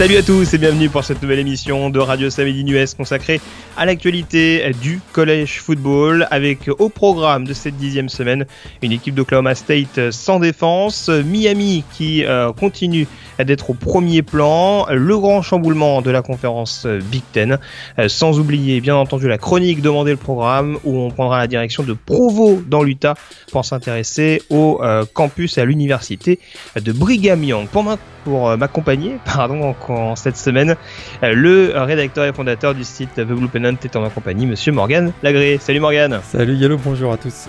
Salut 0.00 0.16
à 0.16 0.22
tous 0.22 0.54
et 0.54 0.56
bienvenue 0.56 0.88
pour 0.88 1.04
cette 1.04 1.20
nouvelle 1.20 1.40
émission 1.40 1.90
de 1.90 1.98
Radio 1.98 2.30
Samedi 2.30 2.64
US 2.72 2.94
consacrée 2.94 3.38
à 3.76 3.84
l'actualité 3.84 4.72
du 4.80 4.98
collège 5.12 5.60
football 5.60 6.26
avec 6.30 6.70
au 6.78 6.88
programme 6.88 7.46
de 7.46 7.52
cette 7.52 7.76
dixième 7.76 8.08
semaine 8.08 8.46
une 8.80 8.92
équipe 8.92 9.14
d'Oklahoma 9.14 9.54
State 9.54 10.10
sans 10.10 10.40
défense, 10.40 11.10
Miami 11.10 11.84
qui 11.92 12.24
euh, 12.24 12.50
continue 12.54 13.06
d'être 13.38 13.70
au 13.70 13.74
premier 13.74 14.22
plan, 14.22 14.86
le 14.90 15.18
grand 15.18 15.42
chamboulement 15.42 16.00
de 16.00 16.10
la 16.10 16.22
conférence 16.22 16.86
Big 16.86 17.22
Ten, 17.32 17.58
euh, 17.98 18.08
sans 18.08 18.38
oublier 18.38 18.80
bien 18.80 18.96
entendu 18.96 19.28
la 19.28 19.38
chronique 19.38 19.82
demandée 19.82 20.12
le 20.12 20.16
programme 20.16 20.78
où 20.84 20.96
on 20.98 21.10
prendra 21.10 21.38
la 21.38 21.46
direction 21.46 21.82
de 21.82 21.92
Provo 21.92 22.62
dans 22.66 22.82
l'Utah 22.82 23.14
pour 23.52 23.66
s'intéresser 23.66 24.42
au 24.48 24.80
euh, 24.82 25.04
campus 25.12 25.58
et 25.58 25.60
à 25.60 25.66
l'université 25.66 26.38
de 26.76 26.92
Brigham 26.92 27.44
Young. 27.44 27.68
Pour, 27.68 27.96
pour 28.24 28.56
m'accompagner, 28.56 29.16
pardon, 29.24 29.62
en, 29.62 29.74
cette 30.16 30.36
semaine, 30.36 30.76
euh, 31.22 31.32
le 31.32 31.72
rédacteur 31.76 32.24
et 32.24 32.32
fondateur 32.32 32.74
du 32.74 32.84
site 32.84 33.14
The 33.14 33.22
Blue 33.22 33.48
Pennant 33.48 33.76
est 33.82 33.96
en 33.96 34.00
ma 34.00 34.10
compagnie, 34.10 34.46
monsieur 34.46 34.72
Morgan 34.72 35.12
Lagré. 35.22 35.58
Salut 35.58 35.80
Morgan. 35.80 36.20
Salut 36.22 36.54
Yellow, 36.54 36.78
bonjour 36.78 37.12
à 37.12 37.16
tous. 37.16 37.48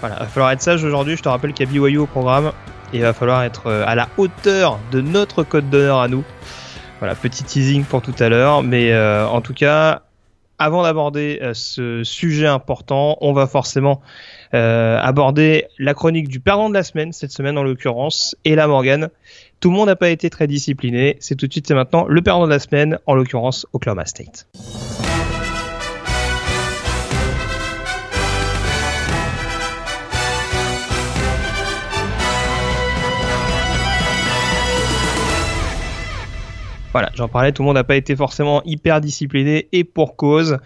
Voilà, 0.00 0.16
il 0.20 0.24
va 0.24 0.26
falloir 0.26 0.50
être 0.52 0.62
sage 0.62 0.84
aujourd'hui. 0.84 1.16
Je 1.16 1.22
te 1.22 1.28
rappelle 1.28 1.52
qu'il 1.52 1.66
y 1.66 1.68
a 1.68 1.72
BYU 1.72 1.98
au 1.98 2.06
programme 2.06 2.52
et 2.92 2.98
il 2.98 3.02
va 3.02 3.12
falloir 3.12 3.42
être 3.42 3.70
à 3.70 3.94
la 3.94 4.08
hauteur 4.16 4.78
de 4.92 5.00
notre 5.00 5.42
code 5.42 5.70
d'honneur 5.70 6.00
à 6.00 6.08
nous. 6.08 6.24
Voilà, 6.98 7.14
petit 7.14 7.44
teasing 7.44 7.84
pour 7.84 8.00
tout 8.00 8.14
à 8.18 8.30
l'heure, 8.30 8.62
mais 8.62 8.90
euh, 8.90 9.28
en 9.28 9.42
tout 9.42 9.52
cas, 9.52 10.02
avant 10.58 10.82
d'aborder 10.82 11.40
euh, 11.42 11.52
ce 11.52 12.04
sujet 12.04 12.46
important, 12.46 13.18
on 13.20 13.34
va 13.34 13.46
forcément 13.46 14.00
euh, 14.54 14.98
aborder 14.98 15.66
la 15.78 15.92
chronique 15.92 16.28
du 16.28 16.40
perdant 16.40 16.70
de 16.70 16.74
la 16.74 16.82
semaine, 16.82 17.12
cette 17.12 17.32
semaine 17.32 17.58
en 17.58 17.62
l'occurrence, 17.62 18.34
et 18.46 18.54
la 18.54 18.66
Morgan. 18.66 19.10
Tout 19.60 19.70
le 19.70 19.76
monde 19.76 19.86
n'a 19.86 19.96
pas 19.96 20.10
été 20.10 20.28
très 20.28 20.46
discipliné, 20.46 21.16
c'est 21.18 21.34
tout 21.34 21.46
de 21.46 21.52
suite, 21.52 21.66
c'est 21.66 21.74
maintenant 21.74 22.06
le 22.06 22.20
perdant 22.20 22.44
de 22.44 22.50
la 22.50 22.58
semaine, 22.58 22.98
en 23.06 23.14
l'occurrence 23.14 23.66
Oklahoma 23.72 24.04
State. 24.04 24.46
Voilà, 36.92 37.10
j'en 37.14 37.28
parlais, 37.28 37.52
tout 37.52 37.62
le 37.62 37.66
monde 37.66 37.76
n'a 37.76 37.84
pas 37.84 37.96
été 37.96 38.16
forcément 38.16 38.62
hyper 38.64 39.02
discipliné 39.02 39.68
et 39.72 39.84
pour 39.84 40.16
cause. 40.16 40.58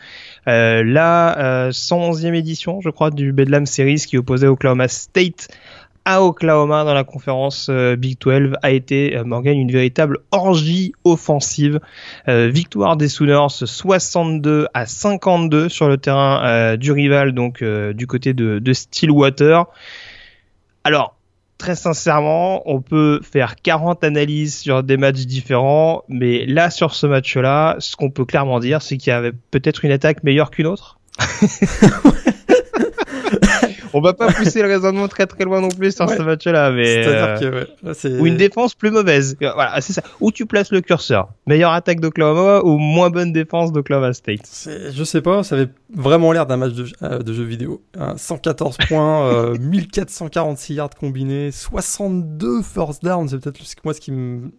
Euh, 0.47 0.85
la 0.85 1.39
euh, 1.39 1.71
111e 1.71 2.35
édition, 2.35 2.81
je 2.81 2.89
crois, 2.89 3.11
du 3.11 3.33
Bedlam 3.33 3.67
Series 3.67 4.05
qui 4.07 4.17
opposait 4.17 4.47
Oklahoma 4.47 4.87
State 4.87 5.49
à 6.05 6.23
Oklahoma 6.23 6.85
dans 6.85 6.95
la 6.95 7.05
conférence 7.05 7.69
euh, 7.71 7.97
Big 7.97 8.19
12 8.19 8.55
a 8.63 8.71
été, 8.71 9.17
euh, 9.17 9.25
Morgan, 9.25 9.57
une 9.57 9.71
véritable 9.71 10.19
orgie 10.31 10.93
offensive. 11.05 11.81
Euh, 12.29 12.49
victoire 12.49 12.97
des 12.97 13.09
Sooners 13.09 13.49
62 13.51 14.67
à 14.75 14.87
52 14.87 15.69
sur 15.69 15.89
le 15.89 15.99
terrain 15.99 16.77
du 16.77 16.93
rival, 16.93 17.33
donc 17.33 17.63
du 17.63 18.07
côté 18.07 18.35
de, 18.35 18.59
de 18.59 18.73
Stillwater. 18.73 19.67
Alors, 20.85 21.17
très 21.59 21.77
sincèrement, 21.77 22.63
on 22.65 22.81
peut 22.81 23.21
faire 23.23 23.57
40 23.57 24.03
analyses 24.05 24.59
sur 24.59 24.83
des 24.83 24.97
matchs 24.97 25.27
différents, 25.27 26.05
mais 26.09 26.47
là, 26.47 26.71
sur 26.71 26.95
ce 26.95 27.07
match-là, 27.07 27.77
ce 27.79 27.97
qu'on 27.97 28.11
peut 28.11 28.25
clairement 28.25 28.61
dire, 28.61 28.83
c'est 28.83 28.97
qu'il 28.97 29.11
y 29.11 29.15
avait 29.15 29.33
peut-être 29.51 29.85
une 29.85 29.93
attaque 29.93 30.25
meilleure 30.25 30.51
qu'une 30.51 30.67
autre. 30.67 30.99
on 33.93 34.01
va 34.01 34.13
pas 34.13 34.33
pousser 34.33 34.63
le 34.63 34.69
raisonnement 34.69 35.09
très 35.09 35.27
très 35.27 35.45
loin 35.45 35.61
non 35.61 35.69
plus 35.69 35.95
sur 35.95 36.09
ce 36.09 36.23
match-là, 36.23 36.71
mais 36.71 37.07
euh, 37.07 37.65
ou 38.19 38.27
une 38.27 38.37
défense 38.37 38.75
plus 38.75 38.91
mauvaise. 38.91 39.37
Voilà, 39.41 39.81
c'est 39.81 39.93
ça. 39.93 40.03
Où 40.21 40.33
tu 40.33 40.47
places 40.47 40.71
le 40.73 40.81
curseur 40.81 41.29
Meilleure 41.47 41.73
attaque 41.73 42.01
d'Oklahoma 42.01 42.63
ou 42.65 42.79
moins 42.79 43.11
bonne 43.11 43.33
défense 43.33 43.73
d'Oklahoma 43.73 44.13
State? 44.13 44.69
Je 44.93 45.05
sais 45.05 45.21
pas, 45.21 45.43
ça 45.43 45.57
avait 45.57 45.69
vraiment 45.95 46.33
l'air 46.33 46.47
d'un 46.47 46.57
match 46.57 46.73
de, 46.73 46.87
euh, 47.03 47.19
de, 47.19 47.33
jeu 47.33 47.45
vidéo. 47.45 47.83
114 48.17 48.77
points, 48.89 49.27
euh, 49.27 49.59
1446 49.59 50.75
yards 50.75 50.91
combinés, 50.91 51.51
62 51.51 52.63
first 52.63 53.05
down. 53.05 53.29
C'est 53.29 53.39
peut-être 53.39 53.61
moi 53.85 53.95
ce 53.95 54.01
qui 54.01 54.13
me 54.13 54.51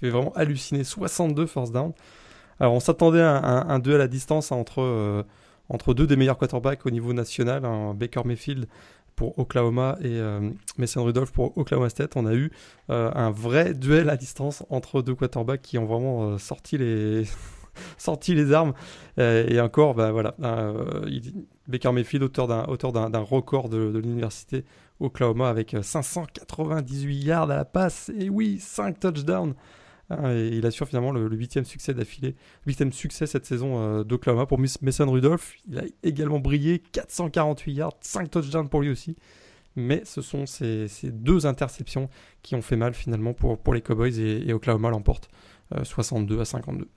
fait 0.00 0.10
vraiment 0.10 0.32
halluciner. 0.34 0.84
62 0.84 1.46
first 1.46 1.72
down. 1.72 1.92
Alors 2.60 2.74
on 2.74 2.80
s'attendait 2.80 3.20
à 3.20 3.36
un, 3.36 3.68
un, 3.68 3.78
duel 3.78 4.00
à 4.00 4.08
distance 4.08 4.52
entre 4.52 4.80
euh, 4.80 5.22
entre 5.68 5.94
deux 5.94 6.06
des 6.06 6.16
meilleurs 6.16 6.38
quarterbacks 6.38 6.84
au 6.86 6.90
niveau 6.90 7.12
national, 7.12 7.62
Baker 7.94 8.22
Mayfield 8.24 8.66
pour 9.16 9.38
Oklahoma 9.38 9.96
et 10.00 10.06
euh, 10.18 10.50
Mason 10.76 11.04
Rudolph 11.04 11.32
pour 11.32 11.56
Oklahoma 11.56 11.88
State. 11.88 12.16
On 12.16 12.26
a 12.26 12.34
eu 12.34 12.50
euh, 12.90 13.10
un 13.14 13.30
vrai 13.30 13.74
duel 13.74 14.10
à 14.10 14.16
distance 14.16 14.64
entre 14.70 15.02
deux 15.02 15.14
quarterbacks 15.14 15.62
qui 15.62 15.78
ont 15.78 15.84
vraiment 15.84 16.24
euh, 16.24 16.38
sorti 16.38 16.78
les 16.78 17.24
sorti 17.98 18.34
les 18.34 18.52
armes. 18.52 18.74
Euh, 19.18 19.46
et 19.48 19.60
encore 19.60 19.94
bah 19.94 20.12
Baker 21.66 21.92
Mayfield 21.92 22.24
auteur 22.24 22.46
d'un 22.46 22.64
auteur 22.64 22.92
record 23.28 23.68
de, 23.68 23.90
de 23.90 23.98
l'université 23.98 24.64
Oklahoma 25.00 25.48
avec 25.48 25.76
598 25.80 27.24
yards 27.24 27.50
à 27.50 27.56
la 27.56 27.64
passe. 27.64 28.10
Et 28.18 28.28
oui 28.28 28.58
5 28.60 29.00
touchdowns 29.00 29.54
Hein, 30.10 30.34
il 30.34 30.66
assure 30.66 30.86
finalement 30.86 31.12
le 31.12 31.34
huitième 31.34 31.64
succès 31.64 31.94
d'affilée, 31.94 32.34
huitième 32.66 32.92
succès 32.92 33.26
cette 33.26 33.46
saison 33.46 33.78
euh, 33.78 34.04
d'Oklahoma 34.04 34.46
pour 34.46 34.58
Mason 34.58 35.10
Rudolph. 35.10 35.54
Il 35.68 35.78
a 35.78 35.82
également 36.02 36.40
brillé, 36.40 36.82
448 36.92 37.72
yards, 37.72 37.96
5 38.00 38.30
touchdowns 38.30 38.68
pour 38.68 38.82
lui 38.82 38.90
aussi. 38.90 39.16
Mais 39.76 40.02
ce 40.04 40.22
sont 40.22 40.46
ces, 40.46 40.88
deux 41.04 41.46
interceptions 41.46 42.08
qui 42.42 42.54
ont 42.54 42.62
fait 42.62 42.76
mal 42.76 42.94
finalement 42.94 43.32
pour, 43.32 43.74
les 43.74 43.80
Cowboys 43.80 44.20
et, 44.20 44.52
Oklahoma 44.52 44.90
l'emporte 44.90 45.28
62 45.82 46.36
euh, 46.36 46.40
à 46.42 46.44
52. 46.44 46.88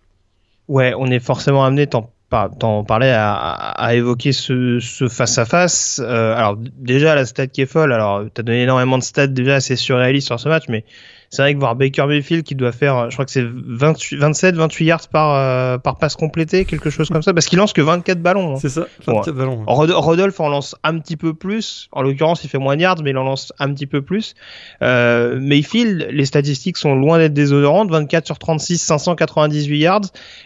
Ouais, 0.68 0.94
on 0.96 1.08
est 1.08 1.20
forcément 1.20 1.64
amené, 1.64 1.88
t'en 1.88 2.12
parlais, 2.30 3.10
à, 3.10 3.34
à, 3.34 3.96
évoquer 3.96 4.32
ce, 4.34 4.80
ce 4.80 5.08
face 5.08 5.38
à 5.38 5.46
face. 5.46 6.00
Alors 6.00 6.58
déjà 6.58 7.16
la 7.16 7.26
stat 7.26 7.48
qui 7.48 7.62
est 7.62 7.66
folle. 7.66 7.94
Alors 7.94 8.26
t'as 8.32 8.44
donné 8.44 8.64
énormément 8.64 8.98
de 8.98 9.04
stats 9.04 9.28
déjà 9.28 9.56
assez 9.56 9.78
surréalistes 9.78 10.28
sur 10.28 10.40
ce 10.40 10.50
match, 10.50 10.66
mais 10.68 10.84
c'est 11.30 11.42
vrai 11.42 11.54
que 11.54 11.60
voir 11.60 11.76
Baker 11.76 12.06
Mayfield 12.06 12.44
qui 12.44 12.56
doit 12.56 12.72
faire, 12.72 13.10
je 13.10 13.16
crois 13.16 13.26
que 13.26 13.32
c'est 13.32 13.46
27, 13.46 14.56
28 14.56 14.86
yards 14.86 15.08
par, 15.10 15.36
euh, 15.36 15.78
par 15.78 15.98
passe 15.98 16.16
complétée, 16.16 16.66
quelque 16.66 16.90
chose 16.90 17.10
comme 17.10 17.22
ça, 17.22 17.34
parce 17.34 17.48
qu'il 17.48 17.58
lance 17.58 17.74
que 17.74 17.82
24 17.82 18.22
ballons. 18.22 18.54
Hein. 18.54 18.60
C'est 18.62 18.70
ça, 18.70 18.88
24 19.06 19.32
bon, 19.32 19.38
ballons. 19.38 19.66
Rodolphe 19.68 20.40
en 20.40 20.50
lance 20.50 20.76
un 20.84 20.98
petit 21.00 21.18
peu 21.18 21.34
plus. 21.34 21.90
En 21.92 22.02
l'occurrence, 22.02 22.44
il 22.44 22.50
fait 22.50 22.58
moins 22.58 22.76
de 22.76 22.82
yards, 22.82 23.02
mais 23.04 23.12
il 23.12 23.18
en 23.18 23.24
lance 23.24 23.52
un 23.60 23.74
petit 23.74 23.88
peu 23.88 24.02
plus. 24.02 24.36
Euh, 24.82 25.40
Mayfield, 25.40 26.08
les 26.12 26.26
statistiques 26.26 26.78
sont 26.78 26.96
loin 26.96 27.18
d'être 27.18 27.34
désodorantes. 27.34 27.92
24 27.92 28.26
sur 28.26 28.40
36, 28.40 28.78
598 28.82 29.78
yards. 29.78 30.02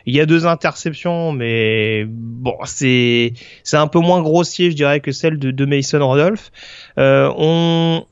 Il 0.06 0.16
y 0.16 0.20
a 0.20 0.25
deux 0.25 0.47
interceptions, 0.47 1.31
mais 1.31 2.06
bon, 2.08 2.56
c'est, 2.66 3.34
c'est 3.64 3.78
un 3.78 3.88
peu 3.88 4.00
moins 4.00 4.22
grossier, 4.22 4.72
je 4.72 4.75
dirais, 4.75 5.00
que 5.00 5.12
celle 5.12 5.38
de, 5.38 5.52
de 5.52 5.66
Mason 5.66 6.06
Rodolphe. 6.06 6.52
Euh, 6.97 7.31
on, 7.38 8.06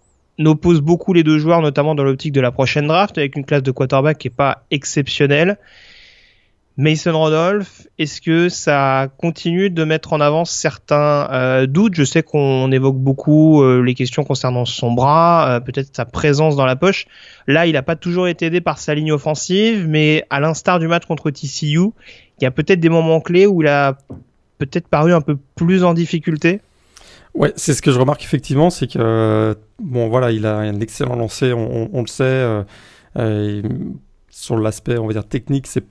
oppose 0.47 0.81
beaucoup 0.81 1.13
les 1.13 1.23
deux 1.23 1.39
joueurs, 1.39 1.61
notamment 1.61 1.95
dans 1.95 2.03
l'optique 2.03 2.31
de 2.31 2.41
la 2.41 2.52
prochaine 2.52 2.87
draft, 2.87 3.17
avec 3.17 3.35
une 3.35 3.46
classe 3.46 3.64
de 3.64 3.72
quarterback 3.72 4.17
qui 4.17 4.28
est 4.28 4.31
pas 4.31 4.64
exceptionnelle. 4.72 5.58
Mason 6.79 7.11
Rodolph, 7.11 7.87
est-ce 7.97 8.22
que 8.22 8.47
ça 8.47 9.09
continue 9.17 9.69
de 9.69 9.84
mettre 9.84 10.14
en 10.14 10.22
avant 10.22 10.46
certains 10.46 11.28
euh, 11.29 11.67
doutes? 11.67 11.93
Je 11.93 12.05
sais 12.05 12.23
qu'on 12.23 12.72
évoque 12.72 12.96
beaucoup 12.96 13.61
euh, 13.61 13.81
les 13.84 13.93
questions 13.96 14.23
concernant 14.23 14.64
son 14.64 14.93
bras, 14.93 15.55
euh, 15.55 15.59
peut-être 15.59 15.93
sa 15.93 16.05
présence 16.05 16.55
dans 16.55 16.66
la 16.66 16.78
poche. 16.78 17.05
Là, 17.47 17.67
il 17.67 17.73
n'a 17.73 17.81
pas 17.81 17.97
toujours 17.97 18.29
été 18.29 18.46
aidé 18.46 18.61
par 18.61 18.78
sa 18.78 18.96
ligne 18.96 19.11
offensive, 19.11 19.90
mais 19.90 20.23
à 20.29 20.40
l'instar 20.40 20.79
du 20.79 20.87
match 20.87 21.05
contre 21.05 21.31
TCU, 21.31 21.91
il 22.40 22.43
y 22.43 22.46
a 22.46 22.52
peut-être 22.52 22.79
des 22.79 22.87
moments 22.87 23.19
clés 23.19 23.46
où 23.46 23.61
il 23.61 23.67
a 23.67 23.97
peut-être 24.58 24.87
paru 24.87 25.11
un 25.11 25.19
peu 25.19 25.37
plus 25.55 25.84
en 25.84 25.93
difficulté. 25.93 26.61
Ouais, 27.40 27.53
c'est 27.56 27.74
ce 27.74 27.82
que 27.82 27.91
je 27.91 27.97
remarque 27.97 28.22
effectivement, 28.22 28.70
c'est 28.70 28.88
que 28.88 29.58
bon 29.82 30.09
voilà, 30.09 30.32
il 30.32 30.46
a 30.46 30.58
un 30.58 30.82
excellent 30.82 31.16
lancé, 31.16 31.53
on, 31.53 32.02
le 32.02 32.08
sait. 32.08 32.24
Euh, 32.26 32.64
euh, 33.18 33.64
sur 34.30 34.58
l'aspect, 34.58 34.97
on 34.97 35.08
va 35.08 35.14
dire 35.14 35.26
technique, 35.26 35.66
c'est 35.66 35.86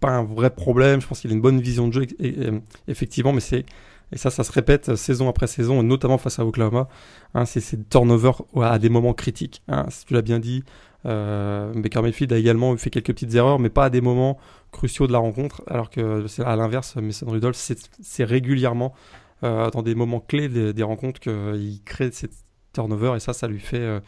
pas 0.00 0.10
un 0.12 0.24
vrai 0.24 0.48
problème. 0.48 1.02
Je 1.02 1.06
pense 1.06 1.20
qu'il 1.20 1.30
a 1.30 1.34
une 1.34 1.42
bonne 1.42 1.60
vision 1.60 1.86
de 1.86 1.92
jeu, 1.92 2.06
et, 2.18 2.48
effectivement, 2.88 3.34
mais 3.34 3.40
c'est 3.40 3.66
et 4.12 4.16
ça, 4.18 4.30
ça 4.30 4.42
se 4.42 4.52
répète 4.52 4.94
saison 4.96 5.28
après 5.28 5.48
saison, 5.48 5.82
notamment 5.82 6.16
face 6.16 6.38
à 6.38 6.46
Oklahoma. 6.46 6.88
Hein, 7.34 7.44
c'est 7.44 7.60
ces 7.60 7.78
turnovers 7.78 8.42
à 8.62 8.78
des 8.78 8.88
moments 8.88 9.12
critiques. 9.12 9.62
Hein, 9.68 9.86
si 9.90 10.06
tu 10.06 10.14
l'as 10.14 10.22
bien 10.22 10.38
dit, 10.38 10.62
euh, 11.04 11.72
Baker 11.74 12.02
Mayfield 12.02 12.32
a 12.32 12.38
également 12.38 12.74
fait 12.76 12.88
quelques 12.88 13.08
petites 13.08 13.34
erreurs, 13.34 13.58
mais 13.58 13.68
pas 13.68 13.86
à 13.86 13.90
des 13.90 14.00
moments 14.00 14.38
cruciaux 14.72 15.06
de 15.06 15.12
la 15.12 15.18
rencontre. 15.18 15.62
Alors 15.66 15.90
que 15.90 16.26
c'est 16.28 16.44
à 16.44 16.56
l'inverse, 16.56 16.96
Mason 16.96 17.28
Rudolph, 17.28 17.56
c'est 17.56 18.24
régulièrement 18.24 18.94
dans 19.42 19.82
des 19.82 19.94
moments 19.94 20.20
clés 20.20 20.48
des, 20.48 20.82
rencontres 20.82 21.20
qu'il 21.20 21.82
crée 21.84 22.10
ces 22.10 22.28
turnovers 22.72 23.16
et 23.16 23.20
ça, 23.20 23.32
ça 23.32 23.46
lui 23.46 23.60
fait 23.60 24.00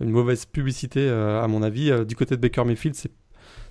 une 0.00 0.10
mauvaise 0.10 0.46
publicité 0.46 1.08
à 1.08 1.46
mon 1.48 1.62
avis. 1.62 1.92
du 2.04 2.16
côté 2.16 2.36
de 2.36 2.40
Baker 2.40 2.64
Mayfield, 2.64 2.96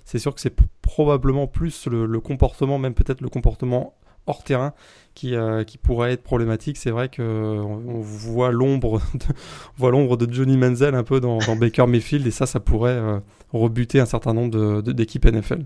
c'est 0.04 0.18
sûr 0.18 0.34
que 0.34 0.40
c'est 0.40 0.54
probablement 0.82 1.46
plus 1.46 1.86
le, 1.86 2.20
comportement, 2.20 2.78
même 2.78 2.94
peut-être 2.94 3.20
le 3.20 3.28
comportement 3.28 3.94
hors 4.26 4.42
terrain 4.42 4.72
qui, 5.14 5.34
euh, 5.34 5.64
pourrait 5.82 6.12
être 6.12 6.22
problématique. 6.22 6.76
C'est 6.76 6.90
vrai 6.90 7.08
qu'on 7.08 7.22
on 7.88 8.00
voit 8.00 8.52
l'ombre 8.52 9.00
de, 9.78 10.32
Johnny 10.32 10.56
Manziel 10.56 10.94
un 10.94 11.04
peu 11.04 11.20
dans, 11.20 11.38
Baker 11.56 11.86
Mayfield 11.86 12.26
et 12.26 12.30
ça, 12.30 12.46
ça 12.46 12.60
pourrait 12.60 12.92
euh, 12.92 13.18
rebuter 13.52 14.00
un 14.00 14.06
certain 14.06 14.34
nombre 14.34 14.82
d'équipes 14.82 15.26
NFL. 15.26 15.64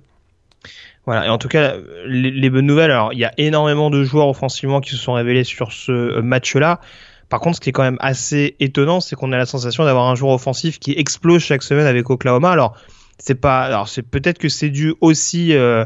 Voilà, 1.09 1.25
et 1.25 1.31
en 1.31 1.39
tout 1.39 1.49
cas, 1.49 1.73
les, 2.05 2.51
bonnes 2.51 2.67
nouvelles, 2.67 2.91
alors 2.91 3.15
il 3.15 3.19
y 3.19 3.25
a 3.25 3.33
énormément 3.39 3.89
de 3.89 4.05
joueurs 4.05 4.29
offensivement 4.29 4.83
qui 4.83 4.91
se 4.91 4.99
sont 4.99 5.15
révélés 5.15 5.43
sur 5.43 5.73
ce 5.73 5.91
euh, 5.91 6.21
match-là. 6.21 6.83
Par 7.31 7.41
contre, 7.41 7.57
ce 7.57 7.61
qui 7.63 7.71
est 7.71 7.73
quand 7.73 7.83
même 7.83 7.97
assez 7.99 8.57
étonnant, 8.61 9.01
c'est 9.01 9.17
qu'on 9.17 9.33
a 9.33 9.39
la 9.39 9.47
sensation 9.47 9.87
d'avoir 9.87 10.05
un 10.05 10.15
joueur 10.17 10.35
offensif 10.35 10.79
qui 10.79 10.93
explose 10.99 11.43
chaque 11.43 11.63
semaine 11.63 11.87
avec 11.87 12.11
Oklahoma. 12.11 12.51
Alors, 12.51 12.77
c'est 13.19 13.35
pas 13.35 13.63
alors 13.63 13.89
c'est 13.89 14.03
peut-être 14.03 14.39
que 14.39 14.49
c'est 14.49 14.71
dû 14.71 14.95
aussi 15.01 15.53
euh, 15.53 15.85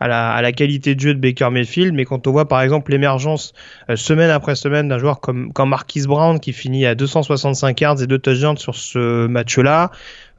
à, 0.00 0.08
la, 0.08 0.32
à 0.32 0.42
la 0.42 0.52
qualité 0.52 0.94
de 0.94 1.00
jeu 1.00 1.14
de 1.14 1.18
Baker 1.18 1.48
Mayfield 1.50 1.94
mais 1.94 2.04
quand 2.04 2.26
on 2.26 2.32
voit 2.32 2.46
par 2.46 2.60
exemple 2.60 2.92
l'émergence 2.92 3.54
euh, 3.88 3.96
semaine 3.96 4.30
après 4.30 4.54
semaine 4.54 4.88
d'un 4.88 4.98
joueur 4.98 5.20
comme 5.20 5.52
comme 5.52 5.70
Marquis 5.70 6.02
Brown 6.06 6.38
qui 6.38 6.52
finit 6.52 6.84
à 6.84 6.94
265 6.94 7.80
yards 7.80 8.02
et 8.02 8.06
deux 8.06 8.18
touchdowns 8.18 8.58
sur 8.58 8.74
ce 8.74 9.26
match-là 9.26 9.90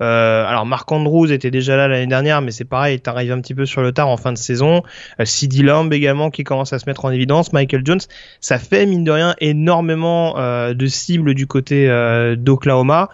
euh, 0.01 0.45
alors 0.45 0.67
Mark 0.67 0.91
Andrews 0.91 1.31
était 1.31 1.51
déjà 1.51 1.77
là 1.77 1.87
l'année 1.87 2.07
dernière 2.07 2.41
mais 2.41 2.51
c'est 2.51 2.65
pareil 2.65 3.01
il 3.03 3.09
arrive 3.09 3.31
un 3.31 3.41
petit 3.41 3.55
peu 3.55 3.65
sur 3.65 3.81
le 3.81 3.91
tard 3.91 4.09
en 4.09 4.17
fin 4.17 4.33
de 4.33 4.37
saison. 4.37 4.83
Euh, 5.19 5.25
CD 5.25 5.63
Lamb 5.63 5.91
également 5.91 6.29
qui 6.29 6.43
commence 6.43 6.73
à 6.73 6.79
se 6.79 6.85
mettre 6.85 7.05
en 7.05 7.11
évidence. 7.11 7.53
Michael 7.53 7.81
Jones 7.85 8.01
ça 8.39 8.59
fait 8.59 8.85
mine 8.85 9.03
de 9.03 9.11
rien 9.11 9.35
énormément 9.39 10.35
de 10.35 10.87
cibles 10.87 11.33
du 11.33 11.47
côté 11.47 11.87
d'Oklahoma. 12.37 13.09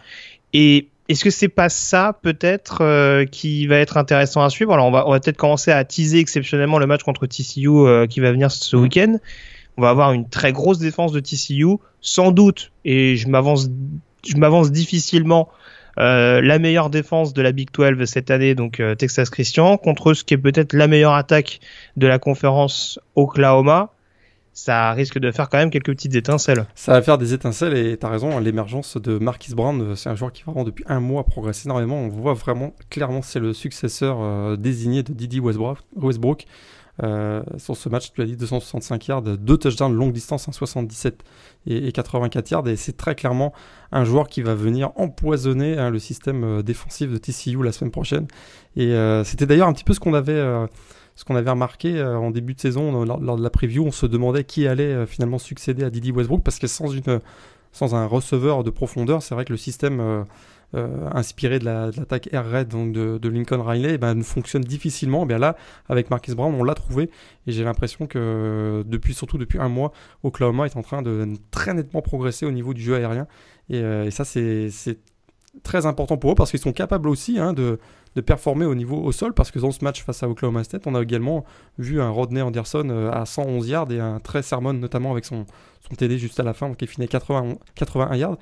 Et 0.53 0.90
est-ce 1.11 1.25
que 1.25 1.29
c'est 1.29 1.49
pas 1.49 1.67
ça 1.69 2.17
peut-être 2.21 2.79
euh, 2.81 3.25
qui 3.25 3.67
va 3.67 3.77
être 3.77 3.97
intéressant 3.97 4.43
à 4.43 4.49
suivre? 4.49 4.73
Alors 4.73 4.87
on 4.87 4.91
va, 4.91 5.07
on 5.07 5.11
va 5.11 5.19
peut-être 5.19 5.37
commencer 5.37 5.71
à 5.71 5.83
teaser 5.83 6.19
exceptionnellement 6.19 6.79
le 6.79 6.87
match 6.87 7.03
contre 7.03 7.27
TCU 7.27 7.67
euh, 7.69 8.07
qui 8.07 8.21
va 8.21 8.31
venir 8.31 8.49
ce 8.49 8.75
mm. 8.75 8.81
week-end. 8.81 9.17
On 9.77 9.81
va 9.81 9.89
avoir 9.89 10.13
une 10.13 10.29
très 10.29 10.53
grosse 10.53 10.79
défense 10.79 11.11
de 11.11 11.19
TCU, 11.19 11.77
sans 12.01 12.31
doute, 12.31 12.71
et 12.85 13.15
je 13.15 13.27
m'avance, 13.27 13.69
je 14.27 14.37
m'avance 14.37 14.71
difficilement. 14.71 15.49
Euh, 15.99 16.39
la 16.41 16.57
meilleure 16.59 16.89
défense 16.89 17.33
de 17.33 17.41
la 17.41 17.51
Big 17.51 17.69
12 17.73 18.05
cette 18.05 18.31
année, 18.31 18.55
donc 18.55 18.81
Texas 18.97 19.29
Christian, 19.29 19.77
contre 19.77 20.13
ce 20.13 20.23
qui 20.23 20.33
est 20.33 20.37
peut-être 20.37 20.71
la 20.71 20.87
meilleure 20.87 21.13
attaque 21.13 21.59
de 21.97 22.07
la 22.07 22.19
conférence 22.19 22.99
Oklahoma 23.15 23.91
ça 24.53 24.91
risque 24.91 25.17
de 25.17 25.31
faire 25.31 25.49
quand 25.49 25.57
même 25.57 25.69
quelques 25.69 25.91
petites 25.91 26.15
étincelles. 26.15 26.65
Ça 26.75 26.93
va 26.93 27.01
faire 27.01 27.17
des 27.17 27.33
étincelles 27.33 27.75
et 27.75 27.97
tu 27.97 28.05
as 28.05 28.09
raison, 28.09 28.37
l'émergence 28.39 28.97
de 28.97 29.17
Marquis 29.17 29.55
Brown, 29.55 29.81
euh, 29.81 29.95
c'est 29.95 30.09
un 30.09 30.15
joueur 30.15 30.31
qui 30.31 30.43
vraiment 30.43 30.63
depuis 30.63 30.83
un 30.87 30.99
mois 30.99 31.23
progresse 31.23 31.65
énormément. 31.65 31.97
On 31.97 32.09
voit 32.09 32.33
vraiment 32.33 32.73
clairement 32.89 33.21
c'est 33.21 33.39
le 33.39 33.53
successeur 33.53 34.17
euh, 34.19 34.57
désigné 34.57 35.03
de 35.03 35.13
Didi 35.13 35.39
Westbrook. 35.39 36.45
Euh, 37.01 37.41
sur 37.57 37.77
ce 37.77 37.87
match, 37.87 38.11
tu 38.13 38.21
as 38.21 38.25
dit 38.25 38.35
265 38.35 39.07
yards, 39.07 39.21
deux 39.21 39.57
touchdowns 39.57 39.93
de 39.93 39.97
longue 39.97 40.11
distance, 40.11 40.43
177 40.43 41.23
et, 41.65 41.91
84 41.91 42.51
yards. 42.51 42.67
Et 42.67 42.75
c'est 42.75 42.97
très 42.97 43.15
clairement 43.15 43.53
un 43.91 44.03
joueur 44.03 44.27
qui 44.27 44.41
va 44.41 44.53
venir 44.53 44.91
empoisonner 44.97 45.77
hein, 45.77 45.89
le 45.89 45.97
système 45.97 46.61
défensif 46.61 47.09
de 47.09 47.17
TCU 47.17 47.63
la 47.63 47.71
semaine 47.71 47.91
prochaine. 47.91 48.27
Et 48.75 48.93
c'était 49.23 49.45
d'ailleurs 49.45 49.67
un 49.67 49.73
petit 49.73 49.85
peu 49.85 49.93
ce 49.93 49.99
qu'on 49.99 50.13
avait 50.13 50.67
ce 51.21 51.25
qu'on 51.25 51.35
avait 51.35 51.51
remarqué 51.51 51.99
euh, 51.99 52.17
en 52.17 52.31
début 52.31 52.55
de 52.55 52.59
saison, 52.59 53.05
lors, 53.05 53.37
de 53.37 53.43
la 53.43 53.49
preview, 53.51 53.85
on 53.85 53.91
se 53.91 54.07
demandait 54.07 54.43
qui 54.43 54.65
allait 54.65 54.85
euh, 54.85 55.05
finalement 55.05 55.37
succéder 55.37 55.83
à 55.83 55.91
Didi 55.91 56.11
Westbrook, 56.11 56.41
parce 56.41 56.57
que 56.57 56.65
sans, 56.65 57.95
un 57.95 58.05
receveur 58.07 58.63
de 58.63 58.71
profondeur, 58.71 59.21
c'est 59.21 59.35
vrai 59.35 59.45
que 59.45 59.53
le 59.53 59.57
système 59.57 60.25
euh, 60.73 61.09
inspiré 61.13 61.59
de 61.59 61.65
l'attaque 61.65 62.29
air 62.33 62.65
donc 62.65 62.91
de, 62.91 63.29
Lincoln 63.29 63.61
Riley 63.61 63.93
eh 63.93 63.97
ben, 63.99 64.23
fonctionne 64.23 64.63
difficilement. 64.63 65.21
Eh 65.23 65.27
bien 65.27 65.37
là, 65.37 65.55
avec 65.89 66.09
Marcus 66.09 66.33
Brown, 66.33 66.55
on 66.55 66.63
l'a 66.63 66.73
trouvé, 66.73 67.11
et 67.45 67.51
j'ai 67.51 67.63
l'impression 67.63 68.07
que 68.07 68.83
depuis, 68.87 69.13
surtout 69.13 69.37
depuis 69.37 69.59
un 69.59 69.69
mois, 69.69 69.91
Oklahoma 70.23 70.65
est 70.65 70.75
en 70.75 70.81
train 70.81 71.03
de 71.03 71.33
très 71.51 71.75
nettement 71.75 72.01
progresser 72.01 72.47
au 72.47 72.51
niveau 72.51 72.73
du 72.73 72.81
jeu 72.81 72.95
aérien, 72.95 73.27
et, 73.69 73.77
et 73.77 74.09
ça 74.09 74.25
c'est 74.25 74.71
très 75.61 75.85
important 75.85 76.17
pour 76.17 76.31
eux, 76.31 76.35
parce 76.35 76.49
qu'ils 76.49 76.59
sont 76.59 76.73
capables 76.73 77.09
aussi 77.09 77.37
hein, 77.37 77.53
de 77.53 77.77
de 78.15 78.21
performer 78.21 78.65
au 78.65 78.75
niveau 78.75 78.97
au 78.97 79.11
sol 79.11 79.33
parce 79.33 79.51
que 79.51 79.59
dans 79.59 79.71
ce 79.71 79.83
match 79.83 80.03
face 80.03 80.23
à 80.23 80.29
Oklahoma 80.29 80.63
State, 80.63 80.87
on 80.87 80.95
a 80.95 81.01
également 81.01 81.45
vu 81.77 82.01
un 82.01 82.09
Rodney 82.09 82.41
Anderson 82.41 82.87
euh, 82.89 83.11
à 83.11 83.25
111 83.25 83.67
yards 83.67 83.91
et 83.91 83.99
un 83.99 84.19
très 84.19 84.41
sermon 84.41 84.73
notamment 84.73 85.11
avec 85.11 85.25
son, 85.25 85.45
son 85.87 85.95
TD 85.95 86.17
juste 86.17 86.39
à 86.39 86.43
la 86.43 86.53
fin, 86.53 86.67
donc 86.67 86.81
il 86.81 86.87
finit 86.87 87.07
80, 87.07 87.55
81 87.75 88.15
yards. 88.15 88.37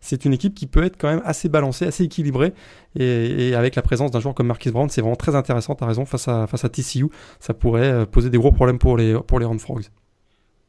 C'est 0.00 0.26
une 0.26 0.34
équipe 0.34 0.54
qui 0.54 0.66
peut 0.66 0.84
être 0.84 0.98
quand 0.98 1.08
même 1.08 1.22
assez 1.24 1.48
balancée, 1.48 1.86
assez 1.86 2.04
équilibrée. 2.04 2.52
Et, 2.94 3.54
avec 3.54 3.74
la 3.74 3.80
présence 3.80 4.10
d'un 4.10 4.20
joueur 4.20 4.34
comme 4.34 4.48
Marquis 4.48 4.70
Brown, 4.70 4.90
c'est 4.90 5.00
vraiment 5.00 5.16
très 5.16 5.34
intéressant, 5.34 5.72
à 5.80 5.86
raison, 5.86 6.04
face 6.04 6.28
à, 6.28 6.46
face 6.46 6.62
à 6.62 6.68
TCU. 6.68 7.06
Ça 7.40 7.54
pourrait 7.54 7.90
euh, 7.90 8.04
poser 8.04 8.28
des 8.28 8.36
gros 8.36 8.52
problèmes 8.52 8.78
pour 8.78 8.98
les, 8.98 9.18
pour 9.26 9.38
les. 9.38 9.46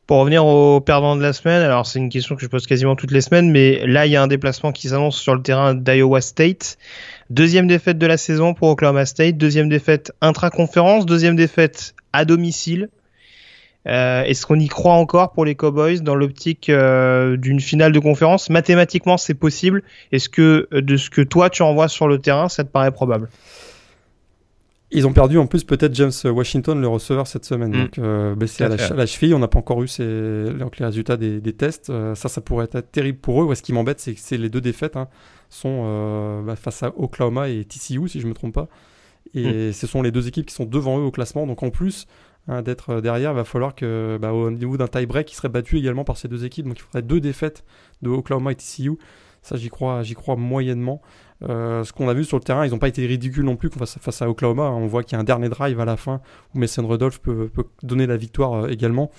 Pour 0.07 0.19
revenir 0.19 0.46
aux 0.46 0.81
perdants 0.81 1.16
de 1.16 1.24
la 1.24 1.34
semaine, 1.34 1.63
alors 1.63 1.88
c'est 1.88 1.98
une 1.98 2.10
question 2.10 2.36
que 2.36 2.42
je 2.44 2.48
pose 2.48 2.68
quasiment 2.68 2.96
toutes 2.96 3.10
les 3.10 3.22
semaines, 3.22 3.50
mais 3.50 3.88
là 3.88 4.06
il 4.06 4.12
y 4.12 4.16
a 4.16 4.22
un 4.22 4.28
déplacement 4.28 4.72
qui 4.72 4.90
s'annonce 4.90 5.18
sur 5.19 5.34
le 5.34 5.42
terrain 5.42 5.74
d'Iowa 5.74 6.22
State. 6.22 6.78
Deuxième 7.31 7.66
défaite 7.66 7.98
de 7.98 8.06
la 8.06 8.18
saison 8.18 8.54
pour 8.54 8.69
Oklahoma 8.69 9.07
State, 9.07 9.38
deuxième 9.38 9.68
défaite 9.68 10.12
intra-conférence, 10.22 11.07
deuxième 11.07 11.36
défaite 11.36 11.96
à 12.13 12.24
domicile. 12.24 12.90
Euh, 13.88 14.22
Est-ce 14.24 14.46
qu'on 14.46 14.60
y 14.60 14.68
croit 14.68 14.94
encore 14.94 15.31
pour 15.31 15.44
les 15.44 15.56
Cowboys 15.56 16.02
dans 16.02 16.16
l'optique 16.16 16.69
euh, 16.69 17.36
d'une 17.36 17.60
finale 17.60 17.92
de 17.92 18.00
conférence? 18.00 18.52
Mathématiquement, 18.52 19.18
c'est 19.18 19.34
possible. 19.34 19.81
Est-ce 20.12 20.30
que 20.30 20.68
de 20.72 20.98
ce 20.98 21.10
que 21.10 21.22
toi 21.22 21.50
tu 21.50 21.63
envoies 21.63 21.88
sur 21.88 22.07
le 22.07 22.19
terrain, 22.19 22.48
ça 22.48 22.63
te 22.63 22.69
paraît 22.69 22.92
probable? 22.92 23.28
Ils 24.95 25.06
ont 25.06 25.13
perdu 25.13 25.38
en 25.38 25.45
plus 25.45 25.63
peut-être 25.63 25.94
James 25.94 26.12
Washington, 26.24 26.80
le 26.80 26.88
receveur, 26.88 27.27
cette 27.27 27.45
semaine. 27.45 27.69
Mm. 27.69 27.81
Donc 27.83 28.00
euh, 28.00 28.36
blessé 28.36 28.63
à 28.63 28.69
la, 28.69 29.06
cheville. 29.06 29.33
On 29.33 29.39
n'a 29.39 29.47
pas 29.47 29.59
encore 29.59 29.83
eu 29.83 29.88
les 30.00 30.86
résultats 30.86 31.18
des, 31.18 31.53
tests. 31.53 31.89
Euh, 31.89 32.15
ça, 32.15 32.30
ça 32.30 32.42
pourrait 32.42 32.65
être 32.65 32.92
terrible 32.92 33.19
pour 33.19 33.44
eux. 33.44 33.56
ce 33.56 33.62
qui 33.62 33.74
m'embête, 33.74 34.00
c'est 34.00 34.13
que 34.13 34.19
c'est 34.19 34.38
les 34.38 34.50
deux 34.50 34.62
défaites 34.62 34.95
hein, 34.95 35.07
sont 35.50 35.83
euh, 35.86 36.42
bah, 36.42 36.56
face 36.56 36.81
à 36.83 36.94
Oklahoma 36.97 37.50
et 37.50 37.65
TCU, 37.65 38.07
si 38.07 38.19
je 38.19 38.25
ne 38.25 38.30
me 38.30 38.33
trompe 38.33 38.54
pas. 38.54 38.68
Et 39.33 39.69
mm. 39.69 39.73
ce 39.73 39.87
sont 39.87 40.02
les 40.02 40.11
deux 40.11 40.28
équipes 40.28 40.45
qui 40.45 40.56
sont 40.56 40.66
devant 40.66 40.97
eux 40.97 41.04
au 41.04 41.11
classement. 41.11 41.45
Donc 41.45 41.61
en 41.61 41.69
plus 41.69 42.07
hein, 42.47 42.61
d'être 42.61 43.02
derrière, 43.02 43.31
il 43.31 43.35
va 43.35 43.44
falloir 43.44 43.75
que, 43.75 44.18
bah, 44.21 44.33
au 44.33 44.49
niveau 44.49 44.78
d'un 44.78 44.87
tie-break, 44.87 45.31
ils 45.31 45.35
seraient 45.35 45.49
battus 45.49 45.80
également 45.80 46.06
par 46.06 46.18
ces 46.18 46.30
deux 46.30 46.45
équipes. 46.45 46.68
Donc 46.68 46.80
il 46.80 46.83
faudrait 46.83 47.02
deux 47.02 47.19
défaites 47.19 47.66
de 48.02 48.09
Oklahoma 48.09 48.54
et 48.54 48.56
TCU. 48.56 48.97
Ça, 49.42 49.57
j'y 49.57 49.69
crois, 49.69 50.02
j'y 50.02 50.16
crois 50.16 50.35
moyennement. 50.35 51.02
Euh, 51.44 51.83
ce 51.83 51.92
qu'on 51.92 52.07
a 52.07 52.13
vu 52.13 52.23
sur 52.23 52.37
le 52.37 52.44
terrain, 52.44 52.65
ils 52.65 52.71
n'ont 52.71 52.80
pas 52.80 52.87
été 52.87 53.06
ridicules 53.06 53.44
non 53.44 53.56
plus 53.56 53.69
face, 53.69 54.21
à 54.21 54.30
Oklahoma. 54.30 54.71
On 54.71 54.87
voit 54.87 55.04
qu'il 55.04 55.13
y 55.13 55.15
a 55.18 55.19
un 55.19 55.25
dernier 55.25 55.49
drive 55.49 55.80
à 55.80 55.85
la 55.85 55.97
fin 55.97 56.21
où 56.54 56.59
Mason 56.59 56.87
Rudolph 56.87 57.19
peut, 57.19 57.49
donner 57.83 58.07
la 58.07 58.18
victoire 58.18 58.54
euh, 58.54 58.68
également. 58.69 59.11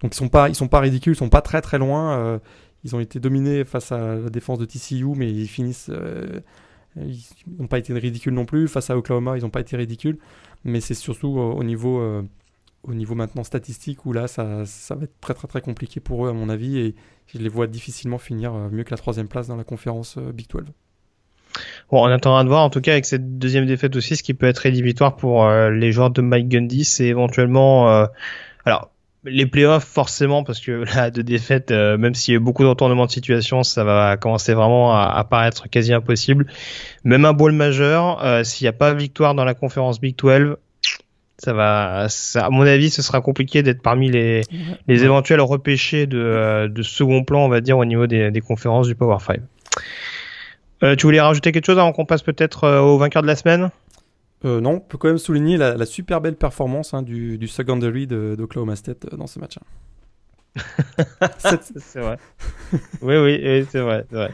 Donc 0.00 0.14
ils 0.14 0.18
sont 0.18 0.30
sont 0.54 0.68
pas 0.68 0.80
ridicules, 0.80 1.12
ils 1.12 1.16
sont 1.16 1.28
pas 1.28 1.42
très 1.42 1.60
très 1.60 1.78
loin. 1.78 2.18
Euh, 2.18 2.38
ils 2.84 2.96
ont 2.96 3.00
été 3.00 3.20
dominés 3.20 3.64
face 3.64 3.92
à 3.92 4.16
la 4.16 4.30
défense 4.30 4.58
de 4.58 4.64
TCU, 4.64 5.04
mais 5.14 5.30
ils 5.30 5.48
finissent, 5.48 5.90
ils 6.96 7.24
n'ont 7.58 7.66
pas 7.66 7.78
été 7.78 7.92
ridicules 7.92 8.32
non 8.32 8.46
plus. 8.46 8.68
Face 8.68 8.88
à 8.88 8.96
Oklahoma, 8.96 9.36
ils 9.36 9.42
n'ont 9.42 9.50
pas 9.50 9.60
été 9.60 9.76
ridicules. 9.76 10.18
Mais 10.64 10.80
c'est 10.80 10.94
surtout 10.94 11.38
au 11.38 11.62
niveau, 11.62 12.02
au 12.84 12.94
niveau 12.94 13.14
maintenant 13.14 13.44
statistique 13.44 14.06
où 14.06 14.14
là, 14.14 14.28
ça, 14.28 14.64
ça 14.64 14.94
va 14.94 15.04
être 15.04 15.20
très 15.20 15.34
très 15.34 15.46
très 15.46 15.60
compliqué 15.60 16.00
pour 16.00 16.24
eux 16.24 16.30
à 16.30 16.32
mon 16.32 16.48
avis 16.48 16.78
et 16.78 16.94
je 17.26 17.36
les 17.36 17.50
vois 17.50 17.66
difficilement 17.66 18.16
finir 18.16 18.54
mieux 18.72 18.84
que 18.84 18.92
la 18.92 18.96
troisième 18.96 19.28
place 19.28 19.46
dans 19.48 19.56
la 19.56 19.64
conférence 19.64 20.16
Big 20.16 20.48
12. 20.48 20.64
Bon, 21.90 22.04
on 22.04 22.10
attendra 22.10 22.44
de 22.44 22.48
voir 22.48 22.62
en 22.62 22.70
tout 22.70 22.80
cas 22.80 22.92
avec 22.92 23.04
cette 23.04 23.38
deuxième 23.38 23.66
défaite 23.66 23.96
aussi, 23.96 24.16
ce 24.16 24.22
qui 24.22 24.34
peut 24.34 24.46
être 24.46 24.58
rédhibitoire 24.58 25.16
pour 25.16 25.44
euh, 25.44 25.70
les 25.70 25.92
joueurs 25.92 26.10
de 26.10 26.20
Mike 26.20 26.48
Gundy, 26.48 26.84
c'est 26.84 27.06
éventuellement, 27.06 27.90
euh, 27.90 28.06
alors 28.64 28.90
les 29.24 29.44
playoffs 29.44 29.84
forcément 29.84 30.44
parce 30.44 30.60
que 30.60 30.84
là 30.94 31.10
de 31.10 31.22
défaite, 31.22 31.70
euh, 31.70 31.98
même 31.98 32.14
s'il 32.14 32.34
y 32.34 32.36
a 32.36 32.40
beaucoup 32.40 32.62
de 32.62 32.68
retournements 32.68 33.06
de 33.06 33.10
situation, 33.10 33.62
ça 33.62 33.84
va 33.84 34.16
commencer 34.16 34.54
vraiment 34.54 34.94
à, 34.94 35.04
à 35.06 35.24
paraître 35.24 35.68
quasi 35.68 35.92
impossible. 35.92 36.46
Même 37.04 37.24
un 37.24 37.32
bowl 37.32 37.52
majeur, 37.52 38.44
s'il 38.44 38.64
n'y 38.64 38.68
a 38.68 38.72
pas 38.72 38.94
victoire 38.94 39.34
dans 39.34 39.44
la 39.44 39.54
conférence 39.54 40.00
Big 40.00 40.16
12, 40.16 40.56
ça 41.38 41.54
va, 41.54 42.06
ça, 42.10 42.46
à 42.46 42.50
mon 42.50 42.66
avis, 42.66 42.90
ce 42.90 43.00
sera 43.00 43.22
compliqué 43.22 43.62
d'être 43.62 43.80
parmi 43.80 44.10
les, 44.10 44.42
les 44.86 45.04
éventuels 45.04 45.40
repêchés 45.40 46.06
de, 46.06 46.70
de 46.70 46.82
second 46.82 47.24
plan, 47.24 47.46
on 47.46 47.48
va 47.48 47.62
dire, 47.62 47.78
au 47.78 47.84
niveau 47.86 48.06
des, 48.06 48.30
des 48.30 48.40
conférences 48.42 48.86
du 48.86 48.94
Power 48.94 49.16
5. 49.26 49.40
Euh, 50.82 50.96
tu 50.96 51.06
voulais 51.06 51.20
rajouter 51.20 51.52
quelque 51.52 51.66
chose 51.66 51.78
avant 51.78 51.92
qu'on 51.92 52.06
passe 52.06 52.22
peut-être 52.22 52.64
euh, 52.64 52.80
au 52.80 52.96
vainqueur 52.98 53.22
de 53.22 53.26
la 53.26 53.36
semaine? 53.36 53.70
Euh, 54.44 54.60
non, 54.60 54.72
on 54.72 54.80
peut 54.80 54.96
quand 54.96 55.08
même 55.08 55.18
souligner 55.18 55.58
la, 55.58 55.84
super 55.84 56.20
belle 56.20 56.36
performance 56.36 56.94
hein, 56.94 57.02
du, 57.02 57.36
du, 57.36 57.46
secondary 57.46 58.06
d'Oklahoma 58.06 58.76
State 58.76 59.14
dans 59.14 59.26
ce 59.26 59.38
match. 59.38 59.58
Hein. 59.58 60.62
c'est 61.38 62.00
vrai. 62.00 62.16
oui, 63.02 63.16
oui, 63.16 63.66
c'est 63.70 63.80
vrai, 63.80 64.06
vrai, 64.10 64.30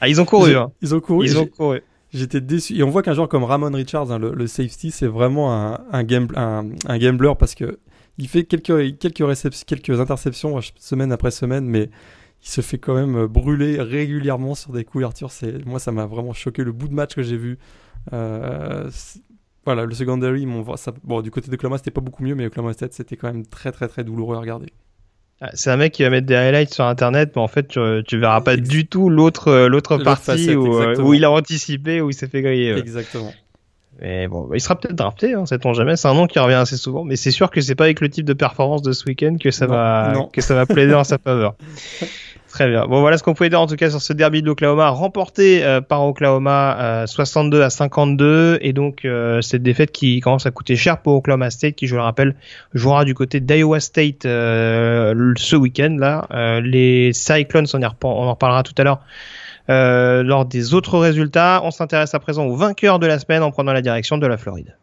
Ah, 0.00 0.08
ils 0.08 0.20
ont 0.20 0.24
couru. 0.24 0.56
Hein. 0.56 0.70
Ils 0.80 0.94
ont 0.94 1.00
couru. 1.00 1.26
Ils 1.26 1.38
ont 1.38 1.46
couru. 1.46 1.82
J'étais 2.12 2.40
déçu. 2.40 2.76
Et 2.76 2.84
on 2.84 2.90
voit 2.90 3.02
qu'un 3.02 3.14
joueur 3.14 3.28
comme 3.28 3.42
Ramon 3.42 3.72
Richards, 3.72 4.12
hein, 4.12 4.18
le, 4.20 4.46
safety, 4.46 4.92
c'est 4.92 5.08
vraiment 5.08 5.52
un, 5.52 5.80
un, 5.90 6.04
game, 6.04 6.28
un, 6.36 6.98
gambler 6.98 7.32
parce 7.36 7.56
que 7.56 7.80
il 8.18 8.28
fait 8.28 8.44
quelques, 8.44 8.96
quelques, 8.98 9.64
quelques 9.66 10.00
interceptions 10.00 10.60
semaine 10.78 11.10
après 11.10 11.32
semaine, 11.32 11.66
mais 11.66 11.90
il 12.44 12.48
se 12.48 12.60
fait 12.60 12.78
quand 12.78 12.94
même 12.94 13.26
brûler 13.26 13.80
régulièrement 13.80 14.54
sur 14.54 14.72
des 14.72 14.84
couvertures. 14.84 15.30
C'est, 15.30 15.64
moi, 15.64 15.78
ça 15.78 15.92
m'a 15.92 16.04
vraiment 16.04 16.34
choqué 16.34 16.62
le 16.62 16.72
bout 16.72 16.88
de 16.88 16.94
match 16.94 17.14
que 17.14 17.22
j'ai 17.22 17.38
vu. 17.38 17.58
Euh, 18.12 18.90
voilà, 19.64 19.86
le 19.86 19.94
secondary, 19.94 20.46
ça, 20.76 20.92
bon, 21.04 21.22
du 21.22 21.30
côté 21.30 21.48
de 21.48 21.54
Oklahoma, 21.54 21.78
c'était 21.78 21.90
pas 21.90 22.02
beaucoup 22.02 22.22
mieux, 22.22 22.34
mais 22.34 22.46
Oklahoma 22.46 22.74
State, 22.74 22.92
c'était 22.92 23.16
quand 23.16 23.28
même 23.32 23.46
très, 23.46 23.72
très, 23.72 23.88
très 23.88 24.04
douloureux 24.04 24.36
à 24.36 24.40
regarder. 24.40 24.66
Ah, 25.40 25.50
c'est 25.54 25.70
un 25.70 25.78
mec 25.78 25.92
qui 25.92 26.02
va 26.02 26.10
mettre 26.10 26.26
des 26.26 26.34
highlights 26.34 26.74
sur 26.74 26.84
internet, 26.84 27.32
mais 27.34 27.40
en 27.40 27.48
fait, 27.48 27.66
tu, 27.66 27.80
tu 28.06 28.18
verras 28.18 28.42
pas 28.42 28.56
du 28.56 28.86
tout 28.86 29.08
l'autre 29.08 29.48
euh, 29.48 29.68
l'autre 29.68 29.96
partie 29.96 30.54
où, 30.54 30.78
euh, 30.78 30.96
où, 31.00 31.14
il 31.14 31.24
a 31.24 31.30
anticipé, 31.30 32.00
où 32.02 32.10
il 32.10 32.14
s'est 32.14 32.28
fait 32.28 32.42
griller. 32.42 32.76
Exactement. 32.76 33.32
Mais 34.00 34.28
bon, 34.28 34.48
il 34.52 34.60
sera 34.60 34.78
peut-être 34.78 34.96
drafté, 34.96 35.34
hein, 35.34 35.46
sait-on 35.46 35.72
jamais. 35.72 35.96
C'est 35.96 36.08
un 36.08 36.14
nom 36.14 36.26
qui 36.26 36.38
revient 36.38 36.54
assez 36.54 36.76
souvent, 36.76 37.04
mais 37.04 37.16
c'est 37.16 37.30
sûr 37.30 37.50
que 37.50 37.60
c'est 37.60 37.74
pas 37.74 37.84
avec 37.84 38.00
le 38.00 38.08
type 38.08 38.24
de 38.24 38.32
performance 38.32 38.82
de 38.82 38.92
ce 38.92 39.04
week-end 39.06 39.36
que 39.40 39.50
ça 39.50 39.66
va 39.66 40.14
que 40.32 40.40
ça 40.40 40.54
va 40.54 40.66
plaider 40.66 40.94
en 40.94 41.04
sa 41.04 41.18
faveur. 41.18 41.54
Très 42.54 42.68
bien. 42.68 42.86
Bon, 42.86 43.00
voilà 43.00 43.18
ce 43.18 43.24
qu'on 43.24 43.34
pouvait 43.34 43.48
dire 43.48 43.60
en 43.60 43.66
tout 43.66 43.74
cas 43.74 43.90
sur 43.90 44.00
ce 44.00 44.12
derby 44.12 44.40
de 44.40 44.46
l'Oklahoma, 44.46 44.90
remporté 44.90 45.64
euh, 45.64 45.80
par 45.80 46.06
Oklahoma 46.06 47.04
62 47.04 47.58
euh, 47.58 47.64
à 47.64 47.70
52, 47.70 48.58
et 48.60 48.72
donc 48.72 49.04
euh, 49.04 49.40
cette 49.40 49.64
défaite 49.64 49.90
qui 49.90 50.20
commence 50.20 50.46
à 50.46 50.52
coûter 50.52 50.76
cher 50.76 50.98
pour 50.98 51.14
Oklahoma 51.14 51.50
State, 51.50 51.74
qui 51.74 51.88
je 51.88 51.96
le 51.96 52.02
rappelle 52.02 52.36
jouera 52.72 53.04
du 53.04 53.12
côté 53.12 53.40
d'Iowa 53.40 53.80
State 53.80 54.22
ce 54.22 55.56
week-end 55.56 55.96
là. 55.98 56.60
les 56.60 57.12
Cyclones, 57.12 57.66
on, 57.74 57.80
y 57.80 57.86
on 57.86 58.08
en 58.08 58.30
reparlera 58.30 58.62
tout 58.62 58.74
à 58.78 58.84
l'heure. 58.84 59.00
Lors 59.68 60.44
des 60.44 60.74
autres 60.74 60.98
résultats, 60.98 61.60
on 61.64 61.70
s'intéresse 61.70 62.14
à 62.14 62.18
présent 62.18 62.44
au 62.44 62.56
vainqueur 62.56 62.98
de 62.98 63.06
la 63.06 63.18
semaine 63.18 63.42
en 63.42 63.50
prenant 63.50 63.72
la 63.72 63.82
direction 63.82 64.18
de 64.18 64.26
la 64.26 64.36
Floride. 64.36 64.76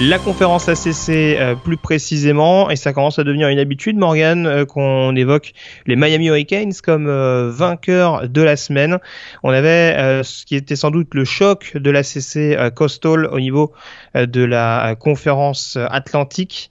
La 0.00 0.18
conférence 0.18 0.66
ACC 0.66 1.10
euh, 1.10 1.54
plus 1.54 1.76
précisément, 1.76 2.70
et 2.70 2.76
ça 2.76 2.94
commence 2.94 3.18
à 3.18 3.24
devenir 3.24 3.48
une 3.48 3.58
habitude, 3.58 3.98
Morgan, 3.98 4.46
euh, 4.46 4.64
qu'on 4.64 5.14
évoque 5.14 5.52
les 5.86 5.94
Miami 5.94 6.28
Hurricanes 6.28 6.72
comme 6.82 7.06
euh, 7.06 7.50
vainqueurs 7.50 8.26
de 8.26 8.40
la 8.40 8.56
semaine. 8.56 8.98
On 9.42 9.50
avait 9.50 10.22
ce 10.24 10.46
qui 10.46 10.56
était 10.56 10.76
sans 10.76 10.90
doute 10.90 11.14
le 11.14 11.24
choc 11.26 11.76
de 11.76 11.90
l'ACC 11.90 12.72
Coastal 12.74 13.26
au 13.26 13.40
niveau 13.40 13.72
de 14.14 14.42
la 14.42 14.96
conférence 14.98 15.76
atlantique. 15.76 16.70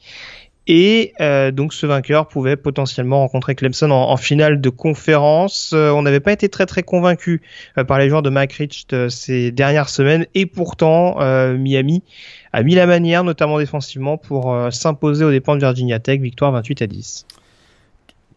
Et 0.67 1.13
donc 1.51 1.73
ce 1.73 1.85
vainqueur 1.85 2.27
pouvait 2.27 2.55
potentiellement 2.55 3.19
rencontrer 3.19 3.55
Clemson 3.55 3.89
en, 3.91 4.17
finale 4.17 4.61
de 4.61 4.69
conférence. 4.69 5.73
on 5.73 6.01
n'avait 6.03 6.19
pas 6.19 6.31
été 6.31 6.47
très 6.47 6.65
très 6.65 6.83
convaincu 6.83 7.41
par 7.87 7.97
les 7.97 8.09
joueurs 8.09 8.21
de 8.21 8.29
Mike 8.29 8.53
Rich 8.53 8.85
ces 9.09 9.51
dernières 9.51 9.89
semaines. 9.89 10.25
Et 10.35 10.45
pourtant, 10.45 11.17
Miami 11.57 12.03
a 12.53 12.63
mis 12.63 12.75
la 12.75 12.85
manière, 12.85 13.23
notamment 13.23 13.59
défensivement, 13.59 14.17
pour 14.17 14.53
euh, 14.53 14.71
s'imposer 14.71 15.23
aux 15.25 15.31
dépens 15.31 15.55
de 15.55 15.61
Virginia 15.61 15.99
Tech, 15.99 16.19
victoire 16.19 16.51
28 16.51 16.81
à 16.81 16.87
10. 16.87 17.25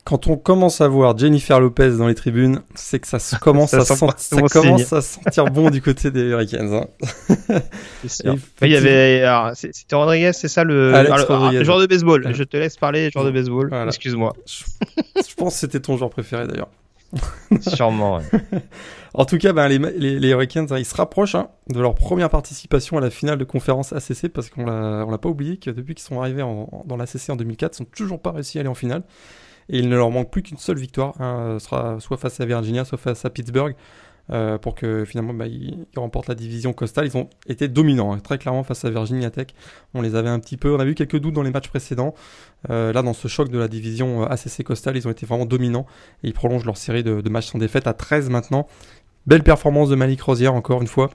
Quand 0.04 0.26
on 0.26 0.36
commence 0.36 0.80
à 0.80 0.88
voir 0.88 1.16
Jennifer 1.16 1.60
Lopez 1.60 1.92
dans 1.96 2.08
les 2.08 2.16
tribunes, 2.16 2.62
c'est 2.74 2.98
que 2.98 3.06
ça 3.06 3.18
commence, 3.38 3.72
à, 3.74 3.84
ça 3.84 3.94
commence 3.94 4.92
à 4.92 5.00
sentir 5.00 5.44
bon 5.44 5.70
du 5.70 5.80
côté 5.80 6.10
des 6.10 6.22
Hurricanes. 6.22 6.74
Hein. 6.74 7.60
Il 8.62 8.68
y 8.68 8.76
avait, 8.76 9.24
c'était 9.54 9.94
Rodriguez, 9.94 10.32
c'est 10.32 10.48
ça 10.48 10.64
le, 10.64 10.90
le, 10.90 11.64
joueur 11.64 11.78
de 11.78 11.86
baseball. 11.86 12.34
Je 12.34 12.42
te 12.42 12.56
laisse 12.56 12.76
parler, 12.76 13.10
joueur 13.10 13.24
de 13.24 13.30
baseball. 13.30 13.72
Excuse-moi. 13.86 14.34
Je, 14.44 15.34
pense 15.36 15.54
que 15.54 15.60
c'était 15.60 15.80
ton 15.80 15.96
joueur 15.96 16.10
préféré 16.10 16.48
d'ailleurs. 16.48 16.70
Sûrement. 17.60 18.20
en 19.14 19.24
tout 19.24 19.38
cas, 19.38 19.52
ben, 19.52 19.68
les, 19.68 20.18
les, 20.18 20.28
Hurricanes, 20.30 20.68
hein, 20.70 20.78
ils 20.78 20.84
se 20.84 20.94
rapprochent 20.94 21.34
hein, 21.34 21.48
de 21.68 21.80
leur 21.80 21.94
première 21.94 22.30
participation 22.30 22.96
à 22.96 23.00
la 23.00 23.10
finale 23.10 23.38
de 23.38 23.44
conférence 23.44 23.92
ACC 23.92 24.28
parce 24.28 24.48
qu'on 24.48 24.64
l'a, 24.64 25.04
on 25.06 25.10
l'a 25.10 25.18
pas 25.18 25.28
oublié 25.28 25.58
que 25.58 25.70
depuis 25.70 25.94
qu'ils 25.94 26.04
sont 26.04 26.20
arrivés 26.20 26.42
en, 26.42 26.82
dans 26.86 26.96
l'ACC 26.96 27.30
en 27.30 27.36
2004, 27.36 27.78
ils 27.78 27.82
n'ont 27.82 27.88
toujours 27.94 28.20
pas 28.20 28.32
réussi 28.32 28.58
à 28.58 28.60
aller 28.60 28.70
en 28.70 28.74
finale. 28.74 29.02
Et 29.68 29.78
il 29.78 29.88
ne 29.88 29.96
leur 29.96 30.10
manque 30.10 30.30
plus 30.30 30.42
qu'une 30.42 30.58
seule 30.58 30.78
victoire, 30.78 31.20
hein, 31.20 31.58
sera 31.60 32.00
soit 32.00 32.16
face 32.16 32.40
à 32.40 32.46
Virginia, 32.46 32.84
soit 32.84 32.98
face 32.98 33.24
à 33.24 33.30
Pittsburgh. 33.30 33.74
Euh, 34.30 34.56
pour 34.56 34.76
que 34.76 35.04
finalement 35.04 35.34
bah, 35.34 35.48
ils, 35.48 35.84
remportent 35.96 36.28
la 36.28 36.34
division 36.34 36.72
costale. 36.72 37.06
Ils 37.06 37.16
ont 37.16 37.28
été 37.48 37.68
dominants, 37.68 38.12
hein, 38.12 38.20
très 38.20 38.38
clairement 38.38 38.62
face 38.62 38.84
à 38.84 38.90
Virginia 38.90 39.30
Tech. 39.30 39.48
On 39.94 40.00
les 40.00 40.14
avait 40.14 40.28
un 40.28 40.38
petit 40.38 40.56
peu, 40.56 40.74
on 40.74 40.78
a 40.78 40.84
vu 40.84 40.94
quelques 40.94 41.18
doutes 41.18 41.34
dans 41.34 41.42
les 41.42 41.50
matchs 41.50 41.68
précédents. 41.68 42.14
Euh, 42.70 42.92
là, 42.92 43.02
dans 43.02 43.14
ce 43.14 43.26
choc 43.26 43.48
de 43.48 43.58
la 43.58 43.66
division 43.66 44.22
euh, 44.22 44.26
ACC 44.26 44.62
costale, 44.62 44.96
ils 44.96 45.08
ont 45.08 45.10
été 45.10 45.26
vraiment 45.26 45.44
dominants 45.44 45.86
et 46.22 46.28
ils 46.28 46.34
prolongent 46.34 46.64
leur 46.64 46.76
série 46.76 47.02
de, 47.02 47.20
de 47.20 47.28
matchs 47.28 47.48
sans 47.48 47.58
défaite 47.58 47.88
à 47.88 47.94
13 47.94 48.30
maintenant. 48.30 48.68
Belle 49.26 49.42
performance 49.42 49.88
de 49.88 49.96
Malik 49.96 50.20
Rosière 50.22 50.54
encore 50.54 50.80
une 50.80 50.88
fois 50.88 51.10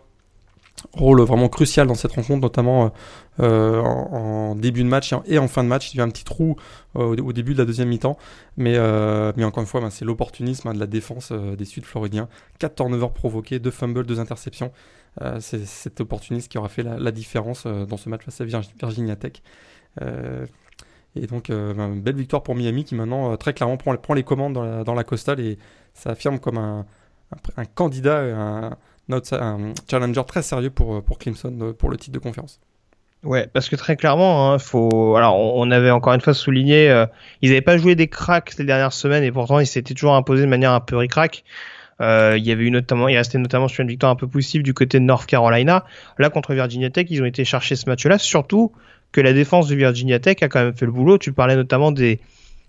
rôle 0.93 1.21
vraiment 1.21 1.49
crucial 1.49 1.87
dans 1.87 1.95
cette 1.95 2.11
rencontre, 2.13 2.41
notamment 2.41 2.91
euh, 3.39 3.79
en, 3.81 4.55
début 4.55 4.83
de 4.83 4.87
match 4.87 5.13
et 5.25 5.37
en 5.37 5.47
fin 5.47 5.63
de 5.63 5.69
match. 5.69 5.93
Il 5.93 5.97
y 5.97 6.01
a 6.01 6.03
un 6.03 6.09
petit 6.09 6.23
trou 6.23 6.55
euh, 6.95 7.15
au, 7.17 7.33
début 7.33 7.53
de 7.53 7.59
la 7.59 7.65
deuxième 7.65 7.89
mi-temps, 7.89 8.17
mais, 8.57 8.75
euh, 8.77 9.31
mais 9.35 9.43
encore 9.43 9.61
une 9.61 9.67
fois, 9.67 9.81
ben, 9.81 9.89
c'est 9.89 10.05
l'opportunisme 10.05 10.67
hein, 10.67 10.73
de 10.73 10.79
la 10.79 10.87
défense 10.87 11.31
des 11.31 11.65
Sud-Floridiens. 11.65 12.29
4 12.59 12.75
turnovers 12.75 13.11
provoqués, 13.11 13.59
2 13.59 13.71
fumbles, 13.71 14.05
2 14.05 14.19
interceptions. 14.19 14.71
c'est 15.39 15.65
cet 15.65 15.99
opportunisme 16.01 16.47
qui 16.47 16.57
aura 16.57 16.69
fait 16.69 16.83
la, 16.83 17.11
différence 17.11 17.65
dans 17.65 17.97
ce 17.97 18.09
match 18.09 18.23
face 18.23 18.41
à 18.41 18.45
Virginia 18.45 19.15
Tech. 19.15 19.41
et 21.15 21.27
donc, 21.27 21.49
ben, 21.49 21.95
belle 21.95 22.15
victoire 22.15 22.43
pour 22.43 22.55
Miami 22.55 22.83
qui 22.83 22.95
maintenant 22.95 23.35
très 23.37 23.53
clairement 23.53 23.77
prend, 23.77 24.13
les 24.13 24.23
commandes 24.23 24.53
dans 24.53 24.63
la, 24.63 24.83
dans 24.83 24.93
la 24.93 25.03
costale 25.03 25.39
et 25.39 25.57
ça 25.93 26.11
affirme 26.11 26.39
comme 26.39 26.57
un, 26.57 26.85
un, 27.57 27.65
candidat, 27.65 28.19
un, 28.19 29.74
challenger 29.89 30.24
très 30.27 30.41
sérieux 30.41 30.69
pour, 30.69 30.96
euh, 30.96 31.01
pour 31.01 31.17
Clemson 31.17 31.57
euh, 31.62 31.74
pour 31.74 31.89
le 31.89 31.98
titre 31.98 32.13
de 32.13 32.19
conférence. 32.19 32.60
Ouais, 33.24 33.48
parce 33.51 33.67
que 33.67 33.75
très 33.75 33.96
clairement, 33.96 34.51
hein, 34.51 34.60
faut. 34.60 35.15
Alors, 35.15 35.38
on 35.38 35.72
avait 35.72 35.89
encore 35.89 36.13
une 36.13 36.22
fois 36.22 36.34
souligné, 36.34 36.89
euh, 36.89 37.05
ils 37.41 37.50
n'avaient 37.50 37.62
pas 37.62 37.77
joué 37.77 37.96
des 37.96 38.07
cracks 38.07 38.55
les 38.57 38.65
dernières 38.65 38.93
semaines 38.93 39.24
et 39.24 39.31
pourtant 39.31 39.60
ils 39.60 39.65
s'étaient 39.65 39.96
toujours 39.96 40.13
imposés 40.13 40.43
de 40.43 40.48
manière 40.48 40.72
un 40.72 40.79
peu 40.79 40.96
ricrac. 40.96 41.43
Il 42.00 42.46
y 42.46 42.51
avait 42.51 42.63
eu 42.63 42.69
notamment, 42.69 43.07
il 43.07 43.17
restait 43.17 43.39
notamment 43.39 43.67
sur 43.67 43.81
une 43.81 43.88
victoire 43.88 44.12
un 44.12 44.15
peu 44.15 44.27
poussive 44.27 44.62
du 44.62 44.75
côté 44.75 45.00
de 45.00 45.03
North 45.03 45.25
Carolina. 45.25 45.84
Là, 46.19 46.29
contre 46.29 46.53
Virginia 46.53 46.91
Tech, 46.91 47.07
ils 47.10 47.24
ont 47.24 47.25
été 47.25 47.43
chercher 47.43 47.75
ce 47.75 47.89
match-là, 47.89 48.19
surtout 48.19 48.72
que 49.12 49.19
la 49.19 49.34
défense 49.34 49.67
de 49.67 49.75
Virginia 49.75 50.19
Tech 50.19 50.38
a 50.43 50.48
quand 50.48 50.63
même 50.63 50.75
fait 50.75 50.86
le 50.86 50.91
boulot. 50.91 51.17
Tu 51.17 51.34
parlais 51.34 51.55
notamment 51.55 51.91
des 51.91 52.19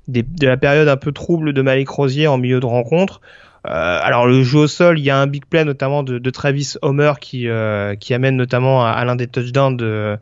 de 0.09 0.47
la 0.47 0.57
période 0.57 0.89
un 0.89 0.97
peu 0.97 1.13
trouble 1.13 1.53
de 1.53 1.63
Malik 1.63 1.89
Rosier 1.91 2.27
en 2.27 2.39
milieu 2.39 2.61
de 2.61 2.67
rencontre. 2.67 3.21
Euh, 3.67 4.01
alors 4.03 4.27
le 4.27 4.43
jeu 4.43 4.61
au 4.61 4.67
sol, 4.67 4.99
il 4.99 5.05
y 5.05 5.11
a 5.11 5.19
un 5.19 5.27
big 5.27 5.45
play 5.45 5.65
notamment 5.65 6.03
de, 6.03 6.19
de 6.19 6.31
Travis 6.31 6.75
Homer 6.83 7.15
qui 7.21 7.49
euh, 7.49 7.97
qui 7.97 8.15
amène 8.15 8.37
notamment 8.37 8.85
à, 8.85 9.05
l'un 9.05 9.17
des 9.17 9.27
touchdowns 9.27 9.77
de 9.77 10.17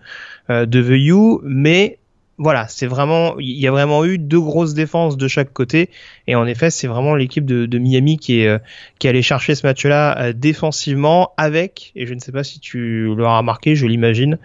euh, 0.50 0.66
de 0.66 0.83
The 0.83 1.11
U, 1.11 1.38
mais 1.45 1.99
voilà, 2.38 2.69
c'est 2.69 2.87
vraiment, 2.87 3.38
il 3.38 3.59
y 3.59 3.66
a 3.66 3.71
vraiment 3.71 4.05
eu 4.05 4.19
deux 4.19 4.40
grosses 4.40 4.75
défenses 4.75 5.16
de 5.16 5.26
chaque 5.26 5.55
côté, 5.55 5.88
et 6.26 6.35
en 6.35 6.47
effet, 6.47 6.69
c'est 6.69 6.87
vraiment 6.87 7.14
l'équipe 7.14 7.47
de, 7.47 7.64
de, 7.64 7.78
Miami 7.78 8.19
qui 8.19 8.40
est 8.40 8.62
qui 8.99 9.07
est 9.07 9.11
allé 9.11 9.23
chercher 9.23 9.55
ce 9.55 9.66
match-là 9.66 10.33
défensivement 10.35 11.33
avec, 11.38 11.93
et 11.97 12.07
je 12.07 12.12
ne 12.12 12.21
sais 12.21 12.33
pas 12.33 12.45
si 12.45 12.61
tu 12.61 13.14
l'auras 13.14 13.38
remarqué, 13.38 13.75
je 13.75 13.87
l'imagine, 13.87 14.38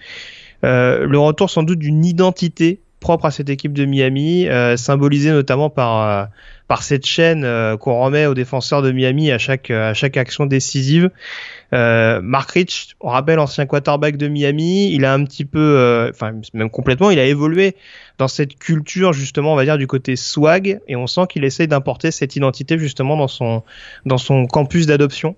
le 0.63 1.17
retour 1.17 1.49
sans 1.49 1.63
doute 1.63 1.79
d'une 1.79 2.05
identité 2.05 2.79
propre 3.01 3.25
à 3.25 3.31
cette 3.31 3.49
équipe 3.49 3.73
de 3.73 3.83
Miami, 3.83 4.47
symbolisée 4.77 5.31
notamment 5.31 5.69
par 5.69 6.29
par 6.71 6.83
cette 6.83 7.05
chaîne 7.05 7.43
euh, 7.43 7.75
qu'on 7.75 7.99
remet 7.99 8.27
aux 8.27 8.33
défenseurs 8.33 8.81
de 8.81 8.93
Miami 8.93 9.29
à 9.29 9.37
chaque 9.37 9.69
à 9.69 9.93
chaque 9.93 10.15
action 10.15 10.45
décisive. 10.45 11.09
Euh, 11.73 12.21
Mark 12.21 12.49
Rich, 12.51 12.95
on 13.01 13.09
rappelle 13.09 13.39
ancien 13.39 13.65
quarterback 13.65 14.15
de 14.15 14.29
Miami, 14.29 14.89
il 14.93 15.03
a 15.03 15.13
un 15.13 15.21
petit 15.25 15.43
peu, 15.43 15.59
euh, 15.59 16.11
enfin 16.11 16.31
même 16.53 16.69
complètement, 16.69 17.11
il 17.11 17.19
a 17.19 17.25
évolué 17.25 17.75
dans 18.19 18.29
cette 18.29 18.57
culture 18.57 19.11
justement, 19.11 19.51
on 19.51 19.57
va 19.57 19.65
dire 19.65 19.77
du 19.77 19.85
côté 19.85 20.15
swag, 20.15 20.79
et 20.87 20.95
on 20.95 21.07
sent 21.07 21.23
qu'il 21.29 21.43
essaye 21.43 21.67
d'importer 21.67 22.09
cette 22.09 22.37
identité 22.37 22.79
justement 22.79 23.17
dans 23.17 23.27
son 23.27 23.63
dans 24.05 24.17
son 24.17 24.45
campus 24.45 24.85
d'adoption 24.85 25.35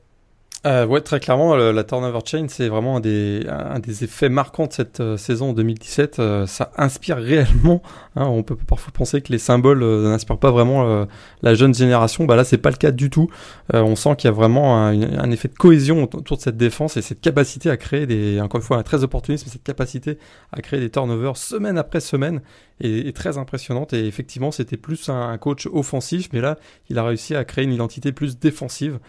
euh, 0.66 0.86
ouais, 0.86 1.02
très 1.02 1.20
clairement, 1.20 1.56
la 1.58 1.84
turnover 1.84 2.20
chain, 2.26 2.46
c'est 2.48 2.70
vraiment 2.70 2.98
un 2.98 3.00
des, 3.02 3.46
un 3.50 3.80
des 3.80 4.06
effets 4.06 4.30
marquants 4.30 4.68
de 4.68 4.72
cette 4.72 5.02
euh, 5.02 5.18
saison 5.18 5.52
2017. 5.52 6.20
Euh, 6.20 6.48
ça 6.48 6.72
inspire 6.78 7.18
réellement. 7.18 7.82
Hein, 8.16 8.28
on 8.28 8.44
peut 8.44 8.56
parfois 8.56 8.94
penser 8.94 9.22
que 9.22 9.34
les 9.34 9.40
symboles 9.40 9.84
n'inspirent 9.84 10.38
pas 10.38 10.52
vraiment 10.52 11.08
la 11.42 11.56
jeune 11.56 11.74
génération. 11.74 12.26
Bah 12.26 12.36
là, 12.36 12.44
c'est 12.44 12.60
pas 12.60 12.70
le 12.70 12.78
cas 12.78 12.92
du 12.92 13.10
tout. 13.10 13.28
on 13.74 13.96
sent 13.96 14.16
qu'il 14.18 14.28
y 14.28 14.32
a 14.32 14.32
vraiment 14.32 14.86
un, 14.86 15.32
effet 15.32 15.48
de 15.48 15.56
cohésion 15.56 16.04
autour 16.04 16.38
de 16.38 16.42
cette 16.42 16.58
défense 16.58 16.96
et 16.96 17.02
cette 17.02 17.22
capacité 17.22 17.72
à 17.72 17.78
créer 17.78 18.06
des, 18.06 18.40
encore 18.40 18.62
une 18.62 18.66
fois, 18.66 18.78
un 18.78 18.84
très 18.84 19.04
opportuniste, 19.04 19.46
mais 19.48 19.52
cette 19.52 19.64
capacité 19.64 20.20
à 20.52 20.62
créer 20.62 20.80
des 20.80 20.92
turnovers 20.92 21.38
semaine 21.38 21.78
après 21.80 22.02
semaine 22.02 22.42
est, 22.80 23.16
très 23.16 23.38
impressionnante. 23.38 23.94
Et 23.94 24.06
effectivement, 24.06 24.52
c'était 24.52 24.78
plus 24.78 25.10
un 25.10 25.38
coach 25.40 25.68
offensif, 25.72 26.30
mais 26.34 26.42
là, 26.42 26.58
il 26.90 27.00
a 27.00 27.04
réussi 27.04 27.36
à 27.36 27.44
créer 27.46 27.66
une 27.66 27.74
identité 27.74 28.12
plus 28.12 28.38
défensive. 28.38 29.00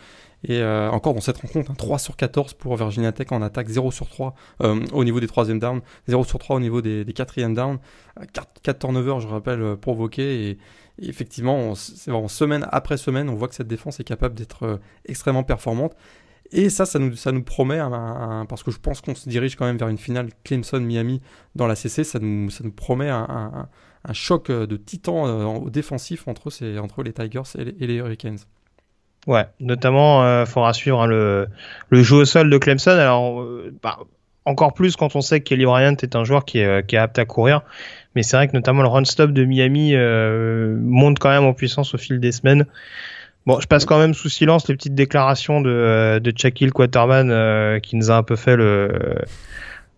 Et 0.45 0.61
euh, 0.61 0.91
encore 0.91 1.15
dans 1.15 1.21
cette 1.21 1.39
rencontre, 1.39 1.75
3 1.75 1.95
hein, 1.95 1.99
sur 1.99 2.17
14 2.17 2.53
pour 2.55 2.77
Virginia 2.77 3.13
Tech 3.13 3.29
en 3.31 3.41
attaque, 3.41 3.69
0 3.69 3.91
sur 3.91 4.09
3 4.09 4.35
euh, 4.63 4.85
au 4.93 5.03
niveau 5.05 5.19
des 5.19 5.27
troisième 5.27 5.59
downs, 5.59 5.81
0 6.07 6.25
sur 6.25 6.39
3 6.39 6.57
au 6.57 6.61
niveau 6.61 6.83
des, 6.83 7.05
des 7.05 7.13
quatrième 7.15 7.55
downs, 7.55 7.79
4, 8.35 8.61
4 8.63 8.79
turnovers, 8.79 9.21
je 9.21 9.29
rappelle, 9.29 9.63
euh, 9.63 9.77
provoqués. 9.77 10.51
Et, 10.51 10.59
effectivement, 11.01 11.75
c'est 11.75 12.11
vraiment 12.11 12.29
semaine 12.29 12.69
après 12.71 12.99
semaine, 12.99 13.29
on 13.29 13.35
voit 13.35 13.49
que 13.49 13.55
cette 13.55 13.67
défense 13.67 13.99
est 14.01 14.05
capable 14.05 14.35
d'être 14.37 14.79
extrêmement 15.07 15.43
performante. 15.43 15.97
Et 16.53 16.71
ça, 16.71 16.87
ça 16.87 17.01
nous, 17.01 17.17
ça 17.17 17.33
nous 17.33 17.43
promet, 17.43 17.81
parce 18.49 18.63
que 18.63 18.71
je 18.71 18.79
pense 18.79 19.01
qu'on 19.01 19.17
se 19.17 19.29
dirige 19.29 19.57
quand 19.57 19.65
même 19.65 19.79
vers 19.79 19.89
une 19.89 19.99
finale 19.99 20.29
Clemson-Miami 20.45 21.21
dans 21.57 21.67
la 21.67 21.75
CC, 21.75 22.05
ça 22.05 22.21
nous, 22.21 22.49
ça 22.51 22.63
nous 22.63 22.71
promet 22.71 23.09
un, 23.09 23.69
un, 24.05 24.13
choc 24.13 24.53
de 24.53 24.77
titan 24.77 25.57
au 25.57 25.69
défensif 25.69 26.29
entre, 26.29 26.53
entre 26.79 27.03
les 27.03 27.13
Tigers 27.13 27.43
et 27.57 27.87
les 27.89 27.95
Hurricanes. 27.95 28.39
Ouais, 29.27 29.47
notamment, 29.61 30.23
il 30.23 30.27
euh, 30.27 30.47
faudra 30.47 30.73
suivre 30.73 31.03
hein, 31.03 31.07
le, 31.07 31.49
le 31.89 32.03
jeu 32.03 32.17
au 32.17 32.25
sol 32.25 32.51
de 32.51 32.59
Clemson. 32.59 32.91
Alors, 32.91 33.41
euh, 33.41 33.73
bah, 33.83 33.99
encore 34.45 34.75
plus 34.75 34.97
quand 34.97 35.17
on 35.17 35.23
sait 35.23 35.41
que 35.41 35.45
Kelly 35.49 35.65
Bryant 35.65 35.97
est 36.03 36.15
un 36.17 36.25
joueur 36.25 36.45
qui 36.45 36.59
est, 36.59 36.67
euh, 36.67 36.83
qui 36.83 36.97
est 36.97 36.99
apte 36.99 37.19
à 37.19 37.25
courir. 37.25 37.63
Mais 38.15 38.23
c'est 38.23 38.37
vrai 38.37 38.49
que 38.49 38.53
notamment 38.53 38.83
le 38.83 38.89
run-stop 38.89 39.31
de 39.31 39.45
Miami 39.45 39.97
monte 39.97 41.19
quand 41.19 41.31
même 41.31 41.45
en 41.45 41.53
puissance 41.53 41.95
au 41.95 41.99
fil 41.99 42.21
des 42.21 42.31
semaines. 42.31 42.65
Bon, 43.47 43.59
je 43.61 43.67
passe 43.67 43.85
quand 43.87 43.99
même 43.99 44.15
sous 44.15 44.29
silence 44.29 44.69
les 44.69 44.77
petites 44.77 44.95
déclarations 44.95 45.61
de, 45.61 46.21
de 46.23 46.33
Shaquille 46.37 46.71
Quaterman 46.71 47.81
qui 47.81 47.97
nous 47.97 48.13
a 48.13 48.17
un 48.17 48.23
peu 48.23 48.37
fait 48.37 48.55
le 48.55 49.17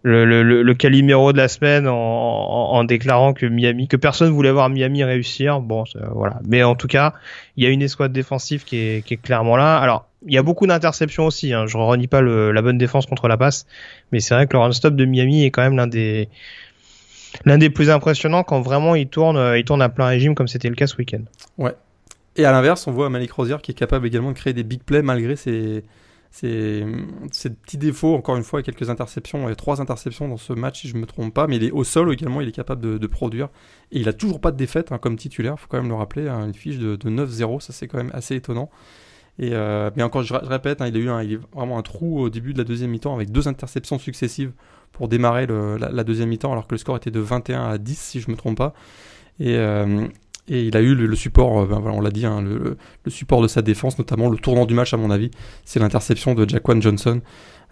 le, 0.06 0.72
Calimero 0.74 1.32
de 1.32 1.38
la 1.38 1.48
semaine 1.48 1.88
en, 1.88 2.84
déclarant 2.84 3.32
que 3.32 3.46
Miami, 3.46 3.88
que 3.88 3.96
personne 3.96 4.30
voulait 4.30 4.52
voir 4.52 4.68
Miami 4.68 5.02
réussir. 5.04 5.60
Bon, 5.60 5.84
voilà. 6.12 6.40
Mais 6.46 6.62
en 6.62 6.74
tout 6.74 6.86
cas, 6.86 7.14
il 7.56 7.64
y 7.64 7.66
a 7.66 7.70
une 7.70 7.82
escouade 7.82 8.12
défensive 8.12 8.64
qui 8.64 8.76
est, 8.76 9.22
clairement 9.22 9.56
là. 9.56 9.78
Alors, 9.78 10.06
il 10.26 10.34
y 10.34 10.38
a 10.38 10.42
beaucoup 10.42 10.66
d'interceptions 10.66 11.26
aussi. 11.26 11.52
Hein. 11.52 11.66
Je 11.66 11.76
renie 11.76 12.06
pas 12.06 12.22
la 12.22 12.62
bonne 12.62 12.78
défense 12.78 13.06
contre 13.06 13.28
la 13.28 13.36
passe, 13.36 13.66
mais 14.12 14.20
c'est 14.20 14.34
vrai 14.34 14.46
que 14.46 14.52
le 14.52 14.60
run-stop 14.60 14.94
de 14.94 15.04
Miami 15.04 15.44
est 15.44 15.50
quand 15.50 15.62
même 15.62 15.76
l'un 15.76 15.86
des 15.86 16.28
l'un 17.44 17.58
des 17.58 17.68
plus 17.68 17.90
impressionnants 17.90 18.44
quand 18.44 18.62
vraiment 18.62 18.94
il 18.94 19.08
tourne, 19.08 19.54
il 19.56 19.64
tourne 19.64 19.82
à 19.82 19.90
plein 19.90 20.06
régime 20.06 20.34
comme 20.34 20.48
c'était 20.48 20.70
le 20.70 20.74
cas 20.74 20.86
ce 20.86 20.96
week-end. 20.96 21.22
Ouais. 21.58 21.74
Et 22.36 22.44
à 22.44 22.52
l'inverse, 22.52 22.86
on 22.86 22.92
voit 22.92 23.10
Malik 23.10 23.32
Rosier 23.32 23.56
qui 23.62 23.72
est 23.72 23.74
capable 23.74 24.06
également 24.06 24.30
de 24.30 24.36
créer 24.36 24.52
des 24.52 24.62
big 24.62 24.82
plays 24.82 25.02
malgré 25.02 25.36
ses 25.36 25.84
c'est 26.30 26.84
ces 27.32 27.50
petits 27.50 27.78
défauts, 27.78 28.14
encore 28.14 28.36
une 28.36 28.42
fois, 28.42 28.62
quelques 28.62 28.90
interceptions. 28.90 29.46
A 29.46 29.54
trois 29.54 29.80
interceptions 29.80 30.28
dans 30.28 30.36
ce 30.36 30.52
match, 30.52 30.82
si 30.82 30.88
je 30.88 30.94
ne 30.94 31.00
me 31.00 31.06
trompe 31.06 31.32
pas. 31.32 31.46
Mais 31.46 31.56
il 31.56 31.64
est 31.64 31.70
au 31.70 31.84
sol 31.84 32.12
également, 32.12 32.40
il 32.40 32.48
est 32.48 32.52
capable 32.52 32.98
de, 32.98 33.06
produire. 33.06 33.48
Et 33.92 34.00
il 34.00 34.08
a 34.08 34.12
toujours 34.12 34.40
pas 34.40 34.50
de 34.50 34.56
défaite 34.56 34.92
hein, 34.92 34.98
comme 34.98 35.16
titulaire, 35.16 35.54
il 35.56 35.60
faut 35.60 35.68
quand 35.68 35.78
même 35.78 35.88
le 35.88 35.94
rappeler. 35.94 36.28
Hein, 36.28 36.46
une 36.46 36.54
fiche 36.54 36.78
de, 36.78 36.96
9-0, 36.96 37.60
ça 37.60 37.72
c'est 37.72 37.88
quand 37.88 37.98
même 37.98 38.10
assez 38.12 38.34
étonnant. 38.34 38.70
Et 39.38 39.50
euh, 39.52 39.90
mais 39.96 40.02
encore, 40.02 40.22
je, 40.22 40.34
répète, 40.34 40.80
hein, 40.80 40.88
il 40.88 40.96
a 40.96 40.98
eu 40.98 41.26
il 41.26 41.38
vraiment 41.54 41.78
un 41.78 41.82
trou 41.82 42.20
au 42.20 42.30
début 42.30 42.52
de 42.52 42.58
la 42.58 42.64
deuxième 42.64 42.90
mi-temps 42.90 43.14
avec 43.14 43.30
deux 43.30 43.48
interceptions 43.48 43.98
successives 43.98 44.52
pour 44.92 45.08
démarrer 45.08 45.46
la, 45.46 46.04
deuxième 46.04 46.30
mi-temps, 46.30 46.52
alors 46.52 46.66
que 46.66 46.74
le 46.74 46.78
score 46.78 46.96
était 46.96 47.10
de 47.10 47.20
21 47.20 47.68
à 47.68 47.78
10, 47.78 47.98
si 47.98 48.20
je 48.20 48.28
ne 48.28 48.32
me 48.32 48.36
trompe 48.38 48.56
pas. 48.56 48.72
Et, 49.38 49.56
euh, 49.56 50.06
et 50.48 50.62
il 50.66 50.76
a 50.76 50.80
eu 50.80 50.94
le, 50.94 51.16
support, 51.16 51.60
euh, 51.60 51.66
ben 51.66 51.82
on 51.86 52.00
l'a 52.00 52.10
dit, 52.10 52.26
hein, 52.26 52.40
le, 52.42 52.76
support 53.08 53.42
de 53.42 53.48
sa 53.48 53.62
défense, 53.62 53.98
notamment 53.98 54.28
le 54.28 54.38
tournant 54.38 54.66
du 54.66 54.74
match 54.74 54.94
à 54.94 54.96
mon 54.96 55.10
avis, 55.10 55.30
c'est 55.64 55.80
l'interception 55.80 56.34
de 56.34 56.48
Jaquan 56.48 56.80
Johnson, 56.80 57.20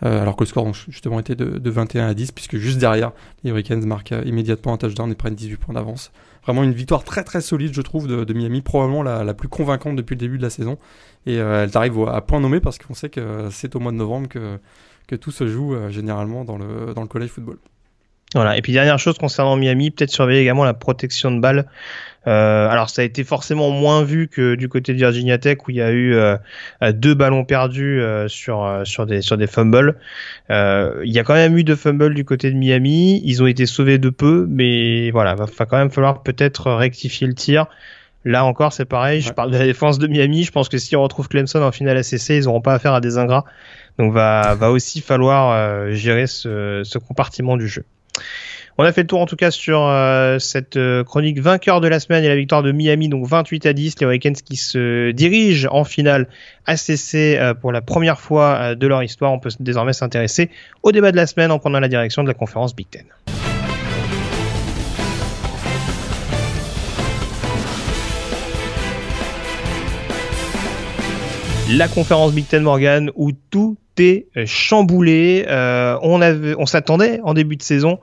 euh, 0.04 0.21
alors 0.21 0.35
que 0.35 0.43
le 0.43 0.49
score 0.49 0.73
justement 0.88 1.21
était 1.21 1.37
de, 1.37 1.71
21 1.71 2.09
à 2.09 2.14
10, 2.14 2.33
puisque 2.33 2.57
juste 2.57 2.78
derrière, 2.78 3.12
les 3.45 3.50
Hurricanes 3.50 3.85
marquent 3.87 4.12
euh, 4.12 4.23
immédiatement 4.26 4.73
un 4.75 4.76
touchdown 4.76 5.11
et 5.11 5.14
prennent 5.14 5.37
18 5.37 5.57
points 5.57 5.75
d'avance. 5.75 6.11
Vraiment 6.45 6.64
une 6.64 6.73
victoire 6.73 7.04
très 7.04 7.23
très 7.23 7.40
solide, 7.40 7.73
je 7.73 7.81
trouve, 7.81 8.07
de, 8.07 8.35
Miami, 8.35 8.61
probablement 8.61 9.02
la, 9.02 9.35
plus 9.35 9.49
convaincante 9.49 9.97
depuis 9.97 10.14
le 10.14 10.21
début 10.21 10.37
de 10.37 10.43
la 10.43 10.50
saison. 10.50 10.78
Et 11.26 11.37
elle 11.37 11.71
arrive 11.73 11.99
à 12.07 12.21
point 12.21 12.38
nommé 12.38 12.61
parce 12.61 12.76
qu'on 12.76 12.93
sait 12.93 13.09
que 13.09 13.49
c'est 13.50 13.75
au 13.76 13.81
mois 13.81 13.93
de 13.93 13.97
novembre 13.97 14.28
que, 14.28 14.59
que 15.07 15.16
tout 15.16 15.31
se 15.31 15.47
joue 15.49 15.75
généralement 15.88 16.45
dans 16.45 16.59
le, 16.59 16.93
dans 16.93 17.00
le 17.00 17.09
college 17.09 17.31
football. 17.31 17.57
Voilà. 18.35 18.57
Et 18.57 18.62
puis 18.62 18.73
dernière 18.73 18.99
chose 18.99 19.17
concernant 19.17 19.57
Miami, 19.57 19.91
peut-être 19.91 20.11
surveiller 20.11 20.41
également 20.41 20.64
la 20.64 20.75
protection 20.75 21.31
de 21.31 21.41
balles. 21.41 21.67
Euh, 22.26 22.69
alors 22.69 22.88
ça 22.88 23.03
a 23.03 23.05
été 23.05 23.23
forcément 23.23 23.71
moins 23.71 24.03
vu 24.03 24.29
que 24.29 24.55
du 24.55 24.69
côté 24.69 24.93
de 24.93 24.99
Virginia 24.99 25.37
Tech 25.37 25.59
où 25.66 25.70
il 25.70 25.77
y 25.77 25.83
a 25.83 25.90
eu 25.90 26.14
euh, 26.14 26.37
deux 26.92 27.12
ballons 27.12 27.44
perdus 27.44 28.01
euh, 28.01 28.29
sur 28.29 28.81
sur 28.85 29.05
des 29.05 29.20
sur 29.20 29.37
des 29.37 29.47
fumbles. 29.47 29.97
il 30.49 31.12
y 31.12 31.18
a 31.18 31.25
quand 31.25 31.35
même 31.35 31.57
eu 31.59 31.64
deux 31.64 31.77
fumbles 31.77 32.14
du 32.14 32.25
côté 32.25 32.51
de 32.51 32.57
Miami. 32.57 33.20
Ils 33.25 33.42
ont 33.42 33.47
été 33.47 33.66
sauvés 33.66 33.99
de 33.99 34.11
peu, 34.11 34.47
mais 34.49 35.11
voilà, 35.11 35.35
va, 35.35 35.44
va 35.44 35.66
quand 35.66 35.77
même 35.77 35.90
falloir 35.90 36.23
peut-être 36.23 36.73
rectifier 36.73 37.27
le 37.27 37.35
tir. 37.35 37.66
Là 38.27 38.47
encore, 38.47 38.73
c'est 38.73 38.87
pareil. 38.87 39.20
Je 39.20 39.33
parle 39.35 39.51
de 39.51 39.59
la 39.59 39.66
défense 39.66 39.99
de 39.99 40.07
Miami. 40.07 40.44
Je 40.44 40.51
pense 40.51 40.70
que 40.70 40.79
si 40.79 40.97
on 40.97 41.03
retrouve 41.03 41.29
Clemson 41.29 41.61
en 41.62 41.73
finale 41.73 41.99
ACC, 41.99 42.31
ils 42.31 42.44
n'auront 42.44 42.62
pas 42.62 42.73
affaire 42.73 42.94
à 42.94 43.03
des 43.03 43.18
ingrats. 43.18 43.44
Donc 43.99 44.14
va 44.14 44.55
va 44.55 44.70
aussi 44.70 45.03
falloir 45.03 45.92
gérer 45.92 46.27
ce, 46.27 46.81
ce 46.85 46.99
compartiment 46.99 47.59
du 47.59 47.68
jeu. 47.68 47.85
On 48.77 48.83
a 48.83 48.92
fait 48.92 49.03
le 49.03 49.07
tour 49.07 49.20
en 49.20 49.27
tout 49.27 49.37
cas 49.37 49.53
sur 49.53 49.87
euh, 49.87 50.40
cette 50.40 50.77
euh, 50.77 51.05
chronique 51.05 51.38
vainqueur 51.38 51.81
de 51.81 51.87
la 51.87 52.00
semaine 52.00 52.24
et 52.24 52.29
la 52.29 52.35
victoire 52.35 52.64
de 52.64 52.72
Miami, 52.72 53.09
donc 53.09 53.24
28 53.24 53.66
à 53.66 53.72
10, 53.72 54.00
les 54.00 54.05
Hurricanes 54.05 54.35
qui 54.35 54.57
se 54.57 55.12
dirigent 55.12 55.68
en 55.70 55.85
finale 55.85 56.27
ACC 56.66 57.14
euh, 57.14 57.55
pour 57.55 57.70
la 57.70 57.83
première 57.83 58.18
fois 58.18 58.74
de 58.74 58.87
leur 58.88 59.05
histoire. 59.05 59.33
On 59.33 59.38
peut 59.38 59.50
désormais 59.61 59.92
s'intéresser 59.92 60.50
au 60.83 60.90
débat 60.90 61.12
de 61.12 61.16
la 61.16 61.29
semaine 61.29 61.53
en 61.53 61.61
prenant 61.61 61.79
la 61.79 61.87
direction 61.87 62.24
de 62.24 62.29
la 62.29 62.35
conférence 62.35 62.74
Big 62.74 62.90
Ten. 62.90 63.05
La 71.70 71.87
conférence 71.87 72.33
Big 72.33 72.48
Ten 72.48 72.64
Morgan 72.64 73.11
où 73.14 73.31
tout 73.33 73.77
est 74.02 74.26
chamboulé. 74.46 75.44
on 75.48 76.20
avait, 76.20 76.54
on 76.59 76.66
s'attendait 76.66 77.20
en 77.22 77.35
début 77.35 77.57
de 77.57 77.62
saison 77.62 77.98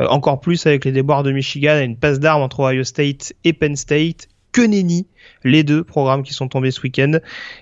euh, 0.00 0.06
encore 0.08 0.40
plus 0.40 0.66
avec 0.66 0.84
les 0.84 0.92
déboires 0.92 1.22
de 1.22 1.32
Michigan 1.32 1.72
à 1.72 1.82
une 1.82 1.96
passe 1.96 2.20
d'armes 2.20 2.42
entre 2.42 2.60
Ohio 2.60 2.84
State 2.84 3.32
et 3.44 3.52
Penn 3.52 3.76
State. 3.76 4.28
Que 4.52 4.60
nenni, 4.60 5.06
les 5.44 5.62
deux 5.62 5.82
programmes 5.82 6.22
qui 6.22 6.34
sont 6.34 6.46
tombés 6.46 6.70
ce 6.70 6.82
week-end. 6.82 7.18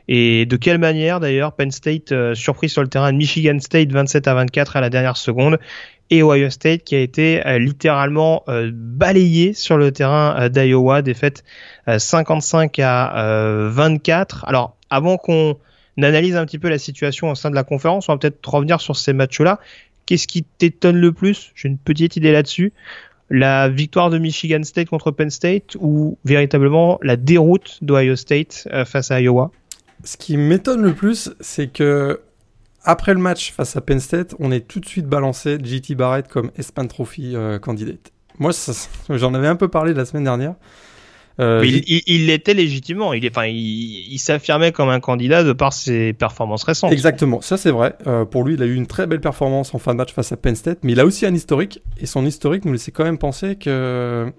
Et 0.09 0.45
de 0.45 0.57
quelle 0.57 0.79
manière 0.79 1.21
d'ailleurs 1.21 1.53
Penn 1.53 1.71
State 1.71 2.11
euh, 2.11 2.35
surpris 2.35 2.69
sur 2.69 2.83
le 2.83 2.89
terrain 2.89 3.13
de 3.13 3.17
Michigan 3.17 3.57
State 3.61 3.93
27 3.93 4.27
à 4.27 4.35
24 4.35 4.77
à 4.77 4.81
la 4.81 4.91
dernière 4.91 5.17
seconde 5.17 5.59
et 6.13 6.25
Ohio 6.25 6.51
State 6.51 6.83
qui 6.83 6.97
a 6.97 7.01
été 7.01 7.47
euh, 7.47 7.61
littéralement 7.61 8.43
balayé 8.73 9.55
sur 9.55 9.77
le 9.77 9.93
terrain 9.93 10.49
d'Iowa, 10.49 11.03
défaite 11.03 11.45
55 11.87 12.77
à 12.81 13.69
24. 13.71 14.45
Alors 14.49 14.77
avant 14.91 15.17
qu'on 15.17 15.57
analyse 16.05 16.37
un 16.37 16.45
petit 16.47 16.59
peu 16.59 16.69
la 16.69 16.79
situation 16.79 17.31
au 17.31 17.35
sein 17.35 17.51
de 17.51 17.55
la 17.55 17.65
conférence, 17.65 18.09
on 18.09 18.13
va 18.13 18.19
peut-être 18.19 18.47
revenir 18.49 18.81
sur 18.81 18.97
ces 18.97 19.13
matchs-là. 19.13 19.61
Qu'est-ce 20.07 20.27
qui 20.27 20.43
t'étonne 20.43 20.97
le 20.97 21.13
plus? 21.13 21.53
J'ai 21.55 21.69
une 21.69 21.79
petite 21.79 22.17
idée 22.17 22.33
là-dessus. 22.33 22.73
La 23.29 23.69
victoire 23.69 24.11
de 24.11 24.19
Michigan 24.19 24.63
State 24.65 24.89
contre 24.89 25.13
Penn 25.13 25.31
State 25.31 25.77
ou 25.79 26.19
véritablement 26.25 26.99
la 27.03 27.17
déroute 27.17 27.79
d'Ohio 27.81 28.17
State 28.17 28.67
euh, 28.73 28.85
face 28.85 29.13
à 29.13 29.21
Iowa? 29.21 29.53
Ce 30.03 30.17
qui 30.17 30.37
m'étonne 30.37 30.83
le 30.83 30.95
plus, 30.95 31.31
c'est 31.41 31.73
que 31.73 32.21
après 32.83 33.15
le 33.15 33.21
match 33.21 33.53
face 33.53 33.77
à 33.77 33.81
Penn 33.81 34.01
State, 34.01 34.35
on 34.39 34.51
est 34.51 34.67
tout 34.67 34.81
de 34.81 34.87
suite 34.87 35.07
balancé 35.07 35.59
JT 35.63 35.95
Barrett 35.95 36.27
comme 36.27 36.51
ESPN 36.57 36.87
Trophy 36.87 37.37
euh, 37.37 37.59
candidate. 37.59 38.13
Moi, 38.39 38.53
j'en 39.11 39.35
avais 39.35 39.49
un 39.49 39.57
peu 39.57 39.69
parlé 39.69 39.95
la 39.95 40.05
semaine 40.05 40.25
dernière. 40.25 40.55
Euh, 41.41 41.65
il 41.65 42.27
l'était 42.27 42.55
légitimement. 42.55 43.15
Il, 43.15 43.27
enfin, 43.27 43.47
il, 43.47 44.19
s'affirmait 44.19 44.73
comme 44.73 44.91
un 44.91 45.01
candidat 45.01 45.43
de 45.43 45.53
par 45.53 45.73
ses 45.73 46.13
performances 46.13 46.65
récentes. 46.65 46.93
Exactement, 46.93 47.41
ça 47.41 47.57
c'est 47.57 47.71
vrai. 47.71 47.95
Euh, 48.07 48.27
pour 48.27 48.45
lui, 48.45 48.55
il 48.55 48.63
a 48.63 48.67
eu 48.67 48.75
une 48.75 48.87
très 48.87 49.07
belle 49.07 49.21
performance 49.21 49.75
en 49.75 49.79
fin 49.79 49.93
de 49.93 49.97
match 49.97 50.13
face 50.13 50.33
à 50.33 50.37
Penn 50.37 50.55
State, 50.55 50.81
mais 50.83 50.93
il 50.93 51.01
a 51.01 51.07
aussi 51.07 51.25
un 51.25 51.35
historique. 51.35 51.83
Et 51.99 52.07
son 52.07 52.27
historique 52.27 52.65
nous 52.65 52.73
laissait 52.73 52.93
quand 52.93 53.05
même 53.05 53.19
penser 53.19 53.57
que. 53.57 54.31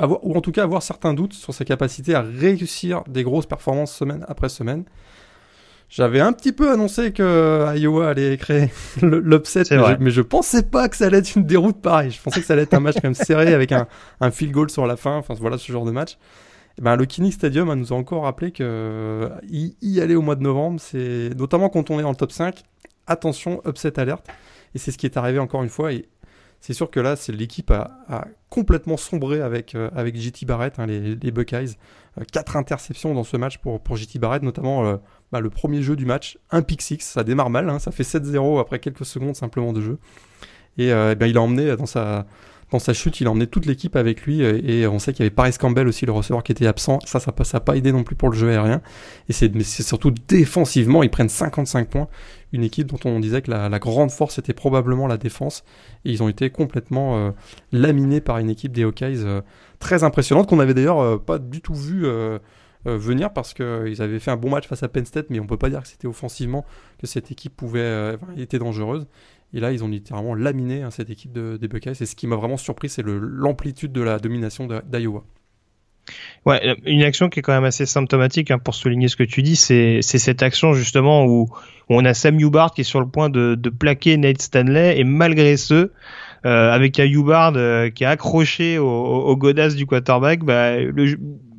ou 0.00 0.36
en 0.36 0.40
tout 0.40 0.52
cas 0.52 0.62
avoir 0.62 0.82
certains 0.82 1.12
doutes 1.12 1.32
sur 1.32 1.52
sa 1.52 1.64
capacité 1.64 2.14
à 2.14 2.22
réussir 2.22 3.02
des 3.08 3.24
grosses 3.24 3.46
performances 3.46 3.92
semaine 3.92 4.24
après 4.28 4.48
semaine. 4.48 4.84
J'avais 5.88 6.20
un 6.20 6.32
petit 6.32 6.52
peu 6.52 6.70
annoncé 6.72 7.12
que 7.12 7.76
Iowa 7.76 8.08
allait 8.08 8.36
créer 8.36 8.70
l'upset, 9.02 9.62
mais, 10.00 10.10
je 10.10 10.20
pensais 10.20 10.64
pas 10.64 10.88
que 10.88 10.96
ça 10.96 11.06
allait 11.06 11.18
être 11.18 11.36
une 11.36 11.44
déroute 11.44 11.80
pareille. 11.80 12.10
Je 12.10 12.20
pensais 12.20 12.40
que 12.40 12.46
ça 12.46 12.54
allait 12.54 12.64
être 12.64 12.74
un 12.74 12.80
match 12.80 12.96
quand 12.96 13.04
même 13.04 13.14
serré 13.14 13.54
avec 13.54 13.70
un, 13.70 13.86
un 14.20 14.30
field 14.30 14.52
goal 14.52 14.70
sur 14.70 14.86
la 14.86 14.96
fin. 14.96 15.16
Enfin, 15.16 15.34
voilà 15.34 15.58
ce 15.58 15.70
genre 15.70 15.84
de 15.84 15.92
match. 15.92 16.18
Et 16.78 16.82
ben, 16.82 16.96
le 16.96 17.06
Kinnick 17.06 17.34
Stadium 17.34 17.72
nous 17.74 17.92
a 17.92 17.96
encore 17.96 18.24
rappelé 18.24 18.50
que 18.50 19.30
y, 19.48 19.76
y 19.80 20.00
aller 20.00 20.16
au 20.16 20.22
mois 20.22 20.34
de 20.34 20.42
novembre, 20.42 20.80
c'est 20.80 21.30
notamment 21.36 21.68
quand 21.68 21.90
on 21.90 21.98
est 21.98 22.02
dans 22.02 22.10
le 22.10 22.16
top 22.16 22.32
5, 22.32 22.62
attention, 23.06 23.62
upset 23.66 23.98
alerte. 23.98 24.26
Et 24.74 24.78
c'est 24.78 24.90
ce 24.90 24.98
qui 24.98 25.06
est 25.06 25.16
arrivé 25.16 25.38
encore 25.38 25.62
une 25.62 25.70
fois. 25.70 25.92
Et 25.92 26.06
c'est 26.60 26.72
sûr 26.72 26.90
que 26.90 27.00
là, 27.00 27.16
c'est 27.16 27.32
l'équipe 27.32 27.70
a, 27.70 27.98
a, 28.08 28.26
complètement 28.48 28.96
sombré 28.96 29.40
avec, 29.40 29.74
euh, 29.74 29.90
avec 29.94 30.16
JT 30.16 30.46
Barrett, 30.46 30.78
hein, 30.78 30.86
les, 30.86 31.14
les, 31.14 31.30
Buckeyes. 31.30 31.76
Euh, 32.18 32.24
quatre 32.32 32.56
interceptions 32.56 33.14
dans 33.14 33.24
ce 33.24 33.36
match 33.36 33.58
pour, 33.58 33.80
pour 33.80 33.96
JT 33.96 34.18
Barrett, 34.18 34.42
notamment 34.42 34.84
euh, 34.84 34.96
bah, 35.32 35.40
le 35.40 35.50
premier 35.50 35.82
jeu 35.82 35.96
du 35.96 36.06
match, 36.06 36.38
un 36.50 36.62
pick 36.62 36.82
six, 36.82 37.00
ça 37.00 37.24
démarre 37.24 37.50
mal, 37.50 37.68
hein, 37.68 37.78
ça 37.78 37.90
fait 37.90 38.04
7-0 38.04 38.60
après 38.60 38.78
quelques 38.78 39.04
secondes 39.04 39.36
simplement 39.36 39.72
de 39.72 39.80
jeu. 39.80 39.98
Et, 40.78 40.92
euh, 40.92 41.12
eh 41.12 41.14
ben, 41.14 41.26
il 41.26 41.36
a 41.36 41.40
emmené 41.40 41.74
dans 41.76 41.86
sa, 41.86 42.92
chute, 42.92 43.20
il 43.20 43.26
a 43.26 43.30
emmené 43.30 43.46
toute 43.46 43.66
l'équipe 43.66 43.96
avec 43.96 44.22
lui 44.22 44.42
et 44.42 44.86
on 44.86 44.98
sait 44.98 45.12
qu'il 45.12 45.24
y 45.24 45.26
avait 45.26 45.34
Paris 45.34 45.52
Campbell 45.58 45.88
aussi, 45.88 46.04
le 46.04 46.12
receveur 46.12 46.42
qui 46.42 46.52
était 46.52 46.66
absent. 46.66 46.98
Ça, 47.06 47.18
ça 47.18 47.32
n'a 47.54 47.60
pas 47.60 47.76
aidé 47.76 47.92
non 47.92 48.04
plus 48.04 48.14
pour 48.14 48.28
le 48.28 48.36
jeu 48.36 48.50
aérien. 48.50 48.82
Et 49.28 49.32
c'est 49.32 49.82
surtout 49.82 50.12
défensivement, 50.28 51.02
ils 51.02 51.10
prennent 51.10 51.28
55 51.28 51.88
points. 51.88 52.08
Une 52.52 52.62
équipe 52.62 52.88
dont 52.88 52.98
on 53.04 53.18
disait 53.20 53.42
que 53.42 53.50
la, 53.50 53.78
grande 53.78 54.10
force 54.10 54.38
était 54.38 54.52
probablement 54.52 55.06
la 55.06 55.16
défense. 55.16 55.64
Et 56.04 56.12
ils 56.12 56.22
ont 56.22 56.28
été 56.28 56.50
complètement 56.50 57.32
laminés 57.72 58.20
par 58.20 58.38
une 58.38 58.50
équipe 58.50 58.72
des 58.72 58.84
Hawkeyes 58.84 59.24
très 59.78 60.04
impressionnante 60.04 60.48
qu'on 60.48 60.60
avait 60.60 60.74
d'ailleurs 60.74 61.22
pas 61.22 61.38
du 61.38 61.60
tout 61.60 61.74
vu 61.74 62.06
euh, 62.06 62.38
venir 62.92 63.32
parce 63.32 63.54
qu'ils 63.54 64.02
avaient 64.02 64.18
fait 64.18 64.30
un 64.30 64.36
bon 64.36 64.50
match 64.50 64.66
face 64.66 64.82
à 64.82 64.88
Penn 64.88 65.04
State, 65.04 65.26
mais 65.30 65.40
on 65.40 65.46
peut 65.46 65.56
pas 65.56 65.70
dire 65.70 65.82
que 65.82 65.88
c'était 65.88 66.06
offensivement 66.06 66.64
que 66.98 67.06
cette 67.06 67.30
équipe 67.30 67.56
pouvait 67.56 67.80
euh, 67.80 68.16
était 68.36 68.58
dangereuse. 68.58 69.06
Et 69.52 69.60
là, 69.60 69.72
ils 69.72 69.84
ont 69.84 69.88
littéralement 69.88 70.34
laminé 70.34 70.82
hein, 70.82 70.90
cette 70.90 71.10
équipe 71.10 71.32
de, 71.32 71.56
des 71.56 71.68
Buckeyes. 71.68 71.92
Et 72.00 72.06
ce 72.06 72.16
qui 72.16 72.26
m'a 72.26 72.36
vraiment 72.36 72.56
surpris, 72.56 72.88
c'est 72.88 73.04
l'amplitude 73.06 73.92
de 73.92 74.02
la 74.02 74.18
domination 74.18 74.66
d'Iowa. 74.66 75.24
Ouais, 76.44 76.60
euh, 76.64 76.74
une 76.84 77.02
action 77.02 77.28
qui 77.28 77.40
est 77.40 77.42
quand 77.42 77.54
même 77.54 77.64
assez 77.64 77.86
symptomatique 77.86 78.50
hein, 78.50 78.58
pour 78.58 78.74
souligner 78.74 79.08
ce 79.08 79.16
que 79.16 79.24
tu 79.24 79.42
dis, 79.42 79.56
c'est 79.56 80.02
cette 80.02 80.42
action 80.42 80.72
justement 80.72 81.24
où, 81.26 81.48
on 81.88 82.04
a 82.04 82.14
Sam 82.14 82.38
Hubard 82.40 82.72
qui 82.72 82.80
est 82.80 82.84
sur 82.84 83.00
le 83.00 83.08
point 83.08 83.30
de, 83.30 83.56
plaquer 83.70 84.16
Nate 84.16 84.42
Stanley 84.42 84.98
et 84.98 85.04
malgré 85.04 85.56
ce, 85.56 85.74
euh, 85.74 86.70
avec 86.72 86.98
un 87.00 87.06
Hubard 87.06 87.52
qui 87.92 88.04
est 88.04 88.06
accroché 88.06 88.78
au, 88.78 88.88
au, 88.88 89.36
godas 89.36 89.70
du 89.70 89.86
quarterback, 89.86 90.44
bah, 90.44 90.78
le, 90.78 91.16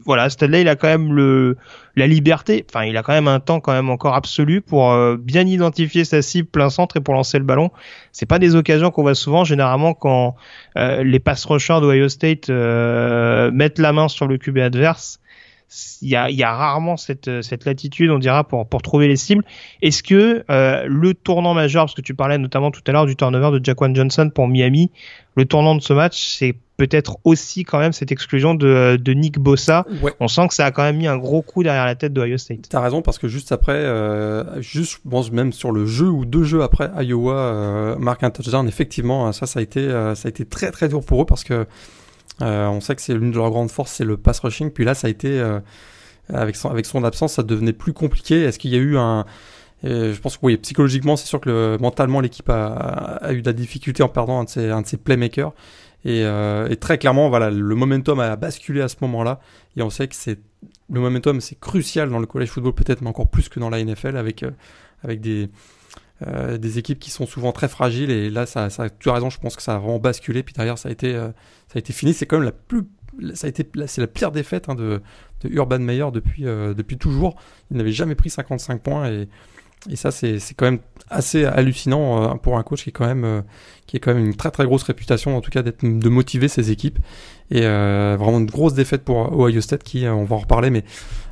voilà, 0.07 0.29
Stanley, 0.29 0.61
il 0.61 0.69
a 0.69 0.75
quand 0.75 0.87
même 0.87 1.13
le 1.13 1.57
la 1.97 2.07
liberté. 2.07 2.65
Enfin, 2.69 2.85
il 2.85 2.95
a 2.95 3.03
quand 3.03 3.11
même 3.11 3.27
un 3.27 3.39
temps 3.39 3.59
quand 3.59 3.73
même 3.73 3.89
encore 3.89 4.15
absolu 4.15 4.61
pour 4.61 4.91
euh, 4.91 5.17
bien 5.17 5.45
identifier 5.45 6.05
sa 6.05 6.21
cible 6.21 6.47
plein 6.47 6.69
centre 6.69 6.95
et 6.97 7.01
pour 7.01 7.13
lancer 7.13 7.37
le 7.37 7.43
ballon. 7.43 7.71
C'est 8.13 8.25
pas 8.25 8.39
des 8.39 8.55
occasions 8.55 8.89
qu'on 8.89 9.01
voit 9.01 9.15
souvent. 9.15 9.43
Généralement, 9.43 9.93
quand 9.93 10.35
euh, 10.77 11.03
les 11.03 11.19
pass 11.19 11.43
rushers 11.45 11.79
d'Ohio 11.81 12.07
State 12.07 12.49
euh, 12.49 13.51
mettent 13.51 13.79
la 13.79 13.91
main 13.91 14.07
sur 14.07 14.27
le 14.27 14.37
QB 14.37 14.59
adverse, 14.59 15.19
il 16.01 16.07
y 16.07 16.15
a, 16.15 16.29
y 16.29 16.43
a, 16.43 16.53
rarement 16.53 16.95
cette, 16.95 17.41
cette 17.41 17.65
latitude, 17.65 18.09
on 18.09 18.19
dira, 18.19 18.45
pour, 18.45 18.69
pour 18.69 18.81
trouver 18.81 19.09
les 19.09 19.17
cibles. 19.17 19.43
Est-ce 19.81 20.01
que 20.01 20.45
le 20.47 21.13
tournant 21.13 21.53
majeur, 21.53 21.83
parce 21.83 21.95
que 21.95 22.01
tu 22.01 22.15
parlais 22.15 22.37
notamment 22.37 22.71
tout 22.71 22.79
à 22.87 22.93
l'heure 22.93 23.05
du 23.05 23.17
turnover 23.17 23.59
de 23.59 23.65
Jaquan 23.65 23.93
Johnson 23.93 24.31
pour 24.33 24.47
Miami, 24.47 24.91
le 25.35 25.43
tournant 25.43 25.75
de 25.75 25.81
ce 25.81 25.91
match, 25.91 26.37
c'est 26.37 26.55
peut-être 26.77 27.17
aussi 27.23 27.63
quand 27.63 27.79
même 27.79 27.91
cette 27.91 28.11
exclusion 28.11 28.53
de, 28.53 28.97
de 29.01 29.13
Nick 29.13 29.39
Bossa. 29.39 29.85
On 30.19 30.27
sent 30.27 30.47
que 30.47 30.53
ça 30.53 30.65
a 30.67 30.71
quand 30.71 30.83
même 30.83 30.97
mis 30.97 31.07
un 31.07 31.17
gros 31.17 31.41
coup 31.41 31.63
derrière 31.63 31.85
la 31.85 31.95
tête 31.95 32.13
d'Ohio 32.13 32.37
State. 32.37 32.69
T'as 32.69 32.79
raison 32.79 33.01
parce 33.01 33.17
que 33.17 33.27
juste 33.27 33.51
après, 33.51 33.73
euh, 33.73 34.61
juste 34.61 35.01
même 35.31 35.51
sur 35.51 35.71
le 35.71 35.85
jeu 35.87 36.07
ou 36.07 36.25
deux 36.25 36.43
jeux 36.43 36.61
après, 36.61 36.91
Iowa 37.03 37.33
euh, 37.33 37.95
marque 37.97 38.23
un 38.23 38.29
touchdown. 38.29 38.67
Effectivement, 38.67 39.31
ça, 39.31 39.47
ça 39.47 39.59
a 39.59 39.63
été, 39.63 39.79
euh, 39.79 40.13
ça 40.13 40.27
a 40.27 40.29
été 40.29 40.45
très 40.45 40.71
très 40.71 40.87
dur 40.87 41.03
pour 41.03 41.23
eux 41.23 41.25
parce 41.25 41.43
que 41.43 41.65
euh, 42.41 42.67
on 42.67 42.79
sait 42.79 42.95
que 42.95 43.01
c'est 43.01 43.15
l'une 43.15 43.31
de 43.31 43.37
leurs 43.37 43.49
grandes 43.49 43.71
forces, 43.71 43.91
c'est 43.93 44.05
le 44.05 44.15
pass 44.15 44.39
rushing. 44.39 44.69
Puis 44.69 44.85
là, 44.85 44.93
ça 44.93 45.07
a 45.07 45.09
été 45.09 45.43
avec 46.31 46.55
son 46.55 46.69
avec 46.69 46.85
son 46.85 47.03
absence, 47.03 47.33
ça 47.33 47.43
devenait 47.43 47.73
plus 47.73 47.93
compliqué. 47.93 48.43
Est-ce 48.43 48.59
qu'il 48.59 48.71
y 48.71 48.75
a 48.75 48.79
eu 48.79 48.97
un 48.97 49.25
je 49.83 50.19
pense 50.19 50.37
que 50.37 50.45
oui, 50.45 50.57
psychologiquement, 50.57 51.15
c'est 51.15 51.27
sûr 51.27 51.39
que 51.39 51.49
le, 51.49 51.77
mentalement, 51.79 52.19
l'équipe 52.19 52.49
a, 52.49 52.73
a, 53.21 53.33
eu 53.33 53.41
de 53.41 53.45
la 53.45 53.53
difficulté 53.53 54.01
en 54.01 54.09
perdant 54.09 54.39
un 54.39 54.43
de 54.43 54.49
ses, 54.49 54.71
un 54.71 54.81
de 54.81 54.87
ses 54.87 54.97
playmakers. 54.97 55.53
Euh, 56.07 56.67
et, 56.69 56.77
très 56.77 56.97
clairement, 56.97 57.29
voilà, 57.29 57.49
le 57.49 57.75
momentum 57.75 58.19
a 58.19 58.35
basculé 58.35 58.81
à 58.81 58.87
ce 58.87 58.95
moment-là. 59.01 59.39
Et 59.75 59.81
on 59.81 59.89
sait 59.89 60.07
que 60.07 60.15
c'est 60.15 60.39
le 60.89 60.99
momentum, 60.99 61.41
c'est 61.41 61.59
crucial 61.59 62.09
dans 62.09 62.19
le 62.19 62.25
college 62.25 62.49
football, 62.49 62.73
peut-être, 62.73 63.01
mais 63.01 63.09
encore 63.09 63.27
plus 63.27 63.49
que 63.49 63.59
dans 63.59 63.69
la 63.69 63.83
NFL, 63.83 64.17
avec 64.17 64.43
euh, 64.43 64.51
avec 65.03 65.21
des 65.21 65.49
euh, 66.25 66.57
des 66.57 66.79
équipes 66.79 66.99
qui 66.99 67.11
sont 67.11 67.25
souvent 67.25 67.51
très 67.51 67.67
fragiles. 67.67 68.09
Et 68.09 68.29
là, 68.29 68.45
ça, 68.45 68.69
tu 68.99 69.09
as 69.09 69.13
raison, 69.13 69.29
je 69.29 69.39
pense 69.39 69.55
que 69.55 69.61
ça 69.61 69.75
a 69.75 69.79
vraiment 69.79 69.99
basculé. 69.99 70.43
Puis 70.43 70.53
derrière, 70.53 70.77
ça 70.77 70.89
a 70.89 70.91
été 70.91 71.13
ça 71.13 71.75
a 71.75 71.79
été 71.79 71.93
fini. 71.93 72.13
C'est 72.13 72.25
quand 72.25 72.37
même 72.37 72.45
la 72.45 72.51
plus 72.53 72.83
ça 73.33 73.47
a 73.47 73.49
été 73.49 73.67
c'est 73.87 74.01
la 74.01 74.07
pire 74.07 74.31
défaite 74.31 74.69
hein, 74.69 74.75
de, 74.75 75.01
de 75.41 75.49
Urban 75.49 75.79
Meyer 75.79 76.07
depuis 76.13 76.43
depuis 76.43 76.97
toujours. 76.97 77.35
Il 77.71 77.77
n'avait 77.77 77.91
jamais 77.91 78.15
pris 78.15 78.29
55 78.29 78.81
points 78.81 79.09
et 79.09 79.27
et 79.89 79.95
ça, 79.95 80.11
c'est 80.11 80.39
quand 80.55 80.65
même 80.65 80.79
assez 81.09 81.45
hallucinant 81.45 82.33
euh, 82.33 82.35
pour 82.35 82.57
un 82.57 82.63
coach 82.63 82.83
qui 82.83 82.89
est 82.89 82.93
quand 82.93 83.05
même 83.07 83.23
euh, 83.23 83.41
qui 83.85 83.95
est 83.95 83.99
quand 83.99 84.13
même 84.13 84.25
une 84.25 84.35
très 84.35 84.51
très 84.51 84.65
grosse 84.65 84.83
réputation, 84.83 85.37
en 85.37 85.41
tout 85.41 85.51
cas 85.51 85.61
d'être 85.61 85.83
de 85.83 86.09
motiver 86.09 86.47
ses 86.47 86.71
équipes. 86.71 86.99
Et 87.51 87.61
euh, 87.63 88.17
vraiment 88.19 88.39
une 88.39 88.47
grosse 88.47 88.73
défaite 88.73 89.03
pour 89.05 89.31
Ohio 89.39 89.61
State 89.61 89.83
qui, 89.83 90.05
on 90.07 90.25
va 90.25 90.35
en 90.35 90.39
reparler, 90.39 90.69
mais 90.69 90.83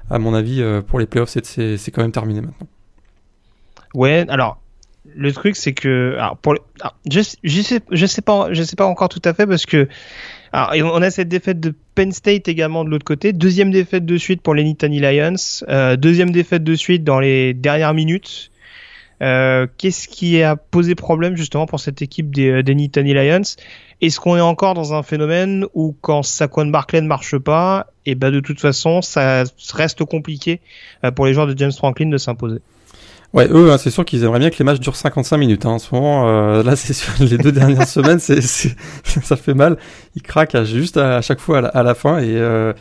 à 0.10 0.20
mon 0.20 0.34
avis, 0.34 0.64
pour 0.88 1.00
les 1.00 1.08
playoffs, 1.08 1.30
c'est 1.30 1.92
quand 1.92 2.02
même 2.02 2.12
terminé 2.12 2.42
maintenant. 2.42 2.68
Ouais, 3.94 4.26
alors 4.30 4.62
le 5.16 5.32
truc 5.32 5.56
c'est 5.56 5.74
que 5.74 6.18
je, 7.10 7.22
je 7.44 7.62
sais 7.62 7.80
je 7.92 8.06
sais 8.06 8.22
pas 8.22 8.52
je 8.52 8.64
sais 8.64 8.76
pas 8.76 8.86
encore 8.86 9.08
tout 9.08 9.22
à 9.24 9.34
fait 9.34 9.46
parce 9.46 9.66
que 9.66 9.88
alors, 10.52 10.94
on 10.94 11.02
a 11.02 11.12
cette 11.12 11.28
défaite 11.28 11.60
de 11.60 11.74
Penn 11.96 12.12
State 12.12 12.48
également 12.48 12.84
de 12.86 12.90
l'autre 12.90 13.06
côté. 13.06 13.34
Deuxième 13.34 13.72
défaite 13.72 14.06
de 14.06 14.18
suite 14.18 14.42
pour 14.42 14.54
les 14.54 14.64
Nittany 14.64 15.00
Lions. 15.00 15.36
Euh, 15.70 15.96
deuxième 15.96 16.32
défaite 16.32 16.64
de 16.64 16.76
suite 16.76 17.04
dans 17.04 17.20
les 17.20 17.54
dernières 17.54 17.94
minutes. 17.94 18.52
Euh, 19.22 19.68
Qu'est-ce 19.78 20.08
qui 20.08 20.42
a 20.44 20.56
posé 20.56 20.94
problème 20.94 21.38
justement 21.38 21.66
pour 21.66 21.80
cette 21.80 22.02
équipe 22.02 22.34
des, 22.34 22.50
euh, 22.50 22.64
des 22.64 22.76
Nittany 22.76 23.14
Lions? 23.14 23.42
Est-ce 24.02 24.20
qu'on 24.20 24.36
est 24.36 24.42
encore 24.42 24.74
dans 24.74 24.94
un 24.94 25.04
phénomène 25.04 25.66
où 25.74 25.96
quand 26.02 26.22
Saquon 26.22 26.66
Barkley 26.66 27.02
ne 27.02 27.08
marche 27.08 27.38
pas, 27.38 27.88
et 28.06 28.12
eh 28.12 28.16
ben 28.16 28.30
de 28.30 28.42
toute 28.42 28.60
façon 28.60 29.02
ça 29.02 29.46
reste 29.74 30.04
compliqué 30.04 30.60
pour 31.16 31.26
les 31.26 31.34
joueurs 31.34 31.48
de 31.48 31.58
James 31.58 31.72
Franklin 31.72 32.10
de 32.10 32.18
s'imposer? 32.18 32.60
Ouais, 33.36 33.50
eux, 33.52 33.70
hein, 33.70 33.78
c'est 33.78 33.92
sûr 33.92 34.06
qu'ils 34.06 34.24
aimeraient 34.24 34.40
bien 34.40 34.50
que 34.50 34.58
les 34.58 34.64
matchs 34.64 34.80
durent 34.80 34.96
55 34.96 35.36
minutes. 35.38 35.66
Hein. 35.66 35.72
En 35.72 35.80
ce 35.80 35.94
moment, 35.94 36.26
euh, 36.26 36.64
là, 36.64 36.78
c'est 36.78 36.94
sur 36.94 37.12
les 37.20 37.38
deux 37.38 37.52
dernières 37.52 37.88
semaines, 37.88 38.20
c'est, 38.20 38.40
ça 39.04 39.36
fait 39.36 39.54
mal. 39.54 39.78
Ils 40.16 40.22
craquent 40.22 40.64
juste 40.64 40.96
à, 40.96 41.22
chaque 41.22 41.42
fois 41.42 41.68
à 41.68 41.84
la, 41.84 41.96
fin. 41.96 42.20
Et 42.20 42.38
euh, 42.38 42.72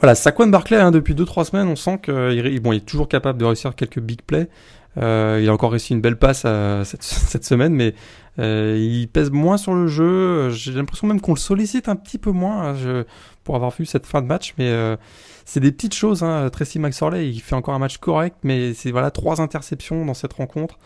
voilà, 0.00 0.14
Saquon 0.14 0.48
Barclay, 0.48 0.76
hein, 0.76 0.90
depuis 0.90 1.14
2-3 1.14 1.44
semaines, 1.46 1.68
on 1.68 1.76
sent 1.76 1.98
qu'il 2.04 2.60
bon, 2.60 2.72
il 2.72 2.76
est 2.76 2.86
toujours 2.86 3.08
capable 3.08 3.38
de 3.38 3.46
réussir 3.46 3.74
quelques 3.74 4.00
big 4.00 4.20
plays. 4.20 4.48
Euh, 4.96 5.40
il 5.42 5.48
a 5.48 5.52
encore 5.52 5.72
réussi 5.72 5.92
une 5.92 6.00
belle 6.00 6.18
passe 6.18 6.42
cette, 6.84 7.02
cette, 7.02 7.44
semaine, 7.44 7.74
mais 7.74 7.94
euh, 8.38 8.76
il 8.78 9.08
pèse 9.08 9.30
moins 9.30 9.56
sur 9.56 9.74
le 9.74 9.86
jeu. 9.86 10.50
J'ai 10.50 10.72
l'impression 10.72 11.06
même 11.06 11.20
qu'on 11.20 11.34
le 11.34 11.38
sollicite 11.38 11.88
un 11.88 11.96
petit 11.96 12.18
peu 12.18 12.30
moins 12.30 12.62
hein, 12.62 12.74
je, 12.74 13.04
pour 13.44 13.56
avoir 13.56 13.70
vu 13.72 13.86
cette 13.86 14.06
fin 14.06 14.22
de 14.22 14.26
match, 14.26 14.54
mais 14.58 14.68
euh, 14.68 14.96
c'est 15.44 15.60
des 15.60 15.72
petites 15.72 15.94
choses. 15.94 16.22
Hein. 16.22 16.48
Tracy 16.50 16.78
McSorley, 16.78 17.28
il 17.30 17.40
fait 17.40 17.54
encore 17.54 17.74
un 17.74 17.78
match 17.78 17.98
correct, 17.98 18.36
mais 18.42 18.74
c'est 18.74 18.90
voilà 18.90 19.10
trois 19.10 19.40
interceptions 19.40 20.04
dans 20.04 20.14
cette 20.14 20.32
rencontre. 20.32 20.78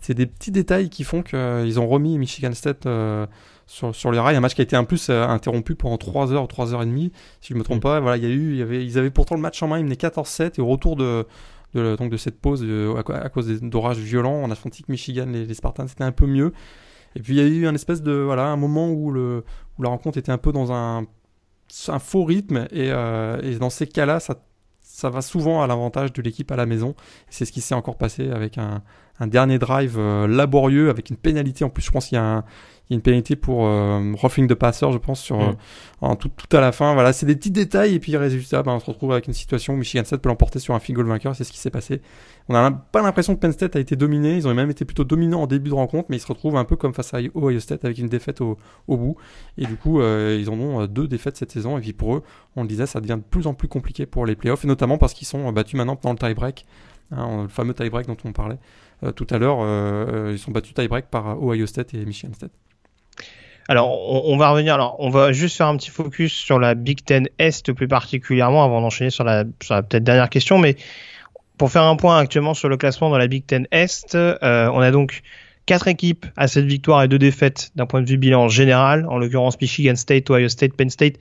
C'est 0.00 0.14
des 0.14 0.26
petits 0.26 0.50
détails 0.50 0.88
qui 0.88 1.04
font 1.04 1.22
qu'ils 1.22 1.38
euh, 1.38 1.78
ont 1.78 1.86
remis 1.86 2.18
Michigan 2.18 2.52
State 2.52 2.86
euh, 2.86 3.26
sur, 3.66 3.94
sur 3.94 4.10
les 4.10 4.18
rails. 4.18 4.36
Un 4.36 4.40
match 4.40 4.54
qui 4.54 4.62
a 4.62 4.64
été 4.64 4.76
en 4.76 4.84
plus 4.84 5.10
euh, 5.10 5.26
interrompu 5.26 5.74
pendant 5.74 5.98
3 5.98 6.32
heures, 6.32 6.48
3 6.48 6.72
heures 6.72 6.82
et 6.82 6.86
demie, 6.86 7.12
si 7.42 7.52
je 7.52 7.58
me 7.58 7.62
trompe 7.62 7.78
mm. 7.78 7.82
pas. 7.82 8.00
Voilà, 8.00 8.16
il 8.16 8.22
y 8.22 8.26
a 8.26 8.30
eu, 8.30 8.56
y 8.56 8.62
avait, 8.62 8.84
ils 8.84 8.98
avaient 8.98 9.10
pourtant 9.10 9.34
le 9.34 9.42
match 9.42 9.62
en 9.62 9.68
main, 9.68 9.78
ils 9.78 9.84
menaient 9.84 9.94
14-7 9.96 10.54
et 10.58 10.62
au 10.62 10.66
retour 10.66 10.96
de, 10.96 11.26
de, 11.74 11.96
donc 11.96 12.10
de 12.10 12.16
cette 12.16 12.40
pause 12.40 12.66
à, 12.96 13.28
cause 13.28 13.46
d'orages 13.60 13.98
violents 13.98 14.42
en 14.42 14.50
Atlantique 14.50 14.88
Michigan, 14.88 15.26
les, 15.26 15.44
les 15.44 15.54
Spartans 15.54 15.86
c'était 15.86 16.04
un 16.04 16.12
peu 16.12 16.26
mieux. 16.26 16.52
Et 17.14 17.20
puis 17.20 17.34
il 17.34 17.36
y 17.36 17.42
a 17.42 17.46
eu 17.46 17.66
un 17.66 17.74
espèce 17.74 18.02
de 18.02 18.12
voilà 18.12 18.46
un 18.46 18.56
moment 18.56 18.90
où 18.90 19.10
le 19.10 19.44
où 19.78 19.82
la 19.82 19.90
rencontre 19.90 20.16
était 20.16 20.32
un 20.32 20.38
peu 20.38 20.52
dans 20.52 20.72
un 20.72 21.04
un 21.88 21.98
faux 21.98 22.24
rythme 22.24 22.66
et, 22.70 22.90
euh, 22.90 23.40
et 23.42 23.56
dans 23.56 23.70
ces 23.70 23.86
cas-là, 23.86 24.20
ça, 24.20 24.36
va 25.08 25.22
souvent 25.22 25.62
à 25.62 25.66
l'avantage 25.66 26.12
de 26.12 26.20
l'équipe 26.20 26.50
à 26.50 26.56
la 26.56 26.66
maison. 26.66 26.94
C'est 27.30 27.44
ce 27.44 27.52
qui 27.52 27.62
s'est 27.62 27.74
encore 27.74 27.96
passé 27.96 28.30
avec 28.30 28.58
un, 28.58 28.82
un 29.18 29.26
dernier 29.26 29.58
drive 29.58 29.96
euh, 29.98 30.26
laborieux 30.26 30.90
avec 30.90 31.10
une 31.10 31.16
pénalité. 31.16 31.64
En 31.64 31.70
plus, 31.70 31.82
je 31.82 31.90
pense 31.90 32.08
qu'il 32.08 32.16
y 32.16 32.18
a 32.18 32.24
un, 32.24 32.44
une 32.90 33.00
pénalité 33.00 33.36
pour 33.36 33.66
euh, 33.66 34.12
roughing 34.14 34.46
de 34.46 34.54
passeur, 34.54 34.92
je 34.92 34.98
pense, 34.98 35.20
sur 35.20 35.38
mm. 35.38 35.42
euh, 35.42 35.52
en 36.00 36.16
tout, 36.16 36.28
tout 36.28 36.56
à 36.56 36.60
la 36.60 36.72
fin. 36.72 36.92
Voilà, 36.94 37.12
c'est 37.12 37.24
des 37.24 37.36
petits 37.36 37.52
détails 37.52 37.94
et 37.94 38.00
puis 38.00 38.16
résultat, 38.16 38.62
ben, 38.62 38.72
on 38.72 38.80
se 38.80 38.86
retrouve 38.86 39.12
avec 39.12 39.28
une 39.28 39.32
situation 39.32 39.74
où 39.74 39.76
Michigan 39.76 40.04
State 40.04 40.20
peut 40.20 40.28
l'emporter 40.28 40.58
sur 40.58 40.74
un 40.74 40.80
field 40.80 40.96
goal 40.96 41.06
vainqueur. 41.06 41.36
C'est 41.36 41.44
ce 41.44 41.52
qui 41.52 41.58
s'est 41.58 41.70
passé. 41.70 42.02
On 42.48 42.52
n'a 42.52 42.70
pas 42.70 43.00
l'impression 43.00 43.36
que 43.36 43.40
Penn 43.40 43.52
State 43.52 43.76
a 43.76 43.80
été 43.80 43.94
dominé. 43.94 44.36
Ils 44.36 44.48
ont 44.48 44.54
même 44.54 44.70
été 44.70 44.84
plutôt 44.84 45.04
dominants 45.04 45.42
en 45.42 45.46
début 45.46 45.70
de 45.70 45.74
rencontre, 45.74 46.06
mais 46.10 46.16
ils 46.16 46.20
se 46.20 46.26
retrouvent 46.26 46.56
un 46.56 46.64
peu 46.64 46.74
comme 46.74 46.92
face 46.92 47.14
à 47.14 47.20
Ohio 47.36 47.60
State 47.60 47.84
avec 47.84 47.98
une 47.98 48.08
défaite 48.08 48.40
au, 48.40 48.58
au 48.88 48.96
bout. 48.96 49.16
Et 49.56 49.66
du 49.66 49.76
coup, 49.76 50.00
euh, 50.00 50.36
ils 50.40 50.50
en 50.50 50.58
ont 50.58 50.82
euh, 50.82 50.86
deux 50.88 51.06
défaites 51.06 51.36
cette 51.36 51.52
saison. 51.52 51.78
Et 51.78 51.80
puis 51.80 51.92
pour 51.92 52.16
eux, 52.16 52.22
on 52.56 52.62
le 52.62 52.68
disait, 52.68 52.86
ça 52.86 53.00
devient 53.00 53.18
de 53.18 53.28
plus 53.28 53.46
en 53.46 53.54
plus 53.54 53.68
compliqué 53.68 54.04
pour 54.04 54.26
les 54.26 54.34
playoffs, 54.34 54.64
et 54.64 54.68
notamment 54.68 54.98
parce 54.98 55.14
qu'ils 55.14 55.28
sont 55.28 55.52
battus 55.52 55.76
maintenant 55.76 55.98
dans 56.02 56.12
le 56.12 56.18
tie-break, 56.18 56.66
hein, 57.12 57.42
le 57.42 57.48
fameux 57.48 57.74
tie-break 57.74 58.08
dont 58.08 58.16
on 58.24 58.32
parlait 58.32 58.58
tout 59.16 59.26
à 59.30 59.38
l'heure. 59.38 59.60
ils 60.30 60.38
sont 60.38 60.50
battus 60.50 60.74
tie-break 60.74 61.06
par 61.06 61.42
Ohio 61.42 61.66
State 61.66 61.94
et 61.94 62.04
Michigan 62.04 62.34
State. 62.34 62.52
Alors, 63.68 64.26
on, 64.28 64.36
va 64.36 64.50
revenir. 64.50 64.74
Alors, 64.74 64.96
on 64.98 65.10
va 65.10 65.30
juste 65.30 65.56
faire 65.56 65.68
un 65.68 65.76
petit 65.76 65.90
focus 65.90 66.32
sur 66.32 66.58
la 66.58 66.74
Big 66.74 67.04
Ten 67.04 67.28
Est 67.38 67.72
plus 67.72 67.86
particulièrement 67.86 68.64
avant 68.64 68.80
d'enchaîner 68.80 69.10
sur 69.10 69.22
la, 69.22 69.44
peut-être 69.44 70.02
dernière 70.02 70.28
question. 70.28 70.58
Mais 70.58 70.74
pour 71.56 71.70
faire 71.70 71.84
un 71.84 71.94
point 71.94 72.18
actuellement 72.18 72.54
sur 72.54 72.68
le 72.68 72.76
classement 72.76 73.10
dans 73.10 73.18
la 73.18 73.28
Big 73.28 73.46
Ten 73.46 73.68
Est, 73.70 74.16
euh, 74.16 74.36
on 74.72 74.80
a 74.80 74.90
donc 74.90 75.22
quatre 75.66 75.86
équipes 75.86 76.26
à 76.36 76.48
cette 76.48 76.64
victoire 76.64 77.04
et 77.04 77.06
deux 77.06 77.20
défaites 77.20 77.70
d'un 77.76 77.86
point 77.86 78.02
de 78.02 78.08
vue 78.08 78.16
bilan 78.16 78.48
général. 78.48 79.06
En 79.08 79.18
l'occurrence, 79.18 79.60
Michigan 79.60 79.94
State, 79.94 80.28
Ohio 80.30 80.48
State, 80.48 80.74
Penn 80.74 80.90
State 80.90 81.14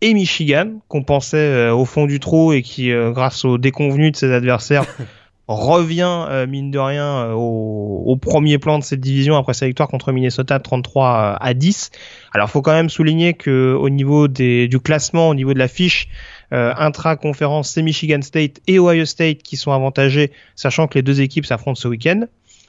et 0.00 0.12
Michigan, 0.12 0.80
qu'on 0.88 1.04
pensait 1.04 1.36
euh, 1.36 1.72
au 1.72 1.84
fond 1.84 2.06
du 2.06 2.18
trou 2.18 2.52
et 2.52 2.62
qui, 2.62 2.90
euh, 2.90 3.12
grâce 3.12 3.44
aux 3.44 3.58
déconvenus 3.58 4.10
de 4.10 4.16
ses 4.16 4.32
adversaires, 4.32 4.86
revient 5.48 6.26
euh, 6.28 6.46
mine 6.46 6.70
de 6.70 6.78
rien 6.78 7.06
euh, 7.06 7.32
au, 7.32 8.16
premier 8.16 8.58
plan 8.58 8.78
de 8.78 8.84
cette 8.84 9.00
division 9.00 9.36
après 9.36 9.54
sa 9.54 9.66
victoire 9.66 9.88
contre 9.88 10.12
Minnesota 10.12 10.60
33 10.60 11.38
à 11.40 11.54
10. 11.54 11.90
Alors 12.32 12.50
faut 12.50 12.62
quand 12.62 12.72
même 12.72 12.90
souligner 12.90 13.34
que 13.34 13.74
au 13.78 13.90
niveau 13.90 14.28
des, 14.28 14.68
du 14.68 14.78
classement, 14.78 15.28
au 15.28 15.34
niveau 15.34 15.54
de 15.54 15.58
la 15.58 15.68
fiche 15.68 16.08
intra-conférence, 16.54 17.70
c'est 17.70 17.80
Michigan 17.80 18.20
State 18.20 18.60
et 18.66 18.78
Ohio 18.78 19.06
State 19.06 19.38
qui 19.38 19.56
sont 19.56 19.72
avantagés, 19.72 20.32
sachant 20.54 20.86
que 20.86 20.96
les 20.96 21.02
deux 21.02 21.22
équipes 21.22 21.46
s'affrontent 21.46 21.80
ce 21.80 21.88
week-end. 21.88 22.26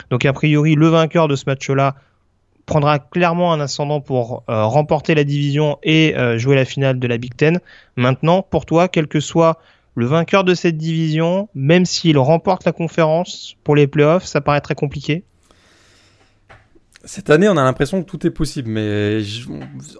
Donc 0.08 0.24
a 0.24 0.32
priori, 0.32 0.74
le 0.74 0.88
vainqueur 0.88 1.28
de 1.28 1.36
ce 1.36 1.44
match-là 1.46 1.94
prendra 2.64 2.98
clairement 2.98 3.52
un 3.52 3.60
ascendant 3.60 4.00
pour 4.00 4.42
remporter 4.48 5.14
la 5.14 5.24
division 5.24 5.78
et 5.82 6.14
jouer 6.36 6.56
la 6.56 6.64
finale 6.64 6.98
de 6.98 7.06
la 7.06 7.18
Big 7.18 7.36
Ten. 7.36 7.60
Maintenant, 7.96 8.40
pour 8.40 8.64
toi, 8.64 8.88
quel 8.88 9.06
que 9.06 9.20
soit 9.20 9.58
le 9.94 10.06
vainqueur 10.06 10.44
de 10.44 10.54
cette 10.54 10.76
division, 10.76 11.48
même 11.54 11.86
s'il 11.86 12.18
remporte 12.18 12.64
la 12.64 12.72
conférence 12.72 13.56
pour 13.64 13.76
les 13.76 13.86
playoffs, 13.86 14.24
ça 14.24 14.40
paraît 14.40 14.60
très 14.60 14.74
compliqué. 14.74 15.24
Cette 17.04 17.28
année, 17.28 17.48
on 17.48 17.56
a 17.56 17.62
l'impression 17.62 18.02
que 18.02 18.08
tout 18.08 18.26
est 18.26 18.30
possible, 18.30 18.70
mais 18.70 19.22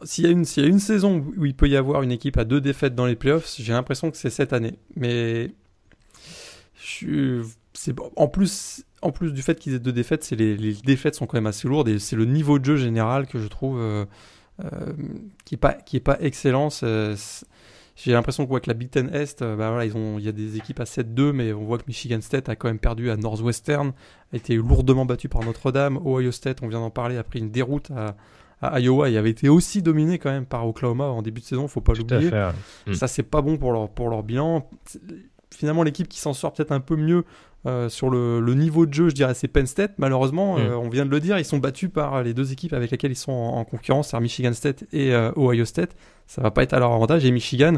s'il 0.05 0.25
y, 0.25 0.29
a 0.29 0.31
une, 0.31 0.45
saison 0.79 1.25
où 1.37 1.45
il 1.45 1.55
peut 1.55 1.69
y 1.69 1.77
avoir 1.77 2.03
une 2.03 2.11
équipe 2.11 2.39
à 2.39 2.45
deux 2.45 2.63
défaites 2.63 2.95
dans 2.95 3.05
les 3.05 3.15
playoffs, 3.15 3.55
j'ai 3.59 3.75
l'impression 3.75 4.11
que 4.11 4.17
c'est 4.17 4.31
cette 4.31 4.55
année. 4.55 4.79
Mais 4.97 5.51
en 8.17 8.27
plus, 8.27 8.85
du 9.21 9.43
fait 9.43 9.59
qu'ils 9.59 9.75
aient 9.75 9.79
deux 9.79 9.93
défaites, 9.93 10.25
c'est 10.25 10.37
les, 10.37 10.73
défaites 10.85 11.15
sont 11.15 11.27
quand 11.27 11.37
même 11.37 11.47
assez 11.47 11.69
lourdes 11.69 11.89
et 11.89 11.99
c'est 11.99 12.17
le 12.17 12.25
niveau 12.25 12.59
de 12.59 12.65
jeu 12.65 12.77
général 12.77 13.27
que 13.27 13.39
je 13.39 13.49
trouve 13.49 13.79
euh, 13.79 14.07
euh, 14.65 14.93
qui 15.45 15.57
est 15.57 15.59
pas 15.59 15.77
est 15.93 16.01
pas 16.01 16.17
excellent. 16.21 16.71
J'ai 17.97 18.13
l'impression 18.13 18.47
que, 18.47 18.59
que 18.59 18.69
la 18.69 18.75
Big 18.75 18.91
Ten 18.91 19.09
Est, 19.15 19.43
euh, 19.43 19.57
bah 19.57 19.71
voilà, 19.71 19.85
ils 19.85 19.97
ont, 19.97 20.19
il 20.19 20.25
y 20.25 20.29
a 20.29 20.33
des 20.33 20.57
équipes 20.57 20.81
à 20.81 20.85
7-2, 20.85 21.33
mais 21.33 21.53
on 21.53 21.65
voit 21.65 21.79
que 21.79 21.85
Michigan 21.87 22.21
State 22.21 22.49
a 22.49 22.57
quand 22.57 22.69
même 22.69 22.79
perdu 22.81 23.11
à 23.11 23.17
Northwestern, 23.17 23.93
a 24.33 24.37
été 24.37 24.57
lourdement 24.57 25.07
battu 25.07 25.29
par 25.29 25.45
Notre-Dame. 25.45 25.99
Ohio 26.05 26.33
State, 26.33 26.59
on 26.63 26.69
vient 26.69 26.81
d'en 26.81 26.91
parler, 26.91 27.17
a 27.17 27.23
pris 27.23 27.39
une 27.39 27.51
déroute 27.51 27.91
à, 27.93 28.17
à 28.61 28.81
Iowa 28.81 29.11
et 29.11 29.17
avait 29.17 29.31
été 29.31 29.49
aussi 29.49 29.81
dominé 29.81 30.19
quand 30.19 30.31
même 30.31 30.47
par 30.47 30.67
Oklahoma 30.67 31.05
en 31.05 31.23
début 31.23 31.41
de 31.41 31.47
saison, 31.47 31.69
faut 31.69 31.81
pas 31.81 31.93
l'oublier. 31.95 32.31
Ça, 32.95 33.07
c'est 33.07 33.23
pas 33.23 33.43
bon 33.43 33.59
pour 33.59 33.73
leur, 33.73 33.89
pour 33.89 34.09
leur 34.09 34.23
bilan. 34.25 34.69
Finalement, 35.55 35.83
l'équipe 35.83 36.09
qui 36.09 36.19
s'en 36.19 36.33
sort 36.33 36.53
peut-être 36.53 36.73
un 36.73 36.81
peu 36.81 36.97
mieux 36.97 37.25
euh, 37.67 37.89
sur 37.89 38.11
le, 38.11 38.41
niveau 38.55 38.85
de 38.85 38.93
jeu, 38.93 39.09
je 39.09 39.15
dirais, 39.15 39.33
c'est 39.33 39.49
Penn 39.49 39.67
State. 39.67 39.93
Malheureusement, 39.97 40.57
mm. 40.57 40.61
euh, 40.61 40.77
on 40.77 40.91
vient 40.91 41.07
de 41.07 41.11
le 41.11 41.21
dire, 41.21 41.39
ils 41.39 41.47
sont 41.47 41.59
battus 41.59 41.91
par 41.91 42.23
les 42.23 42.35
deux 42.35 42.53
équipes 42.53 42.75
avec 42.75 42.91
lesquelles 42.91 43.13
ils 43.13 43.17
sont 43.17 43.33
en, 43.33 43.65
concurrence, 43.65 44.09
c'est 44.11 44.21
Michigan 44.21 44.53
State 44.53 44.85
et 44.93 45.15
euh, 45.15 45.31
Ohio 45.37 45.65
State. 45.65 45.97
Ça 46.27 46.43
va 46.43 46.51
pas 46.51 46.63
être 46.63 46.75
à 46.75 46.79
leur 46.79 46.93
avantage. 46.93 47.25
Et 47.25 47.31
Michigan, 47.31 47.75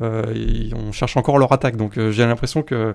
on 0.00 0.92
cherche 0.92 1.16
encore 1.16 1.38
leur 1.38 1.52
attaque. 1.52 1.76
Donc 1.76 1.98
j'ai 1.98 2.26
l'impression 2.26 2.62
que 2.62 2.94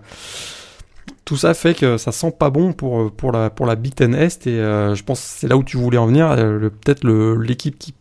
tout 1.26 1.38
ça 1.38 1.56
fait 1.56 1.74
que 1.74 1.98
ça 1.98 2.12
sent 2.12 2.32
pas 2.38 2.52
bon 2.52 2.74
pour, 2.74 3.12
pour, 3.12 3.32
la, 3.32 3.50
pour 3.50 3.66
la 3.66 3.76
Big 3.76 3.96
Ten 3.96 4.14
Est. 4.14 4.46
Et 4.46 4.58
je 4.58 5.04
pense 5.04 5.20
que 5.20 5.28
c'est 5.28 5.48
là 5.48 5.58
où 5.58 5.64
tu 5.64 5.78
voulais 5.78 5.98
en 5.98 6.06
venir. 6.06 6.36
Peut-être 6.36 7.08
l'équipe 7.08 7.80
qui 7.80 7.96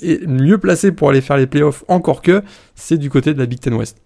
est 0.00 0.26
mieux 0.26 0.56
placée 0.56 0.90
pour 0.90 1.10
aller 1.10 1.20
faire 1.20 1.36
les 1.36 1.46
playoffs, 1.46 1.84
encore 1.86 2.22
que, 2.22 2.42
c'est 2.74 2.96
du 2.96 3.10
côté 3.10 3.34
de 3.34 3.38
la 3.38 3.44
Big 3.44 3.60
Ten 3.60 3.74
West. 3.74 3.98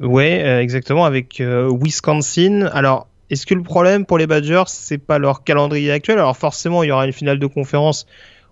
Ouais, 0.00 0.42
euh, 0.42 0.60
exactement, 0.60 1.04
avec 1.04 1.40
euh, 1.40 1.70
Wisconsin. 1.70 2.70
Alors, 2.72 3.06
est-ce 3.30 3.46
que 3.46 3.54
le 3.54 3.62
problème 3.62 4.06
pour 4.06 4.18
les 4.18 4.26
Badgers, 4.26 4.64
c'est 4.66 4.98
pas 4.98 5.18
leur 5.18 5.44
calendrier 5.44 5.90
actuel? 5.90 6.18
Alors 6.18 6.36
forcément, 6.36 6.82
il 6.82 6.88
y 6.88 6.92
aura 6.92 7.06
une 7.06 7.12
finale 7.12 7.38
de 7.38 7.46
conférence 7.46 8.06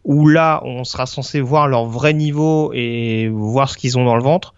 où 0.04 0.26
là, 0.28 0.62
on 0.64 0.84
sera 0.84 1.06
censé 1.06 1.40
voir 1.40 1.68
leur 1.68 1.84
vrai 1.84 2.14
niveau 2.14 2.72
et 2.72 3.28
voir 3.28 3.68
ce 3.68 3.76
qu'ils 3.76 3.98
ont 3.98 4.04
dans 4.04 4.16
le 4.16 4.22
ventre. 4.22 4.54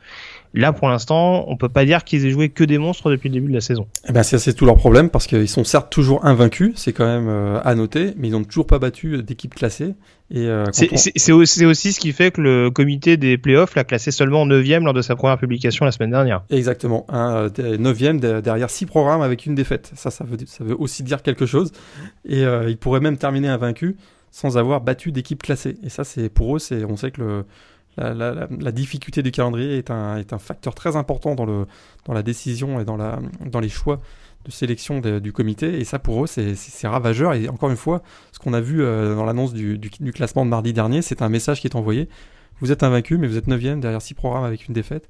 Là, 0.55 0.73
pour 0.73 0.89
l'instant, 0.89 1.45
on 1.49 1.57
peut 1.57 1.69
pas 1.69 1.85
dire 1.85 2.05
qu'ils 2.05 2.27
aient 2.27 2.31
joué 2.31 2.49
que 2.51 2.65
des 2.65 2.79
monstres 2.79 3.11
depuis 3.11 3.29
le 3.29 3.35
début 3.35 3.49
de 3.49 3.55
la 3.55 3.61
saison. 3.61 3.87
Eh 4.09 4.13
ben, 4.13 4.23
c'est 4.23 4.53
tout 4.55 4.67
leur 4.67 4.77
problème 4.77 5.11
parce 5.11 5.27
qu'ils 5.27 5.49
sont 5.49 5.65
certes 5.65 5.91
toujours 5.91 6.25
invaincus, 6.25 6.73
c'est 6.77 6.93
quand 6.93 7.07
même 7.07 7.29
euh, 7.29 7.61
à 7.65 7.75
noter, 7.75 8.13
mais 8.17 8.29
ils 8.29 8.33
n'ont 8.33 8.45
toujours 8.45 8.67
pas 8.67 8.79
battu 8.79 9.23
d'équipe 9.23 9.55
classée. 9.55 9.95
Et 10.35 10.47
euh, 10.47 10.65
c'est 10.73 11.33
aussi, 11.33 11.93
ce 11.93 12.01
qui 12.01 12.13
fait 12.13 12.31
que 12.31 12.41
le 12.41 12.71
comité 12.71 13.19
des 13.19 13.37
playoffs 13.37 13.75
l'a 13.75 13.85
classé 13.85 14.11
seulement 14.11 14.47
9 14.47 14.67
lors 14.83 14.95
de 14.95 15.03
sa 15.03 15.15
première 15.15 15.37
publication 15.37 15.85
la 15.85 15.93
semaine 15.93 16.11
dernière. 16.11 16.43
Exactement, 16.49 17.05
hein, 17.11 17.49
9 17.59 18.03
euh, 18.03 18.41
derrière 18.41 18.71
6 18.71 18.87
programmes 18.87 19.21
avec 19.21 19.45
une 19.45 19.55
défaite. 19.55 19.93
Ça, 19.95 20.11
ça 20.11 20.25
veut, 20.25 20.39
ça 20.47 20.65
veut 20.65 20.77
aussi 20.79 21.03
dire 21.03 21.23
quelque 21.23 21.45
chose. 21.45 21.73
Et 22.25 22.47
euh, 22.47 22.71
ils 22.71 22.79
pourraient 22.79 23.01
même 23.01 23.19
terminer 23.19 23.49
invaincu 23.49 23.97
sans 24.31 24.57
avoir 24.57 24.81
battu 24.81 25.13
d'équipe 25.13 25.43
classée. 25.43 25.77
Et 25.83 25.91
ça, 25.91 26.03
c'est 26.03 26.31
pour 26.31 26.57
eux, 26.57 26.59
c'est 26.59 26.83
on 26.87 26.97
sait 26.97 27.11
que 27.11 27.21
le, 27.21 27.45
la, 27.97 28.73
difficulté 28.73 29.23
du 29.23 29.31
calendrier 29.31 29.79
est 29.79 29.91
un, 29.91 30.23
facteur 30.39 30.75
très 30.75 30.97
important 30.97 31.35
dans, 31.35 31.67
la 32.09 32.23
décision 32.23 32.81
et 32.81 32.85
dans, 32.85 33.61
les 33.61 33.69
choix 33.69 34.01
de 34.45 34.51
sélection 34.51 35.01
du 35.01 35.33
comité. 35.33 35.79
Et 35.79 35.85
ça, 35.85 35.99
pour 35.99 36.25
eux, 36.25 36.27
c'est 36.27 36.89
ravageur. 36.89 37.35
Et 37.35 37.49
encore 37.49 37.71
une 37.71 37.77
fois, 37.77 38.03
ce 38.33 38.39
qu'on 38.39 38.55
a 38.55 38.61
vu 38.61 38.83
euh, 38.83 39.15
dans 39.15 39.25
l'annonce 39.25 39.53
du, 39.53 39.79
classement 40.15 40.45
de 40.45 40.51
mardi 40.51 40.73
dernier, 40.73 41.03
c'est 41.03 41.23
un 41.23 41.29
message 41.29 41.61
qui 41.61 41.67
est 41.67 41.77
envoyé. 41.77 42.09
Vous 42.61 42.73
êtes 42.73 42.83
invaincu, 42.83 43.19
mais 43.19 43.27
vous 43.27 43.37
êtes 43.37 43.47
9 43.47 43.81
derrière 43.81 44.03
6 44.03 44.15
programmes 44.15 44.45
avec 44.45 44.69
une 44.69 44.75
défaite. 44.75 45.09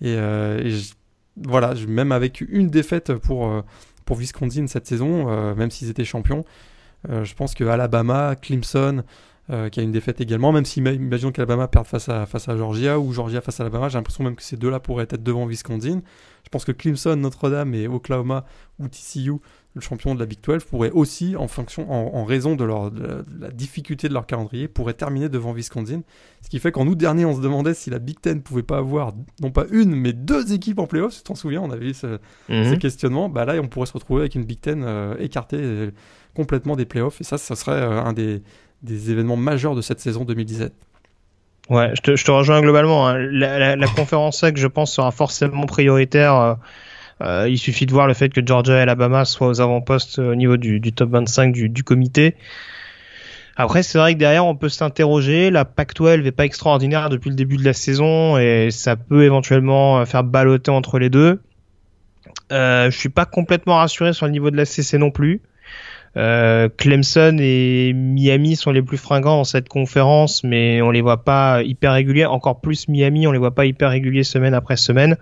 Et, 0.00 0.14
euh, 0.16 0.80
voilà, 1.36 1.74
même 1.88 2.12
avec 2.12 2.40
une 2.40 2.68
défaite 2.68 3.14
pour, 3.14 3.46
euh, 3.46 3.62
pour 4.04 4.16
Wisconsin 4.18 4.66
cette 4.66 4.86
saison, 4.86 5.54
même 5.54 5.70
s'ils 5.70 5.90
étaient 5.90 6.04
champions, 6.04 6.44
je 7.08 7.34
pense 7.34 7.54
que 7.54 7.64
Alabama, 7.64 8.36
Clemson, 8.36 9.02
euh, 9.50 9.68
qui 9.68 9.78
a 9.78 9.82
une 9.82 9.92
défaite 9.92 10.22
également, 10.22 10.52
même 10.52 10.64
si 10.64 10.80
imaginons 10.80 11.30
qu'Alabama 11.30 11.68
perde 11.68 11.86
face 11.86 12.08
à, 12.08 12.24
face 12.24 12.48
à 12.48 12.56
Georgia 12.56 12.98
ou 12.98 13.12
Georgia 13.12 13.42
face 13.42 13.60
à 13.60 13.64
Alabama, 13.64 13.90
j'ai 13.90 13.98
l'impression 13.98 14.24
même 14.24 14.36
que 14.36 14.42
ces 14.42 14.56
deux-là 14.56 14.80
pourraient 14.80 15.04
être 15.04 15.22
devant 15.22 15.44
Wisconsin. 15.44 16.00
Je 16.44 16.48
pense 16.48 16.64
que 16.64 16.72
Clemson, 16.72 17.16
Notre-Dame 17.16 17.74
et 17.74 17.86
Oklahoma 17.86 18.46
ou 18.78 18.88
TCU, 18.88 19.32
le 19.74 19.80
champion 19.80 20.14
de 20.14 20.20
la 20.20 20.24
Big 20.24 20.38
12, 20.40 20.64
pourraient 20.64 20.92
aussi, 20.92 21.36
en, 21.36 21.48
fonction, 21.48 21.90
en, 21.90 22.24
raison 22.24 22.54
de, 22.54 22.64
leur, 22.64 22.90
la 23.38 23.50
difficulté 23.50 24.08
de 24.08 24.14
leur 24.14 24.24
calendrier, 24.24 24.68
pourraient 24.68 24.94
terminer 24.94 25.28
devant 25.28 25.52
Wisconsin. 25.52 26.02
Ce 26.40 26.48
qui 26.48 26.58
fait 26.58 26.72
qu'en 26.72 26.86
août 26.86 26.96
dernier, 26.96 27.26
on 27.26 27.36
se 27.36 27.42
demandait 27.42 27.74
si 27.74 27.90
la 27.90 27.98
Big 27.98 28.20
Ten 28.20 28.40
pouvait 28.40 28.62
pas 28.62 28.78
avoir 28.78 29.12
non 29.42 29.50
pas 29.50 29.66
une, 29.70 29.94
mais 29.94 30.12
deux 30.12 30.54
équipes 30.54 30.78
en 30.78 30.86
playoff. 30.86 31.16
Tu 31.16 31.22
t'en 31.22 31.34
souviens, 31.34 31.60
on 31.60 31.70
avait 31.70 31.90
eu 31.90 31.94
ce, 31.94 32.18
mhm. 32.48 32.70
ces 32.70 32.78
questionnements. 32.78 33.28
Bah 33.28 33.44
là, 33.44 33.56
on 33.60 33.68
pourrait 33.68 33.86
se 33.86 33.92
retrouver 33.92 34.20
avec 34.22 34.36
une 34.36 34.44
Big 34.44 34.60
Ten 34.60 34.84
euh, 34.84 35.16
écartée 35.18 35.58
euh, 35.60 35.90
complètement 36.34 36.76
des 36.76 36.86
playoffs. 36.86 37.20
Et 37.20 37.24
ça, 37.24 37.36
ça 37.36 37.56
serait 37.56 37.82
un 37.82 38.12
des 38.12 38.42
des 38.84 39.10
événements 39.10 39.36
majeurs 39.36 39.74
de 39.74 39.80
cette 39.80 40.00
saison 40.00 40.24
2017. 40.24 40.72
Ouais, 41.70 41.92
je 41.94 42.00
te, 42.02 42.30
rejoins 42.30 42.60
globalement. 42.60 43.08
Hein. 43.08 43.16
La, 43.18 43.86
conférence 43.86 44.40
SEC, 44.40 44.58
je 44.58 44.66
pense, 44.66 44.92
sera 44.92 45.10
forcément 45.10 45.64
prioritaire. 45.64 46.34
Euh, 46.34 46.54
euh, 47.22 47.48
il 47.48 47.58
suffit 47.58 47.86
de 47.86 47.92
voir 47.92 48.06
le 48.06 48.14
fait 48.14 48.28
que 48.28 48.44
Georgia 48.44 48.76
et 48.76 48.80
Alabama 48.80 49.24
soient 49.24 49.48
aux 49.48 49.60
avant-postes 49.60 50.18
au 50.18 50.34
niveau 50.34 50.56
du, 50.56 50.80
du, 50.80 50.92
top 50.92 51.10
25 51.10 51.52
du, 51.52 51.68
du 51.70 51.82
comité. 51.82 52.36
Après, 53.56 53.82
c'est 53.82 53.98
vrai 53.98 54.14
que 54.14 54.18
derrière, 54.18 54.44
on 54.44 54.56
peut 54.56 54.68
s'interroger. 54.68 55.50
La 55.50 55.64
Pac-12 55.64 56.22
n'est 56.22 56.32
pas 56.32 56.44
extraordinaire 56.44 57.08
depuis 57.08 57.30
le 57.30 57.36
début 57.36 57.56
de 57.56 57.64
la 57.64 57.72
saison 57.72 58.36
et 58.36 58.68
ça 58.70 58.96
peut 58.96 59.22
éventuellement 59.24 60.04
faire 60.04 60.24
balloter 60.24 60.70
entre 60.70 60.98
les 60.98 61.08
deux. 61.08 61.40
Euh, 62.52 62.90
je 62.90 62.98
suis 62.98 63.08
pas 63.08 63.24
complètement 63.24 63.76
rassuré 63.76 64.12
sur 64.12 64.26
le 64.26 64.32
niveau 64.32 64.50
de 64.50 64.56
la 64.56 64.64
CC 64.64 64.98
non 64.98 65.10
plus. 65.10 65.40
Euh, 66.16 66.68
Clemson 66.76 67.38
et 67.40 67.92
Miami 67.92 68.54
sont 68.56 68.70
les 68.70 68.82
plus 68.82 68.98
fringants 68.98 69.38
dans 69.38 69.44
cette 69.44 69.68
conférence, 69.68 70.44
mais 70.44 70.80
on 70.80 70.90
les 70.90 71.00
voit 71.00 71.24
pas 71.24 71.62
hyper 71.62 71.92
réguliers. 71.92 72.24
Encore 72.24 72.60
plus 72.60 72.88
Miami, 72.88 73.26
on 73.26 73.32
les 73.32 73.38
voit 73.38 73.54
pas 73.54 73.66
hyper 73.66 73.90
réguliers 73.90 74.24
semaine 74.24 74.54
après 74.54 74.76
semaine. 74.76 75.16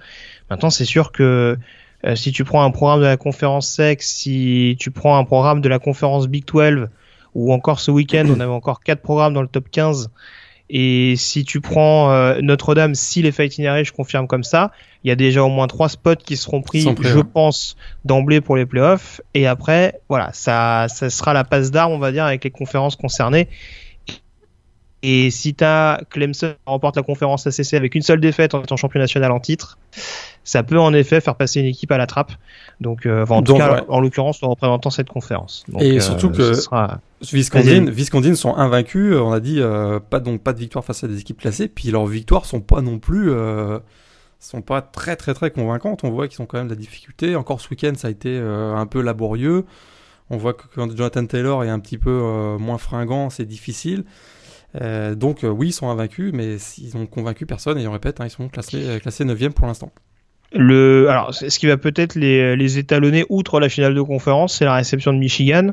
Maintenant, 0.50 0.70
c'est 0.70 0.84
sûr 0.84 1.12
que 1.12 1.56
euh, 2.04 2.16
si 2.16 2.32
tu 2.32 2.44
prends 2.44 2.64
un 2.64 2.70
programme 2.70 3.00
de 3.00 3.06
la 3.06 3.16
conférence 3.16 3.68
SEC, 3.68 4.02
si 4.02 4.76
tu 4.78 4.90
prends 4.90 5.16
un 5.16 5.24
programme 5.24 5.60
de 5.60 5.68
la 5.68 5.78
conférence 5.78 6.28
Big 6.28 6.44
12, 6.44 6.88
ou 7.34 7.52
encore 7.52 7.80
ce 7.80 7.90
week-end, 7.90 8.26
on 8.28 8.40
avait 8.40 8.52
encore 8.52 8.82
quatre 8.82 9.00
programmes 9.00 9.32
dans 9.32 9.42
le 9.42 9.48
top 9.48 9.70
15 9.70 10.10
et 10.74 11.16
si 11.16 11.44
tu 11.44 11.60
prends 11.60 12.10
euh, 12.12 12.38
Notre-Dame, 12.40 12.94
si 12.94 13.20
les 13.20 13.30
Fighting 13.30 13.66
Irish 13.66 13.90
confirment 13.90 14.26
comme 14.26 14.42
ça, 14.42 14.72
il 15.04 15.08
y 15.08 15.10
a 15.10 15.16
déjà 15.16 15.44
au 15.44 15.50
moins 15.50 15.66
trois 15.66 15.90
spots 15.90 16.16
qui 16.16 16.38
seront 16.38 16.62
pris, 16.62 16.80
je 16.80 17.20
pense, 17.20 17.76
d'emblée 18.06 18.40
pour 18.40 18.56
les 18.56 18.64
playoffs. 18.64 19.20
Et 19.34 19.46
après, 19.46 20.00
voilà, 20.08 20.30
ça, 20.32 20.86
ça 20.88 21.10
sera 21.10 21.34
la 21.34 21.44
passe 21.44 21.70
d'armes, 21.70 21.92
on 21.92 21.98
va 21.98 22.10
dire, 22.10 22.24
avec 22.24 22.42
les 22.42 22.50
conférences 22.50 22.96
concernées. 22.96 23.48
Et 25.02 25.30
si 25.30 25.52
t'as 25.52 25.98
Clemson 26.08 26.54
remporte 26.64 26.96
la 26.96 27.02
conférence 27.02 27.46
ACC 27.46 27.74
avec 27.74 27.94
une 27.94 28.02
seule 28.02 28.20
défaite 28.20 28.54
en 28.54 28.62
étant 28.62 28.78
champion 28.78 29.00
national 29.00 29.30
en 29.30 29.40
titre, 29.40 29.76
ça 30.44 30.62
peut 30.62 30.78
en 30.78 30.92
effet 30.92 31.20
faire 31.20 31.36
passer 31.36 31.60
une 31.60 31.66
équipe 31.66 31.92
à 31.92 31.98
la 31.98 32.06
trappe. 32.06 32.32
Donc, 32.80 33.06
euh, 33.06 33.24
en 33.28 33.42
tout 33.42 33.54
cas, 33.54 33.84
en 33.88 34.00
l'occurrence, 34.00 34.42
en 34.42 34.50
représentant 34.50 34.90
cette 34.90 35.08
conférence. 35.08 35.64
et 35.78 36.00
surtout 36.00 36.28
euh, 36.28 36.36
que 36.36 36.54
sera... 36.54 37.00
Viscondine, 37.20 38.34
sont 38.34 38.56
invaincus. 38.56 39.14
On 39.16 39.32
a 39.32 39.40
dit 39.40 39.60
euh, 39.60 40.00
pas 40.00 40.18
donc 40.18 40.42
pas 40.42 40.52
de 40.52 40.58
victoire 40.58 40.84
face 40.84 41.04
à 41.04 41.08
des 41.08 41.20
équipes 41.20 41.40
classées. 41.40 41.68
Puis 41.68 41.90
leurs 41.90 42.06
victoires 42.06 42.44
sont 42.44 42.60
pas 42.60 42.80
non 42.80 42.98
plus 42.98 43.32
sont 44.40 44.62
pas 44.62 44.82
très 44.82 45.14
très 45.14 45.34
très 45.34 45.52
convaincantes. 45.52 46.02
On 46.02 46.10
voit 46.10 46.26
qu'ils 46.26 46.42
ont 46.42 46.46
quand 46.46 46.58
même 46.58 46.66
de 46.66 46.74
la 46.74 46.80
difficulté. 46.80 47.36
Encore 47.36 47.60
ce 47.60 47.68
week-end, 47.70 47.92
ça 47.96 48.08
a 48.08 48.10
été 48.10 48.36
un 48.38 48.86
peu 48.86 49.00
laborieux. 49.00 49.64
On 50.30 50.36
voit 50.36 50.54
que 50.54 50.64
quand 50.74 50.96
Jonathan 50.96 51.26
Taylor 51.26 51.62
est 51.62 51.68
un 51.68 51.78
petit 51.78 51.98
peu 51.98 52.56
moins 52.58 52.78
fringant, 52.78 53.30
c'est 53.30 53.44
difficile. 53.44 54.04
Euh, 54.80 55.14
donc 55.14 55.44
euh, 55.44 55.48
oui, 55.48 55.68
ils 55.68 55.72
sont 55.72 55.88
invaincus, 55.88 56.32
mais 56.32 56.56
ils 56.78 56.96
ont 56.96 57.06
convaincu 57.06 57.46
personne, 57.46 57.78
et 57.78 57.86
on 57.86 57.92
répète, 57.92 58.20
hein, 58.20 58.26
ils 58.26 58.30
sont 58.30 58.48
classés, 58.48 58.86
euh, 58.86 58.98
classés 58.98 59.24
9e 59.24 59.50
pour 59.50 59.66
l'instant. 59.66 59.92
Le, 60.54 61.08
alors, 61.08 61.34
ce 61.34 61.58
qui 61.58 61.66
va 61.66 61.76
peut-être 61.76 62.14
les, 62.14 62.56
les 62.56 62.78
étalonner 62.78 63.24
outre 63.28 63.58
la 63.58 63.68
finale 63.68 63.94
de 63.94 64.02
conférence, 64.02 64.58
c'est 64.58 64.64
la 64.64 64.74
réception 64.74 65.12
de 65.12 65.18
Michigan. 65.18 65.72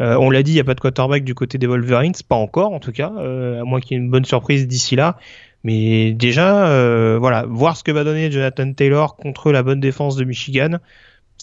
Euh, 0.00 0.16
on 0.16 0.30
l'a 0.30 0.42
dit, 0.42 0.52
il 0.52 0.54
n'y 0.54 0.60
a 0.60 0.64
pas 0.64 0.74
de 0.74 0.80
quarterback 0.80 1.24
du 1.24 1.34
côté 1.34 1.58
des 1.58 1.66
Wolverines, 1.66 2.14
pas 2.26 2.36
encore 2.36 2.72
en 2.72 2.80
tout 2.80 2.92
cas, 2.92 3.12
euh, 3.18 3.60
à 3.60 3.64
moins 3.64 3.80
qu'il 3.80 3.96
y 3.96 4.00
ait 4.00 4.02
une 4.02 4.10
bonne 4.10 4.24
surprise 4.24 4.66
d'ici 4.66 4.96
là. 4.96 5.18
Mais 5.62 6.12
déjà, 6.12 6.68
euh, 6.68 7.18
voilà, 7.20 7.44
voir 7.46 7.76
ce 7.76 7.84
que 7.84 7.92
va 7.92 8.02
donner 8.02 8.30
Jonathan 8.30 8.72
Taylor 8.72 9.16
contre 9.16 9.52
la 9.52 9.62
bonne 9.62 9.80
défense 9.80 10.16
de 10.16 10.24
Michigan, 10.24 10.78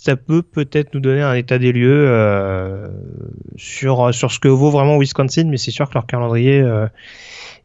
ça 0.03 0.15
peut 0.15 0.41
peut-être 0.41 0.93
nous 0.93 0.99
donner 0.99 1.21
un 1.21 1.33
état 1.33 1.57
des 1.57 1.71
lieux 1.71 2.09
sur 3.55 4.13
sur 4.13 4.31
ce 4.31 4.39
que 4.39 4.47
vaut 4.47 4.69
vraiment 4.69 4.97
Wisconsin. 4.97 5.45
Mais 5.45 5.57
c'est 5.57 5.71
sûr 5.71 5.89
que 5.89 5.93
leur 5.93 6.05
calendrier 6.05 6.63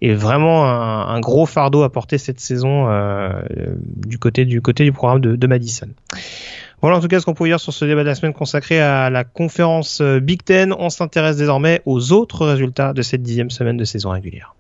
est 0.01 0.15
vraiment 0.15 0.65
un, 0.67 1.21
gros 1.21 1.47
fardeau 1.47 1.83
à 1.83 1.91
porter 1.91 2.19
cette 2.19 2.41
saison 2.41 2.89
du 4.07 4.19
côté 4.19 4.45
du 4.45 4.61
côté 4.61 4.85
du 4.85 4.93
programme 4.93 5.21
de, 5.21 5.37
de 5.37 5.47
Madison. 5.47 5.89
Voilà 6.83 6.97
en 6.97 7.01
tout 7.01 7.07
cas 7.07 7.21
ce 7.21 7.25
qu'on 7.25 7.35
peut 7.35 7.47
dire 7.47 7.61
sur 7.61 7.73
ce 7.73 7.85
débat 7.85 8.03
de 8.03 8.09
la 8.09 8.17
semaine 8.17 8.33
consacré 8.33 8.81
à 8.81 9.09
la 9.09 9.23
conférence 9.23 10.01
euh, 10.01 10.19
Big 10.19 10.43
Ten. 10.43 10.75
On 10.77 10.91
s'intéresse 10.91 11.37
désormais 11.37 11.81
aux 11.87 12.11
autres 12.11 12.45
résultats 12.45 12.93
de 12.93 13.03
cette 13.03 13.23
dixième 13.23 13.51
semaine 13.51 13.77
de 13.77 13.85
saison 13.85 14.11
régulière. 14.11 14.57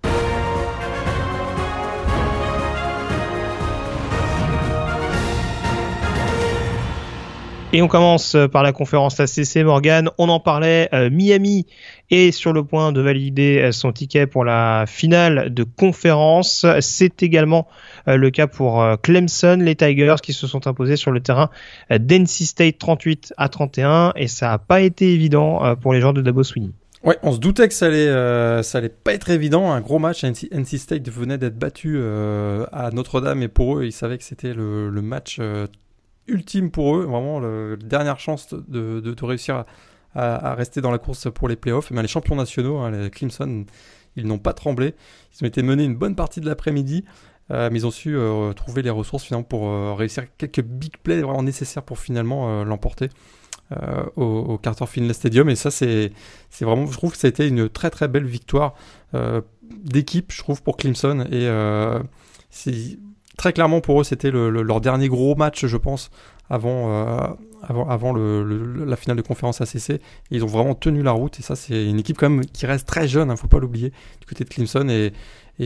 Et 7.74 7.80
on 7.80 7.88
commence 7.88 8.34
euh, 8.34 8.48
par 8.48 8.62
la 8.62 8.72
conférence 8.72 9.18
ACC 9.18 9.64
Morgan. 9.64 10.10
On 10.18 10.28
en 10.28 10.40
parlait. 10.40 10.90
Euh, 10.92 11.08
Miami 11.08 11.66
est 12.10 12.30
sur 12.30 12.52
le 12.52 12.64
point 12.64 12.92
de 12.92 13.00
valider 13.00 13.62
euh, 13.62 13.72
son 13.72 13.92
ticket 13.92 14.26
pour 14.26 14.44
la 14.44 14.84
finale 14.86 15.54
de 15.54 15.64
conférence. 15.64 16.66
C'est 16.80 17.22
également 17.22 17.66
le 18.06 18.30
cas 18.30 18.46
pour 18.46 18.84
Clemson, 19.02 19.58
les 19.60 19.76
Tigers 19.76 20.16
qui 20.22 20.32
se 20.34 20.46
sont 20.46 20.66
imposés 20.66 20.96
sur 20.96 21.12
le 21.12 21.20
terrain 21.20 21.48
d'NC 21.90 22.26
State 22.26 22.78
38 22.78 23.32
à 23.36 23.48
31 23.48 24.12
et 24.16 24.26
ça 24.26 24.48
n'a 24.48 24.58
pas 24.58 24.80
été 24.80 25.12
évident 25.12 25.76
pour 25.76 25.94
les 25.94 26.00
joueurs 26.00 26.12
de 26.12 26.20
Dabo 26.20 26.42
Sweeney. 26.42 26.72
Ouais, 27.04 27.16
on 27.22 27.32
se 27.32 27.38
doutait 27.38 27.68
que 27.68 27.74
ça 27.74 27.86
allait, 27.86 28.62
ça 28.64 28.78
allait 28.78 28.88
pas 28.88 29.14
être 29.14 29.30
évident. 29.30 29.70
Un 29.70 29.80
gros 29.80 30.00
match. 30.00 30.24
NC, 30.24 30.78
State 30.78 31.08
venait 31.08 31.38
d'être 31.38 31.58
battu 31.58 32.02
à 32.02 32.90
Notre-Dame 32.92 33.42
et 33.42 33.48
pour 33.48 33.78
eux, 33.78 33.84
ils 33.84 33.92
savaient 33.92 34.18
que 34.18 34.24
c'était 34.24 34.52
le, 34.52 34.90
match 35.00 35.38
ultime 36.28 36.70
pour 36.70 36.96
eux, 36.96 37.04
vraiment 37.04 37.40
la 37.40 37.76
dernière 37.76 38.20
chance 38.20 38.52
de, 38.52 39.00
de, 39.00 39.24
réussir 39.24 39.64
à, 40.14 40.54
rester 40.54 40.80
dans 40.80 40.90
la 40.90 40.98
course 40.98 41.28
pour 41.32 41.48
les 41.48 41.56
playoffs. 41.56 41.90
Mais 41.90 42.02
les 42.02 42.08
champions 42.08 42.36
nationaux, 42.36 42.78
hein, 42.78 42.90
les 42.90 43.10
Clemson, 43.10 43.64
ils 44.16 44.26
n'ont 44.26 44.38
pas 44.38 44.52
tremblé. 44.52 44.94
Ils 45.34 45.44
ont 45.44 45.48
été 45.48 45.62
menés 45.62 45.84
une 45.84 45.96
bonne 45.96 46.14
partie 46.14 46.40
de 46.40 46.46
l'après-midi, 46.46 47.04
euh, 47.50 47.68
mais 47.70 47.80
ils 47.80 47.86
ont 47.86 47.90
su 47.90 48.16
euh, 48.16 48.52
trouver 48.52 48.82
les 48.82 48.90
ressources 48.90 49.24
finalement 49.24 49.44
pour 49.44 49.68
euh, 49.68 49.94
réussir 49.94 50.24
quelques 50.38 50.62
big 50.62 50.96
plays 51.02 51.22
vraiment 51.22 51.42
nécessaires 51.42 51.82
pour 51.82 51.98
finalement 51.98 52.64
l'emporter. 52.64 53.08
Au, 54.16 54.58
Carter 54.58 54.84
Finlay 54.84 55.14
Stadium 55.14 55.48
et 55.48 55.56
ça 55.56 55.70
c'est 55.70 56.12
c'est 56.50 56.66
vraiment 56.66 56.84
je 56.84 56.92
trouve 56.92 57.12
que 57.12 57.16
ça 57.16 57.26
a 57.26 57.30
été 57.30 57.48
une 57.48 57.70
très 57.70 57.88
très 57.88 58.06
belle 58.06 58.26
victoire 58.26 58.74
d'équipe 59.62 60.30
je 60.30 60.38
trouve 60.42 60.62
pour 60.62 60.76
Clemson 60.76 61.26
et 61.32 61.48
c'est 62.50 62.98
très 63.36 63.52
clairement 63.52 63.80
pour 63.80 64.00
eux, 64.00 64.04
c'était 64.04 64.30
leur 64.30 64.80
dernier 64.80 65.08
gros 65.08 65.34
match, 65.34 65.66
je 65.66 65.76
pense, 65.76 66.10
avant, 66.50 66.90
euh, 66.90 67.28
avant, 67.62 68.12
la 68.12 68.96
finale 68.96 69.16
de 69.16 69.22
conférence 69.22 69.60
ACC. 69.60 70.00
ils 70.30 70.44
ont 70.44 70.48
vraiment 70.48 70.74
tenu 70.74 71.02
la 71.02 71.12
route. 71.12 71.38
Et 71.40 71.42
ça, 71.42 71.56
c'est 71.56 71.86
une 71.86 71.98
équipe 71.98 72.18
quand 72.18 72.28
même 72.28 72.44
qui 72.44 72.66
reste 72.66 72.86
très 72.86 73.08
jeune, 73.08 73.28
ne 73.28 73.32
hein, 73.32 73.36
faut 73.36 73.48
pas 73.48 73.58
l'oublier, 73.58 73.90
du 74.20 74.26
côté 74.26 74.44
de 74.44 74.48
Clemson. 74.48 74.88
Et, 74.88 75.12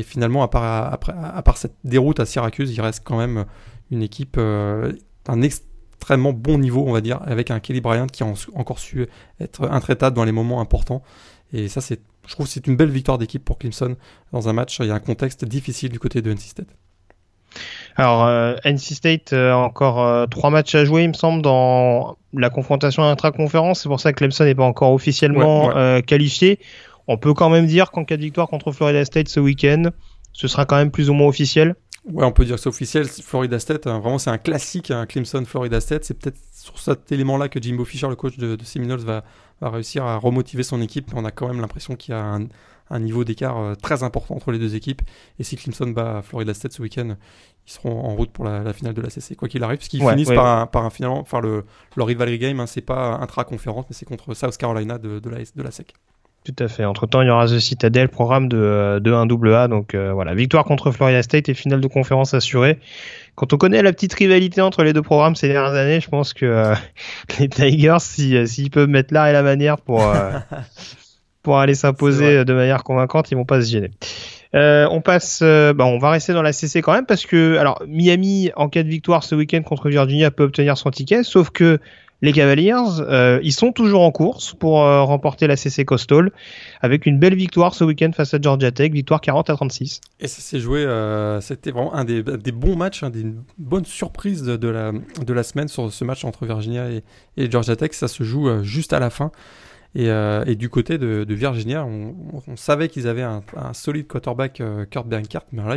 finalement, 0.02 0.42
à 0.42 0.48
part, 0.48 0.92
à 0.92 1.42
part 1.42 1.56
cette 1.56 1.76
déroute 1.84 2.20
à 2.20 2.26
Syracuse, 2.26 2.72
il 2.72 2.80
reste 2.80 3.02
quand 3.04 3.16
même 3.16 3.46
une 3.90 4.02
équipe 4.02 4.36
euh, 4.36 4.92
d'un 5.24 5.40
extrêmement 5.42 6.32
bon 6.32 6.58
niveau, 6.58 6.84
on 6.86 6.92
va 6.92 7.00
dire, 7.00 7.20
avec 7.22 7.50
un 7.50 7.60
Kelly 7.60 7.80
Bryant 7.80 8.06
qui 8.06 8.22
a 8.22 8.26
encore 8.54 8.78
su 8.78 9.06
être 9.40 9.68
intraitable 9.70 10.14
dans 10.14 10.24
les 10.24 10.32
moments 10.32 10.60
importants. 10.60 11.02
Et 11.52 11.68
ça, 11.68 11.80
je 11.80 12.32
trouve, 12.32 12.46
c'est 12.46 12.66
une 12.66 12.76
belle 12.76 12.90
victoire 12.90 13.18
d'équipe 13.18 13.44
pour 13.44 13.58
Clemson 13.58 13.96
dans 14.32 14.48
un 14.48 14.52
match. 14.52 14.78
Il 14.80 14.86
y 14.86 14.90
a 14.90 14.94
un 14.94 15.00
contexte 15.00 15.44
difficile 15.44 15.90
du 15.90 15.98
côté 15.98 16.20
de 16.20 16.32
NC 16.32 16.40
State. 16.40 16.68
Alors, 17.96 18.26
euh, 18.26 18.56
NC 18.64 18.94
State 18.94 19.32
a 19.32 19.36
euh, 19.36 19.52
encore 19.54 20.02
euh, 20.02 20.26
trois 20.26 20.50
matchs 20.50 20.74
à 20.74 20.84
jouer, 20.84 21.04
il 21.04 21.08
me 21.08 21.14
semble, 21.14 21.42
dans 21.42 22.16
la 22.34 22.50
confrontation 22.50 23.02
intra-conférence. 23.02 23.80
C'est 23.80 23.88
pour 23.88 24.00
ça 24.00 24.12
que 24.12 24.18
Clemson 24.18 24.44
n'est 24.44 24.54
pas 24.54 24.64
encore 24.64 24.92
officiellement 24.92 25.72
qualifié. 26.02 26.58
On 27.08 27.16
peut 27.16 27.34
quand 27.34 27.48
même 27.48 27.66
dire 27.66 27.90
qu'en 27.92 28.04
cas 28.04 28.16
de 28.16 28.22
victoire 28.22 28.48
contre 28.48 28.72
Florida 28.72 29.04
State 29.04 29.28
ce 29.28 29.40
week-end, 29.40 29.90
ce 30.32 30.48
sera 30.48 30.66
quand 30.66 30.76
même 30.76 30.90
plus 30.90 31.08
ou 31.08 31.14
moins 31.14 31.28
officiel. 31.28 31.76
Ouais, 32.12 32.24
on 32.24 32.32
peut 32.32 32.44
dire 32.44 32.56
que 32.56 32.60
c'est 32.60 32.68
officiel. 32.68 33.06
Florida 33.06 33.58
State, 33.58 33.86
hein, 33.86 33.98
vraiment, 33.98 34.18
c'est 34.18 34.30
un 34.30 34.38
classique, 34.38 34.90
hein, 34.90 35.06
Clemson 35.06 35.44
Florida 35.44 35.80
State. 35.80 36.04
C'est 36.04 36.14
peut-être 36.14 36.38
sur 36.52 36.78
cet 36.78 37.10
élément-là 37.10 37.48
que 37.48 37.60
Jimbo 37.60 37.84
Fisher, 37.84 38.08
le 38.08 38.14
coach 38.14 38.36
de, 38.36 38.54
de 38.54 38.64
Seminoles, 38.64 39.00
va, 39.00 39.24
va, 39.60 39.70
réussir 39.70 40.04
à 40.04 40.16
remotiver 40.16 40.62
son 40.62 40.80
équipe. 40.80 41.10
On 41.14 41.24
a 41.24 41.30
quand 41.30 41.48
même 41.48 41.60
l'impression 41.60 41.96
qu'il 41.96 42.12
y 42.12 42.16
a 42.16 42.22
un, 42.22 42.46
un 42.90 43.00
niveau 43.00 43.24
d'écart 43.24 43.58
euh, 43.58 43.74
très 43.74 44.02
important 44.02 44.36
entre 44.36 44.52
les 44.52 44.58
deux 44.58 44.74
équipes. 44.74 45.02
Et 45.38 45.44
si 45.44 45.56
Clemson 45.56 45.88
bat 45.88 46.22
Florida 46.22 46.54
State 46.54 46.72
ce 46.72 46.82
week-end, 46.82 47.16
ils 47.66 47.72
seront 47.72 48.04
en 48.04 48.14
route 48.14 48.30
pour 48.30 48.44
la, 48.44 48.72
finale 48.72 48.94
de 48.94 49.02
la 49.02 49.10
CC, 49.10 49.34
quoi 49.34 49.48
qu'il 49.48 49.62
arrive, 49.64 49.78
puisqu'ils 49.78 50.06
finissent 50.06 50.28
par, 50.28 50.46
Un, 50.46 50.66
par 50.66 50.84
un 50.84 50.90
finalement, 50.90 51.18
enfin 51.18 51.40
le, 51.40 51.64
leur 51.96 52.06
rivalry 52.06 52.38
game, 52.38 52.60
hein, 52.60 52.66
c'est 52.66 52.80
pas 52.80 53.18
intra-conférence, 53.20 53.86
mais 53.88 53.94
c'est 53.94 54.06
contre 54.06 54.34
South 54.34 54.56
Carolina 54.56 54.98
de, 54.98 55.18
de, 55.18 55.30
la, 55.30 55.38
de 55.38 55.62
la 55.62 55.70
SEC. 55.70 55.92
Tout 56.44 56.62
à 56.62 56.68
fait. 56.68 56.84
Entre 56.84 57.08
temps, 57.08 57.22
il 57.22 57.26
y 57.26 57.30
aura 57.30 57.48
The 57.48 57.58
Citadel, 57.58 58.08
programme 58.08 58.48
de, 58.48 59.00
de 59.02 59.12
1 59.12 59.26
AA. 59.26 59.66
Donc 59.66 59.96
euh, 59.96 60.12
voilà, 60.12 60.32
victoire 60.32 60.64
contre 60.64 60.92
Florida 60.92 61.20
State 61.20 61.48
et 61.48 61.54
finale 61.54 61.80
de 61.80 61.88
conférence 61.88 62.34
assurée. 62.34 62.78
Quand 63.34 63.52
on 63.52 63.56
connaît 63.56 63.82
la 63.82 63.92
petite 63.92 64.14
rivalité 64.14 64.60
entre 64.60 64.84
les 64.84 64.92
deux 64.92 65.02
programmes 65.02 65.34
ces 65.34 65.48
dernières 65.48 65.74
années, 65.74 66.00
je 66.00 66.08
pense 66.08 66.34
que 66.34 66.46
euh, 66.46 66.74
les 67.40 67.48
Tigers, 67.48 67.98
s'ils 67.98 68.70
peuvent 68.70 68.88
mettre 68.88 69.12
l'art 69.12 69.26
et 69.26 69.32
la 69.32 69.42
manière 69.42 69.78
pour, 69.78 70.00
pour 71.46 71.60
aller 71.60 71.76
s'imposer 71.76 72.44
de 72.44 72.52
manière 72.52 72.82
convaincante, 72.82 73.30
ils 73.30 73.36
vont 73.36 73.44
pas 73.44 73.62
se 73.62 73.70
gêner. 73.70 73.92
Euh, 74.56 74.88
on 74.90 75.00
passe, 75.00 75.42
euh, 75.44 75.72
bah, 75.72 75.84
on 75.84 75.96
va 75.98 76.10
rester 76.10 76.32
dans 76.32 76.42
la 76.42 76.52
CC 76.52 76.82
quand 76.82 76.92
même 76.92 77.06
parce 77.06 77.24
que, 77.24 77.56
alors, 77.56 77.80
Miami 77.86 78.50
en 78.56 78.68
cas 78.68 78.82
de 78.82 78.88
victoire 78.88 79.22
ce 79.22 79.36
week-end 79.36 79.62
contre 79.62 79.88
Virginia 79.88 80.32
peut 80.32 80.42
obtenir 80.42 80.76
son 80.76 80.90
ticket, 80.90 81.22
sauf 81.22 81.50
que 81.50 81.78
les 82.20 82.32
Cavaliers, 82.32 82.74
euh, 82.98 83.38
ils 83.44 83.52
sont 83.52 83.70
toujours 83.70 84.02
en 84.02 84.10
course 84.10 84.54
pour 84.54 84.78
remporter 84.78 85.46
la 85.46 85.54
CC 85.54 85.84
Coastal 85.84 86.32
avec 86.80 87.06
une 87.06 87.20
belle 87.20 87.36
victoire 87.36 87.76
ce 87.76 87.84
week-end 87.84 88.10
face 88.12 88.34
à 88.34 88.40
Georgia 88.40 88.72
Tech, 88.72 88.90
victoire 88.90 89.20
40 89.20 89.48
à 89.48 89.54
36. 89.54 90.00
Et 90.18 90.26
ça 90.26 90.40
s'est 90.40 90.58
joué, 90.58 90.84
c'était 91.42 91.70
vraiment 91.70 91.94
un 91.94 92.04
des, 92.04 92.22
bons 92.22 92.74
matchs, 92.74 93.04
des 93.04 93.24
bonnes 93.56 93.84
surprises 93.84 94.42
de, 94.42 94.68
la, 94.68 94.90
de 94.90 95.32
la 95.32 95.42
semaine 95.44 95.68
sur 95.68 95.92
ce 95.92 96.04
match 96.04 96.24
entre 96.24 96.44
Virginia 96.44 96.90
et, 96.90 97.04
et 97.36 97.48
Georgia 97.48 97.76
Tech. 97.76 97.90
Ça 97.92 98.08
se 98.08 98.24
joue 98.24 98.64
juste 98.64 98.92
à 98.92 98.98
la 98.98 99.10
fin. 99.10 99.30
Euh, 99.96 100.44
et, 100.46 100.56
du 100.56 100.68
côté 100.68 100.98
de, 100.98 101.24
Virginia, 101.34 101.84
on, 101.84 102.56
savait 102.56 102.88
qu'ils 102.88 103.08
avaient 103.08 103.22
un, 103.22 103.42
solide 103.72 104.06
quarterback, 104.06 104.60
euh, 104.60 104.84
Kurt 104.84 105.06
Benkert, 105.06 105.42
mais 105.52 105.62
là, 105.62 105.76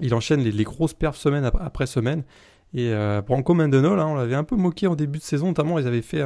il, 0.00 0.14
enchaîne 0.14 0.40
les, 0.40 0.64
grosses 0.64 0.94
perfs 0.94 1.16
semaine 1.16 1.44
après, 1.44 1.86
semaine. 1.86 2.22
Et 2.74 2.92
euh, 2.92 3.22
Branco 3.22 3.54
Mendenhall, 3.54 3.98
hein, 4.00 4.06
on 4.08 4.14
l'avait 4.14 4.34
un 4.34 4.44
peu 4.44 4.56
moqué 4.56 4.86
en 4.86 4.96
début 4.96 5.18
de 5.18 5.24
saison, 5.24 5.48
notamment 5.48 5.78
ils 5.78 5.86
avaient 5.86 6.02
fait 6.02 6.24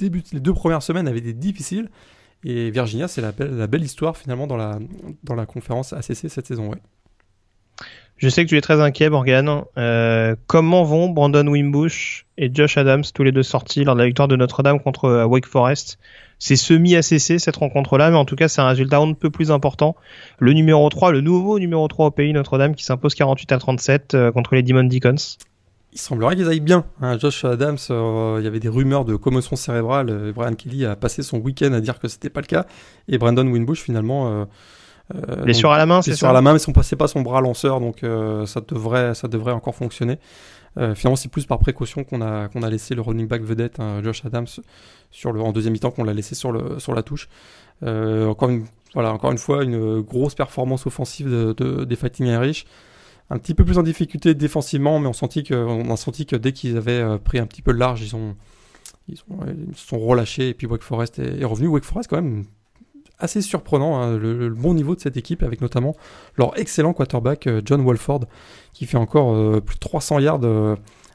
les 0.00 0.40
deux 0.40 0.54
premières 0.54 0.82
semaines 0.82 1.08
avaient 1.08 1.18
été 1.18 1.32
difficiles. 1.32 1.90
Et 2.44 2.70
Virginia, 2.70 3.06
c'est 3.06 3.20
la 3.20 3.32
belle, 3.32 3.84
histoire 3.84 4.16
finalement 4.16 4.46
dans 4.46 4.56
la, 4.56 4.78
dans 5.22 5.34
la 5.34 5.46
conférence 5.46 5.92
ACC 5.92 6.28
cette 6.28 6.46
saison. 6.46 6.70
Ouais. 6.70 6.78
Je 8.22 8.28
sais 8.28 8.44
que 8.44 8.48
tu 8.48 8.56
es 8.56 8.60
très 8.60 8.80
inquiet, 8.80 9.10
Morgan. 9.10 9.64
Euh, 9.76 10.36
comment 10.46 10.84
vont 10.84 11.08
Brandon 11.08 11.44
Wimbush 11.46 12.26
et 12.38 12.50
Josh 12.52 12.76
Adams, 12.78 13.02
tous 13.14 13.22
les 13.22 13.32
deux 13.32 13.42
sortis 13.42 13.84
lors 13.84 13.94
de 13.94 14.00
la 14.00 14.06
victoire 14.06 14.28
de 14.28 14.36
Notre-Dame 14.36 14.80
contre 14.80 15.04
euh, 15.04 15.24
Wake 15.24 15.46
Forest 15.46 15.98
C'est 16.38 16.56
semi-ACC 16.56 17.38
cette 17.38 17.56
rencontre-là, 17.56 18.10
mais 18.10 18.16
en 18.16 18.24
tout 18.24 18.36
cas, 18.36 18.48
c'est 18.48 18.60
un 18.60 18.68
résultat 18.68 18.98
un 18.98 19.12
peu 19.12 19.30
plus 19.30 19.50
important. 19.50 19.96
Le 20.38 20.52
numéro 20.52 20.88
3, 20.88 21.12
le 21.12 21.20
nouveau 21.20 21.58
numéro 21.58 21.86
3 21.86 22.06
au 22.06 22.10
pays, 22.10 22.32
Notre-Dame, 22.32 22.74
qui 22.74 22.84
s'impose 22.84 23.14
48 23.14 23.52
à 23.52 23.58
37 23.58 24.14
euh, 24.14 24.32
contre 24.32 24.54
les 24.54 24.62
Demon 24.62 24.84
Deacons. 24.84 25.36
Il 25.92 25.98
semblerait 25.98 26.36
qu'ils 26.36 26.48
aillent 26.48 26.60
bien. 26.60 26.86
Hein. 27.02 27.18
Josh 27.18 27.44
Adams, 27.44 27.76
il 27.90 28.44
y 28.44 28.46
avait 28.46 28.60
des 28.60 28.70
rumeurs 28.70 29.04
de 29.04 29.14
commotion 29.14 29.56
cérébrale. 29.56 30.32
Brian 30.34 30.54
Kelly 30.54 30.86
a 30.86 30.96
passé 30.96 31.22
son 31.22 31.36
week-end 31.36 31.74
à 31.74 31.80
dire 31.82 31.98
que 31.98 32.08
c'était 32.08 32.30
pas 32.30 32.40
le 32.40 32.46
cas. 32.46 32.64
Et 33.08 33.18
Brandon 33.18 33.46
Wimbush, 33.46 33.82
finalement 33.82 34.46
euh, 35.14 35.42
Blessure 35.42 35.72
à 35.72 35.78
la 35.78 35.86
main, 35.86 36.02
c'est 36.02 36.14
ça 36.14 36.30
à 36.30 36.32
la 36.32 36.40
main, 36.40 36.52
mais 36.52 36.58
son, 36.58 36.72
c'est 36.82 36.96
pas 36.96 37.08
son 37.08 37.22
bras 37.22 37.40
lanceur, 37.40 37.80
donc 37.80 38.02
euh, 38.02 38.46
ça 38.46 38.60
devrait, 38.60 39.14
ça 39.14 39.28
devrait 39.28 39.52
encore 39.52 39.74
fonctionner. 39.74 40.18
Euh, 40.78 40.94
finalement, 40.94 41.16
c'est 41.16 41.28
plus 41.28 41.46
par 41.46 41.58
précaution 41.58 42.04
qu'on 42.04 42.22
a, 42.22 42.48
qu'on 42.48 42.62
a 42.62 42.70
laissé 42.70 42.94
le 42.94 43.02
running 43.02 43.28
back 43.28 43.42
vedette, 43.42 43.78
hein, 43.80 44.02
Josh 44.02 44.24
Adams, 44.24 44.46
sur 45.10 45.32
le, 45.32 45.40
en 45.40 45.52
deuxième 45.52 45.72
mi-temps, 45.72 45.90
qu'on 45.90 46.04
l'a 46.04 46.14
laissé 46.14 46.34
sur, 46.34 46.52
le, 46.52 46.78
sur 46.78 46.94
la 46.94 47.02
touche. 47.02 47.28
encore, 47.82 48.48
une, 48.48 48.66
voilà, 48.94 49.12
encore 49.12 49.32
une 49.32 49.38
fois, 49.38 49.64
une 49.64 50.00
grosse 50.00 50.34
performance 50.34 50.86
offensive 50.86 51.28
de, 51.28 51.84
des 51.84 51.96
Fighting 51.96 52.26
Irish. 52.26 52.64
Un 53.30 53.38
petit 53.38 53.54
peu 53.54 53.64
plus 53.64 53.78
en 53.78 53.82
difficulté 53.82 54.34
défensivement, 54.34 54.98
mais 54.98 55.06
on, 55.06 55.12
sentit 55.12 55.42
que, 55.42 55.90
a 55.90 55.96
senti 55.96 56.26
que 56.26 56.36
dès 56.36 56.52
qu'ils 56.52 56.76
avaient 56.76 57.18
pris 57.18 57.38
un 57.38 57.46
petit 57.46 57.62
peu 57.62 57.72
large, 57.72 58.02
ils, 58.02 58.16
ont, 58.16 58.36
ils, 59.08 59.22
ont, 59.30 59.46
se 59.74 59.86
sont 59.86 59.98
relâchés, 59.98 60.50
et 60.50 60.54
puis 60.54 60.66
Wake 60.66 60.82
Forest 60.82 61.18
est, 61.18 61.40
est 61.40 61.44
revenu. 61.44 61.68
Wake 61.68 61.84
Forest, 61.84 62.10
quand 62.10 62.16
même, 62.16 62.44
assez 63.22 63.40
surprenant, 63.40 64.00
hein, 64.00 64.18
le, 64.18 64.50
bon 64.50 64.74
niveau 64.74 64.94
de 64.94 65.00
cette 65.00 65.16
équipe, 65.16 65.42
avec 65.42 65.60
notamment 65.60 65.96
leur 66.36 66.58
excellent 66.58 66.92
quarterback 66.92 67.48
John 67.64 67.80
Walford, 67.80 68.26
qui 68.72 68.86
fait 68.86 68.98
encore 68.98 69.62
plus 69.62 69.76
de 69.76 69.80
300 69.80 70.18
yards 70.18 70.40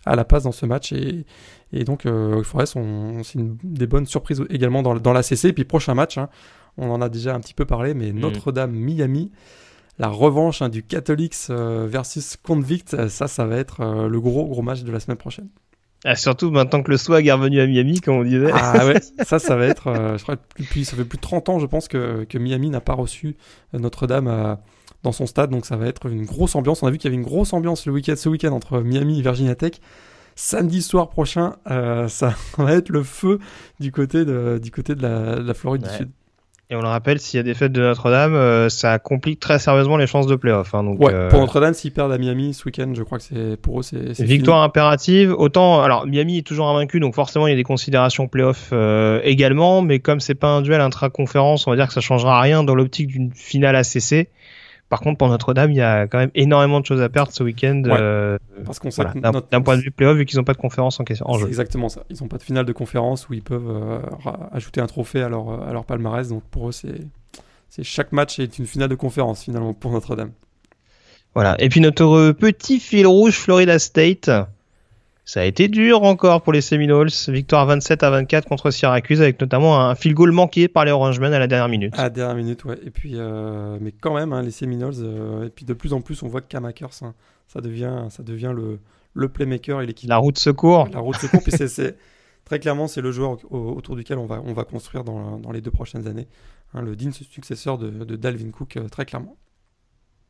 à 0.05 0.16
la 0.16 0.26
passe 0.26 0.43
dans 0.43 0.51
ce 0.51 0.66
match. 0.66 0.93
Et, 0.93 1.26
et 1.74 1.84
donc, 1.84 2.05
euh, 2.05 2.43
Forest, 2.43 2.78
c'est 3.24 3.39
une 3.39 3.58
des 3.64 3.88
bonnes 3.88 4.05
surprises 4.05 4.43
également 4.49 4.82
dans, 4.82 4.95
dans 4.95 5.14
la 5.14 5.24
CC. 5.24 5.49
Et 5.49 5.53
puis, 5.53 5.66
prochain 5.66 5.93
match, 5.93 6.18
hein, 6.18 6.30
on 6.78 6.89
en 6.89 7.01
a 7.01 7.10
déjà 7.10 7.36
un 7.36 7.39
petit 7.39 7.53
peu 7.53 7.66
parlé, 7.66 7.93
mais 7.93 8.12
mm. 8.12 8.20
Notre-Dame-Miami, 8.20 9.32
la 9.99 10.08
revanche 10.08 10.62
hein, 10.62 10.70
du 10.70 10.84
Catholics 10.84 11.36
euh, 11.49 11.88
versus 11.89 12.38
Convict, 12.38 13.08
ça, 13.10 13.28
ça 13.28 13.45
va 13.45 13.58
être 13.58 13.82
euh, 13.82 14.08
le 14.08 14.22
gros, 14.22 14.47
gros 14.47 14.62
match 14.62 14.84
de 14.84 14.91
la 14.91 14.99
semaine 14.99 15.18
prochaine. 15.18 15.49
Ah, 16.06 16.16
surtout 16.16 16.52
maintenant 16.52 16.84
que 16.84 16.91
le 16.91 16.98
swag 16.98 17.28
est 17.28 17.32
revenu 17.32 17.60
à 17.60 17.68
Miami, 17.68 18.02
comme 18.02 18.16
on 18.16 18.24
disait. 18.24 18.52
Ah 18.54 18.86
ouais, 18.86 19.02
ça, 19.26 19.39
ça 19.39 19.56
va 19.56 19.66
être. 19.66 20.16
je 20.18 20.24
crois 20.24 20.36
depuis, 20.60 20.86
ça 20.86 20.95
fait 20.95 21.06
plus 21.06 21.18
de 21.18 21.22
30 21.22 21.50
ans, 21.50 21.60
je 21.60 21.66
pense, 21.66 21.88
que, 21.88 22.24
que 22.26 22.38
Miami 22.38 22.70
n'a 22.70 22.82
pas 22.82 22.93
reçu 22.93 23.36
Notre-Dame 23.74 24.58
dans 25.04 25.12
son 25.12 25.26
stade. 25.26 25.50
Donc 25.50 25.66
ça 25.66 25.76
va 25.76 25.88
être 25.88 26.08
une 26.08 26.26
grosse 26.26 26.56
ambiance. 26.56 26.84
On 26.84 26.88
a 26.88 26.91
vu 26.91 26.98
qu'il 26.98 27.10
y 27.10 27.14
avait 27.14 27.22
une 27.22 27.28
grosse 27.28 27.54
ambiance 27.54 27.86
le 27.86 27.93
week-end, 27.93 28.16
ce 28.16 28.30
week-end 28.30 28.52
entre 28.52 28.82
Miami 28.82 29.20
et 29.20 29.22
Virginia 29.22 29.56
Tech 29.56 29.74
samedi 30.38 30.82
soir 30.82 31.10
prochain, 31.10 31.58
euh, 31.70 32.08
ça 32.08 32.36
va 32.58 32.74
être 32.74 32.89
le 32.89 33.04
feu 33.04 33.39
du 33.82 33.91
côté 33.91 34.24
de, 34.24 34.60
du 34.62 34.72
côté 34.72 34.95
de 34.95 35.02
la, 35.02 35.54
Floride 35.54 35.84
du 35.84 35.89
Sud. 35.89 36.10
Et 36.70 36.76
on 36.76 36.82
le 36.82 36.88
rappelle, 36.88 37.18
s'il 37.20 37.38
y 37.38 37.39
a 37.39 37.43
des 37.43 37.53
fêtes 37.53 37.72
de 37.72 37.82
Notre-Dame, 37.82 38.36
euh, 38.36 38.68
ça 38.68 38.99
complique 38.99 39.39
très 39.39 39.57
sérieusement 39.57 39.95
les 39.95 40.05
chances 40.05 40.28
de 40.28 40.36
playoff. 40.36 40.76
Hein, 40.76 40.84
donc, 40.84 40.99
ouais, 40.99 41.13
euh, 41.13 41.30
pour 41.30 41.39
Notre-Dame, 41.39 41.74
s'ils 41.74 41.93
perdent 41.93 42.11
à 42.11 42.18
Miami 42.18 42.53
ce 42.53 42.65
week-end, 42.65 42.91
je 42.93 43.03
crois 43.03 43.20
que 43.20 43.24
c'est 43.24 43.55
pour 43.55 43.80
eux, 43.80 43.84
c'est 43.84 44.22
victoire 44.26 44.61
impérative. 44.61 45.34
Autant, 45.38 45.82
alors 45.82 46.05
Miami 46.05 46.39
est 46.39 46.45
toujours 46.45 46.68
invaincu, 46.68 46.99
donc 46.99 47.15
forcément 47.15 47.47
il 47.47 47.51
y 47.51 47.53
a 47.53 47.55
des 47.55 47.63
considérations 47.63 48.28
playoff 48.28 48.74
également, 49.24 49.82
mais 49.82 49.99
comme 49.99 50.20
c'est 50.20 50.36
pas 50.36 50.49
un 50.49 50.61
duel 50.61 50.82
intra-conférence, 50.82 51.68
on 51.68 51.72
va 51.72 51.78
dire 51.78 51.88
que 51.88 51.93
ça 51.93 52.01
changera 52.01 52.41
rien 52.41 52.63
dans 52.63 52.76
l'optique 52.76 53.07
d'une 53.07 53.32
finale 53.34 53.78
ACC. 53.78 54.28
Par 54.90 55.02
contre, 55.02 55.18
pour 55.18 55.28
Notre-Dame, 55.28 55.72
il 55.72 55.78
y 55.78 55.82
a 55.82 56.08
quand 56.08 56.18
même 56.18 56.32
énormément 56.34 56.80
de 56.80 56.86
choses 56.86 57.02
à 57.02 57.10
perdre 57.10 57.32
ce 57.34 57.44
week-end. 57.44 57.84
Euh, 57.88 58.38
parce 58.66 58.80
qu'on 58.80 58.90
d'un 58.90 59.62
point 59.62 59.76
de 59.76 59.82
vue 59.82 59.92
playoff, 59.92 60.18
vu 60.18 60.26
qu'ils 60.26 60.38
n'ont 60.40 60.46
pas 60.46 60.54
de 60.54 60.58
conférence 60.58 61.00
en, 61.00 61.04
question, 61.04 61.30
en 61.30 61.38
jeu. 61.38 61.48
exactement 61.48 61.90
ça. 61.90 62.04
Ils 62.10 62.18
n'ont 62.22 62.30
pas 62.30 62.38
de 62.38 62.44
finale 62.44 62.66
de 62.66 62.72
conférence 62.72 63.28
où 63.28 63.34
ils 63.34 63.42
peuvent 63.42 63.70
euh, 63.70 64.00
ajouter 64.54 64.80
un 64.80 64.88
trophée 64.88 65.22
à 65.22 65.30
leur, 65.30 65.62
à 65.68 65.74
leur 65.74 65.84
palmarès. 65.84 66.30
Donc 66.30 66.44
pour 66.44 66.70
eux, 66.70 66.72
c'est, 66.72 67.02
c'est 67.68 67.84
chaque 67.84 68.14
match 68.14 68.40
est 68.40 68.60
une 68.60 68.66
finale 68.66 68.90
de 68.90 68.96
conférence 68.96 69.44
finalement 69.44 69.74
pour 69.74 69.92
Notre-Dame. 69.92 70.32
Voilà. 71.34 71.56
Et 71.60 71.68
puis 71.68 71.82
notre 71.82 72.32
petit 72.32 72.80
fil 72.80 73.08
rouge, 73.08 73.36
Florida 73.38 73.80
State. 73.80 74.32
Ça 75.28 75.42
a 75.42 75.44
été 75.44 75.68
dur 75.68 76.04
encore 76.04 76.42
pour 76.42 76.54
les 76.54 76.62
Seminoles. 76.62 77.10
Victoire 77.28 77.66
27 77.66 78.02
à 78.02 78.10
24 78.12 78.48
contre 78.48 78.72
Syracuse 78.72 79.22
avec 79.22 79.42
notamment 79.42 79.78
un 79.78 79.94
field 79.94 80.16
goal 80.16 80.32
manqué 80.32 80.70
par 80.70 80.86
les 80.86 80.92
Orangemen 80.92 81.34
à 81.34 81.38
la 81.38 81.48
dernière 81.48 81.68
minute. 81.68 81.94
À 82.00 82.04
la 82.04 82.10
dernière 82.10 82.36
minute, 82.38 82.64
ouais. 82.64 82.80
Et 82.86 82.92
puis, 82.92 83.16
euh, 83.16 83.78
mais 83.82 83.92
quand 83.92 84.16
même, 84.16 84.32
hein, 84.32 84.42
les 84.42 84.52
Seminoles. 84.52 84.94
Euh, 85.00 85.48
et 85.48 85.50
puis 85.50 85.66
de 85.66 85.74
plus 85.74 85.92
en 85.92 86.00
plus, 86.00 86.24
on 86.24 86.30
voit 86.30 86.40
que 86.40 86.48
Cam 86.48 86.64
hein, 86.64 86.72
ça 87.50 87.60
devient, 87.60 88.06
ça 88.10 88.24
devient 88.24 88.54
le, 88.56 88.80
le 89.16 89.28
playmaker 89.28 89.82
et 89.82 89.86
l'équipe. 89.86 90.08
La 90.08 90.16
route 90.16 90.40
secours. 90.40 90.88
La 90.94 91.00
route 91.00 91.18
secours. 91.18 91.44
puis 91.44 91.52
c'est 91.52 91.98
très 92.46 92.60
clairement, 92.60 92.88
c'est 92.88 93.02
le 93.02 93.12
joueur 93.12 93.38
autour 93.52 93.98
duquel 93.98 94.20
on 94.20 94.28
va, 94.28 94.42
on 94.46 94.54
va 94.54 94.64
construire 94.64 95.04
dans, 95.04 95.40
dans 95.40 95.52
les 95.52 95.60
deux 95.60 95.72
prochaines 95.72 96.08
années. 96.08 96.30
Hein, 96.74 96.84
le 96.84 96.96
digne 96.96 97.12
successeur 97.12 97.78
de, 97.78 97.90
de 97.90 98.16
Dalvin 98.16 98.52
Cook, 98.52 98.78
euh, 98.78 98.88
très 98.88 99.04
clairement. 99.04 99.36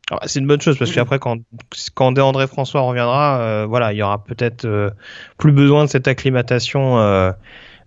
Ah, 0.10 0.20
c'est 0.26 0.40
une 0.40 0.48
bonne 0.48 0.62
chose 0.62 0.78
parce 0.78 0.94
qu'après 0.94 1.20
quand 1.20 1.40
quand 1.94 2.18
André 2.18 2.48
François 2.48 2.82
reviendra, 2.82 3.42
euh, 3.42 3.66
voilà, 3.66 3.92
il 3.92 3.98
y 3.98 4.02
aura 4.02 4.24
peut-être 4.24 4.64
euh, 4.64 4.90
plus 5.38 5.52
besoin 5.52 5.84
de 5.84 5.90
cette 5.90 6.08
acclimatation 6.08 6.98
euh, 7.00 7.34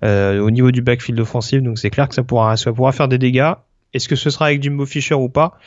au 0.03 0.51
niveau 0.51 0.71
du 0.71 0.83
backfield 0.83 1.19
offensif. 1.19 1.63
Donc 1.63 1.79
c'est 1.79 1.91
clair 1.91 2.09
que 2.09 2.15
ça 2.15 2.23
pourra 2.23 2.57
ça 2.59 2.73
pourra 2.73 2.93
faire 2.93 3.09
des 3.09 3.19
dégâts. 3.19 3.53
Est-ce 3.95 4.09
que 4.09 4.17
ce 4.17 4.29
sera 4.29 4.47
avec 4.47 4.63
Jimbo 4.63 4.85
Fisher 4.85 5.15
ou 5.15 5.29
pas? 5.31 5.59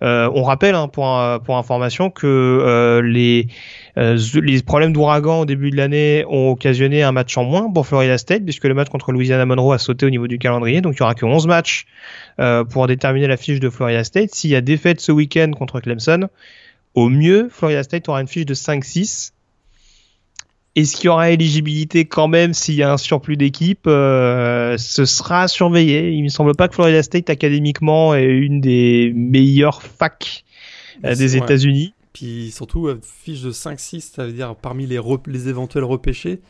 On 0.00 0.42
rappelle 0.42 0.74
hein, 0.74 0.88
pour 0.88 1.56
information 1.56 2.10
que 2.10 3.00
les 3.04 3.48
les 3.96 4.62
problèmes 4.62 4.92
d'ouragan 4.92 5.40
au 5.40 5.44
début 5.44 5.70
de 5.70 5.76
l'année 5.76 6.24
ont 6.28 6.50
occasionné 6.50 7.02
un 7.02 7.12
match 7.12 7.36
en 7.36 7.44
moins 7.44 7.70
pour 7.70 7.86
Florida 7.86 8.16
State 8.16 8.44
puisque 8.44 8.64
le 8.64 8.74
match 8.74 8.88
contre 8.88 9.10
Louisiana 9.12 9.44
Monroe 9.44 9.72
a 9.72 9.78
sauté 9.78 10.06
au 10.06 10.10
niveau 10.10 10.28
du 10.28 10.38
calendrier. 10.38 10.80
Donc 10.80 10.94
il 10.96 11.00
y 11.00 11.02
aura 11.02 11.14
que 11.14 11.26
11 11.26 11.46
matchs 11.46 11.86
euh, 12.40 12.64
pour 12.64 12.86
déterminer 12.86 13.26
la 13.26 13.36
fiche 13.36 13.60
de 13.60 13.70
Florida 13.70 14.04
State. 14.04 14.34
S'il 14.34 14.50
y 14.50 14.56
a 14.56 14.60
défaite 14.60 15.00
ce 15.00 15.10
week-end 15.10 15.50
contre 15.50 15.80
Clemson, 15.80 16.28
au 16.94 17.08
mieux, 17.08 17.48
Florida 17.50 17.82
State 17.82 18.08
aura 18.08 18.20
une 18.20 18.28
fiche 18.28 18.46
de 18.46 18.54
5-6. 18.54 19.32
Est-ce 20.76 20.96
qu'il 20.96 21.06
y 21.06 21.08
aura 21.08 21.30
éligibilité 21.30 22.04
quand 22.04 22.28
même 22.28 22.54
s'il 22.54 22.74
y 22.74 22.82
a 22.82 22.92
un 22.92 22.96
surplus 22.98 23.36
d'équipe 23.36 23.86
euh, 23.86 24.76
Ce 24.78 25.04
sera 25.04 25.48
surveillé. 25.48 26.10
Il 26.10 26.22
me 26.22 26.28
semble 26.28 26.54
pas 26.54 26.68
que 26.68 26.74
Florida 26.74 27.02
State 27.02 27.30
académiquement 27.30 28.14
est 28.14 28.24
une 28.24 28.60
des 28.60 29.12
meilleures 29.14 29.82
facs 29.82 30.44
euh, 31.04 31.14
des 31.14 31.36
États-Unis. 31.36 31.94
Puis 32.12 32.50
surtout, 32.50 32.88
fiche 33.02 33.42
de 33.42 33.52
5-6, 33.52 34.12
ça 34.14 34.26
veut 34.26 34.32
dire 34.32 34.54
parmi 34.56 34.86
les, 34.86 35.00
les 35.26 35.48
éventuels 35.48 35.84
repêchés, 35.84 36.40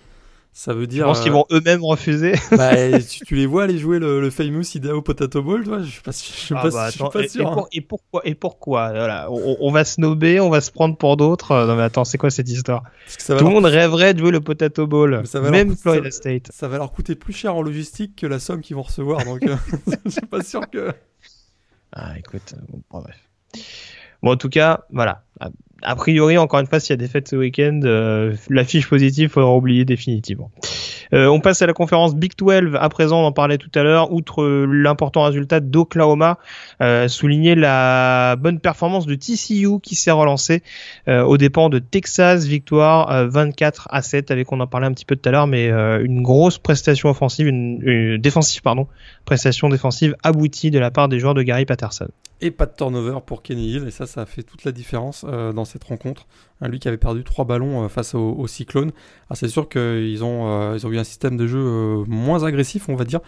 ça 0.58 0.74
veut 0.74 0.88
dire. 0.88 1.04
Je 1.04 1.08
pense 1.08 1.20
qu'ils 1.20 1.30
vont 1.30 1.46
eux-mêmes 1.52 1.84
refuser. 1.84 2.32
Bah, 2.50 2.74
tu, 3.00 3.36
les 3.36 3.46
vois 3.46 3.62
aller 3.62 3.78
jouer 3.78 4.00
le, 4.00 4.28
famous 4.30 4.64
Idaho 4.74 5.02
Potato 5.02 5.40
Bowl, 5.40 5.62
toi? 5.62 5.82
Je 5.82 5.88
suis 5.88 6.02
pas, 6.02 6.10
je 6.10 6.16
suis 6.16 6.54
ah 6.56 6.62
pas, 6.62 6.70
bah, 6.70 6.90
suis 6.90 6.98
pas 6.98 7.28
sûr. 7.28 7.52
Hein. 7.52 7.66
Et, 7.70 7.80
pourquoi 7.80 8.22
Et 8.24 8.34
pourquoi? 8.34 8.88
Voilà, 8.90 9.30
on, 9.30 9.70
va 9.70 9.84
snober, 9.84 10.40
on 10.40 10.50
va 10.50 10.60
se 10.60 10.72
prendre 10.72 10.96
pour 10.96 11.16
d'autres. 11.16 11.64
Non 11.64 11.76
mais 11.76 11.84
attends, 11.84 12.04
c'est 12.04 12.18
quoi 12.18 12.30
cette 12.30 12.48
histoire? 12.48 12.82
Tout 13.24 13.34
le 13.34 13.44
monde 13.44 13.66
rêverait 13.66 14.14
de 14.14 14.18
jouer 14.18 14.32
le 14.32 14.40
Potato 14.40 14.88
Bowl, 14.88 15.22
même 15.48 15.76
Florida 15.76 16.10
State. 16.10 16.50
Ça 16.50 16.66
va 16.66 16.78
leur 16.78 16.90
coûter 16.90 17.14
plus 17.14 17.32
cher 17.32 17.54
en 17.54 17.62
logistique 17.62 18.16
que 18.16 18.26
la 18.26 18.40
somme 18.40 18.60
qu'ils 18.60 18.74
vont 18.74 18.82
recevoir, 18.82 19.24
donc 19.24 19.44
euh, 19.44 19.54
je 20.06 20.10
suis 20.10 20.26
pas 20.26 20.42
sûr 20.42 20.68
que. 20.68 20.92
Ah, 21.92 22.18
écoute, 22.18 22.56
bon, 22.68 23.00
bref. 23.00 23.28
Bon, 24.24 24.32
en 24.32 24.36
tout 24.36 24.48
cas, 24.48 24.80
voilà 24.90 25.22
a 25.82 25.96
priori, 25.96 26.38
encore 26.38 26.60
une 26.60 26.66
fois, 26.66 26.80
s'il 26.80 26.90
y 26.90 26.94
a 26.94 26.96
des 26.96 27.08
fêtes 27.08 27.28
ce 27.28 27.36
week-end, 27.36 27.80
euh, 27.84 28.34
la 28.48 28.64
fiche 28.64 28.88
positive, 28.88 29.30
faudra 29.30 29.54
oublier 29.54 29.84
définitivement. 29.84 30.50
Euh, 31.12 31.26
on 31.26 31.40
passe 31.40 31.62
à 31.62 31.66
la 31.66 31.72
conférence 31.72 32.14
Big 32.14 32.32
12. 32.36 32.76
À 32.78 32.88
présent, 32.88 33.22
on 33.22 33.26
en 33.26 33.32
parlait 33.32 33.58
tout 33.58 33.70
à 33.74 33.82
l'heure. 33.82 34.12
Outre 34.12 34.44
l'important 34.46 35.24
résultat 35.24 35.60
d'Oklahoma, 35.60 36.38
euh, 36.82 37.08
souligner 37.08 37.54
la 37.54 38.36
bonne 38.36 38.60
performance 38.60 39.06
de 39.06 39.14
TCU 39.14 39.80
qui 39.82 39.94
s'est 39.94 40.10
relancé 40.10 40.62
euh, 41.08 41.22
aux 41.22 41.36
dépens 41.36 41.68
de 41.68 41.78
Texas. 41.78 42.44
Victoire 42.44 43.28
24 43.28 43.88
à 43.90 44.02
7, 44.02 44.30
avec 44.30 44.52
on 44.52 44.60
en 44.60 44.66
parlait 44.66 44.86
un 44.86 44.92
petit 44.92 45.04
peu 45.04 45.16
tout 45.16 45.28
à 45.28 45.32
l'heure, 45.32 45.46
mais 45.46 45.68
une 45.68 46.22
grosse 46.22 46.58
prestation 46.58 47.08
offensive, 47.08 47.46
une, 47.46 48.18
défensive 48.18 48.62
pardon, 48.62 48.86
prestation 49.24 49.68
défensive 49.68 50.14
aboutie 50.22 50.70
de 50.70 50.78
la 50.78 50.90
part 50.90 51.08
des 51.08 51.18
joueurs 51.18 51.34
de 51.34 51.42
Gary 51.42 51.64
Patterson. 51.64 52.08
Et 52.40 52.50
pas 52.52 52.66
de 52.66 52.72
turnover 52.76 53.18
pour 53.26 53.42
Kenny 53.42 53.72
Hill, 53.72 53.84
et 53.88 53.90
ça, 53.90 54.06
ça 54.06 54.22
a 54.22 54.26
fait 54.26 54.42
toute 54.42 54.64
la 54.64 54.72
différence 54.72 55.24
dans 55.24 55.64
cette 55.64 55.84
rencontre. 55.84 56.26
Hein, 56.60 56.68
lui 56.68 56.78
qui 56.78 56.88
avait 56.88 56.96
perdu 56.96 57.24
trois 57.24 57.44
ballons 57.44 57.88
face 57.88 58.14
au, 58.14 58.46
Cyclone. 58.46 58.92
c'est 59.34 59.48
sûr 59.48 59.68
qu'ils 59.68 60.24
ont, 60.24 60.74
ils 60.74 60.86
ont 60.86 60.90
eu 60.90 60.97
un 60.98 61.04
système 61.04 61.36
de 61.36 61.46
jeu 61.46 61.58
euh, 61.58 62.04
moins 62.06 62.44
agressif, 62.44 62.88
on 62.88 62.96
va 62.96 63.04
dire. 63.04 63.20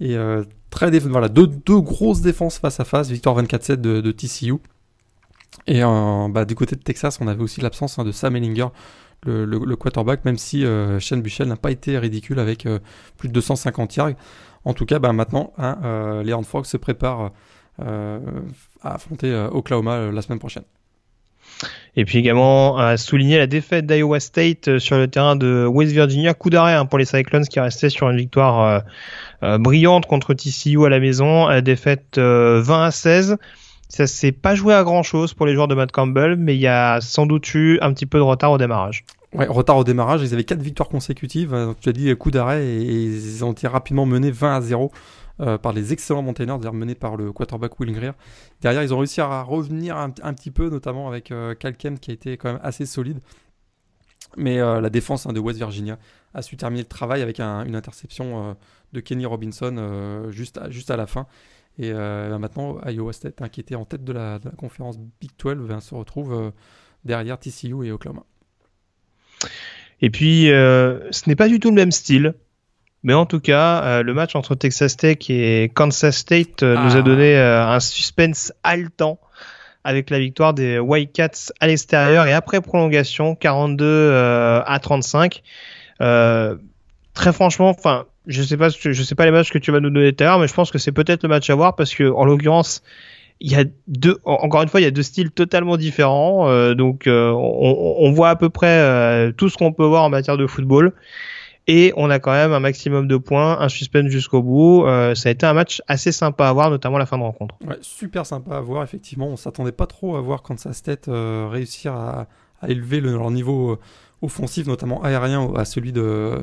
Et 0.00 0.16
euh, 0.16 0.44
très 0.70 0.90
voilà, 1.00 1.28
deux, 1.28 1.46
deux, 1.46 1.80
grosses 1.80 2.20
défenses 2.20 2.58
face 2.58 2.80
à 2.80 2.84
face. 2.84 3.10
Victoire 3.10 3.40
24-7 3.42 3.76
de, 3.76 4.12
TCU. 4.12 4.54
Et 5.66 5.82
euh, 5.82 6.28
bah, 6.28 6.44
du 6.44 6.54
côté 6.54 6.76
de 6.76 6.82
Texas, 6.82 7.18
on 7.20 7.28
avait 7.28 7.42
aussi 7.42 7.60
l'absence 7.60 7.98
hein, 7.98 8.04
de 8.04 8.12
Sam 8.12 8.36
Ellinger, 8.36 8.68
le, 9.26 9.74
quarterback, 9.74 10.24
même 10.24 10.38
si 10.38 10.64
Shane 11.00 11.22
Buchel 11.22 11.48
n'a 11.48 11.56
pas 11.56 11.70
été 11.70 11.98
ridicule 11.98 12.38
avec 12.38 12.66
plus 13.16 13.28
de 13.28 13.34
250 13.34 13.96
yards. 13.96 14.12
En 14.64 14.74
tout 14.74 14.86
cas, 14.86 14.98
bah, 14.98 15.12
maintenant, 15.12 15.52
hein, 15.58 16.22
les 16.24 16.32
Horned 16.32 16.64
se 16.64 16.76
préparent 16.76 17.32
à 17.80 18.20
affronter 18.82 19.34
Oklahoma 19.52 20.10
la 20.12 20.22
semaine 20.22 20.38
prochaine. 20.38 20.64
Et 21.96 22.04
puis 22.04 22.18
également 22.18 22.78
à 22.78 22.96
souligner 22.96 23.38
la 23.38 23.46
défaite 23.46 23.86
d'Iowa 23.86 24.20
State 24.20 24.68
euh, 24.68 24.78
sur 24.78 24.96
le 24.96 25.08
terrain 25.08 25.36
de 25.36 25.66
West 25.66 25.92
Virginia. 25.92 26.34
Coup 26.34 26.50
d'arrêt 26.50 26.74
hein, 26.74 26.86
pour 26.86 26.98
les 26.98 27.04
Cyclones 27.04 27.44
qui 27.44 27.58
restaient 27.58 27.90
sur 27.90 28.08
une 28.08 28.16
victoire 28.16 28.60
euh, 28.62 28.80
euh, 29.42 29.58
brillante 29.58 30.06
contre 30.06 30.34
TCU 30.34 30.84
à 30.86 30.88
la 30.88 31.00
maison. 31.00 31.60
défaite 31.60 32.18
20 32.18 32.84
à 32.84 32.90
16. 32.90 33.36
Ça 33.88 34.06
s'est 34.06 34.32
pas 34.32 34.54
joué 34.54 34.74
à 34.74 34.84
grand 34.84 35.02
chose 35.02 35.34
pour 35.34 35.46
les 35.46 35.54
joueurs 35.54 35.66
de 35.66 35.74
Matt 35.74 35.90
Campbell, 35.90 36.36
mais 36.36 36.54
il 36.54 36.60
y 36.60 36.66
a 36.66 37.00
sans 37.00 37.26
doute 37.26 37.54
eu 37.54 37.78
un 37.80 37.92
petit 37.92 38.06
peu 38.06 38.18
de 38.18 38.22
retard 38.22 38.52
au 38.52 38.58
démarrage. 38.58 39.04
Ouais, 39.34 39.46
retard 39.46 39.78
au 39.78 39.84
démarrage. 39.84 40.20
Ils 40.22 40.34
avaient 40.34 40.44
quatre 40.44 40.60
victoires 40.60 40.88
consécutives. 40.88 41.74
Tu 41.80 41.88
as 41.88 41.92
dit 41.92 42.14
coup 42.16 42.30
d'arrêt 42.30 42.64
et 42.64 42.82
ils 42.82 43.44
ont 43.44 43.52
été 43.52 43.66
rapidement 43.66 44.04
menés 44.06 44.30
20 44.30 44.56
à 44.56 44.60
0 44.60 44.92
euh, 45.40 45.56
par 45.56 45.72
les 45.72 45.92
excellents 45.92 46.22
Mountaineers, 46.22 46.58
menés 46.72 46.96
par 46.96 47.16
le 47.16 47.32
quarterback 47.32 47.78
Will 47.78 47.92
Greer. 47.92 48.12
Derrière, 48.60 48.82
ils 48.82 48.92
ont 48.92 48.98
réussi 48.98 49.20
à 49.20 49.42
revenir 49.42 49.96
un, 49.96 50.10
petit 50.10 50.50
peu, 50.50 50.68
notamment 50.68 51.06
avec 51.06 51.30
euh, 51.30 51.54
qui 51.54 52.10
a 52.10 52.12
été 52.12 52.36
quand 52.36 52.54
même 52.54 52.60
assez 52.64 52.86
solide. 52.86 53.20
Mais 54.36 54.58
euh, 54.58 54.80
la 54.80 54.90
défense 54.90 55.26
hein, 55.26 55.32
de 55.32 55.38
West 55.38 55.58
Virginia 55.58 55.96
a 56.34 56.42
su 56.42 56.56
terminer 56.56 56.82
le 56.82 56.88
travail 56.88 57.22
avec 57.22 57.38
une 57.38 57.76
interception 57.76 58.56
de 58.92 59.00
Kenny 59.00 59.26
Robinson 59.26 60.26
juste, 60.30 60.58
à, 60.58 60.96
la 60.96 61.06
fin. 61.06 61.26
Et 61.78 61.92
maintenant, 61.92 62.78
Iowa 62.86 63.12
State, 63.12 63.40
hein, 63.40 63.48
qui 63.48 63.60
était 63.60 63.76
en 63.76 63.84
tête 63.84 64.04
de 64.04 64.12
la, 64.12 64.40
conférence 64.58 64.98
Big 65.20 65.30
12, 65.38 65.68
ben, 65.68 65.80
se 65.80 65.94
retrouve 65.94 66.52
derrière 67.04 67.38
TCU 67.38 67.86
et 67.86 67.92
Oklahoma. 67.92 68.24
Et 70.02 70.10
puis, 70.10 70.46
ce 70.46 71.28
n'est 71.28 71.36
pas 71.36 71.48
du 71.48 71.60
tout 71.60 71.70
le 71.70 71.76
même 71.76 71.92
style 71.92 72.34
Mais 73.08 73.14
en 73.14 73.24
tout 73.24 73.40
cas, 73.40 74.02
le 74.02 74.12
match 74.12 74.36
entre 74.36 74.54
Texas 74.54 74.98
Tech 74.98 75.16
et 75.30 75.70
Kansas 75.74 76.14
State 76.14 76.62
nous 76.62 76.94
a 76.94 76.98
Ah. 76.98 77.02
donné 77.02 77.36
un 77.38 77.80
suspense 77.80 78.52
haletant 78.62 79.18
avec 79.82 80.10
la 80.10 80.18
victoire 80.18 80.52
des 80.52 80.78
Wildcats 80.78 81.50
à 81.60 81.68
l'extérieur 81.68 82.26
et 82.26 82.34
après 82.34 82.60
prolongation 82.60 83.34
42 83.34 83.84
euh, 83.86 84.60
à 84.66 84.78
35. 84.78 85.42
Euh, 86.02 86.56
très 87.14 87.32
franchement, 87.32 87.70
enfin, 87.70 88.04
je 88.26 88.42
sais 88.42 88.58
pas, 88.58 88.68
je 88.68 89.02
sais 89.02 89.14
pas 89.14 89.24
les 89.24 89.30
matchs 89.30 89.50
que 89.50 89.58
tu 89.58 89.72
vas 89.72 89.80
nous 89.80 89.88
donner 89.88 90.12
tout 90.12 90.24
à 90.24 90.26
l'heure, 90.26 90.38
mais 90.38 90.46
je 90.46 90.52
pense 90.52 90.70
que 90.70 90.76
c'est 90.78 90.92
peut-être 90.92 91.22
le 91.22 91.30
match 91.30 91.48
à 91.48 91.54
voir 91.54 91.76
parce 91.76 91.94
que 91.94 92.10
en 92.12 92.26
l'occurrence, 92.26 92.82
il 93.40 93.50
y 93.50 93.54
a 93.56 93.64
deux, 93.86 94.18
en- 94.24 94.34
encore 94.34 94.60
une 94.62 94.68
fois, 94.68 94.80
il 94.80 94.84
y 94.84 94.86
a 94.86 94.90
deux 94.90 95.02
styles 95.02 95.30
totalement 95.30 95.78
différents, 95.78 96.50
euh, 96.50 96.74
donc 96.74 97.06
euh, 97.06 97.30
on, 97.30 97.96
on 98.00 98.10
voit 98.12 98.28
à 98.28 98.36
peu 98.36 98.50
près 98.50 98.66
euh, 98.80 99.32
tout 99.32 99.48
ce 99.48 99.56
qu'on 99.56 99.72
peut 99.72 99.86
voir 99.86 100.02
en 100.02 100.10
matière 100.10 100.36
de 100.36 100.46
football. 100.46 100.92
Et 101.70 101.92
on 101.98 102.08
a 102.08 102.18
quand 102.18 102.32
même 102.32 102.54
un 102.54 102.60
maximum 102.60 103.06
de 103.06 103.18
points, 103.18 103.60
un 103.60 103.68
suspense 103.68 104.08
jusqu'au 104.08 104.42
bout. 104.42 104.86
Euh, 104.86 105.14
ça 105.14 105.28
a 105.28 105.32
été 105.32 105.44
un 105.44 105.52
match 105.52 105.82
assez 105.86 106.12
sympa 106.12 106.48
à 106.48 106.52
voir, 106.54 106.70
notamment 106.70 106.96
la 106.96 107.04
fin 107.04 107.18
de 107.18 107.22
rencontre. 107.22 107.56
Super 107.82 108.24
sympa 108.24 108.56
à 108.56 108.60
voir, 108.62 108.82
effectivement. 108.82 109.26
On 109.26 109.36
s'attendait 109.36 109.70
pas 109.70 109.86
trop 109.86 110.16
à 110.16 110.22
voir 110.22 110.42
Kansas 110.42 110.74
State 110.74 111.08
euh, 111.08 111.46
réussir 111.50 111.92
à, 111.92 112.26
élever 112.66 113.00
le- 113.00 113.12
leur 113.12 113.30
niveau 113.30 113.72
euh, 113.72 113.78
offensif, 114.22 114.66
notamment 114.66 115.02
aérien, 115.02 115.52
à 115.56 115.66
celui 115.66 115.92
de, 115.92 116.42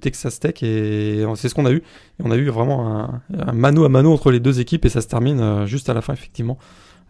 Texas 0.00 0.40
Tech. 0.40 0.62
Et 0.62 1.22
c'est 1.36 1.50
ce 1.50 1.54
qu'on 1.54 1.66
a 1.66 1.70
eu. 1.70 1.76
Et 2.18 2.22
on 2.24 2.30
a 2.30 2.36
eu 2.36 2.48
vraiment 2.48 3.20
un, 3.46 3.52
mano 3.52 3.84
à 3.84 3.90
mano 3.90 4.10
entre 4.10 4.30
les 4.30 4.40
deux 4.40 4.58
équipes 4.58 4.86
et 4.86 4.88
ça 4.88 5.02
se 5.02 5.06
termine 5.06 5.66
juste 5.66 5.90
à 5.90 5.94
la 5.94 6.00
fin, 6.00 6.14
effectivement, 6.14 6.56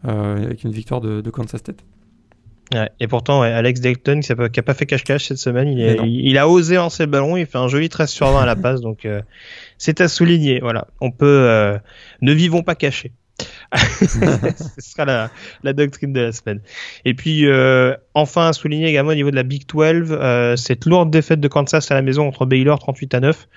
avec 0.03 0.65
une 0.65 0.73
victoire 0.73 1.01
de, 1.01 1.21
de 1.21 1.31
Kansas 1.31 1.61
State. 1.61 1.85
Ouais, 2.75 2.91
et 3.01 3.07
pourtant, 3.07 3.41
ouais, 3.43 3.53
Alex 3.53 3.81
Dalton, 3.81 4.21
qui 4.21 4.33
n'a 4.33 4.63
pas, 4.63 4.75
fait 4.75 4.87
cache-cache 4.87 5.27
cette 5.27 5.39
semaine, 5.39 5.69
il, 5.69 5.77
Mais 5.77 5.83
est- 5.93 5.95
non. 5.97 6.05
il, 6.07 6.27
il 6.29 6.39
a 6.39 6.49
osé 6.49 6.77
lancer 6.77 7.03
le 7.05 7.11
ballon, 7.11 7.37
il 7.37 7.45
fait 7.47 7.59
un 7.59 7.69
joli 7.69 7.89
13 7.89 8.09
sur 8.09 8.29
20 8.31 8.41
à 8.43 8.47
la 8.47 8.57
passe, 8.57 8.81
donc 8.81 9.05
euh, 9.05 9.21
c'est 9.79 10.01
à 10.01 10.09
souligner. 10.09 10.61
Voilà, 10.61 10.87
on 11.01 11.11
peut, 11.11 11.27
euh, 11.27 11.79
ne 12.23 12.33
vivons 12.33 12.63
pas 12.63 12.75
cachés. 12.75 13.13
Ce 13.75 14.91
sera 14.91 15.05
la, 15.05 15.31
la 15.63 15.73
doctrine 15.73 16.13
de 16.13 16.21
la 16.21 16.33
semaine. 16.33 16.61
Et 17.05 17.15
puis, 17.15 17.47
euh, 17.47 17.95
enfin, 18.15 18.49
à 18.49 18.53
souligner 18.53 18.87
également 18.89 19.11
au 19.11 19.15
niveau 19.15 19.31
de 19.31 19.37
la 19.37 19.43
Big 19.43 19.67
12, 19.67 20.09
euh, 20.13 20.57
cette 20.57 20.85
lourde 20.87 21.11
défaite 21.11 21.41
de 21.41 21.49
Kansas 21.49 21.91
à 21.91 21.95
la 21.95 22.03
maison 22.03 22.25
contre 22.27 22.47
Baylor 22.47 22.79
38 22.79 23.15
à 23.15 23.21
9. 23.21 23.49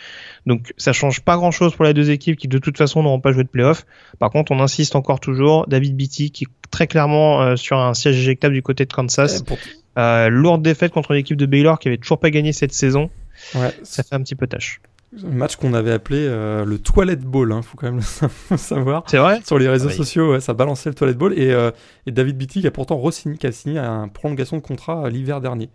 Donc, 0.45 0.73
ça 0.77 0.93
change 0.93 1.21
pas 1.21 1.35
grand 1.35 1.51
chose 1.51 1.75
pour 1.75 1.85
les 1.85 1.93
deux 1.93 2.09
équipes 2.11 2.37
qui, 2.37 2.47
de 2.47 2.57
toute 2.57 2.77
façon, 2.77 3.03
n'auront 3.03 3.19
pas 3.19 3.31
joué 3.31 3.43
de 3.43 3.49
playoff. 3.49 3.85
Par 4.19 4.29
contre, 4.31 4.51
on 4.51 4.59
insiste 4.59 4.95
encore 4.95 5.19
toujours, 5.19 5.67
David 5.67 5.95
Beatty, 5.95 6.31
qui 6.31 6.47
très 6.75 6.87
clairement 6.87 7.41
euh, 7.41 7.55
sur 7.55 7.77
un 7.77 7.93
siège 7.93 8.17
éjectable 8.17 8.53
du 8.53 8.61
côté 8.61 8.85
de 8.85 8.91
Kansas. 8.93 9.41
Pour- 9.43 9.57
Euh, 9.97 10.27
lourde 10.27 10.61
défaite 10.61 10.91
contre 10.91 11.11
une 11.11 11.17
équipe 11.19 11.37
de 11.37 11.45
Baylor 11.45 11.79
qui 11.79 11.87
avait 11.87 11.97
toujours 11.97 12.19
pas 12.19 12.29
gagné 12.29 12.51
cette 12.51 12.73
saison. 12.73 13.09
ouais, 13.55 13.71
Ça 13.83 14.03
fait 14.03 14.13
un 14.13 14.19
petit 14.21 14.35
peu 14.35 14.45
tâche. 14.45 14.81
un 15.23 15.29
match 15.29 15.55
qu'on 15.55 15.73
avait 15.73 15.93
appelé 15.93 16.17
euh, 16.19 16.65
le 16.65 16.77
Toilet 16.79 17.15
Ball, 17.15 17.53
hein, 17.53 17.61
faut 17.61 17.77
quand 17.77 17.87
même 17.89 18.01
le 18.51 18.57
savoir. 18.57 19.03
C'est 19.07 19.19
vrai? 19.19 19.39
Sur 19.45 19.57
les 19.57 19.69
réseaux 19.69 19.87
Oui. 19.87 19.93
sociaux, 19.95 20.33
ouais, 20.33 20.41
ça 20.41 20.53
balançait 20.53 20.89
le 20.89 20.95
Toilet 20.95 21.13
Ball. 21.13 21.31
Et, 21.39 21.49
euh, 21.51 21.71
et 22.07 22.11
David 22.11 22.37
Beatty 22.37 22.59
qui 22.59 22.67
a 22.67 22.71
pourtant 22.71 22.97
re-signé, 22.97 23.37
qui 23.37 23.47
a 23.47 23.53
signé 23.53 23.77
une 23.79 24.09
prolongation 24.11 24.57
de 24.57 24.61
contrat 24.61 25.09
l'hiver 25.09 25.39
dernier. 25.39 25.69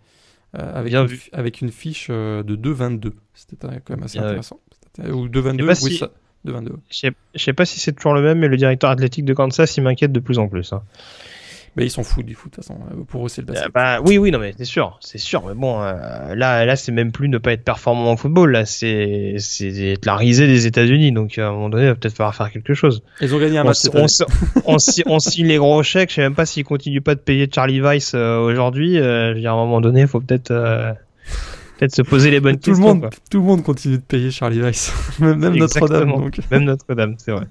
euh, 0.59 0.71
avec, 0.79 0.91
Bien 0.91 1.01
une, 1.01 1.07
vu. 1.07 1.17
fi- 1.17 1.29
avec 1.33 1.61
une 1.61 1.71
fiche 1.71 2.07
euh, 2.11 2.43
de 2.43 2.55
2,22. 2.55 3.13
C'était 3.33 3.55
quand 3.57 3.95
même 3.95 4.03
assez 4.03 4.19
Bien 4.19 4.27
vu. 4.27 4.27
intéressant. 4.37 4.59
Ou 4.99 5.27
2,22, 5.29 5.65
Je 5.69 5.73
sais 5.73 5.81
pas 5.81 5.85
oui, 5.87 5.91
si- 5.93 5.97
ça. 5.97 6.11
2,22. 6.45 6.71
Je 6.89 6.97
sais- 6.97 7.11
je 7.35 7.43
sais 7.43 7.53
pas 7.53 7.65
si 7.65 7.79
c'est 7.79 7.91
toujours 7.93 8.13
le 8.13 8.21
même, 8.21 8.39
mais 8.39 8.47
le 8.47 8.57
directeur 8.57 8.89
athlétique 8.89 9.25
de 9.25 9.33
Kansas, 9.33 9.77
il 9.77 9.83
m'inquiète 9.83 10.11
de 10.11 10.19
plus 10.19 10.39
en 10.39 10.47
plus. 10.47 10.73
hein. 10.73 10.81
Ils 11.77 11.89
s'en 11.89 12.03
foutent 12.03 12.25
du 12.25 12.35
foot, 12.35 12.51
de 12.51 12.55
toute 12.57 12.65
façon. 12.65 12.77
Euh, 12.91 13.03
Pour 13.07 13.25
eux, 13.25 13.29
c'est 13.29 13.41
le 13.43 13.49
Euh, 13.49 13.53
basket. 13.53 13.71
bah, 13.73 14.01
oui, 14.05 14.17
oui, 14.17 14.29
non, 14.29 14.39
mais 14.39 14.53
c'est 14.57 14.65
sûr, 14.65 14.97
c'est 14.99 15.17
sûr. 15.17 15.41
Mais 15.47 15.53
bon, 15.53 15.81
euh, 15.81 16.35
là, 16.35 16.65
là, 16.65 16.75
c'est 16.75 16.91
même 16.91 17.13
plus 17.13 17.29
ne 17.29 17.37
pas 17.37 17.53
être 17.53 17.63
performant 17.63 18.11
en 18.11 18.17
football. 18.17 18.51
Là, 18.51 18.65
c'est, 18.65 19.35
la 20.03 20.15
risée 20.17 20.47
des 20.47 20.67
États-Unis. 20.67 21.13
Donc, 21.13 21.37
à 21.37 21.47
un 21.47 21.51
moment 21.53 21.69
donné, 21.69 21.83
il 21.85 21.87
va 21.87 21.95
peut-être 21.95 22.13
falloir 22.15 22.35
faire 22.35 22.51
quelque 22.51 22.73
chose. 22.73 23.03
Ils 23.21 23.33
ont 23.33 23.39
gagné 23.39 23.57
un 23.57 23.61
On, 23.63 23.67
match 23.67 23.77
on, 23.93 24.73
on, 24.73 24.75
on 25.05 25.19
signe 25.19 25.47
les 25.47 25.55
gros 25.57 25.81
chèques. 25.81 26.09
Je 26.09 26.15
sais 26.15 26.21
même 26.21 26.35
pas 26.35 26.45
s'ils 26.45 26.65
continuent 26.65 26.99
pas 27.01 27.15
de 27.15 27.21
payer 27.21 27.49
Charlie 27.49 27.79
Weiss 27.79 28.11
euh, 28.15 28.37
aujourd'hui. 28.39 28.97
Euh, 28.99 29.29
je 29.29 29.35
veux 29.35 29.39
dire, 29.39 29.51
à 29.51 29.53
un 29.53 29.57
moment 29.57 29.79
donné, 29.79 30.01
il 30.01 30.07
faut 30.07 30.19
peut-être, 30.19 30.51
peut-être 31.81 31.95
se 31.95 32.03
poser 32.03 32.29
les 32.29 32.39
bonnes 32.39 32.59
Tout 32.59 32.69
le, 32.69 32.75
questions. 32.75 32.93
monde, 32.93 33.01
quoi. 33.01 33.09
tout 33.31 33.39
le 33.39 33.43
monde 33.43 33.63
continue 33.63 33.97
de 33.97 34.03
payer 34.03 34.29
Charlie 34.29 34.61
Weiss. 34.61 34.93
même 35.19 35.55
Notre-Dame. 35.55 36.09
Donc. 36.09 36.39
Même 36.51 36.65
Notre-Dame, 36.65 37.15
c'est 37.17 37.31
vrai. 37.31 37.45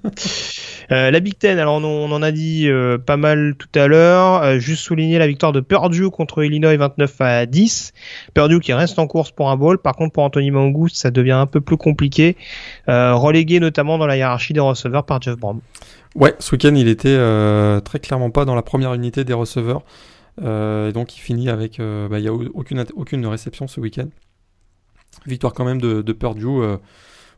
Euh, 0.92 1.10
la 1.10 1.18
Big 1.18 1.36
Ten, 1.36 1.58
alors 1.58 1.82
on, 1.82 1.84
on 1.84 2.12
en 2.12 2.22
a 2.22 2.30
dit 2.30 2.68
euh, 2.68 2.96
pas 2.96 3.16
mal 3.16 3.56
tout 3.58 3.68
à 3.74 3.88
l'heure. 3.88 4.40
Euh, 4.42 4.58
juste 4.60 4.84
souligner 4.84 5.18
la 5.18 5.26
victoire 5.26 5.50
de 5.50 5.58
Purdue 5.58 6.10
contre 6.10 6.44
Illinois 6.44 6.76
29 6.76 7.20
à 7.20 7.46
10. 7.46 7.92
Purdue 8.32 8.60
qui 8.60 8.72
reste 8.72 9.00
en 9.00 9.08
course 9.08 9.32
pour 9.32 9.50
un 9.50 9.56
bowl. 9.56 9.78
Par 9.78 9.96
contre, 9.96 10.12
pour 10.12 10.22
Anthony 10.22 10.52
Mangous, 10.52 10.90
ça 10.90 11.10
devient 11.10 11.32
un 11.32 11.46
peu 11.46 11.60
plus 11.60 11.76
compliqué. 11.76 12.36
Relégué 12.86 13.58
notamment 13.58 13.98
dans 13.98 14.06
la 14.06 14.16
hiérarchie 14.16 14.52
des 14.52 14.60
receveurs 14.60 15.04
par 15.04 15.20
Jeff 15.20 15.36
Brown. 15.36 15.58
Ouais, 16.14 16.34
ce 16.38 16.52
week-end, 16.52 16.74
il 16.76 16.86
était 16.86 17.18
très 17.84 17.98
clairement 17.98 18.30
pas 18.30 18.44
dans 18.44 18.54
la 18.54 18.62
première 18.62 18.94
unité 18.94 19.24
des 19.24 19.32
receveurs. 19.32 19.82
Euh, 20.42 20.88
et 20.88 20.92
donc, 20.92 21.16
il 21.16 21.20
finit 21.20 21.48
avec. 21.50 21.80
euh, 21.80 22.08
bah, 22.08 22.18
Il 22.18 22.22
n'y 22.22 22.28
a 22.28 22.32
aucune, 22.32 22.84
aucune 22.94 23.26
réception 23.26 23.66
ce 23.68 23.80
week-end. 23.80 24.08
Victoire 25.26 25.52
quand 25.52 25.64
même 25.64 25.80
de, 25.80 26.02
de 26.02 26.12
Purdue. 26.12 26.46
euh, 26.46 26.76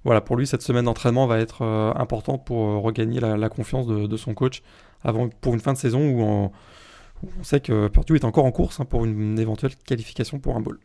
voilà, 0.05 0.21
pour 0.21 0.37
lui, 0.37 0.47
cette 0.47 0.63
semaine 0.63 0.85
d'entraînement 0.85 1.27
va 1.27 1.39
être 1.39 1.63
importante 1.97 2.45
pour 2.45 2.83
regagner 2.83 3.21
la, 3.21 3.37
la 3.37 3.49
confiance 3.49 3.87
de, 3.87 4.07
de 4.07 4.17
son 4.17 4.35
coach 4.35 4.63
avant, 5.05 5.29
pour 5.29 5.55
une 5.55 5.61
fin 5.61 5.73
de 5.73 5.79
saison 5.79 6.01
où, 6.01 6.21
on- 6.23 6.47
où 7.23 7.29
on 7.41 7.45
sait 7.45 7.61
que 7.61 7.87
Purdue 7.89 8.17
est 8.17 8.25
encore 8.25 8.45
en 8.45 8.51
course 8.51 8.81
hein, 8.81 8.85
pour 8.85 9.05
une 9.05 9.39
éventuelle 9.39 9.71
qualification 9.87 10.41
pour 10.41 10.57
un 10.57 10.61
bowl. 10.61 10.81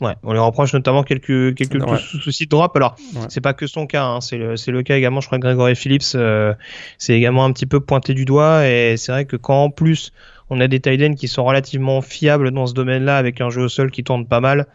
Ouais, 0.00 0.14
on 0.24 0.32
lui 0.32 0.38
reproche 0.40 0.72
notamment 0.72 1.02
quelques 1.04 1.54
quelques 1.54 1.74
Ouais. 1.84 1.98
soucis 1.98 2.46
de 2.46 2.48
drop. 2.48 2.74
Alors, 2.74 2.96
Ouais. 3.14 3.26
c'est 3.28 3.40
pas 3.42 3.52
que 3.54 3.66
son 3.68 3.86
cas, 3.86 4.04
hein, 4.04 4.20
c'est 4.20 4.38
le 4.38 4.82
cas 4.82 4.96
également. 4.96 5.20
Je 5.20 5.26
crois 5.26 5.38
que 5.38 5.42
Gregory 5.44 5.76
Phillips, 5.76 6.02
euh, 6.16 6.54
c'est 6.98 7.14
également 7.14 7.44
un 7.44 7.52
petit 7.52 7.66
peu 7.66 7.80
pointé 7.80 8.14
du 8.14 8.24
doigt. 8.24 8.66
Et 8.66 8.96
c'est 8.96 9.12
vrai 9.12 9.26
que 9.26 9.36
quand 9.36 9.62
en 9.64 9.70
plus 9.70 10.10
on 10.50 10.60
a 10.60 10.68
des 10.68 10.80
tight 10.80 11.14
qui 11.16 11.28
sont 11.28 11.44
relativement 11.44 12.00
fiables 12.02 12.50
dans 12.50 12.66
ce 12.66 12.74
domaine-là, 12.74 13.16
avec 13.16 13.40
un 13.40 13.50
jeu 13.50 13.62
au 13.62 13.68
sol 13.68 13.90
qui 13.90 14.02
tourne 14.04 14.26
pas 14.26 14.40
mal, 14.40 14.66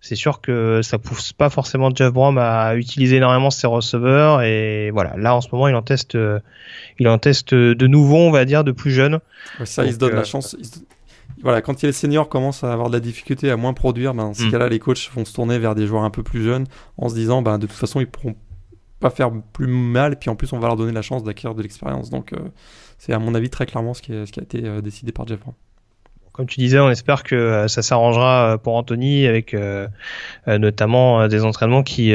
c'est 0.00 0.16
sûr 0.16 0.40
que 0.40 0.80
ça 0.82 0.98
pousse 0.98 1.32
pas 1.32 1.48
forcément 1.48 1.90
Jeff 1.94 2.12
Brom 2.12 2.36
à 2.38 2.74
utiliser 2.74 3.16
énormément 3.16 3.50
ses 3.50 3.68
receveurs. 3.68 4.42
Et 4.42 4.90
voilà, 4.90 5.16
là 5.16 5.34
en 5.36 5.40
ce 5.40 5.48
moment 5.52 5.68
il 5.68 5.74
en 5.76 5.82
teste, 5.82 6.16
euh, 6.16 6.40
il 6.98 7.06
en 7.08 7.18
teste 7.18 7.54
de 7.54 7.86
nouveau, 7.86 8.16
on 8.16 8.30
va 8.32 8.44
dire, 8.44 8.64
de 8.64 8.72
plus 8.72 8.90
jeune. 8.90 9.20
Ouais, 9.60 9.66
ça, 9.66 9.84
il 9.84 9.92
se 9.92 9.98
donne 9.98 10.12
euh, 10.14 10.16
la 10.16 10.24
chance. 10.24 10.56
il 10.58 10.66
se- 10.66 10.80
Voilà, 11.42 11.60
quand 11.62 11.80
les 11.82 11.92
seniors 11.92 12.28
commencent 12.28 12.64
à 12.64 12.72
avoir 12.72 12.88
de 12.88 12.94
la 12.94 13.00
difficulté 13.00 13.50
à 13.50 13.56
moins 13.56 13.74
produire, 13.74 14.12
ben, 14.14 14.24
dans 14.24 14.34
ces 14.34 14.46
Mm. 14.46 14.50
cas-là, 14.50 14.68
les 14.68 14.78
coachs 14.80 15.08
vont 15.14 15.24
se 15.24 15.32
tourner 15.32 15.58
vers 15.58 15.74
des 15.76 15.86
joueurs 15.86 16.02
un 16.04 16.10
peu 16.10 16.22
plus 16.24 16.42
jeunes 16.42 16.66
en 16.98 17.08
se 17.08 17.14
disant, 17.14 17.40
ben, 17.42 17.58
de 17.58 17.66
toute 17.66 17.76
façon, 17.76 18.00
ils 18.00 18.06
pourront 18.06 18.34
pas 19.00 19.10
faire 19.10 19.30
plus 19.52 19.66
mal, 19.66 20.12
et 20.12 20.16
puis 20.16 20.30
en 20.30 20.36
plus, 20.36 20.52
on 20.52 20.58
va 20.60 20.68
leur 20.68 20.76
donner 20.76 20.92
la 20.92 21.02
chance 21.02 21.24
d'acquérir 21.24 21.56
de 21.56 21.62
l'expérience. 21.62 22.10
Donc, 22.10 22.32
euh, 22.32 22.36
c'est 23.04 23.12
à 23.12 23.18
mon 23.18 23.34
avis 23.34 23.50
très 23.50 23.66
clairement 23.66 23.94
ce 23.94 24.00
qui, 24.00 24.12
a 24.12 24.22
été 24.22 24.64
euh, 24.64 24.80
décidé 24.80 25.10
par 25.10 25.26
Jeff. 25.26 25.40
Comme 26.32 26.46
tu 26.46 26.60
disais, 26.60 26.78
on 26.78 26.88
espère 26.88 27.24
que 27.24 27.34
euh, 27.34 27.68
ça 27.68 27.82
s'arrangera 27.82 28.54
euh, 28.54 28.56
pour 28.56 28.74
Anthony 28.74 29.26
avec 29.26 29.52
euh, 29.52 29.86
notamment 30.46 31.28
des 31.28 31.44
entraînements 31.44 31.82
qui 31.82 32.14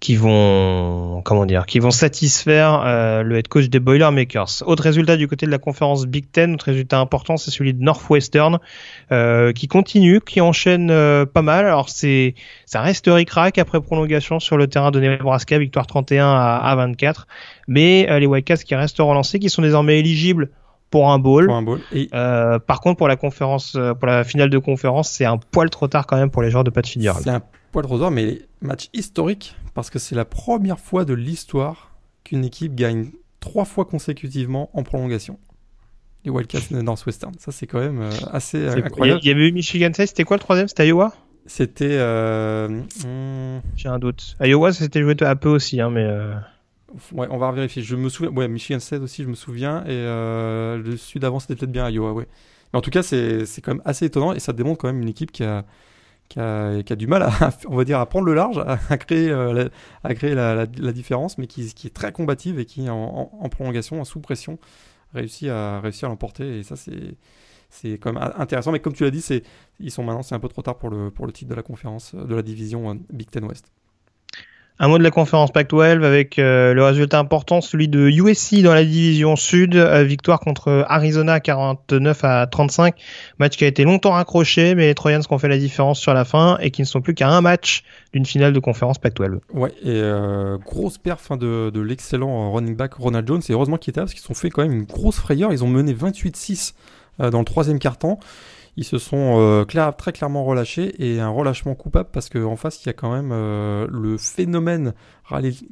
qui 0.00 0.16
vont 0.16 1.20
comment 1.24 1.44
dire, 1.44 1.66
qui 1.66 1.78
vont 1.78 1.90
satisfaire 1.90 3.22
le 3.22 3.36
head 3.36 3.48
coach 3.48 3.68
des 3.68 3.80
Boilermakers. 3.80 4.62
Autre 4.64 4.82
résultat 4.82 5.18
du 5.18 5.28
côté 5.28 5.44
de 5.44 5.50
la 5.50 5.58
conférence 5.58 6.06
Big 6.06 6.30
Ten, 6.32 6.54
autre 6.54 6.66
résultat 6.66 6.98
important, 6.98 7.36
c'est 7.36 7.50
celui 7.50 7.74
de 7.74 7.82
Northwestern 7.82 8.58
qui 9.54 9.68
continue, 9.68 10.20
qui 10.20 10.40
enchaîne 10.40 10.88
pas 11.26 11.42
mal. 11.42 11.66
Alors 11.66 11.90
c'est 11.90 12.34
ça 12.64 12.80
reste 12.80 13.08
ric-rac 13.08 13.58
après 13.58 13.80
prolongation 13.80 14.40
sur 14.40 14.56
le 14.56 14.68
terrain 14.68 14.90
de 14.90 15.00
Nebraska, 15.00 15.58
victoire 15.58 15.86
31 15.86 16.26
à, 16.26 16.56
à 16.56 16.76
24. 16.76 17.26
Mais 17.68 18.06
les 18.18 18.26
Wildcats 18.26 18.56
qui 18.56 18.74
restent 18.74 18.98
relancés, 18.98 19.38
qui 19.38 19.50
sont 19.50 19.62
désormais 19.62 19.98
éligibles 19.98 20.50
pour 20.90 21.10
un 21.10 21.18
bowl. 21.18 21.46
Pour 21.46 21.56
un 21.56 21.62
bowl. 21.62 21.80
Et 21.92 22.08
Euh, 22.14 22.58
par 22.58 22.80
contre, 22.80 22.98
pour 22.98 23.08
la 23.08 23.16
conférence, 23.16 23.74
euh, 23.76 23.94
pour 23.94 24.06
la 24.06 24.24
finale 24.24 24.50
de 24.50 24.58
conférence, 24.58 25.10
c'est 25.10 25.24
un 25.24 25.38
poil 25.38 25.70
trop 25.70 25.88
tard 25.88 26.06
quand 26.06 26.16
même 26.16 26.30
pour 26.30 26.42
les 26.42 26.50
joueurs 26.50 26.64
de 26.64 26.70
Pat 26.70 26.86
Fitzgerald. 26.86 27.22
c'est 27.24 27.30
un 27.30 27.42
poil 27.72 27.86
roseur, 27.86 28.10
mais 28.10 28.40
match 28.60 28.88
historique, 28.92 29.54
parce 29.74 29.90
que 29.90 29.98
c'est 29.98 30.14
la 30.16 30.24
première 30.24 30.78
fois 30.80 31.04
de 31.04 31.14
l'histoire 31.14 31.92
qu'une 32.24 32.44
équipe 32.44 32.74
gagne 32.74 33.10
trois 33.38 33.64
fois 33.64 33.84
consécutivement 33.84 34.68
en 34.74 34.82
prolongation. 34.82 35.38
Les 36.24 36.30
Wildcats 36.30 36.70
de 36.70 36.82
Northwestern. 36.82 37.32
Ça, 37.38 37.50
c'est 37.50 37.66
quand 37.66 37.80
même 37.80 38.02
euh, 38.02 38.10
assez 38.30 38.68
incroyable. 38.68 39.20
il 39.22 39.28
y 39.28 39.30
avait 39.30 39.48
eu 39.48 39.52
Michigan 39.52 39.88
State, 39.94 40.08
c'était 40.08 40.24
quoi 40.24 40.36
le 40.36 40.42
troisième? 40.42 40.68
C'était 40.68 40.86
Iowa? 40.88 41.14
C'était. 41.46 41.86
euh, 41.92 42.68
hmm, 42.68 43.60
J'ai 43.74 43.88
un 43.88 43.98
doute. 43.98 44.36
Iowa, 44.42 44.72
ça 44.72 44.80
s'était 44.80 45.00
joué 45.00 45.14
un 45.22 45.36
peu 45.36 45.48
aussi, 45.48 45.80
hein, 45.80 45.88
mais 45.90 46.04
euh, 46.04 46.34
Ouais, 47.12 47.26
on 47.30 47.38
va 47.38 47.52
vérifier. 47.52 47.82
Je 47.82 47.96
me 47.96 48.08
souviens. 48.08 48.32
Ouais, 48.32 48.48
Michigan 48.48 48.80
State 48.80 49.02
aussi, 49.02 49.22
je 49.22 49.28
me 49.28 49.34
souviens. 49.34 49.84
Et 49.84 49.90
euh, 49.90 50.78
le 50.78 50.96
sud 50.96 51.24
avant, 51.24 51.38
c'était 51.38 51.56
peut-être 51.56 51.72
bien 51.72 51.88
Iowa, 51.88 52.12
ouais. 52.12 52.26
Mais 52.72 52.78
en 52.78 52.82
tout 52.82 52.90
cas, 52.90 53.02
c'est 53.02 53.46
quand 53.62 53.74
même 53.74 53.82
assez 53.84 54.06
étonnant 54.06 54.32
et 54.32 54.40
ça 54.40 54.52
démontre 54.52 54.80
quand 54.80 54.88
même 54.88 55.02
une 55.02 55.08
équipe 55.08 55.32
qui 55.32 55.42
a, 55.42 55.64
qui 56.28 56.38
a, 56.40 56.82
qui 56.82 56.92
a 56.92 56.96
du 56.96 57.06
mal 57.06 57.22
à, 57.22 57.30
on 57.68 57.76
va 57.76 57.84
dire, 57.84 57.98
à 57.98 58.06
prendre 58.06 58.26
le 58.26 58.34
large, 58.34 58.58
à, 58.58 58.98
créer, 58.98 59.28
euh, 59.30 59.52
la, 59.52 59.68
à 60.04 60.14
créer 60.14 60.34
la, 60.34 60.66
différence, 60.66 61.38
mais 61.38 61.46
qui, 61.46 61.62
est 61.62 61.94
très 61.94 62.12
combative 62.12 62.58
et 62.60 62.66
qui, 62.66 62.88
en, 62.88 63.48
prolongation, 63.50 64.00
en 64.00 64.04
sous 64.04 64.20
pression, 64.20 64.58
réussit 65.14 65.48
à, 65.48 65.80
réussit 65.80 66.04
à 66.04 66.08
l'emporter. 66.08 66.58
Et 66.58 66.62
ça, 66.62 66.76
c'est. 66.76 67.16
C'est 67.72 67.98
quand 67.98 68.12
même 68.12 68.32
intéressant, 68.36 68.72
mais 68.72 68.80
comme 68.80 68.94
tu 68.94 69.04
l'as 69.04 69.12
dit, 69.12 69.20
c'est 69.20 69.44
ils 69.78 69.92
sont 69.92 70.02
maintenant 70.02 70.24
c'est 70.24 70.34
un 70.34 70.40
peu 70.40 70.48
trop 70.48 70.60
tard 70.60 70.76
pour 70.76 70.90
le 70.90 71.12
pour 71.12 71.24
le 71.24 71.32
titre 71.32 71.50
de 71.50 71.54
la 71.54 71.62
conférence 71.62 72.16
de 72.16 72.34
la 72.34 72.42
division 72.42 72.90
euh, 72.90 72.94
Big 73.12 73.30
Ten 73.30 73.44
West. 73.44 73.70
Un 74.82 74.88
mot 74.88 74.96
de 74.96 75.02
la 75.02 75.10
conférence 75.10 75.52
Pac-12 75.52 76.06
avec 76.06 76.38
euh, 76.38 76.72
le 76.72 76.82
résultat 76.82 77.18
important, 77.18 77.60
celui 77.60 77.86
de 77.86 78.08
USC 78.08 78.62
dans 78.62 78.72
la 78.72 78.82
division 78.82 79.36
sud, 79.36 79.76
euh, 79.76 80.04
victoire 80.04 80.40
contre 80.40 80.86
Arizona 80.88 81.38
49 81.38 82.24
à 82.24 82.46
35, 82.46 82.94
match 83.38 83.58
qui 83.58 83.64
a 83.64 83.66
été 83.66 83.84
longtemps 83.84 84.16
accroché, 84.16 84.74
mais 84.74 84.86
les 84.86 84.94
Trojans 84.94 85.20
qui 85.20 85.30
ont 85.34 85.38
fait 85.38 85.48
la 85.48 85.58
différence 85.58 86.00
sur 86.00 86.14
la 86.14 86.24
fin 86.24 86.56
et 86.62 86.70
qui 86.70 86.80
ne 86.80 86.86
sont 86.86 87.02
plus 87.02 87.12
qu'à 87.12 87.28
un 87.28 87.42
match 87.42 87.84
d'une 88.14 88.24
finale 88.24 88.54
de 88.54 88.58
conférence 88.58 88.96
Pac-12. 88.96 89.40
Ouais, 89.52 89.68
et 89.82 89.88
euh, 89.88 90.56
grosse 90.56 90.96
perf 90.96 91.30
hein, 91.30 91.36
de, 91.36 91.78
l'excellent 91.78 92.50
running 92.50 92.74
back 92.74 92.94
Ronald 92.94 93.28
Jones, 93.28 93.42
et 93.46 93.52
heureusement 93.52 93.76
qu'il 93.76 93.90
était 93.90 94.00
là 94.00 94.06
parce 94.06 94.14
qu'ils 94.14 94.32
ont 94.32 94.34
fait 94.34 94.48
quand 94.48 94.62
même 94.62 94.72
une 94.72 94.84
grosse 94.84 95.16
frayeur, 95.16 95.52
ils 95.52 95.62
ont 95.62 95.68
mené 95.68 95.92
28-6 95.92 96.72
dans 97.18 97.40
le 97.40 97.44
troisième 97.44 97.78
quart-temps 97.78 98.18
ils 98.80 98.84
se 98.84 98.96
sont 98.96 99.38
euh, 99.38 99.92
très 99.92 100.12
clairement 100.12 100.42
relâchés 100.42 100.94
et 101.04 101.20
un 101.20 101.28
relâchement 101.28 101.74
coupable 101.74 102.08
parce 102.10 102.30
qu'en 102.30 102.56
face 102.56 102.82
il 102.82 102.86
y 102.86 102.88
a 102.88 102.94
quand 102.94 103.12
même 103.12 103.28
euh, 103.30 103.86
le 103.90 104.16
phénomène 104.16 104.94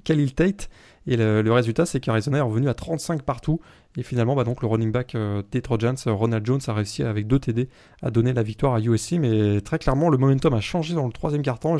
Khalil 0.05 0.35
Tate 0.35 0.69
et 1.07 1.17
le, 1.17 1.51
résultat 1.51 1.87
c'est 1.87 2.01
qu'Arizona 2.01 2.37
est 2.37 2.43
revenu 2.43 2.69
à 2.69 2.75
35 2.75 3.23
partout 3.23 3.61
et 3.97 4.03
finalement 4.03 4.37
bah, 4.37 4.45
donc 4.45 4.61
le 4.61 4.69
running 4.69 4.93
back 4.93 5.15
euh, 5.15 5.43
des 5.51 5.63
Trojans 5.63 5.95
Ronald 6.05 6.45
Jones 6.45 6.61
a 6.67 6.75
réussi 6.75 7.03
avec 7.03 7.27
deux 7.27 7.39
TD 7.39 7.71
à 8.03 8.11
donner 8.11 8.35
la 8.35 8.43
victoire 8.43 8.75
à 8.75 8.81
USC 8.81 9.13
mais 9.13 9.63
très 9.63 9.79
clairement 9.79 10.11
le 10.11 10.19
momentum 10.19 10.53
a 10.53 10.61
changé 10.61 10.93
dans 10.93 11.07
le 11.07 11.13
troisième 11.13 11.41
quart-temps. 11.41 11.79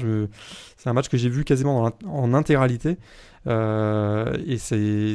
C'est 0.79 0.89
un 0.89 0.95
match 0.95 1.11
que 1.11 1.19
j'ai 1.19 1.29
vu 1.29 1.45
quasiment 1.45 1.93
en 2.07 2.33
intégralité 2.33 2.97
et 3.47 4.57
c'est 4.57 5.15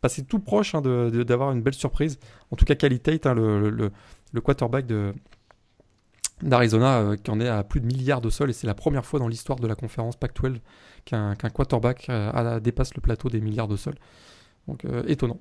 passé 0.00 0.24
tout 0.24 0.40
proche 0.40 0.74
hein, 0.74 0.82
d'avoir 0.82 1.52
une 1.52 1.62
belle 1.62 1.74
surprise. 1.74 2.18
En 2.50 2.56
tout 2.56 2.64
cas 2.64 2.74
Khalil 2.74 2.98
Tate 2.98 3.26
hein, 3.26 3.34
le, 3.34 3.70
le 3.70 4.40
quarterback 4.40 4.86
de, 4.86 5.14
d'Arizona 6.42 6.98
euh, 6.98 7.16
qui 7.16 7.30
en 7.30 7.40
est 7.40 7.48
à 7.48 7.62
plus 7.62 7.80
de 7.80 7.86
milliards 7.86 8.20
de 8.20 8.30
sols 8.30 8.50
et 8.50 8.52
c'est 8.52 8.66
la 8.66 8.74
première 8.74 9.04
fois 9.04 9.18
dans 9.18 9.28
l'histoire 9.28 9.58
de 9.58 9.66
la 9.66 9.74
conférence 9.74 10.16
Pac-12 10.16 10.56
qu'un 11.04 11.34
quarterback 11.34 12.06
euh, 12.08 12.60
dépasse 12.60 12.94
le 12.94 13.00
plateau 13.00 13.28
des 13.28 13.40
milliards 13.40 13.68
de 13.68 13.76
sols. 13.76 13.96
Donc 14.68 14.84
euh, 14.84 15.02
étonnant. 15.06 15.38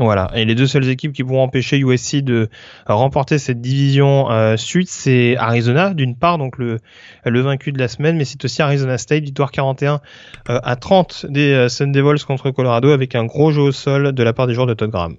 Voilà, 0.00 0.32
et 0.34 0.44
les 0.44 0.56
deux 0.56 0.66
seules 0.66 0.88
équipes 0.88 1.12
qui 1.12 1.22
pourront 1.22 1.44
empêcher 1.44 1.78
USC 1.78 2.16
de 2.16 2.48
remporter 2.84 3.38
cette 3.38 3.60
division 3.60 4.26
suite, 4.56 4.88
c'est 4.88 5.36
Arizona 5.36 5.94
d'une 5.94 6.16
part, 6.16 6.36
donc 6.36 6.58
le, 6.58 6.80
vaincu 7.24 7.70
de 7.70 7.78
la 7.78 7.86
semaine, 7.86 8.16
mais 8.16 8.24
c'est 8.24 8.44
aussi 8.44 8.60
Arizona 8.60 8.98
State, 8.98 9.22
victoire 9.22 9.52
41 9.52 10.00
à 10.46 10.74
30 10.74 11.26
des 11.28 11.68
Sun 11.68 11.92
Devils 11.92 12.24
contre 12.24 12.50
Colorado 12.50 12.90
avec 12.90 13.14
un 13.14 13.24
gros 13.24 13.52
jeu 13.52 13.62
au 13.62 13.70
sol 13.70 14.10
de 14.10 14.22
la 14.24 14.32
part 14.32 14.48
des 14.48 14.54
joueurs 14.54 14.66
de 14.66 14.74
Todd 14.74 14.90
Graham. 14.90 15.16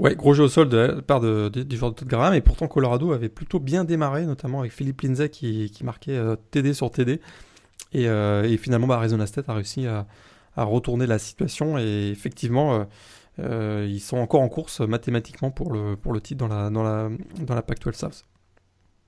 Ouais, 0.00 0.16
gros 0.16 0.32
jeu 0.32 0.44
au 0.44 0.48
sol 0.48 0.70
de 0.70 0.78
la 0.78 1.02
part 1.02 1.20
de, 1.20 1.50
du 1.50 1.76
joueur 1.76 1.90
de 1.90 1.96
Todd 1.96 2.08
Graham, 2.08 2.32
et 2.32 2.40
pourtant 2.40 2.68
Colorado 2.68 3.12
avait 3.12 3.28
plutôt 3.28 3.60
bien 3.60 3.84
démarré, 3.84 4.24
notamment 4.24 4.60
avec 4.60 4.72
Philippe 4.72 5.02
Lindsay 5.02 5.28
qui, 5.28 5.70
qui 5.70 5.84
marquait 5.84 6.16
euh, 6.16 6.36
TD 6.52 6.72
sur 6.72 6.90
TD. 6.90 7.20
Et, 7.92 8.08
euh, 8.08 8.48
et 8.48 8.56
finalement, 8.56 8.86
bah, 8.86 8.96
Arizona 8.96 9.26
State 9.26 9.50
a 9.50 9.52
réussi 9.52 9.86
à, 9.86 10.06
à, 10.56 10.64
retourner 10.64 11.06
la 11.06 11.18
situation, 11.18 11.76
et 11.76 12.08
effectivement, 12.10 12.86
euh, 13.40 13.86
ils 13.86 14.00
sont 14.00 14.16
encore 14.16 14.40
en 14.40 14.48
course 14.48 14.80
mathématiquement 14.80 15.50
pour 15.50 15.70
le, 15.70 15.96
pour 15.96 16.14
le 16.14 16.22
titre 16.22 16.38
dans 16.38 16.48
la, 16.48 16.70
dans 16.70 16.82
la, 16.82 17.10
dans 17.40 17.54
la 17.54 17.60
Pac-12 17.60 17.92
South. 17.92 18.24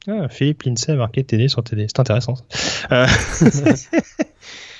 Ah, 0.08 0.28
Philippe 0.28 0.64
Lindsay 0.64 0.92
a 0.92 0.96
marqué 0.96 1.24
TD 1.24 1.48
sur 1.48 1.64
TD, 1.64 1.86
c'est 1.88 2.00
intéressant. 2.00 2.34
Ça. 2.50 3.06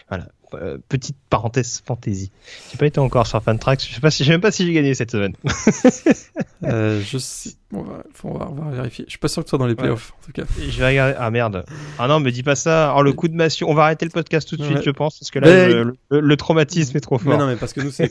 voilà. 0.08 0.26
Euh, 0.54 0.78
petite 0.88 1.16
parenthèse 1.30 1.82
fantasy. 1.84 2.30
J'ai 2.70 2.78
pas 2.78 2.86
été 2.86 3.00
encore 3.00 3.26
sur 3.26 3.42
Fantrax. 3.42 3.86
Je 3.86 3.94
sais 3.94 4.00
pas 4.00 4.10
si, 4.10 4.22
je 4.22 4.28
sais 4.28 4.34
même 4.34 4.40
pas 4.40 4.50
si 4.50 4.66
j'ai 4.66 4.72
gagné 4.72 4.94
cette 4.94 5.10
semaine. 5.10 5.34
euh, 6.64 7.00
je 7.00 7.18
sais. 7.18 7.52
On 7.72 7.82
va, 7.82 8.02
on, 8.24 8.36
va, 8.36 8.48
on 8.50 8.54
va, 8.54 8.70
vérifier. 8.70 9.04
Je 9.06 9.10
suis 9.10 9.18
pas 9.18 9.28
sûr 9.28 9.42
que 9.42 9.46
tu 9.46 9.50
sois 9.50 9.58
dans 9.58 9.66
les 9.66 9.74
playoffs, 9.74 10.12
en 10.12 10.26
tout 10.26 10.32
cas. 10.32 10.42
Je 10.58 10.78
vais 10.78 10.88
regarder. 10.88 11.14
Ah 11.18 11.30
merde. 11.30 11.64
Ah 11.98 12.06
non, 12.06 12.20
me 12.20 12.30
dis 12.30 12.42
pas 12.42 12.54
ça. 12.54 12.94
Oh, 12.96 13.02
le 13.02 13.12
coup 13.12 13.28
de 13.28 13.34
massue. 13.34 13.64
On 13.64 13.74
va 13.74 13.84
arrêter 13.84 14.04
le 14.04 14.10
podcast 14.10 14.48
tout 14.48 14.56
de 14.56 14.64
suite, 14.64 14.82
je 14.82 14.90
pense, 14.90 15.18
parce 15.18 15.30
que 15.30 15.38
là, 15.38 15.68
le, 15.68 15.94
le, 16.10 16.36
traumatisme 16.36 16.96
est 16.96 17.00
trop 17.00 17.18
fort. 17.18 17.32
Mais 17.32 17.38
non, 17.38 17.46
mais 17.46 17.56
parce 17.56 17.72
que 17.72 17.80
nous, 17.80 17.90
c'est, 17.90 18.10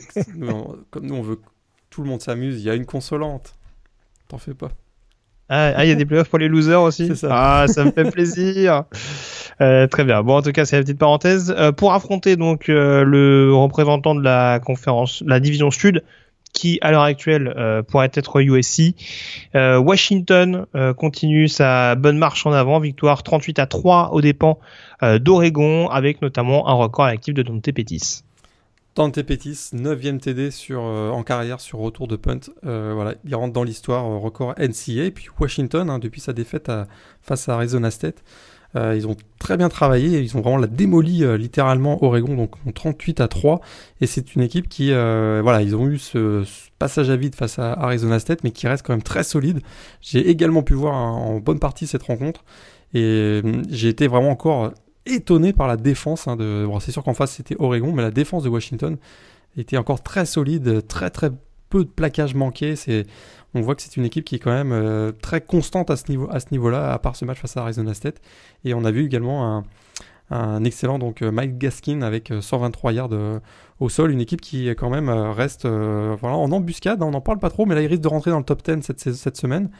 comme 0.90 1.06
nous, 1.06 1.14
on 1.14 1.22
veut 1.22 1.36
que 1.36 1.46
tout 1.90 2.02
le 2.02 2.08
monde 2.08 2.22
s'amuse. 2.22 2.60
Il 2.60 2.64
y 2.64 2.70
a 2.70 2.74
une 2.74 2.86
consolante. 2.86 3.54
T'en 4.28 4.38
fais 4.38 4.54
pas. 4.54 4.72
Ah, 5.48 5.84
il 5.84 5.88
y 5.88 5.92
a 5.92 5.94
des 5.94 6.06
playoffs 6.06 6.30
pour 6.30 6.38
les 6.38 6.48
losers 6.48 6.82
aussi. 6.82 7.14
Ça. 7.14 7.28
Ah, 7.30 7.68
ça 7.68 7.84
me 7.84 7.92
fait 7.92 8.10
plaisir. 8.10 8.84
Euh, 9.60 9.86
très 9.86 10.04
bien. 10.04 10.22
Bon, 10.22 10.36
en 10.36 10.42
tout 10.42 10.52
cas, 10.52 10.64
c'est 10.64 10.76
la 10.76 10.82
petite 10.82 10.98
parenthèse. 10.98 11.54
Euh, 11.56 11.72
pour 11.72 11.92
affronter 11.92 12.36
donc 12.36 12.68
euh, 12.68 13.04
le 13.04 13.54
représentant 13.54 14.14
de 14.14 14.22
la 14.22 14.60
conférence, 14.60 15.22
la 15.26 15.40
division 15.40 15.70
Sud, 15.70 16.02
qui 16.52 16.78
à 16.82 16.90
l'heure 16.90 17.02
actuelle 17.02 17.54
pourrait 17.88 18.10
être 18.12 18.42
USC, 18.42 18.94
Washington 19.54 20.66
continue 20.98 21.48
sa 21.48 21.94
bonne 21.94 22.18
marche 22.18 22.44
en 22.44 22.52
avant, 22.52 22.78
victoire 22.78 23.22
38 23.22 23.58
à 23.58 23.66
3 23.66 24.10
aux 24.12 24.20
dépens 24.20 24.58
d'Oregon, 25.00 25.88
avec 25.88 26.20
notamment 26.20 26.68
un 26.68 26.74
record 26.74 27.06
actif 27.06 27.32
de 27.32 27.42
Dante 27.42 27.72
Pettis. 27.72 28.22
Dante 28.94 29.22
Pettis, 29.22 29.70
9ème 29.72 30.18
TD 30.18 30.50
en 30.76 31.22
carrière 31.22 31.58
sur 31.58 31.78
retour 31.78 32.06
de 32.06 32.16
punt. 32.16 32.40
voilà, 32.62 33.14
il 33.24 33.34
rentre 33.34 33.54
dans 33.54 33.64
l'histoire, 33.64 34.04
record 34.04 34.54
NCA. 34.58 35.04
Et 35.04 35.10
puis 35.10 35.28
Washington, 35.40 35.88
hein, 35.88 35.98
depuis 35.98 36.20
sa 36.20 36.34
défaite 36.34 36.68
à, 36.68 36.86
face 37.22 37.48
à 37.48 37.54
Arizona 37.54 37.90
State, 37.90 38.22
euh, 38.74 38.96
ils 38.96 39.06
ont 39.06 39.16
très 39.38 39.56
bien 39.56 39.68
travaillé, 39.68 40.20
ils 40.20 40.36
ont 40.36 40.40
vraiment 40.40 40.56
la 40.56 40.66
démoli 40.66 41.24
euh, 41.24 41.36
littéralement 41.36 42.02
Oregon, 42.02 42.34
donc 42.34 42.52
38 42.74 43.20
à 43.20 43.28
3. 43.28 43.60
Et 44.00 44.06
c'est 44.06 44.34
une 44.34 44.42
équipe 44.42 44.68
qui, 44.68 44.92
euh, 44.92 45.40
voilà, 45.42 45.62
ils 45.62 45.76
ont 45.76 45.88
eu 45.88 45.98
ce, 45.98 46.44
passage 46.78 47.10
à 47.10 47.16
vide 47.16 47.34
face 47.34 47.58
à 47.58 47.72
Arizona 47.72 48.18
State, 48.18 48.42
mais 48.44 48.50
qui 48.50 48.66
reste 48.66 48.84
quand 48.84 48.92
même 48.92 49.02
très 49.02 49.24
solide. 49.24 49.60
J'ai 50.00 50.28
également 50.28 50.62
pu 50.62 50.74
voir 50.74 50.94
en 50.94 51.38
bonne 51.38 51.58
partie 51.58 51.86
cette 51.86 52.02
rencontre, 52.02 52.44
et 52.94 53.42
j'ai 53.68 53.88
été 53.88 54.06
vraiment 54.06 54.30
encore 54.30 54.72
étonné 55.06 55.52
par 55.52 55.68
la 55.68 55.76
défense. 55.76 56.26
Hein, 56.26 56.36
de... 56.36 56.64
Bon, 56.66 56.80
c'est 56.80 56.92
sûr 56.92 57.04
qu'en 57.04 57.14
face 57.14 57.32
c'était 57.32 57.56
Oregon, 57.58 57.92
mais 57.92 58.02
la 58.02 58.10
défense 58.10 58.42
de 58.42 58.48
Washington 58.48 58.96
était 59.56 59.76
encore 59.76 60.02
très 60.02 60.26
solide, 60.26 60.86
très 60.88 61.10
très 61.10 61.30
peu 61.68 61.84
de 61.84 61.90
plaquages 61.90 62.34
manqués. 62.34 62.76
C'est 62.76 63.06
on 63.54 63.60
voit 63.60 63.74
que 63.74 63.82
c'est 63.82 63.96
une 63.96 64.04
équipe 64.04 64.24
qui 64.24 64.36
est 64.36 64.38
quand 64.38 64.52
même 64.52 64.72
euh, 64.72 65.12
très 65.12 65.40
constante 65.40 65.90
à 65.90 65.96
ce 65.96 66.10
niveau 66.10 66.28
à 66.30 66.40
ce 66.40 66.46
niveau-là, 66.52 66.92
à 66.92 66.98
part 66.98 67.16
ce 67.16 67.24
match 67.24 67.38
face 67.38 67.56
à 67.56 67.62
Arizona 67.62 67.94
State. 67.94 68.20
Et 68.64 68.74
on 68.74 68.84
a 68.84 68.90
vu 68.90 69.04
également 69.04 69.64
un, 70.30 70.64
excellent 70.64 70.98
donc 70.98 71.20
euh, 71.20 71.30
Mike 71.30 71.58
Gaskin 71.58 72.00
avec 72.00 72.32
123 72.40 72.90
euh, 72.90 72.94
yards 72.94 73.40
au 73.80 73.88
sol, 73.88 74.10
une 74.10 74.20
équipe 74.20 74.40
qui 74.40 74.68
quand 74.70 74.88
même 74.88 75.10
reste 75.10 75.66
voilà, 75.66 76.36
en 76.36 76.50
embuscade. 76.52 77.02
On 77.02 77.10
n'en 77.10 77.20
parle 77.20 77.38
pas 77.38 77.50
trop, 77.50 77.66
mais 77.66 77.74
là 77.74 77.82
il 77.82 77.86
risque 77.86 78.02
de 78.02 78.08
rentrer 78.08 78.30
dans 78.30 78.38
le 78.38 78.44
top 78.44 78.62
10 78.62 78.82
cette, 78.82 79.00
cette 79.00 79.36
semaine. 79.36 79.70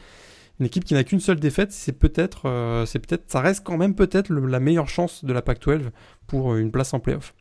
Une 0.59 0.67
équipe 0.67 0.83
qui 0.83 0.93
n'a 0.93 1.03
qu'une 1.03 1.19
seule 1.19 1.39
défaite, 1.39 1.71
c'est 1.71 1.93
peut-être, 1.93 2.83
c'est 2.85 2.99
peut-être, 2.99 3.23
ça 3.31 3.41
reste 3.41 3.63
quand 3.65 3.77
même 3.77 3.95
peut-être 3.95 4.31
la 4.31 4.59
meilleure 4.59 4.87
chance 4.87 5.25
de 5.25 5.33
la 5.33 5.41
Pac-12 5.41 5.89
pour 6.27 6.55
une 6.55 6.69
place 6.69 6.93
en 6.93 6.99
playoff. 6.99 7.33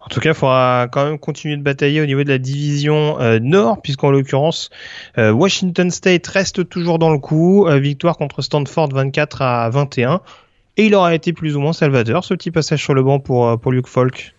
En 0.00 0.08
tout 0.08 0.20
cas, 0.20 0.30
il 0.30 0.34
faudra 0.34 0.88
quand 0.90 1.04
même 1.04 1.18
continuer 1.18 1.56
de 1.56 1.62
batailler 1.62 2.00
au 2.00 2.06
niveau 2.06 2.24
de 2.24 2.28
la 2.28 2.38
division 2.38 3.20
euh, 3.20 3.38
Nord, 3.40 3.80
puisqu'en 3.82 4.10
l'occurrence, 4.10 4.70
euh, 5.18 5.30
Washington 5.30 5.90
State 5.90 6.26
reste 6.26 6.68
toujours 6.68 6.98
dans 6.98 7.12
le 7.12 7.18
coup. 7.18 7.66
Euh, 7.66 7.78
victoire 7.78 8.16
contre 8.16 8.42
Stanford 8.42 8.90
24 8.92 9.42
à 9.42 9.70
21. 9.70 10.20
Et 10.76 10.86
il 10.86 10.94
aura 10.94 11.14
été 11.14 11.32
plus 11.32 11.56
ou 11.56 11.60
moins 11.60 11.72
salvateur, 11.72 12.24
ce 12.24 12.34
petit 12.34 12.50
passage 12.50 12.82
sur 12.82 12.94
le 12.94 13.02
banc 13.02 13.18
pour, 13.18 13.58
pour 13.60 13.72
Luke 13.72 13.88
Falk. 13.88 14.34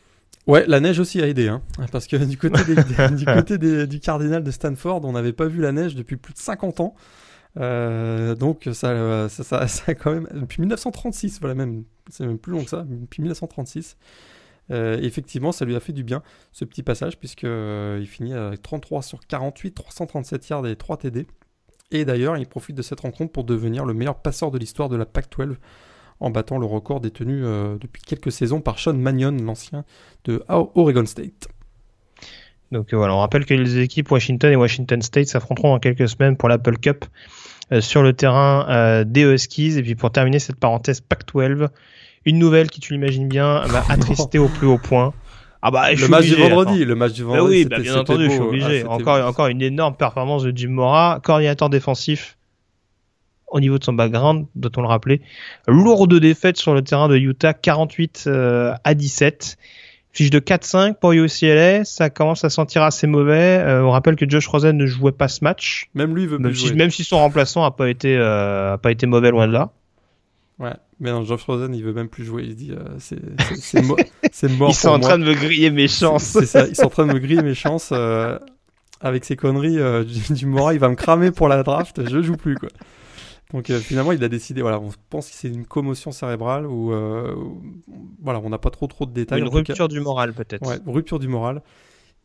Ouais, 0.47 0.63
la 0.67 0.79
neige 0.79 0.99
aussi 0.99 1.21
a 1.21 1.27
aidé, 1.27 1.49
hein, 1.49 1.61
parce 1.91 2.07
que 2.07 2.15
du 2.15 2.37
côté, 2.37 2.63
du, 2.63 3.25
côté 3.25 3.57
du 3.87 3.99
Cardinal 3.99 4.43
de 4.43 4.51
Stanford, 4.51 5.01
on 5.03 5.11
n'avait 5.11 5.33
pas 5.33 5.47
vu 5.47 5.61
la 5.61 5.71
neige 5.71 5.95
depuis 5.95 6.15
plus 6.15 6.33
de 6.33 6.39
50 6.39 6.79
ans. 6.79 6.95
donc 7.55 8.69
ça, 8.71 9.27
ça, 9.29 9.43
ça, 9.43 9.67
ça, 9.67 9.83
a 9.87 9.93
quand 9.95 10.11
même 10.11 10.27
depuis 10.33 10.61
1936, 10.61 11.39
voilà 11.41 11.55
même, 11.55 11.83
c'est 12.09 12.25
même 12.25 12.39
plus 12.39 12.53
long 12.53 12.63
que 12.63 12.69
ça, 12.69 12.85
depuis 12.87 13.21
1936. 13.21 13.97
Euh, 14.71 14.99
effectivement, 15.01 15.51
ça 15.51 15.65
lui 15.65 15.75
a 15.75 15.79
fait 15.79 15.93
du 15.93 16.03
bien, 16.03 16.21
ce 16.51 16.65
petit 16.65 16.83
passage, 16.83 17.17
puisqu'il 17.17 17.49
euh, 17.49 18.05
finit 18.05 18.33
avec 18.33 18.61
33 18.61 19.01
sur 19.01 19.19
48, 19.27 19.71
337 19.71 20.49
yards 20.49 20.67
et 20.67 20.75
3 20.75 20.97
TD. 20.97 21.27
Et 21.91 22.05
d'ailleurs, 22.05 22.37
il 22.37 22.45
profite 22.45 22.75
de 22.75 22.81
cette 22.81 22.99
rencontre 22.99 23.31
pour 23.31 23.43
devenir 23.43 23.85
le 23.85 23.93
meilleur 23.93 24.21
passeur 24.21 24.51
de 24.51 24.59
l'histoire 24.59 24.89
de 24.89 24.95
la 24.95 25.05
Pac-12 25.05 25.55
en 26.19 26.29
battant 26.29 26.57
le 26.57 26.65
record 26.65 26.99
détenu 26.99 27.43
euh, 27.43 27.77
depuis 27.79 28.01
quelques 28.03 28.31
saisons 28.31 28.61
par 28.61 28.77
Sean 28.77 28.93
Mannion, 28.93 29.31
l'ancien 29.31 29.85
de 30.25 30.43
Oregon 30.49 31.05
State. 31.05 31.47
Donc 32.71 32.93
voilà, 32.93 33.15
on 33.15 33.19
rappelle 33.19 33.45
que 33.45 33.55
les 33.55 33.79
équipes 33.79 34.11
Washington 34.11 34.51
et 34.51 34.55
Washington 34.55 35.01
State 35.01 35.27
s'affronteront 35.27 35.69
dans 35.69 35.79
quelques 35.79 36.07
semaines 36.07 36.37
pour 36.37 36.49
l'Apple 36.49 36.77
Cup 36.77 37.05
sur 37.79 38.03
le 38.03 38.13
terrain 38.13 39.03
des 39.05 39.23
Huskies. 39.23 39.79
Et 39.79 39.81
puis 39.81 39.95
pour 39.95 40.11
terminer 40.11 40.37
cette 40.37 40.57
parenthèse 40.57 41.01
Pac-12, 41.01 41.69
une 42.25 42.37
nouvelle 42.37 42.69
qui, 42.69 42.79
tu 42.79 42.93
l'imagines 42.93 43.27
bien, 43.27 43.65
m'a 43.67 43.83
attristé 43.89 44.39
au 44.39 44.47
plus 44.47 44.67
haut 44.67 44.77
point. 44.77 45.13
Ah 45.61 45.71
bah, 45.71 45.91
le 45.93 46.07
match 46.07 46.25
du 46.25 46.35
vendredi, 46.35 46.85
le 46.85 46.95
match 46.95 47.13
du 47.13 47.23
vendredi. 47.23 47.49
oui, 47.49 47.65
bah, 47.65 47.79
bien 47.79 47.97
entendu, 47.97 48.25
je 48.25 48.31
suis 48.31 48.39
obligé. 48.39 48.83
Ah, 48.85 48.91
encore, 48.91 49.25
encore 49.27 49.47
une 49.47 49.61
énorme 49.61 49.95
performance 49.95 50.43
de 50.43 50.53
Jim 50.55 50.69
Mora, 50.69 51.19
coordinateur 51.23 51.69
défensif 51.69 52.37
au 53.51 53.59
niveau 53.59 53.77
de 53.79 53.83
son 53.83 53.93
background, 53.93 54.45
doit-on 54.55 54.81
le 54.81 54.87
rappeler. 54.87 55.21
Lourde 55.67 56.13
défaite 56.19 56.57
sur 56.57 56.73
le 56.73 56.83
terrain 56.83 57.07
de 57.07 57.17
Utah, 57.17 57.53
48 57.53 58.25
euh, 58.27 58.73
à 58.83 58.93
17. 58.93 59.57
Fiche 60.11 60.31
de 60.31 60.39
4-5 60.39 60.95
pour 60.95 61.11
UCLA, 61.11 61.85
ça 61.85 62.09
commence 62.09 62.43
à 62.43 62.49
sentir 62.49 62.81
assez 62.81 63.05
mauvais. 63.05 63.59
Euh, 63.59 63.83
on 63.83 63.91
rappelle 63.91 64.15
que 64.15 64.27
Josh 64.27 64.47
Rosen 64.47 64.75
ne 64.75 64.85
jouait 64.87 65.11
pas 65.11 65.27
ce 65.27 65.43
match. 65.43 65.89
Même 65.93 66.15
lui 66.15 66.25
veut 66.25 66.39
même 66.39 66.53
si, 66.55 66.73
même 66.73 66.89
si 66.89 67.03
son 67.03 67.17
remplaçant 67.17 67.63
a 67.63 67.71
pas 67.71 67.89
été, 67.89 68.17
euh, 68.17 68.73
a 68.73 68.77
pas 68.79 68.91
été 68.91 69.05
mauvais 69.05 69.29
loin 69.29 69.47
de 69.47 69.53
là. 69.53 69.71
Ouais, 70.59 70.75
mais 70.99 71.11
non, 71.11 71.23
Josh 71.23 71.43
Rosen, 71.43 71.73
il 71.73 71.83
veut 71.83 71.93
même 71.93 72.09
plus 72.09 72.25
jouer. 72.25 72.43
Il 72.43 72.51
se 72.51 72.55
dit, 72.55 72.71
euh, 72.71 72.83
c'est 72.99 73.19
c'est 73.61 73.81
mo 73.81 73.95
mort. 74.57 74.69
Ils 74.69 74.75
sont 74.75 74.89
en 74.89 74.99
train 74.99 75.17
de 75.17 75.23
me 75.23 75.33
griller 75.33 75.71
mes 75.71 75.87
chances. 75.87 76.23
C'est 76.23 76.45
ça, 76.45 76.67
ils 76.67 76.75
sont 76.75 76.83
en 76.85 76.89
train 76.89 77.07
de 77.07 77.13
me 77.13 77.19
griller 77.19 77.41
mes 77.41 77.55
chances. 77.55 77.91
Euh, 77.93 78.37
avec 79.01 79.23
ces 79.25 79.35
conneries 79.35 79.79
euh, 79.79 80.03
du, 80.03 80.33
du 80.33 80.45
Mora, 80.45 80.73
il 80.73 80.79
va 80.79 80.89
me 80.89 80.95
cramer 80.95 81.31
pour 81.31 81.47
la 81.47 81.63
draft, 81.63 82.07
je 82.09 82.21
joue 82.21 82.35
plus, 82.35 82.55
quoi. 82.55 82.69
Donc 83.53 83.69
euh, 83.69 83.79
finalement, 83.79 84.11
il 84.11 84.23
a 84.23 84.29
décidé. 84.29 84.61
Voilà, 84.61 84.79
on 84.79 84.89
pense 85.09 85.29
que 85.29 85.35
c'est 85.35 85.47
une 85.47 85.65
commotion 85.65 86.11
cérébrale 86.11 86.67
ou 86.67 86.93
euh, 86.93 87.33
voilà, 88.21 88.39
on 88.43 88.49
n'a 88.49 88.59
pas 88.59 88.69
trop 88.69 88.85
trop 88.87 89.05
de 89.05 89.11
détails. 89.11 89.41
Une 89.41 89.47
rupture 89.47 89.87
du 89.87 89.99
moral 89.99 90.33
peut-être. 90.33 90.67
ouais, 90.67 90.77
rupture 90.85 91.17
du 91.19 91.27
moral. 91.27 91.63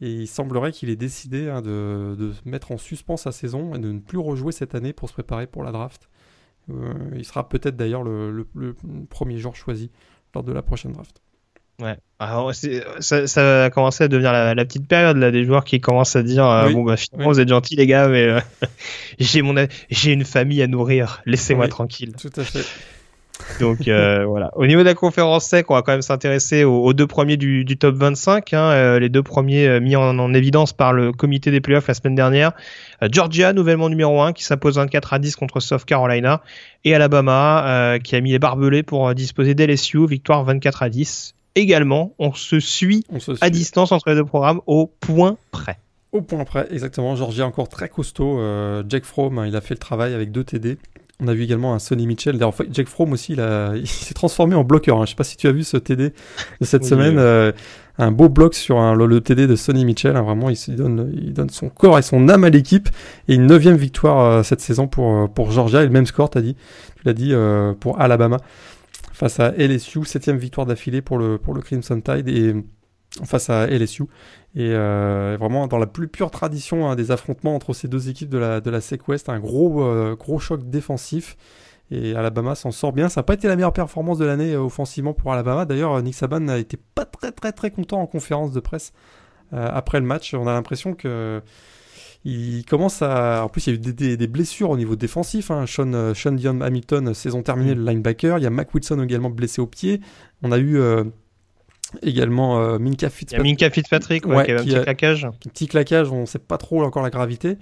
Et 0.01 0.11
il 0.11 0.27
semblerait 0.27 0.73
qu'il 0.73 0.91
ait 0.91 0.97
décidé 0.97 1.49
hein, 1.49 1.63
de, 1.63 2.17
de 2.19 2.33
mettre 2.45 2.73
en 2.73 2.79
suspens 2.79 3.17
sa 3.17 3.33
saison 3.33 3.75
et 3.75 3.79
de 3.79 3.93
ne 3.93 4.01
plus 4.01 4.19
rejouer 4.19 4.53
cette 4.53 4.75
année 4.75 4.93
pour 4.93 5.09
se 5.09 5.15
préparer 5.15 5.47
pour 5.47 5.63
la 5.63 5.71
draft. 5.73 6.11
Euh, 6.71 6.93
il 7.15 7.25
sera 7.25 7.49
peut-être 7.49 7.77
d'ailleurs 7.77 8.03
le, 8.03 8.31
le- 8.31 8.47
le 8.55 8.75
premier 9.09 9.39
joueur 9.39 9.55
choisi 9.57 9.91
lors 10.35 10.43
de 10.45 10.53
la 10.53 10.63
prochaine 10.63 10.93
draft. 10.93 11.21
Ouais. 11.83 11.97
Alors, 12.21 12.55
c'est- 12.55 12.85
ça, 13.01 13.27
ça 13.27 13.65
a 13.65 13.71
commencé 13.71 14.05
à 14.05 14.09
devenir 14.09 14.33
la, 14.33 14.55
la 14.55 14.65
petite 14.65 14.87
période 14.87 15.17
là 15.17 15.31
des 15.33 15.45
joueurs 15.45 15.65
qui 15.65 15.81
commencent 15.81 16.15
à 16.17 16.23
dire 16.23 16.47
euh, 16.47 16.67
Oui. 16.69 16.75
bon 16.75 16.85
bah 16.85 16.97
finalement 16.97 17.29
Oui. 17.29 17.35
vous 17.35 17.41
êtes 17.41 17.49
gentils 17.49 17.75
les 17.77 17.87
gars 17.89 18.07
mais 18.09 18.23
euh, 18.29 18.41
j'ai 19.19 19.43
mon 19.43 19.55
j'ai 19.91 20.13
une 20.13 20.25
famille 20.25 20.63
à 20.63 20.69
nourrir 20.69 21.21
laissez-moi 21.27 21.65
Oui. 21.65 21.71
tranquille. 21.71 22.13
Tout 22.21 22.31
à 22.37 22.45
fait. 22.45 22.65
Donc 23.61 23.89
euh, 23.89 24.25
voilà. 24.29 24.51
Au 24.57 24.67
niveau 24.67 24.81
de 24.81 24.87
la 24.87 24.95
conférence 24.95 25.45
sec, 25.45 25.71
on 25.71 25.75
va 25.75 25.83
quand 25.83 25.93
même 25.93 26.03
s'intéresser 26.03 26.65
aux, 26.65 26.85
aux 26.85 26.93
deux 26.93 27.07
premiers 27.07 27.37
du, 27.37 27.65
du 27.65 27.77
top 27.77 27.95
25, 27.97 28.53
hein, 28.53 28.59
euh, 28.71 28.99
les 28.99 29.09
deux 29.09 29.23
premiers 29.23 29.67
euh, 29.67 29.81
mis 29.81 29.97
en, 29.97 30.19
en 30.19 30.35
évidence 30.35 30.73
par 30.73 30.93
le 30.93 31.13
comité 31.13 31.51
des 31.51 31.61
playoffs 31.61 31.89
la 31.89 31.95
semaine 31.95 32.15
dernière. 32.15 32.53
Georgia, 33.03 33.53
nouvellement 33.53 33.89
numéro 33.89 34.23
1, 34.23 34.33
qui 34.33 34.45
s'impose 34.45 34.77
24 34.77 35.13
à 35.15 35.19
10 35.19 35.37
contre 35.37 35.61
South 35.61 35.85
Carolina, 35.85 36.43
et 36.85 36.95
Alabama, 36.95 37.99
qui 38.03 38.17
a 38.17 38.21
mis 38.21 38.31
les 38.31 38.39
barbelés 38.39 38.83
pour 38.83 39.15
disposer 39.15 39.55
d'LSU, 39.55 40.07
victoire 40.07 40.45
24 40.45 40.83
à 40.85 40.89
10. 40.89 41.35
Également, 41.55 42.15
on 42.19 42.33
se 42.33 42.61
suit 42.61 43.05
On 43.11 43.21
se 43.21 43.33
à 43.33 43.37
suit. 43.37 43.51
distance 43.51 43.93
entre 43.93 44.09
les 44.09 44.15
deux 44.17 44.25
programmes 44.25 44.61
au 44.67 44.87
point 44.87 45.37
près. 45.51 45.79
Au 46.13 46.23
point 46.23 46.45
près, 46.45 46.67
exactement. 46.71 47.15
Georgia 47.15 47.47
encore 47.47 47.69
très 47.69 47.89
costaud. 47.89 48.41
Jack 48.89 49.05
Fromm, 49.05 49.39
hein, 49.39 49.47
il 49.47 49.55
a 49.57 49.61
fait 49.61 49.75
le 49.75 49.81
travail 49.81 50.15
avec 50.15 50.33
deux 50.33 50.45
TD. 50.45 50.79
On 51.21 51.29
a 51.29 51.35
vu 51.35 51.45
également 51.45 51.75
un 51.75 51.79
Sonny 51.79 52.07
Mitchell. 52.07 52.37
D'ailleurs, 52.39 52.55
Jack 52.73 52.89
Fromm 52.89 53.13
aussi, 53.13 53.35
il, 53.35 53.41
a- 53.41 53.73
il 53.77 53.87
s'est 53.87 54.15
transformé 54.15 54.55
en 54.57 54.65
bloqueur. 54.65 54.99
hein. 55.01 55.05
Je 55.05 55.11
sais 55.11 55.17
pas 55.17 55.25
si 55.25 55.37
tu 55.37 55.47
as 55.47 55.53
vu 55.53 55.63
ce 55.65 55.77
TD 55.77 56.11
de 56.61 56.67
cette 56.67 56.83
Oui, 56.83 56.89
semaine. 56.89 57.15
oui. 57.15 57.21
euh, 57.21 57.53
un 57.99 58.11
beau 58.11 58.29
bloc 58.29 58.55
sur 58.55 58.79
un- 58.79 58.95
le, 58.97 59.07
le 59.07 59.21
TD 59.21 59.47
de 59.47 59.55
Sonny 59.55 59.85
Mitchell. 59.85 60.17
hein. 60.17 60.23
Vraiment, 60.23 60.51
il, 60.51 60.77
donne, 60.77 61.13
il 61.15 61.33
donne 61.33 61.51
son 61.51 61.69
corps 61.69 61.99
et 61.99 62.03
son 62.03 62.29
âme 62.29 62.43
à 62.45 62.51
l'équipe. 62.51 62.89
Et 63.29 63.35
une 63.37 63.47
neuvième 63.47 63.77
victoire 63.77 64.21
euh, 64.39 64.43
cette 64.43 64.61
saison 64.61 64.89
pour, 64.89 65.15
euh, 65.15 65.27
pour 65.29 65.53
Georgia. 65.53 65.83
Et 65.83 65.87
le 65.87 65.93
même 65.93 66.07
score, 66.07 66.31
t'as 66.31 66.41
dit, 66.41 66.55
tu 66.97 67.03
l'as 67.05 67.13
dit, 67.13 67.33
euh, 67.33 67.73
pour 67.79 68.01
Alabama 68.01 68.39
face 69.13 69.39
à 69.39 69.53
LSU. 69.57 70.05
Septième 70.05 70.37
victoire 70.39 70.67
d'affilée 70.67 71.01
pour 71.01 71.19
le, 71.19 71.39
pour 71.39 71.55
le 71.55 71.61
Crimson 71.61 72.01
Tide. 72.01 72.29
Et 72.29 72.55
face 73.23 73.49
à 73.51 73.67
LSU. 73.69 74.05
Et 74.57 74.71
euh, 74.73 75.37
vraiment 75.39 75.67
dans 75.67 75.79
la 75.79 75.87
plus 75.87 76.09
pure 76.09 76.31
tradition 76.31 76.89
hein, 76.89 76.97
des 76.97 77.11
affrontements 77.11 77.55
entre 77.55 77.73
ces 77.73 77.87
deux 77.89 78.09
équipes 78.09 78.29
de 78.31 78.39
la, 78.39 78.61
de 78.61 78.71
la 78.71 78.81
SEC 78.81 79.07
West, 79.09 79.29
un 79.29 79.39
gros, 79.39 79.83
euh, 79.85 80.17
gros 80.17 80.39
choc 80.39 80.69
défensif. 80.69 81.37
Et 81.91 82.15
Alabama 82.17 82.55
s'en 82.55 82.71
sort 82.71 82.93
bien. 82.93 83.09
Ça 83.09 83.21
n'a 83.21 83.25
pas 83.25 83.35
été 83.35 83.47
la 83.47 83.57
meilleure 83.57 83.73
performance 83.73 84.19
de 84.19 84.25
l'année 84.25 84.55
euh, 84.55 84.61
offensivement 84.63 85.13
pour 85.13 85.33
Alabama. 85.33 85.65
D'ailleurs, 85.67 86.01
Nick 86.03 86.15
Saban 86.15 86.41
n'a 86.41 86.59
été 86.59 86.79
pas 86.95 87.05
très 87.05 87.31
très 87.31 87.53
très 87.53 87.71
content 87.71 88.01
en 88.01 88.07
conférence 88.07 88.53
de 88.53 88.61
presse 88.61 88.93
après 89.53 90.01
le 90.01 90.07
match. 90.07 90.35
On 90.35 90.47
a 90.49 90.53
l'impression 90.53 90.95
que 90.95 91.41
il 92.25 92.65
commence 92.65 93.03
à. 93.03 93.45
En 93.45 93.49
plus, 93.49 93.67
il 93.67 93.71
y 93.71 93.73
a 93.73 93.77
eu 93.77 93.79
des, 93.79 93.93
des- 93.93 94.17
des 94.17 94.27
blessures 94.27 94.71
au 94.71 94.77
niveau 94.79 94.97
défensif. 94.97 95.51
Hein. 95.51 95.67
Sean, 95.67 96.15
Sean 96.15 96.33
Dion 96.33 96.61
Hamilton, 96.63 97.13
saison 97.13 97.43
terminée, 97.43 97.75
le 97.75 97.85
linebacker. 97.85 98.39
Il 98.39 98.45
y 98.45 98.47
a 98.47 98.51
Mac 98.51 98.73
Wilson 98.75 99.01
également 99.03 99.29
blessé 99.31 99.61
au 99.61 99.67
pied. 99.67 100.01
On 100.43 100.51
a 100.51 100.59
eu 100.59 100.81
également 102.03 102.59
euh, 102.61 102.79
Minka 102.79 103.11
Fitzpatrick. 103.11 103.43
Minka 103.51 103.71
Fitzpatrick 103.71 104.27
ouais, 104.27 104.37
Ouais, 104.37 104.45
qui 104.47 104.51
a 104.53 104.55
un 104.55 104.59
qui 104.59 104.65
petit 104.71 104.77
a- 104.77 104.83
claquage. 104.83 105.29
petit 105.53 105.67
claquage, 105.69 106.11
on 106.11 106.27
sait 106.27 106.39
pas 106.39 106.59
trop 106.59 106.83
encore 106.83 107.03
la 107.03 107.11
gravité. 107.11 107.59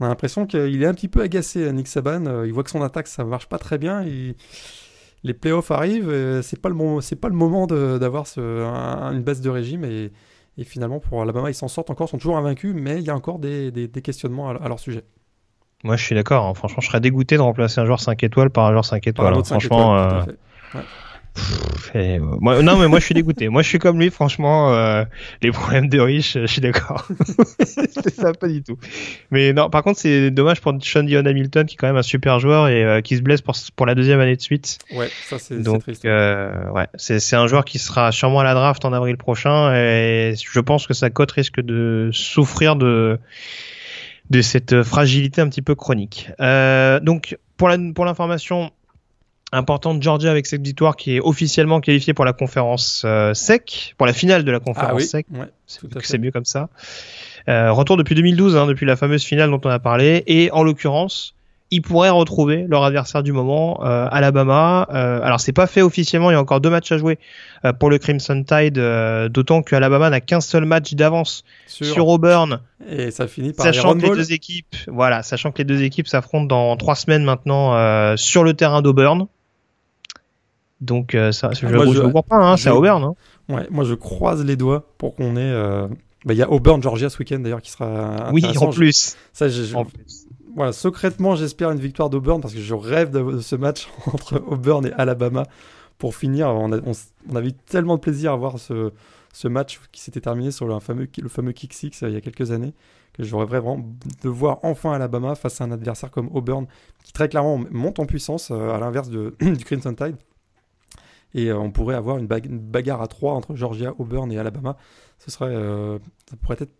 On 0.00 0.04
a 0.06 0.08
l'impression 0.08 0.46
qu'il 0.46 0.82
est 0.82 0.86
un 0.86 0.94
petit 0.94 1.08
peu 1.08 1.20
agacé, 1.22 1.72
Nick 1.72 1.88
Saban. 1.88 2.26
Euh, 2.26 2.46
Il 2.46 2.52
voit 2.52 2.62
que 2.62 2.70
son 2.70 2.82
attaque, 2.82 3.08
ça 3.08 3.24
marche 3.24 3.46
pas 3.48 3.58
très 3.58 3.78
bien. 3.78 4.02
Il- 4.02 4.34
Les 5.24 5.34
playoffs 5.34 5.72
arrivent, 5.72 6.08
euh, 6.10 6.42
c'est 6.42 6.60
pas 6.62 6.68
le 6.68 6.76
moment, 6.76 7.00
c'est 7.00 7.16
pas 7.16 7.28
le 7.28 7.34
moment 7.34 7.66
d'avoir 7.66 8.24
un- 8.36 9.12
une 9.12 9.22
baisse 9.22 9.40
de 9.40 9.50
régime. 9.50 9.84
Et, 9.84 10.12
et 10.56 10.62
finalement, 10.64 11.00
pour 11.00 11.20
Alabama, 11.20 11.50
ils 11.50 11.54
s'en 11.54 11.66
sortent 11.66 11.90
encore, 11.90 12.08
sont 12.08 12.18
toujours 12.18 12.36
invaincus, 12.38 12.72
mais 12.76 12.98
il 12.98 13.02
y 13.04 13.10
a 13.10 13.16
encore 13.16 13.40
des, 13.40 13.72
des- 13.72 13.88
des 13.88 14.02
questionnements 14.02 14.48
à, 14.50 14.54
à 14.54 14.68
leur 14.68 14.78
sujet. 14.78 15.02
Moi, 15.82 15.96
je 15.96 16.04
suis 16.04 16.14
d'accord. 16.14 16.46
hein. 16.46 16.54
Franchement, 16.54 16.80
je 16.80 16.86
serais 16.86 17.00
dégoûté 17.00 17.36
de 17.36 17.40
remplacer 17.40 17.80
un 17.80 17.84
joueur 17.86 18.00
5 18.00 18.22
étoiles 18.22 18.50
par 18.50 18.66
un 18.66 18.70
joueur 18.72 18.84
5 18.84 19.02
Par 19.02 19.08
étoiles. 19.10 19.34
un 19.34 19.38
hein. 19.38 19.42
Franchement, 19.44 19.96
étoiles, 19.96 20.08
tout 20.08 20.14
à 20.14 20.18
euh, 20.18 20.24
fait. 20.24 20.88
Pff, 21.38 21.94
et, 21.94 22.18
moi, 22.18 22.62
non, 22.62 22.76
mais 22.76 22.88
moi, 22.88 22.98
je 22.98 23.04
suis 23.04 23.14
dégoûté. 23.14 23.48
moi, 23.48 23.62
je 23.62 23.68
suis 23.68 23.78
comme 23.78 23.98
lui. 23.98 24.10
Franchement, 24.10 24.74
euh, 24.74 25.04
les 25.42 25.50
problèmes 25.50 25.88
de 25.88 25.98
riches, 26.00 26.36
euh, 26.36 26.42
je 26.42 26.52
suis 26.52 26.60
d'accord. 26.60 27.06
c'est 27.64 28.14
ça, 28.14 28.32
pas 28.32 28.48
du 28.48 28.62
tout. 28.62 28.76
Mais 29.30 29.52
non, 29.52 29.70
par 29.70 29.82
contre, 29.82 30.00
c'est 30.00 30.30
dommage 30.30 30.60
pour 30.60 30.72
Sean 30.82 31.04
Dion 31.04 31.24
Hamilton, 31.24 31.66
qui 31.66 31.74
est 31.74 31.76
quand 31.76 31.86
même 31.86 31.96
un 31.96 32.02
super 32.02 32.40
joueur 32.40 32.68
et 32.68 32.84
euh, 32.84 33.00
qui 33.00 33.16
se 33.16 33.22
blesse 33.22 33.40
pour, 33.40 33.54
pour 33.76 33.86
la 33.86 33.94
deuxième 33.94 34.20
année 34.20 34.36
de 34.36 34.40
suite. 34.42 34.78
Ouais, 34.94 35.08
ça 35.28 35.38
c'est 35.38 35.62
Donc, 35.62 35.82
triste. 35.82 36.04
euh, 36.04 36.70
ouais, 36.70 36.86
c'est 36.96 37.20
c'est 37.20 37.36
un 37.36 37.46
joueur 37.46 37.64
qui 37.64 37.78
sera 37.78 38.12
sûrement 38.12 38.40
à 38.40 38.44
la 38.44 38.54
draft 38.54 38.84
en 38.84 38.92
avril 38.92 39.16
prochain 39.16 39.74
et 39.74 40.34
je 40.40 40.60
pense 40.60 40.86
que 40.86 40.94
sa 40.94 41.10
cote 41.10 41.32
risque 41.32 41.60
de 41.60 42.10
souffrir 42.12 42.76
de 42.76 43.18
de 44.30 44.42
cette 44.42 44.82
fragilité 44.82 45.40
un 45.40 45.48
petit 45.48 45.62
peu 45.62 45.74
chronique. 45.74 46.30
Euh, 46.40 47.00
donc, 47.00 47.38
pour 47.56 47.68
la 47.68 47.78
pour 47.94 48.04
l'information 48.04 48.70
importante, 49.52 50.02
Georgia 50.02 50.30
avec 50.30 50.46
cette 50.46 50.62
victoire 50.62 50.96
qui 50.96 51.16
est 51.16 51.20
officiellement 51.20 51.80
qualifiée 51.80 52.14
pour 52.14 52.24
la 52.24 52.32
conférence 52.32 53.02
euh, 53.04 53.34
SEC, 53.34 53.94
pour 53.96 54.06
la 54.06 54.12
finale 54.12 54.44
de 54.44 54.50
la 54.52 54.60
conférence 54.60 54.90
Ah 54.92 54.94
oui, 54.96 55.04
SEC. 55.04 55.26
ouais, 55.32 55.46
C'est 55.66 56.18
mieux 56.18 56.30
comme 56.30 56.44
ça. 56.44 56.68
Euh, 57.48 57.72
retour 57.72 57.96
depuis 57.96 58.14
2012, 58.14 58.56
hein, 58.56 58.66
depuis 58.66 58.84
la 58.86 58.96
fameuse 58.96 59.24
finale 59.24 59.50
dont 59.50 59.60
on 59.64 59.70
a 59.70 59.78
parlé. 59.78 60.22
Et 60.26 60.50
en 60.52 60.62
l'occurrence, 60.62 61.34
ils 61.70 61.80
pourraient 61.82 62.10
retrouver 62.10 62.66
leur 62.68 62.82
adversaire 62.84 63.22
du 63.22 63.32
moment, 63.32 63.84
euh, 63.84 64.06
Alabama. 64.10 64.86
Euh, 64.92 65.20
alors 65.22 65.40
c'est 65.40 65.52
pas 65.52 65.66
fait 65.66 65.80
officiellement, 65.82 66.30
il 66.30 66.34
y 66.34 66.36
a 66.36 66.40
encore 66.40 66.60
deux 66.60 66.70
matchs 66.70 66.92
à 66.92 66.98
jouer 66.98 67.18
euh, 67.64 67.72
pour 67.72 67.88
le 67.90 67.98
Crimson 67.98 68.42
Tide, 68.46 68.78
euh, 68.78 69.28
d'autant 69.30 69.62
que 69.62 69.74
Alabama 69.76 70.08
n'a 70.10 70.20
qu'un 70.20 70.40
seul 70.40 70.64
match 70.66 70.92
d'avance 70.94 71.44
Sur- 71.66 71.86
sur 71.86 72.08
Auburn, 72.08 72.60
Et 72.88 73.10
ça 73.10 73.26
finit 73.28 73.52
par 73.54 73.64
sachant 73.66 73.94
les 73.94 74.00
que 74.02 74.06
les 74.08 74.14
deux 74.14 74.32
équipes, 74.32 74.76
voilà, 74.86 75.22
sachant 75.22 75.50
que 75.52 75.58
les 75.58 75.64
deux 75.64 75.82
équipes 75.82 76.08
s'affrontent 76.08 76.46
dans 76.46 76.76
trois 76.76 76.94
semaines 76.96 77.24
maintenant 77.24 77.74
euh, 77.76 78.16
sur 78.16 78.44
le 78.44 78.52
terrain 78.54 78.80
d'Auburn. 78.82 79.26
Donc 80.80 81.14
euh, 81.14 81.32
ça, 81.32 81.50
je, 81.52 81.66
Ah, 81.66 81.70
moi, 81.72 81.86
je, 81.86 81.92
je- 81.92 82.02
le 82.02 82.08
vois 82.08 82.22
pas, 82.22 82.36
hein, 82.36 82.56
c'est 82.56 82.68
à 82.68 82.76
Auburn. 82.76 83.02
Hein. 83.02 83.14
Ouais, 83.48 83.66
moi 83.70 83.84
je 83.84 83.94
croise 83.94 84.44
les 84.44 84.56
doigts 84.56 84.84
pour 84.98 85.14
qu'on 85.14 85.36
ait. 85.36 85.40
euh, 85.40 85.88
bah, 86.24 86.34
Il 86.34 86.36
y 86.36 86.42
a 86.42 86.50
Auburn, 86.50 86.82
Georgia 86.82 87.08
ce 87.10 87.18
week-end 87.18 87.38
d'ailleurs 87.40 87.62
qui 87.62 87.70
sera. 87.70 88.30
Oui, 88.32 88.44
en 88.58 88.70
plus. 88.70 89.16
Ça, 89.32 89.48
je- 89.48 89.74
En 89.74 89.84
plus. 89.84 90.26
Voilà, 90.56 90.72
secrètement, 90.72 91.36
j'espère 91.36 91.70
une 91.70 91.78
victoire 91.78 92.10
d'Auburn 92.10 92.40
parce 92.40 92.54
que 92.54 92.60
je 92.60 92.74
rêve 92.74 93.10
de, 93.10 93.38
ce 93.40 93.54
match 93.56 93.88
entre 94.12 94.42
Auburn 94.46 94.86
et 94.86 94.92
Alabama 94.92 95.44
pour 95.98 96.14
finir. 96.16 96.48
On, 96.48 96.72
a, 96.72 96.78
on, 96.78 96.92
on 97.30 97.36
avait 97.36 97.48
eu 97.48 97.52
tellement 97.52 97.94
de 97.96 98.00
plaisir 98.00 98.32
à 98.32 98.36
voir 98.36 98.58
ce, 98.58 98.90
ce 99.32 99.46
match 99.48 99.80
qui 99.92 100.00
s'était 100.00 100.20
terminé 100.20 100.50
sur 100.50 100.66
le 100.66 100.78
fameux, 100.80 101.08
le 101.20 101.28
fameux 101.28 101.52
Kick 101.52 101.74
Six 101.74 102.02
euh, 102.02 102.08
il 102.08 102.14
y 102.14 102.16
a 102.16 102.20
quelques 102.20 102.50
années 102.50 102.72
que 103.14 103.22
je 103.24 103.34
rêverais 103.36 103.60
vraiment 103.60 103.84
de 104.22 104.28
voir 104.28 104.58
enfin 104.62 104.92
Alabama 104.92 105.34
face 105.34 105.60
à 105.60 105.64
un 105.64 105.70
adversaire 105.72 106.10
comme 106.10 106.28
Auburn 106.34 106.66
qui 107.04 107.12
très 107.12 107.28
clairement 107.28 107.60
monte 107.70 107.98
en 107.98 108.06
puissance 108.06 108.50
euh, 108.50 108.70
à 108.74 108.78
l'inverse 108.78 109.08
du 109.10 109.64
Crimson 109.64 109.94
Tide. 109.94 110.16
Et 111.34 111.46
euh, 111.48 111.58
on 111.58 111.70
pourrait 111.70 111.94
avoir 111.94 112.18
une, 112.18 112.26
bag- 112.26 112.46
une 112.46 112.58
bagarre 112.58 113.02
à 113.02 113.06
trois 113.06 113.34
entre 113.34 113.54
Georgia, 113.54 113.92
Auburn 113.98 114.30
et 114.32 114.38
Alabama. 114.38 114.76
Ce 115.18 115.30
serait, 115.30 115.46
euh, 115.54 115.98
ça 116.30 116.36
pourrait 116.40 116.56
être 116.60 116.72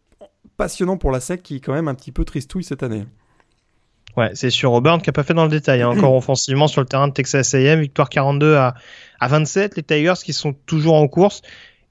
passionnant 0.57 0.97
pour 0.97 1.11
la 1.11 1.21
SEC 1.21 1.43
qui 1.43 1.57
est 1.57 1.61
quand 1.61 1.73
même 1.75 1.89
un 1.89 1.95
petit 1.95 2.13
peu 2.13 2.25
tristouille 2.25 2.65
cette 2.65 2.83
année. 2.83 3.05
Ouais, 4.17 4.31
c'est 4.35 4.51
sur 4.51 4.73
Auburn 4.73 5.01
qui 5.01 5.11
a 5.11 5.13
pas 5.13 5.23
fait 5.23 5.35
dans 5.35 5.45
le 5.45 5.51
détail. 5.51 5.83
hein. 5.83 5.89
Encore 5.91 6.15
offensivement 6.17 6.67
sur 6.67 6.81
le 6.81 6.87
terrain 6.87 7.09
de 7.09 7.13
Texas 7.13 7.55
A&M, 7.55 7.81
victoire 7.81 8.09
42 8.09 8.57
à, 8.57 8.75
à 9.21 9.29
27. 9.29 9.77
Les 9.77 9.83
Tigers 9.83 10.15
qui 10.25 10.33
sont 10.33 10.55
toujours 10.67 10.95
en 10.95 11.07
course. 11.09 11.43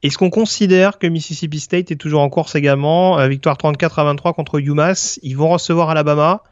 Est-ce 0.03 0.17
qu'on 0.17 0.29
considère 0.29 0.99
que 0.99 1.07
Mississippi 1.07 1.59
State 1.59 1.91
est 1.91 1.95
toujours 1.95 2.21
en 2.21 2.29
course 2.29 2.55
également? 2.55 3.17
Euh, 3.19 3.27
Victoire 3.27 3.57
34 3.57 3.99
à 3.99 4.03
23 4.03 4.33
contre 4.33 4.59
UMass. 4.59 5.19
Ils 5.23 5.37
vont 5.37 5.49
recevoir 5.49 5.89
Alabama. 5.89 6.43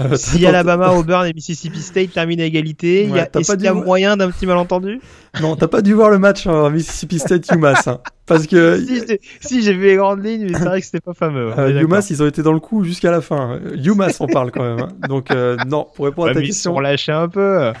Euh, 0.00 0.16
Si 0.16 0.40
t'as- 0.40 0.48
Alabama, 0.50 0.92
Auburn 0.94 1.26
et 1.26 1.32
Mississippi 1.32 1.80
State 1.80 2.12
terminent 2.12 2.42
à 2.42 2.46
égalité, 2.46 3.04
il 3.04 3.10
y 3.10 3.12
Ouais, 3.12 3.20
a- 3.20 3.38
est-ce 3.38 3.46
pas 3.52 3.56
qu'il 3.56 3.64
y 3.64 3.68
a 3.68 3.74
moyen 3.74 4.16
d'un 4.16 4.30
petit 4.30 4.46
malentendu? 4.46 5.00
Non, 5.40 5.56
t'as 5.56 5.68
pas 5.68 5.82
dû 5.82 5.92
voir 5.94 6.10
le 6.10 6.18
match 6.18 6.46
Mississippi 6.46 7.18
State 7.18 7.50
UMass, 7.52 7.86
hein, 7.88 8.00
parce 8.26 8.46
que 8.46 8.78
Si, 8.86 9.00
j'ai- 9.06 9.20
Si, 9.40 9.62
j'ai 9.62 9.72
vu 9.72 9.86
les 9.86 9.96
grandes 9.96 10.24
lignes, 10.24 10.46
mais 10.50 10.58
c'est 10.58 10.64
vrai 10.64 10.80
que 10.80 10.86
c'était 10.86 11.00
pas 11.00 11.14
fameux. 11.14 11.48
hein. 11.50 11.54
euh, 11.58 11.64
On 11.70 11.74
d'accord. 11.74 11.82
UMass 11.82 12.10
ils 12.10 12.22
ont 12.22 12.26
été 12.26 12.42
dans 12.42 12.52
le 12.52 12.60
coup 12.60 12.84
jusqu'à 12.84 13.10
la 13.10 13.20
fin. 13.20 13.58
UMass 13.84 14.20
on 14.20 14.26
parle 14.26 14.50
quand 14.52 14.62
même. 14.62 14.80
hein. 14.84 15.08
Donc 15.08 15.30
euh, 15.30 15.56
non, 15.66 15.86
pour 15.94 16.04
répondre 16.06 16.26
Ouais, 16.26 16.30
à 16.32 16.34
ta 16.34 16.40
mais 16.40 16.46
ils 16.46 16.52
se 16.52 16.56
question, 16.58 16.74
sont 16.74 16.80
lâchés 16.80 17.12
un 17.12 17.28
peu. 17.28 17.72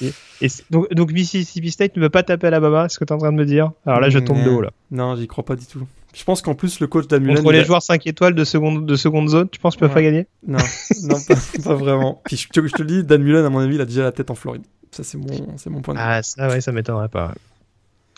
Et, 0.00 0.12
et 0.40 0.48
c'est- 0.48 0.64
donc, 0.70 0.92
donc 0.92 1.12
Mississippi 1.12 1.70
State 1.70 1.96
ne 1.96 2.02
veut 2.02 2.10
pas 2.10 2.22
taper 2.22 2.48
Alabama, 2.48 2.88
c'est 2.88 2.94
ce 2.94 2.98
que 2.98 3.04
tu 3.04 3.12
es 3.12 3.16
en 3.16 3.18
train 3.18 3.32
de 3.32 3.36
me 3.36 3.44
dire? 3.46 3.70
Alors 3.86 4.00
là, 4.00 4.10
je 4.10 4.18
tombe 4.18 4.42
de 4.44 4.50
haut 4.50 4.60
là. 4.62 4.70
non, 4.90 5.16
j'y 5.16 5.26
crois 5.26 5.44
pas 5.44 5.56
du 5.56 5.66
tout. 5.66 5.86
Je 6.14 6.24
pense 6.24 6.42
qu'en 6.42 6.54
plus 6.54 6.80
le 6.80 6.86
coach 6.86 7.06
Dan 7.08 7.22
Mullen, 7.22 7.38
Contre 7.38 7.52
les 7.52 7.60
a- 7.60 7.64
joueurs 7.64 7.82
5 7.82 8.06
étoiles 8.06 8.34
de 8.34 8.44
seconde, 8.44 8.84
de 8.86 8.96
seconde 8.96 9.28
zone, 9.28 9.48
tu 9.50 9.58
penses 9.58 9.74
qu'ils 9.74 9.80
peuvent 9.80 9.88
Ouais. 9.90 9.94
pas 9.94 10.02
gagner? 10.02 10.26
Non, 10.46 10.58
non, 11.04 11.16
pas, 11.26 11.34
pas 11.64 11.74
vraiment. 11.74 12.20
Puis 12.24 12.36
je 12.36 12.48
te, 12.48 12.66
je 12.66 12.72
te 12.72 12.82
le 12.82 12.88
dis, 12.88 13.04
Dan 13.04 13.22
Mullen 13.22 13.44
à 13.44 13.50
mon 13.50 13.60
avis, 13.60 13.76
il 13.76 13.80
a 13.80 13.86
déjà 13.86 14.02
la 14.02 14.12
tête 14.12 14.30
en 14.30 14.34
Floride. 14.34 14.62
Ça, 14.90 15.04
c'est 15.04 15.16
mon, 15.16 15.26
c'est 15.56 15.70
mon 15.70 15.80
point 15.80 15.94
de 15.94 15.98
vue. 15.98 16.04
Ah, 16.06 16.22
ça, 16.22 16.48
ouais, 16.48 16.60
ça 16.60 16.70
m'étonnerait 16.70 17.08
pas. 17.08 17.32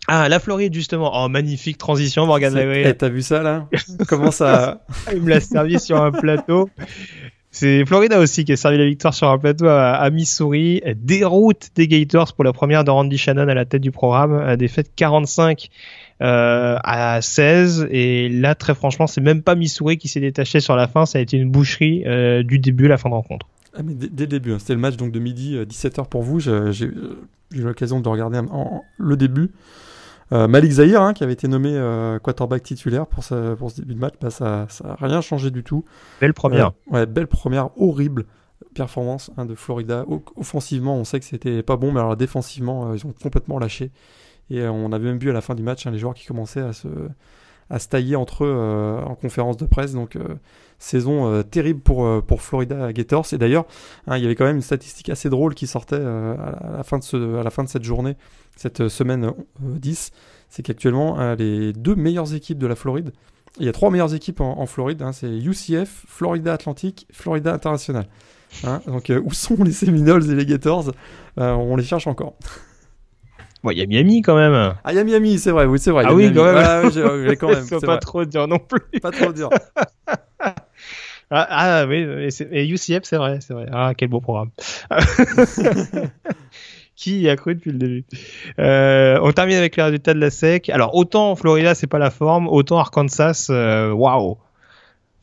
Ah, 0.08 0.28
la 0.28 0.38
Floride, 0.40 0.74
justement. 0.74 1.12
Oh, 1.14 1.28
magnifique 1.28 1.78
transition, 1.78 2.26
Morgan 2.26 2.52
Lagré. 2.52 2.82
Eh, 2.86 2.94
T'as 2.94 3.08
vu 3.08 3.22
ça 3.22 3.42
là? 3.42 3.68
Comment 4.08 4.30
ça 4.32 4.82
Il 5.14 5.22
me 5.22 5.30
l'a 5.30 5.40
servi 5.40 5.78
sur 5.78 6.02
un 6.02 6.10
plateau. 6.10 6.68
C'est 7.50 7.86
Florida 7.86 8.18
aussi 8.18 8.44
qui 8.44 8.50
a 8.52 8.56
servi 8.56 8.76
la 8.78 8.84
victoire 8.86 9.14
sur 9.14 9.28
un 9.30 9.38
plateau 9.38 9.66
à, 9.68 9.92
à 9.92 10.10
Missouri. 10.10 10.82
Déroute 10.96 11.68
des 11.76 11.86
Gators 11.86 12.34
pour 12.34 12.42
la 12.44 12.52
première 12.52 12.82
de 12.82 12.90
Randy 12.90 13.16
Shannon 13.16 13.46
à 13.48 13.54
la 13.54 13.64
tête 13.64 13.80
du 13.80 13.92
programme. 13.92 14.32
Euh, 14.34 14.56
Défaite 14.56 14.90
45 14.96 15.68
euh, 16.24 16.76
à 16.82 17.20
16. 17.22 17.86
Et 17.90 18.28
là, 18.28 18.54
très 18.54 18.74
franchement, 18.74 19.06
c'est 19.06 19.20
même 19.20 19.42
pas 19.42 19.54
Missouri 19.54 19.98
qui 19.98 20.08
s'est 20.08 20.20
détaché 20.20 20.58
sur 20.60 20.74
la 20.74 20.88
fin. 20.88 21.06
Ça 21.06 21.18
a 21.18 21.22
été 21.22 21.36
une 21.36 21.50
boucherie 21.50 22.02
euh, 22.06 22.42
du 22.42 22.58
début 22.58 22.86
à 22.86 22.88
la 22.88 22.98
fin 22.98 23.08
de 23.10 23.14
rencontre. 23.14 23.46
Ah, 23.76 23.82
mais 23.84 23.94
dès, 23.94 24.24
le 24.24 24.28
début, 24.28 24.52
hein. 24.52 24.58
c'était 24.58 24.74
le 24.74 24.80
match 24.80 24.96
donc 24.96 25.12
de 25.12 25.18
midi, 25.18 25.56
17h 25.58 26.06
pour 26.08 26.22
vous. 26.22 26.40
J'ai 26.40 26.86
eu 26.86 27.60
l'occasion 27.62 28.00
de 28.00 28.08
regarder 28.08 28.38
en- 28.38 28.46
en- 28.50 28.82
le 28.98 29.16
début. 29.16 29.50
Euh, 30.32 30.48
Malik 30.48 30.72
Zahir, 30.72 31.02
hein, 31.02 31.12
qui 31.12 31.22
avait 31.22 31.34
été 31.34 31.48
nommé 31.48 31.70
euh, 31.74 32.18
quarterback 32.18 32.62
titulaire 32.62 33.06
pour, 33.06 33.22
ce- 33.22 33.54
pour 33.54 33.70
ce 33.70 33.80
début 33.82 33.94
de 33.94 33.98
match, 34.00 34.14
bah, 34.20 34.30
ça 34.30 34.66
n'a 34.84 34.94
rien 34.98 35.20
changé 35.20 35.50
du 35.50 35.62
tout. 35.62 35.84
Belle 36.20 36.32
première. 36.32 36.68
Euh, 36.68 36.94
ouais, 36.94 37.06
belle 37.06 37.26
première, 37.26 37.68
horrible 37.78 38.24
performance 38.74 39.30
hein, 39.36 39.44
de 39.44 39.54
Florida. 39.54 40.04
O- 40.08 40.22
offensivement, 40.36 40.96
on 40.96 41.04
sait 41.04 41.20
que 41.20 41.26
c'était 41.26 41.62
pas 41.62 41.76
bon, 41.76 41.92
mais 41.92 42.00
alors 42.00 42.16
défensivement, 42.16 42.90
euh, 42.90 42.96
ils 42.96 43.06
ont 43.06 43.12
complètement 43.22 43.58
lâché. 43.58 43.90
Et 44.50 44.60
euh, 44.60 44.70
on 44.70 44.92
avait 44.92 45.06
même 45.06 45.18
vu 45.18 45.30
à 45.30 45.32
la 45.32 45.40
fin 45.40 45.54
du 45.54 45.62
match 45.62 45.86
hein, 45.86 45.90
les 45.90 45.98
joueurs 45.98 46.14
qui 46.14 46.26
commençaient 46.26 46.60
à 46.60 46.72
se, 46.72 46.88
à 47.70 47.78
se 47.78 47.88
tailler 47.88 48.16
entre 48.16 48.44
eux 48.44 48.54
euh, 48.54 49.00
en 49.02 49.14
conférence 49.14 49.56
de 49.56 49.66
presse. 49.66 49.92
Donc, 49.92 50.16
euh, 50.16 50.34
saison 50.78 51.42
terrible 51.44 51.80
pour, 51.80 52.22
pour 52.24 52.42
Florida 52.42 52.92
Gators. 52.92 53.26
Et 53.32 53.38
d'ailleurs, 53.38 53.64
hein, 54.06 54.18
il 54.18 54.22
y 54.22 54.26
avait 54.26 54.34
quand 54.34 54.44
même 54.44 54.56
une 54.56 54.62
statistique 54.62 55.08
assez 55.08 55.30
drôle 55.30 55.54
qui 55.54 55.66
sortait 55.66 55.96
à, 55.96 56.76
la, 56.76 56.82
fin 56.82 56.98
de 56.98 57.04
ce, 57.04 57.36
à 57.36 57.42
la 57.42 57.50
fin 57.50 57.64
de 57.64 57.68
cette 57.68 57.84
journée, 57.84 58.16
cette 58.54 58.88
semaine 58.88 59.24
euh, 59.24 59.32
10. 59.62 60.10
C'est 60.50 60.62
qu'actuellement, 60.62 61.34
les 61.34 61.72
deux 61.72 61.94
meilleures 61.96 62.34
équipes 62.34 62.58
de 62.58 62.66
la 62.66 62.76
Floride, 62.76 63.12
il 63.58 63.66
y 63.66 63.68
a 63.68 63.72
trois 63.72 63.90
meilleures 63.90 64.14
équipes 64.14 64.40
en, 64.40 64.66
Floride, 64.66 65.02
hein, 65.02 65.12
c'est 65.12 65.28
UCF, 65.28 66.04
Florida 66.06 66.52
Atlantic, 66.52 67.08
Florida 67.12 67.52
International. 67.52 68.06
Donc, 68.86 69.10
où 69.24 69.32
sont 69.32 69.56
les 69.64 69.72
Seminoles 69.72 70.30
et 70.30 70.34
les 70.36 70.46
Gators? 70.46 70.92
On 71.36 71.74
les 71.74 71.82
cherche 71.82 72.06
encore. 72.06 72.36
Bon, 73.64 73.70
il 73.70 73.78
y 73.78 73.82
a 73.82 73.86
Miami 73.86 74.20
quand 74.20 74.36
même. 74.36 74.74
Ah, 74.84 74.92
il 74.92 74.96
y 74.96 74.98
a 74.98 75.04
Miami, 75.04 75.38
c'est 75.38 75.50
vrai, 75.50 75.64
oui, 75.64 75.78
c'est 75.78 75.90
vrai. 75.90 76.04
Ah 76.06 76.12
oui, 76.12 76.30
Miami. 76.30 76.36
quand 76.36 76.52
même. 76.52 76.92
J'ai- 76.92 77.36
quand 77.36 77.48
Faut 77.54 77.80
c'est 77.80 77.86
pas 77.86 77.92
vrai. 77.92 77.98
trop 77.98 78.24
dire 78.26 78.46
non 78.46 78.58
plus. 78.58 79.00
Pas 79.00 79.10
trop 79.10 79.32
dur. 79.32 79.48
Ah, 81.30 81.46
ah 81.82 81.86
oui, 81.86 82.06
et, 82.52 82.68
UCF, 82.68 83.00
c'est 83.02 83.16
vrai, 83.16 83.38
c'est 83.40 83.54
vrai. 83.54 83.66
Ah, 83.72 83.92
quel 83.96 84.08
beau 84.08 84.20
programme. 84.20 84.50
Qui 86.96 87.20
y 87.22 87.28
a 87.30 87.34
cru 87.36 87.54
depuis 87.54 87.72
le 87.72 87.78
début? 87.78 88.04
Euh, 88.60 89.18
On 89.22 89.32
termine 89.32 89.56
avec 89.56 89.74
les 89.76 89.82
résultats 89.82 90.14
de 90.14 90.20
la 90.20 90.30
SEC. 90.30 90.68
Alors, 90.68 90.94
autant 90.94 91.34
Florida, 91.34 91.74
c'est 91.74 91.86
pas 91.88 91.98
la 91.98 92.10
forme, 92.10 92.46
autant 92.46 92.78
Arkansas, 92.78 93.48
euh, 93.50 93.90
waouh 93.90 94.36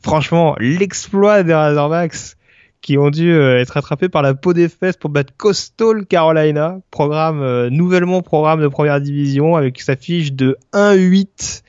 Franchement, 0.02 0.56
l'exploit 0.58 1.44
des 1.44 1.54
Razorbacks 1.54 2.36
qui 2.82 2.98
ont 2.98 3.10
dû 3.10 3.32
euh, 3.32 3.60
être 3.60 3.76
attrapés 3.76 4.08
par 4.08 4.22
la 4.22 4.34
peau 4.34 4.52
des 4.52 4.68
fesses 4.68 4.96
pour 4.96 5.08
battre 5.08 5.32
Coastal 5.36 6.04
Carolina, 6.04 6.80
programme 6.90 7.40
euh, 7.40 7.70
nouvellement 7.70 8.20
programme 8.22 8.60
de 8.60 8.68
première 8.68 9.00
division 9.00 9.56
avec 9.56 9.80
sa 9.80 9.96
fiche 9.96 10.32
de 10.32 10.58
1-8, 10.72 11.62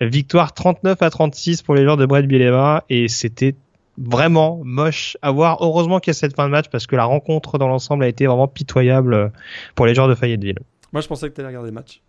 victoire 0.00 0.54
39 0.54 1.02
à 1.02 1.10
36 1.10 1.62
pour 1.62 1.74
les 1.74 1.82
joueurs 1.82 1.96
de 1.96 2.06
Brett 2.06 2.26
Bielema 2.26 2.84
et 2.88 3.08
c'était 3.08 3.56
vraiment 3.98 4.60
moche 4.64 5.16
à 5.20 5.32
voir. 5.32 5.58
Heureusement 5.60 5.98
qu'il 5.98 6.10
y 6.10 6.16
a 6.16 6.18
cette 6.18 6.36
fin 6.36 6.46
de 6.46 6.50
match 6.50 6.66
parce 6.70 6.86
que 6.86 6.96
la 6.96 7.04
rencontre 7.04 7.58
dans 7.58 7.68
l'ensemble 7.68 8.04
a 8.04 8.08
été 8.08 8.26
vraiment 8.26 8.48
pitoyable 8.48 9.14
euh, 9.14 9.28
pour 9.74 9.86
les 9.86 9.94
joueurs 9.94 10.08
de 10.08 10.14
Fayetteville. 10.14 10.60
Moi, 10.92 11.02
je 11.02 11.08
pensais 11.08 11.28
que 11.28 11.34
tu 11.34 11.40
allais 11.40 11.48
regarder 11.48 11.70
le 11.70 11.74
match. 11.74 12.00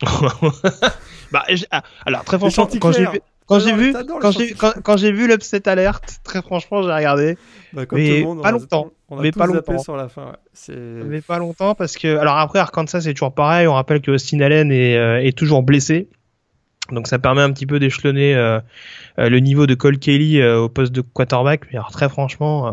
bah, 1.32 1.44
ah, 1.72 1.82
alors 2.06 2.22
très 2.22 2.38
franchement, 2.38 2.68
quand 2.80 2.92
j'ai 2.92 3.06
vu, 3.06 3.20
quand 3.48 3.58
j'ai 3.60 3.72
vu, 3.72 3.92
quand 4.20 4.30
j'ai, 4.30 4.52
quand, 4.52 4.72
quand 4.82 4.96
j'ai 4.96 5.10
vu 5.10 5.26
l'upset 5.26 5.68
alerte, 5.68 6.18
très 6.22 6.42
franchement, 6.42 6.82
j'ai 6.82 6.92
regardé, 6.92 7.36
Bah, 7.72 7.86
comme 7.86 7.98
Mais 7.98 8.08
tout 8.08 8.14
le 8.16 8.22
monde, 8.24 8.42
pas 8.42 8.48
on 8.48 8.48
a- 8.48 8.52
longtemps. 8.52 8.90
On 9.10 9.18
a 9.18 9.22
Mais 9.22 9.32
tous 9.32 9.38
pas 9.38 9.46
longtemps. 9.46 9.78
sur 9.78 9.96
la 9.96 10.08
fin. 10.08 10.26
ouais. 10.26 10.32
C'est 10.52 10.76
mais 10.76 11.20
pas 11.22 11.38
longtemps 11.38 11.74
parce 11.74 11.96
que, 11.96 12.16
alors 12.18 12.36
après 12.36 12.58
Arkansas 12.58 13.00
c'est 13.00 13.14
toujours 13.14 13.32
pareil. 13.34 13.66
On 13.66 13.72
rappelle 13.74 14.00
que 14.02 14.10
Austin 14.10 14.40
Allen 14.40 14.70
est, 14.70 14.96
euh, 14.98 15.22
est 15.22 15.36
toujours 15.36 15.62
blessé, 15.62 16.08
donc 16.92 17.06
ça 17.08 17.18
permet 17.18 17.40
un 17.42 17.50
petit 17.52 17.64
peu 17.66 17.78
d'échelonner 17.78 18.34
euh, 18.34 18.60
euh, 19.18 19.28
le 19.30 19.38
niveau 19.40 19.66
de 19.66 19.74
Cole 19.74 19.98
Kelly 19.98 20.40
euh, 20.40 20.58
au 20.60 20.68
poste 20.68 20.92
de 20.92 21.00
quarterback. 21.00 21.62
Mais 21.72 21.78
alors 21.78 21.90
très 21.90 22.08
franchement, 22.10 22.66
euh, 22.68 22.72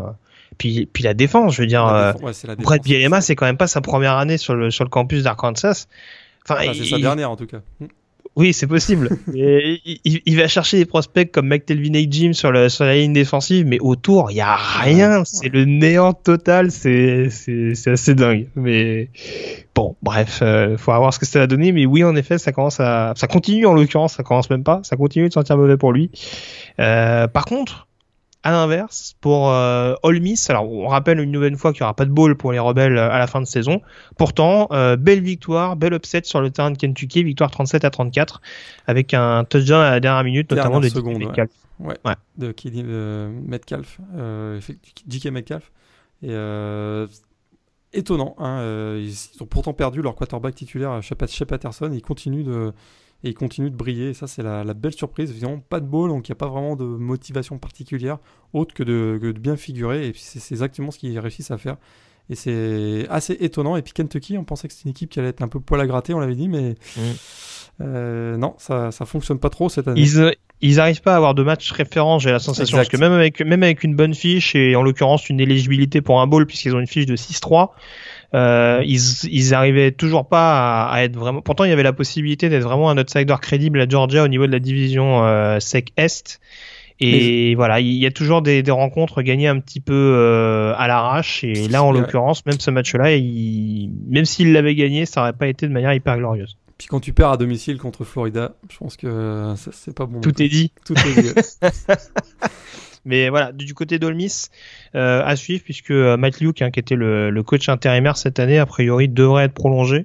puis 0.58 0.86
puis 0.92 1.04
la 1.04 1.14
défense, 1.14 1.54
je 1.54 1.62
veux 1.62 1.66
dire. 1.66 1.86
euh, 1.86 2.12
défense- 2.12 2.22
ouais, 2.22 2.32
c'est 2.34 2.46
la 2.48 2.56
Brett. 2.56 2.82
Bielema, 2.82 3.22
c'est 3.22 3.34
quand 3.34 3.46
même 3.46 3.56
pas 3.56 3.66
sa 3.66 3.80
première 3.80 4.16
année 4.18 4.36
sur 4.36 4.54
le 4.54 4.70
sur 4.70 4.84
le 4.84 4.90
campus 4.90 5.22
d'Arkansas. 5.22 5.86
Enfin, 6.48 6.60
Ah, 6.68 6.74
c'est 6.74 6.84
sa 6.84 6.98
dernière 6.98 7.30
en 7.30 7.36
tout 7.36 7.46
cas. 7.46 7.58
Oui, 8.36 8.52
c'est 8.52 8.66
possible. 8.66 9.08
Et 9.34 9.80
il, 10.04 10.36
va 10.36 10.46
chercher 10.46 10.76
des 10.76 10.84
prospects 10.84 11.30
comme 11.32 11.48
McTelvin 11.48 12.06
Jim 12.10 12.34
sur, 12.34 12.52
le, 12.52 12.68
sur 12.68 12.84
la 12.84 12.94
ligne 12.94 13.14
défensive, 13.14 13.66
mais 13.66 13.78
autour, 13.80 14.30
il 14.30 14.36
y 14.36 14.40
a 14.42 14.56
rien. 14.56 15.24
C'est 15.24 15.48
le 15.48 15.64
néant 15.64 16.12
total. 16.12 16.70
C'est 16.70 17.28
assez 17.86 18.14
dingue. 18.14 18.48
Mais 18.54 19.08
bon, 19.74 19.96
bref, 20.02 20.40
euh, 20.42 20.76
faut 20.76 20.94
voir 20.94 21.14
ce 21.14 21.18
que 21.18 21.24
ça 21.24 21.38
va 21.38 21.46
donner. 21.46 21.72
Mais 21.72 21.86
oui, 21.86 22.04
en 22.04 22.14
effet, 22.14 22.36
ça 22.36 22.52
commence 22.52 22.78
à, 22.78 23.14
ça 23.16 23.26
continue 23.26 23.64
en 23.64 23.72
l'occurrence, 23.72 24.14
ça 24.14 24.22
commence 24.22 24.50
même 24.50 24.64
pas. 24.64 24.80
Ça 24.82 24.96
continue 24.96 25.28
de 25.28 25.32
sentir 25.32 25.56
mauvais 25.56 25.78
pour 25.78 25.92
lui. 25.92 26.10
Euh, 26.78 27.28
par 27.28 27.46
contre, 27.46 27.85
à 28.42 28.52
l'inverse, 28.52 29.16
pour 29.20 29.50
euh, 29.50 29.94
Ole 30.02 30.20
Miss, 30.20 30.50
alors 30.50 30.70
on 30.70 30.86
rappelle 30.86 31.18
une 31.18 31.32
nouvelle 31.32 31.56
fois 31.56 31.72
qu'il 31.72 31.82
n'y 31.82 31.84
aura 31.84 31.94
pas 31.94 32.04
de 32.04 32.10
bowl 32.10 32.36
pour 32.36 32.52
les 32.52 32.58
rebelles 32.58 32.96
euh, 32.96 33.10
à 33.10 33.18
la 33.18 33.26
fin 33.26 33.40
de 33.40 33.46
saison. 33.46 33.80
Pourtant, 34.18 34.68
euh, 34.70 34.96
belle 34.96 35.20
victoire, 35.20 35.74
belle 35.76 35.94
upset 35.94 36.22
sur 36.24 36.40
le 36.40 36.50
terrain 36.50 36.70
de 36.70 36.78
Kentucky, 36.78 37.24
victoire 37.24 37.50
37 37.50 37.84
à 37.84 37.90
34, 37.90 38.40
avec 38.86 39.14
un 39.14 39.44
touchdown 39.44 39.80
à 39.80 39.90
la 39.90 40.00
dernière 40.00 40.22
minute, 40.22 40.50
notamment 40.50 40.80
de 40.80 40.88
Dernière 40.88 40.96
seconde, 40.96 41.14
DK 41.14 41.20
ouais. 41.20 41.26
Metcalf. 41.26 41.50
Ouais. 41.80 41.96
Ouais. 42.04 42.14
De 42.38 42.54
euh, 42.76 43.40
Metcalf, 43.46 43.98
euh, 44.14 44.58
effect- 44.58 45.02
JK 45.08 45.26
Metcalf. 45.26 45.72
Et 46.22 46.28
euh, 46.30 47.06
étonnant. 47.92 48.34
Hein, 48.38 48.58
euh, 48.60 49.04
ils, 49.04 49.42
ont 49.42 49.46
pourtant 49.46 49.72
perdu 49.72 50.02
leur 50.02 50.14
quarterback 50.14 50.54
titulaire, 50.54 51.02
Shea 51.02 51.46
Patterson. 51.46 51.90
Ils 51.92 52.02
continuent 52.02 52.44
de 52.44 52.72
et 53.24 53.30
ils 53.30 53.34
continuent 53.34 53.70
de 53.70 53.76
briller. 53.76 54.10
Et 54.10 54.14
ça, 54.14 54.26
c'est 54.26 54.42
la, 54.42 54.64
la 54.64 54.74
belle 54.74 54.92
surprise. 54.94 55.30
Évidemment, 55.30 55.58
pas 55.58 55.80
de 55.80 55.86
ball, 55.86 56.08
donc 56.10 56.28
il 56.28 56.32
n'y 56.32 56.36
a 56.36 56.36
pas 56.36 56.48
vraiment 56.48 56.76
de 56.76 56.84
motivation 56.84 57.58
particulière 57.58 58.18
autre 58.52 58.74
que 58.74 58.82
de, 58.82 59.18
que 59.20 59.32
de 59.32 59.38
bien 59.38 59.56
figurer. 59.56 60.06
Et 60.06 60.12
puis 60.12 60.20
c'est 60.24 60.52
exactement 60.54 60.90
ce 60.90 60.98
qu'ils 60.98 61.18
réussissent 61.18 61.50
à 61.50 61.58
faire. 61.58 61.76
Et 62.28 62.34
c'est 62.34 63.06
assez 63.08 63.36
étonnant. 63.40 63.76
Et 63.76 63.82
puis 63.82 63.92
Kentucky, 63.92 64.36
on 64.36 64.44
pensait 64.44 64.66
que 64.66 64.74
c'était 64.74 64.84
une 64.88 64.90
équipe 64.90 65.10
qui 65.10 65.20
allait 65.20 65.28
être 65.28 65.42
un 65.42 65.48
peu 65.48 65.60
poil 65.60 65.80
à 65.80 65.86
gratter, 65.86 66.12
on 66.12 66.18
l'avait 66.18 66.34
dit, 66.34 66.48
mais 66.48 66.74
Mm. 66.96 67.00
euh, 67.82 68.36
non, 68.36 68.54
ça, 68.58 68.90
ça 68.90 69.04
fonctionne 69.04 69.38
pas 69.38 69.50
trop 69.50 69.68
cette 69.68 69.86
année. 69.86 70.00
Ils, 70.00 70.34
ils 70.60 70.80
arrivent 70.80 71.02
pas 71.02 71.12
à 71.12 71.16
avoir 71.16 71.34
de 71.34 71.42
match 71.42 71.70
référent, 71.70 72.18
j'ai 72.18 72.32
la 72.32 72.38
sensation. 72.38 72.78
Exact. 72.78 72.78
Parce 72.78 72.88
que 72.88 72.96
même 72.96 73.12
avec, 73.12 73.40
même 73.42 73.62
avec 73.62 73.84
une 73.84 73.94
bonne 73.94 74.14
fiche, 74.14 74.54
et 74.56 74.74
en 74.74 74.82
l'occurrence 74.82 75.28
une 75.28 75.38
éligibilité 75.40 76.00
pour 76.00 76.20
un 76.20 76.26
bowl, 76.26 76.46
puisqu'ils 76.46 76.74
ont 76.74 76.80
une 76.80 76.86
fiche 76.86 77.06
de 77.06 77.14
6-3, 77.16 77.68
euh, 78.34 78.82
ils, 78.84 79.00
ils 79.30 79.54
arrivaient 79.54 79.92
toujours 79.92 80.28
pas 80.28 80.84
à, 80.86 80.92
à 80.92 81.02
être 81.02 81.16
vraiment. 81.16 81.40
Pourtant, 81.42 81.64
il 81.64 81.70
y 81.70 81.72
avait 81.72 81.82
la 81.82 81.92
possibilité 81.92 82.48
d'être 82.48 82.62
vraiment 82.64 82.90
un 82.90 82.98
outsider 82.98 83.34
crédible 83.40 83.80
à 83.80 83.88
Georgia 83.88 84.24
au 84.24 84.28
niveau 84.28 84.46
de 84.46 84.52
la 84.52 84.58
division 84.58 85.24
euh, 85.24 85.60
SEC 85.60 85.92
Est. 85.96 86.40
Et 86.98 87.54
voilà, 87.56 87.78
il 87.80 87.92
y 87.92 88.06
a 88.06 88.10
toujours 88.10 88.40
des, 88.40 88.62
des 88.62 88.70
rencontres 88.70 89.20
gagnées 89.20 89.48
un 89.48 89.60
petit 89.60 89.80
peu 89.80 89.92
euh, 89.94 90.72
à 90.78 90.88
l'arrache. 90.88 91.44
Et 91.44 91.68
là, 91.68 91.82
en 91.82 91.92
l'occurrence, 91.92 92.46
même 92.46 92.58
ce 92.58 92.70
match-là, 92.70 93.14
il... 93.16 93.90
même 94.08 94.24
s'il 94.24 94.52
l'avait 94.54 94.74
gagné, 94.74 95.04
ça 95.04 95.20
aurait 95.20 95.34
pas 95.34 95.46
été 95.46 95.68
de 95.68 95.72
manière 95.74 95.92
hyper 95.92 96.16
glorieuse. 96.16 96.56
Puis 96.78 96.88
quand 96.88 97.00
tu 97.00 97.12
perds 97.12 97.30
à 97.30 97.36
domicile 97.36 97.76
contre 97.78 98.04
Florida, 98.04 98.54
je 98.70 98.78
pense 98.78 98.96
que 98.96 99.52
ça- 99.56 99.70
c'est 99.74 99.94
pas 99.94 100.06
bon. 100.06 100.20
Tout 100.22 100.42
est 100.42 100.48
dit. 100.48 100.72
Tout 100.86 100.94
est 100.94 101.22
dit. 101.22 101.32
Mais 103.06 103.28
voilà, 103.30 103.52
du 103.52 103.72
côté 103.72 103.98
d'Olmis, 103.98 104.48
euh, 104.94 105.22
à 105.24 105.36
suivre, 105.36 105.62
puisque 105.64 105.92
euh, 105.92 106.16
Matt 106.16 106.40
Luke, 106.40 106.60
hein, 106.60 106.70
qui 106.70 106.80
était 106.80 106.96
le, 106.96 107.42
coach 107.42 107.68
intérimaire 107.68 108.16
cette 108.16 108.38
année, 108.38 108.58
a 108.58 108.66
priori 108.66 109.08
devrait 109.08 109.44
être 109.44 109.54
prolongé. 109.54 110.04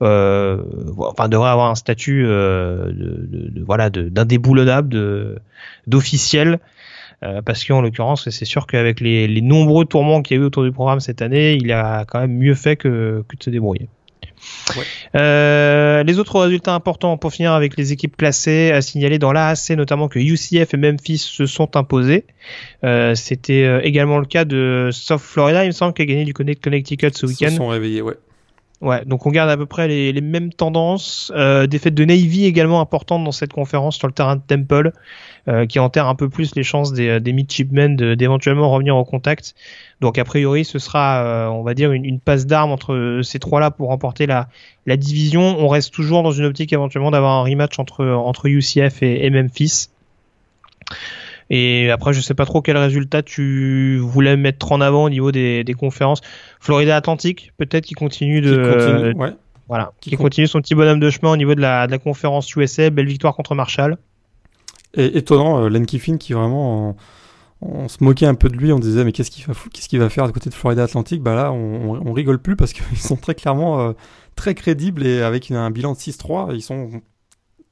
Euh, 0.00 0.62
enfin, 0.98 1.28
devrait 1.28 1.48
avoir 1.50 1.70
un 1.70 1.74
statut 1.74 2.24
euh, 2.24 2.86
de, 2.86 3.26
de- 3.26 3.48
de- 3.50 3.64
voilà 3.64 3.90
d'indéboulonnable, 3.90 5.40
d'officiel. 5.88 6.60
Euh, 7.24 7.42
parce 7.42 7.64
qu'en 7.64 7.80
l'occurrence, 7.80 8.30
c'est 8.30 8.44
sûr 8.44 8.68
qu'avec 8.68 9.00
les, 9.00 9.26
les 9.26 9.40
nombreux 9.40 9.84
tourments 9.84 10.22
qu'il 10.22 10.36
y 10.36 10.40
a 10.40 10.42
eu 10.42 10.46
autour 10.46 10.62
du 10.62 10.70
programme 10.70 11.00
cette 11.00 11.20
année, 11.20 11.54
il 11.54 11.72
a 11.72 12.04
quand 12.04 12.20
même 12.20 12.36
mieux 12.36 12.54
fait 12.54 12.76
que 12.76 13.24
de 13.28 13.42
se 13.42 13.50
débrouiller. 13.50 13.88
Ouais. 14.76 14.84
Euh, 15.14 16.02
les 16.02 16.18
autres 16.18 16.38
résultats 16.40 16.74
importants 16.74 17.16
pour 17.16 17.32
finir 17.32 17.52
avec 17.52 17.76
les 17.76 17.92
équipes 17.92 18.16
classées 18.16 18.70
à 18.72 18.80
signaler 18.82 19.18
dans 19.18 19.32
l'AAC 19.32 19.70
notamment 19.70 20.08
que 20.08 20.18
UCF 20.18 20.74
et 20.74 20.76
Memphis 20.76 21.18
se 21.18 21.46
sont 21.46 21.76
imposés. 21.76 22.24
Euh, 22.84 23.14
C'était 23.14 23.64
euh, 23.64 23.80
également 23.82 24.18
le 24.18 24.26
cas 24.26 24.44
de 24.44 24.90
South 24.92 25.20
Florida, 25.20 25.64
il 25.64 25.68
me 25.68 25.72
semble, 25.72 25.94
qui 25.94 26.02
a 26.02 26.06
gagné 26.06 26.24
du 26.24 26.32
Connect- 26.34 26.60
Connecticut 26.62 27.10
ce 27.14 27.26
Ils 27.26 27.34
se 27.34 27.44
week-end. 27.44 27.56
sont 27.56 27.68
réveillés, 27.68 28.02
ouais. 28.02 28.14
Ouais, 28.80 29.04
donc 29.04 29.26
on 29.26 29.30
garde 29.32 29.50
à 29.50 29.56
peu 29.56 29.66
près 29.66 29.88
les, 29.88 30.12
les 30.12 30.20
mêmes 30.20 30.52
tendances. 30.52 31.32
Euh, 31.34 31.66
défaite 31.66 31.94
de 31.94 32.04
Navy 32.04 32.44
également 32.44 32.80
importante 32.80 33.24
dans 33.24 33.32
cette 33.32 33.52
conférence 33.52 33.96
sur 33.96 34.06
le 34.06 34.12
terrain 34.12 34.36
de 34.36 34.42
Temple, 34.46 34.92
euh, 35.48 35.66
qui 35.66 35.80
enterre 35.80 36.06
un 36.06 36.14
peu 36.14 36.28
plus 36.28 36.54
les 36.54 36.62
chances 36.62 36.92
des, 36.92 37.18
des 37.18 37.32
midshipmen 37.32 37.96
d'éventuellement 38.14 38.70
revenir 38.70 38.94
au 38.96 39.04
contact. 39.04 39.56
Donc 40.00 40.16
a 40.18 40.24
priori, 40.24 40.64
ce 40.64 40.78
sera, 40.78 41.24
euh, 41.24 41.48
on 41.48 41.62
va 41.62 41.74
dire, 41.74 41.90
une, 41.92 42.04
une 42.04 42.20
passe 42.20 42.46
d'armes 42.46 42.70
entre 42.70 43.20
ces 43.24 43.38
trois-là 43.40 43.70
pour 43.72 43.88
remporter 43.88 44.26
la, 44.26 44.48
la 44.86 44.96
division. 44.96 45.56
On 45.58 45.66
reste 45.68 45.92
toujours 45.92 46.22
dans 46.22 46.30
une 46.30 46.44
optique 46.44 46.72
éventuellement 46.72 47.10
d'avoir 47.10 47.32
un 47.32 47.42
rematch 47.42 47.78
entre, 47.80 48.04
entre 48.06 48.46
UCF 48.46 49.02
et, 49.02 49.26
et 49.26 49.30
Memphis. 49.30 49.88
Et 51.50 51.90
après, 51.90 52.12
je 52.12 52.20
sais 52.20 52.34
pas 52.34 52.44
trop 52.44 52.60
quel 52.60 52.76
résultat 52.76 53.22
tu 53.22 53.98
voulais 53.98 54.36
mettre 54.36 54.70
en 54.70 54.80
avant 54.80 55.04
au 55.04 55.10
niveau 55.10 55.32
des, 55.32 55.64
des 55.64 55.74
conférences. 55.74 56.20
Florida 56.60 56.94
Atlantique, 56.94 57.52
peut-être 57.56 57.86
qui 57.86 57.94
continue 57.94 58.40
de, 58.42 58.54
Qui 58.56 58.70
continue, 58.70 59.14
ouais. 59.20 59.32
voilà, 59.66 59.92
Qui 60.00 60.10
qui, 60.10 60.16
con- 60.16 60.24
continue 60.24 60.46
son 60.46 60.60
petit 60.60 60.74
bonhomme 60.74 61.00
de 61.00 61.08
chemin 61.10 61.32
au 61.32 61.36
niveau 61.36 61.54
de 61.54 61.60
la, 61.60 61.86
de 61.86 61.90
la 61.92 61.98
conférence 61.98 62.54
USA. 62.54 62.90
Belle 62.90 63.06
victoire 63.06 63.34
contre 63.34 63.54
Marshall. 63.54 63.96
Et 64.94 65.16
étonnant, 65.18 65.62
euh, 65.64 65.68
Len 65.68 65.86
Kiffin 65.86 66.18
qui 66.18 66.34
vraiment, 66.34 66.96
on 67.60 67.88
se 67.88 68.02
moquait 68.04 68.26
un 68.26 68.34
peu 68.34 68.48
de 68.48 68.56
lui, 68.56 68.72
on 68.72 68.78
disait 68.78 69.04
mais 69.04 69.12
qu'est-ce 69.12 69.30
qu'il 69.30 69.44
va, 69.46 69.54
va 70.04 70.08
faire 70.10 70.26
du 70.26 70.32
côté 70.32 70.50
de 70.50 70.54
Florida 70.54 70.84
Atlantic? 70.84 71.22
Bah 71.22 71.34
là, 71.34 71.52
on, 71.52 72.06
on- 72.06 72.12
rigole 72.12 72.40
plus 72.40 72.56
parce 72.56 72.72
qu'ils 72.74 72.96
sont 72.98 73.16
très 73.16 73.34
clairement 73.34 73.80
euh, 73.80 73.92
très 74.36 74.54
crédibles 74.54 75.04
et 75.06 75.22
avec 75.22 75.50
un 75.50 75.70
bilan 75.70 75.92
de 75.92 75.98
6-3, 75.98 76.52
ils 76.54 76.62
sont 76.62 76.90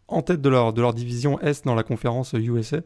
en 0.09 0.23
tête 0.23 0.41
de 0.43 0.49
leur, 0.49 0.73
de 0.73 0.81
leur 0.83 0.95
division 0.95 1.41
Est 1.41 1.65
dans 1.65 1.75
la 1.75 1.83
conférence 1.83 2.35
USA. 2.35 2.79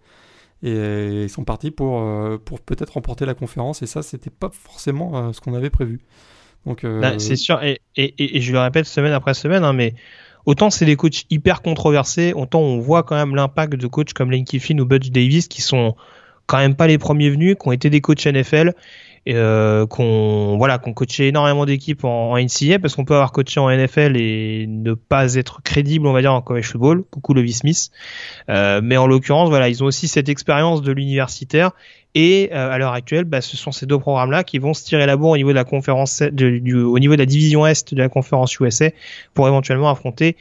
Et 0.62 0.72
euh, 0.72 1.24
ils 1.24 1.30
sont 1.30 1.44
partis 1.44 1.70
pour, 1.70 2.00
euh, 2.02 2.38
pour 2.44 2.60
peut-être 2.60 2.94
remporter 2.94 3.26
la 3.26 3.34
conférence 3.34 3.82
et 3.82 3.86
ça, 3.86 4.02
c'était 4.02 4.30
pas 4.30 4.50
forcément 4.52 5.32
ce 5.32 5.40
qu'on 5.40 5.54
avait 5.54 5.70
prévu. 5.70 6.00
Donc, 6.66 6.84
Bah, 7.00 7.18
C'est 7.18 7.36
sûr, 7.36 7.62
et, 7.62 7.80
et, 7.96 8.14
et- 8.22 8.36
et 8.36 8.40
je 8.40 8.52
le 8.52 8.58
répète 8.60 8.86
semaine 8.86 9.12
après 9.12 9.34
semaine, 9.34 9.64
hein, 9.64 9.72
mais 9.72 9.94
autant 10.46 10.70
c'est 10.70 10.84
des 10.86 10.96
coachs 10.96 11.24
hyper 11.30 11.62
controversés, 11.62 12.32
autant 12.34 12.60
on 12.60 12.78
voit 12.80 13.02
quand 13.02 13.16
même 13.16 13.34
l'impact 13.34 13.74
de 13.74 13.86
coachs 13.86 14.12
comme 14.12 14.30
Lane 14.30 14.44
Kiffin 14.44 14.78
ou 14.78 14.84
Butch 14.84 15.10
Davis 15.10 15.48
qui 15.48 15.62
sont 15.62 15.96
quand 16.50 16.58
même 16.58 16.74
pas 16.74 16.88
les 16.88 16.98
premiers 16.98 17.30
venus, 17.30 17.54
qui 17.60 17.68
ont 17.68 17.72
été 17.72 17.90
des 17.90 18.00
coachs 18.00 18.26
NFL, 18.26 18.74
et, 19.24 19.34
euh, 19.36 19.86
qu'on 19.86 20.56
voilà, 20.58 20.78
qu'on 20.78 20.94
coaché 20.94 21.28
énormément 21.28 21.64
d'équipes 21.64 22.04
en, 22.04 22.32
en 22.32 22.46
parce 22.82 22.96
qu'on 22.96 23.04
peut 23.04 23.14
avoir 23.14 23.30
coaché 23.30 23.60
en 23.60 23.70
NFL 23.70 24.16
et 24.16 24.66
ne 24.66 24.94
pas 24.94 25.34
être 25.34 25.62
crédible, 25.62 26.06
on 26.08 26.12
va 26.12 26.22
dire, 26.22 26.32
en 26.32 26.40
college 26.42 26.66
football. 26.66 27.04
Coucou 27.10 27.34
Levi 27.34 27.52
Smith. 27.52 27.90
Euh, 28.48 28.80
mais 28.82 28.96
en 28.96 29.06
l'occurrence, 29.06 29.48
voilà, 29.48 29.68
ils 29.68 29.84
ont 29.84 29.86
aussi 29.86 30.08
cette 30.08 30.28
expérience 30.28 30.82
de 30.82 30.90
l'universitaire. 30.90 31.70
Et 32.16 32.48
euh, 32.52 32.72
à 32.72 32.78
l'heure 32.78 32.94
actuelle, 32.94 33.24
bah, 33.24 33.40
ce 33.40 33.56
sont 33.56 33.70
ces 33.70 33.86
deux 33.86 33.98
programmes-là 33.98 34.42
qui 34.42 34.58
vont 34.58 34.74
se 34.74 34.84
tirer 34.84 35.06
la 35.06 35.16
bourre 35.16 35.30
au 35.30 35.36
niveau 35.36 35.50
de 35.50 35.54
la 35.54 35.64
conférence, 35.64 36.22
du, 36.22 36.74
au 36.74 36.98
niveau 36.98 37.14
de 37.14 37.20
la 37.20 37.26
division 37.26 37.66
Est 37.66 37.94
de 37.94 38.02
la 38.02 38.08
conférence 38.08 38.58
USA 38.58 38.90
pour 39.34 39.46
éventuellement 39.46 39.90
affronter 39.90 40.36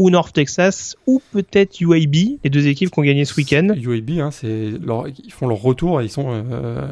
ou 0.00 0.08
North 0.08 0.32
Texas 0.32 0.96
ou 1.06 1.20
peut-être 1.32 1.78
UAB, 1.80 2.14
les 2.42 2.48
deux 2.50 2.66
équipes 2.68 2.90
qui 2.90 2.98
ont 2.98 3.02
gagné 3.02 3.26
ce 3.26 3.34
week-end. 3.36 3.68
UAB, 3.76 4.10
hein, 4.20 4.30
c'est 4.30 4.70
leur- 4.80 5.06
ils 5.08 5.30
font 5.30 5.46
leur 5.46 5.60
retour 5.60 6.00
et 6.00 6.04
ils 6.06 6.10
sont 6.10 6.24
euh, 6.30 6.90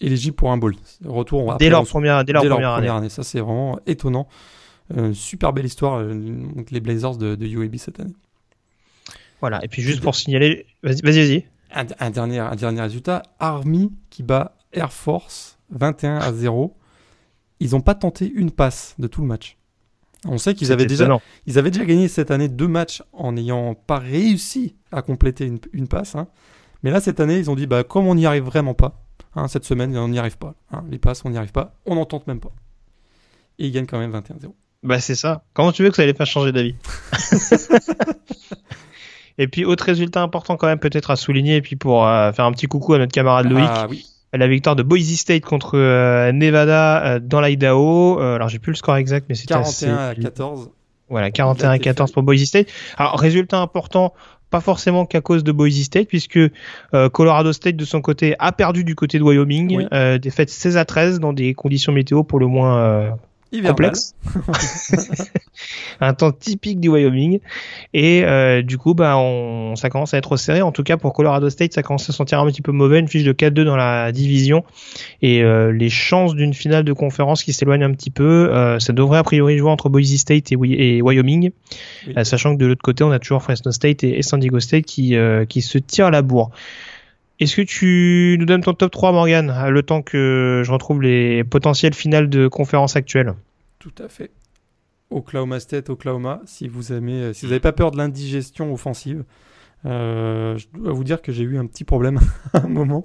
éligibles 0.00 0.36
pour 0.36 0.52
un 0.52 0.58
bowl. 0.58 0.74
Retour 1.06 1.56
Dès 1.56 1.70
leur 1.70 1.86
première, 1.86 2.22
dès 2.24 2.32
leur 2.34 2.42
première 2.56 2.94
année. 2.98 3.08
Ça, 3.08 3.22
c'est 3.22 3.40
vraiment 3.40 3.80
étonnant. 3.86 4.28
Euh, 4.94 5.14
super 5.14 5.52
belle 5.54 5.64
histoire, 5.64 6.00
euh, 6.00 6.12
donc 6.12 6.70
les 6.70 6.80
Blazers 6.80 7.16
de, 7.16 7.34
de 7.34 7.46
UAB 7.46 7.76
cette 7.76 7.98
année. 7.98 8.12
Voilà. 9.40 9.64
Et 9.64 9.68
puis 9.68 9.80
juste 9.80 10.02
pour 10.02 10.14
signaler, 10.14 10.66
vas-y, 10.82 11.00
vas-y, 11.00 11.18
vas-y. 11.26 11.44
Un, 11.72 11.86
un 11.98 12.10
dernier, 12.10 12.40
un 12.40 12.56
dernier 12.56 12.82
résultat 12.82 13.22
Army 13.38 13.90
qui 14.10 14.22
bat 14.22 14.56
Air 14.74 14.92
Force 14.92 15.58
21 15.70 16.18
à 16.18 16.30
0. 16.32 16.76
Ils 17.60 17.70
n'ont 17.70 17.80
pas 17.80 17.94
tenté 17.94 18.30
une 18.34 18.50
passe 18.50 18.94
de 18.98 19.06
tout 19.06 19.22
le 19.22 19.28
match. 19.28 19.56
On 20.26 20.36
sait 20.38 20.54
qu'ils 20.54 20.70
avaient 20.72 20.86
déjà, 20.86 21.04
étonnant. 21.04 21.22
ils 21.46 21.58
avaient 21.58 21.70
déjà 21.70 21.84
gagné 21.84 22.06
cette 22.08 22.30
année 22.30 22.48
deux 22.48 22.68
matchs 22.68 23.02
en 23.12 23.32
n'ayant 23.32 23.74
pas 23.74 23.98
réussi 23.98 24.76
à 24.92 25.00
compléter 25.02 25.46
une, 25.46 25.58
une 25.72 25.88
passe. 25.88 26.14
hein. 26.14 26.28
Mais 26.82 26.90
là, 26.90 27.00
cette 27.00 27.20
année, 27.20 27.38
ils 27.38 27.50
ont 27.50 27.54
dit 27.56 27.66
bah, 27.66 27.84
comme 27.84 28.06
on 28.06 28.14
n'y 28.14 28.26
arrive 28.26 28.44
vraiment 28.44 28.74
pas, 28.74 29.02
hein, 29.34 29.48
cette 29.48 29.64
semaine, 29.64 29.96
on 29.96 30.08
n'y 30.08 30.18
arrive 30.18 30.36
pas. 30.38 30.54
hein. 30.72 30.84
les 30.90 30.98
passes, 30.98 31.22
on 31.24 31.30
n'y 31.30 31.36
arrive 31.38 31.52
pas. 31.52 31.74
On 31.86 31.94
n'en 31.94 32.04
tente 32.04 32.26
même 32.26 32.40
pas. 32.40 32.52
Et 33.58 33.66
ils 33.66 33.72
gagnent 33.72 33.86
quand 33.86 33.98
même 33.98 34.12
21-0. 34.12 34.52
Bah 34.82 34.98
c'est 35.00 35.14
ça. 35.14 35.44
Comment 35.52 35.72
tu 35.72 35.82
veux 35.82 35.90
que 35.90 35.96
ça 35.96 36.06
les 36.06 36.14
fasse 36.14 36.28
changer 36.30 36.52
d'avis? 36.52 36.74
Et 39.38 39.48
puis 39.48 39.64
autre 39.64 39.84
résultat 39.84 40.22
important 40.22 40.56
quand 40.56 40.66
même 40.66 40.78
peut-être 40.78 41.10
à 41.10 41.16
souligner 41.16 41.56
et 41.56 41.62
puis 41.62 41.76
pour 41.76 42.06
euh, 42.06 42.30
faire 42.32 42.44
un 42.44 42.52
petit 42.52 42.66
coucou 42.66 42.92
à 42.94 42.98
notre 42.98 43.12
camarade 43.12 43.50
Loïc, 43.50 43.66
Ah 43.70 43.86
oui, 43.88 44.06
la 44.32 44.48
victoire 44.48 44.76
de 44.76 44.82
Boise 44.82 45.14
State 45.16 45.44
contre 45.44 45.76
euh, 45.76 46.32
Nevada 46.32 47.04
euh, 47.04 47.20
dans 47.20 47.40
l'Idaho. 47.40 48.20
Euh, 48.20 48.36
alors 48.36 48.48
j'ai 48.48 48.58
plus 48.58 48.72
le 48.72 48.76
score 48.76 48.96
exact 48.96 49.26
mais 49.28 49.34
c'était 49.34 49.54
41 49.54 49.96
à 49.96 50.08
assez... 50.10 50.20
14. 50.22 50.70
Voilà, 51.08 51.30
41 51.30 51.70
à 51.70 51.78
14 51.78 52.12
pour 52.12 52.22
Boise 52.22 52.44
State. 52.44 52.68
Alors 52.96 53.18
résultat 53.18 53.58
important 53.58 54.14
pas 54.50 54.60
forcément 54.60 55.06
qu'à 55.06 55.20
cause 55.20 55.44
de 55.44 55.52
Boise 55.52 55.80
State, 55.82 56.08
puisque 56.08 56.36
euh, 56.36 57.08
Colorado 57.08 57.52
State 57.52 57.76
de 57.76 57.84
son 57.84 58.00
côté 58.00 58.34
a 58.38 58.52
perdu 58.52 58.84
du 58.84 58.94
côté 58.96 59.18
de 59.18 59.22
Wyoming, 59.22 59.76
Oui. 59.76 59.86
euh, 59.92 60.18
défaite 60.18 60.50
16 60.50 60.76
à 60.76 60.84
13 60.84 61.20
dans 61.20 61.32
des 61.32 61.54
conditions 61.54 61.92
météo 61.92 62.24
pour 62.24 62.38
le 62.40 62.46
moins 62.46 62.78
euh. 62.78 63.10
Complexe. 63.70 64.14
un 66.00 66.14
temps 66.14 66.32
typique 66.32 66.80
du 66.80 66.88
Wyoming. 66.88 67.40
Et 67.92 68.24
euh, 68.24 68.62
du 68.62 68.78
coup, 68.78 68.94
bah, 68.94 69.16
on, 69.18 69.76
ça 69.76 69.90
commence 69.90 70.14
à 70.14 70.18
être 70.18 70.36
serré. 70.36 70.62
En 70.62 70.72
tout 70.72 70.82
cas, 70.82 70.96
pour 70.96 71.12
Colorado 71.12 71.50
State, 71.50 71.72
ça 71.72 71.82
commence 71.82 72.04
à 72.04 72.06
se 72.06 72.12
sentir 72.12 72.40
un 72.40 72.46
petit 72.46 72.62
peu 72.62 72.72
mauvais. 72.72 72.98
Une 72.98 73.08
fiche 73.08 73.24
de 73.24 73.32
4-2 73.32 73.64
dans 73.64 73.76
la 73.76 74.12
division. 74.12 74.64
Et 75.22 75.42
euh, 75.42 75.72
les 75.72 75.90
chances 75.90 76.34
d'une 76.34 76.54
finale 76.54 76.84
de 76.84 76.92
conférence 76.92 77.42
qui 77.42 77.52
s'éloigne 77.52 77.82
un 77.82 77.92
petit 77.92 78.10
peu, 78.10 78.50
euh, 78.54 78.78
ça 78.78 78.92
devrait 78.92 79.18
a 79.18 79.22
priori 79.22 79.58
jouer 79.58 79.70
entre 79.70 79.88
Boise 79.88 80.14
State 80.16 80.52
et, 80.52 80.56
Wy- 80.56 80.74
et 80.74 81.02
Wyoming. 81.02 81.50
Oui. 82.06 82.14
Euh, 82.16 82.24
sachant 82.24 82.54
que 82.54 82.60
de 82.60 82.66
l'autre 82.66 82.82
côté, 82.82 83.04
on 83.04 83.10
a 83.10 83.18
toujours 83.18 83.42
Fresno 83.42 83.72
State 83.72 84.04
et, 84.04 84.18
et 84.18 84.22
San 84.22 84.40
Diego 84.40 84.60
State 84.60 84.84
qui, 84.84 85.16
euh, 85.16 85.44
qui 85.44 85.60
se 85.62 85.78
tirent 85.78 86.10
la 86.10 86.22
bourre. 86.22 86.50
Est-ce 87.40 87.56
que 87.56 87.62
tu 87.62 88.36
nous 88.38 88.44
donnes 88.44 88.60
ton 88.60 88.74
top 88.74 88.92
3, 88.92 89.12
Morgan, 89.12 89.52
le 89.70 89.82
temps 89.82 90.02
que 90.02 90.62
je 90.62 90.70
retrouve 90.70 91.00
les 91.00 91.42
potentielles 91.42 91.94
finales 91.94 92.28
de 92.28 92.48
conférence 92.48 92.96
actuelles? 92.96 93.34
Tout 93.78 93.94
à 93.98 94.08
fait. 94.08 94.30
Oklahoma 95.10 95.58
State, 95.58 95.88
Oklahoma. 95.88 96.42
Si 96.44 96.68
vous 96.68 96.92
aimez, 96.92 97.22
euh, 97.22 97.32
si 97.32 97.46
n'avez 97.46 97.58
pas 97.58 97.72
peur 97.72 97.92
de 97.92 97.96
l'indigestion 97.96 98.72
offensive, 98.74 99.24
euh, 99.86 100.58
je 100.58 100.66
dois 100.74 100.92
vous 100.92 101.02
dire 101.02 101.22
que 101.22 101.32
j'ai 101.32 101.44
eu 101.44 101.58
un 101.58 101.64
petit 101.64 101.84
problème 101.84 102.20
à 102.52 102.64
un 102.64 102.68
moment. 102.68 103.02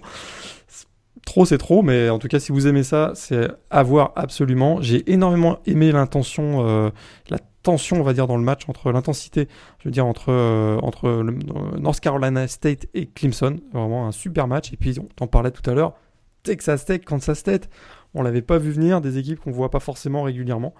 Trop, 1.25 1.45
c'est 1.45 1.57
trop, 1.57 1.81
mais 1.81 2.09
en 2.09 2.19
tout 2.19 2.27
cas, 2.27 2.39
si 2.39 2.51
vous 2.51 2.67
aimez 2.67 2.83
ça, 2.83 3.13
c'est 3.15 3.47
à 3.69 3.83
voir 3.83 4.11
absolument. 4.17 4.81
J'ai 4.81 5.09
énormément 5.11 5.59
aimé 5.65 5.93
l'intention, 5.93 6.67
euh, 6.67 6.89
la 7.29 7.39
tension, 7.65 7.99
on 7.99 8.03
va 8.03 8.13
dire, 8.13 8.27
dans 8.27 8.37
le 8.37 8.43
match 8.43 8.69
entre 8.69 8.91
l'intensité, 8.91 9.47
je 9.79 9.89
veux 9.89 9.91
dire, 9.91 10.05
entre, 10.05 10.29
euh, 10.29 10.79
euh, 11.03 11.31
North 11.79 11.99
Carolina 11.99 12.47
State 12.47 12.85
et 12.93 13.07
Clemson. 13.07 13.59
Vraiment 13.73 14.07
un 14.07 14.11
super 14.11 14.47
match. 14.47 14.71
Et 14.71 14.77
puis, 14.77 14.97
on 14.99 15.07
t'en 15.15 15.27
parlait 15.27 15.51
tout 15.51 15.67
à 15.69 15.73
l'heure, 15.73 15.95
Texas 16.43 16.85
Tech, 16.85 17.01
Kansas 17.01 17.39
State. 17.39 17.69
On 18.13 18.21
l'avait 18.21 18.43
pas 18.43 18.59
vu 18.59 18.71
venir, 18.71 19.01
des 19.01 19.17
équipes 19.17 19.39
qu'on 19.39 19.51
voit 19.51 19.71
pas 19.71 19.79
forcément 19.79 20.21
régulièrement. 20.23 20.73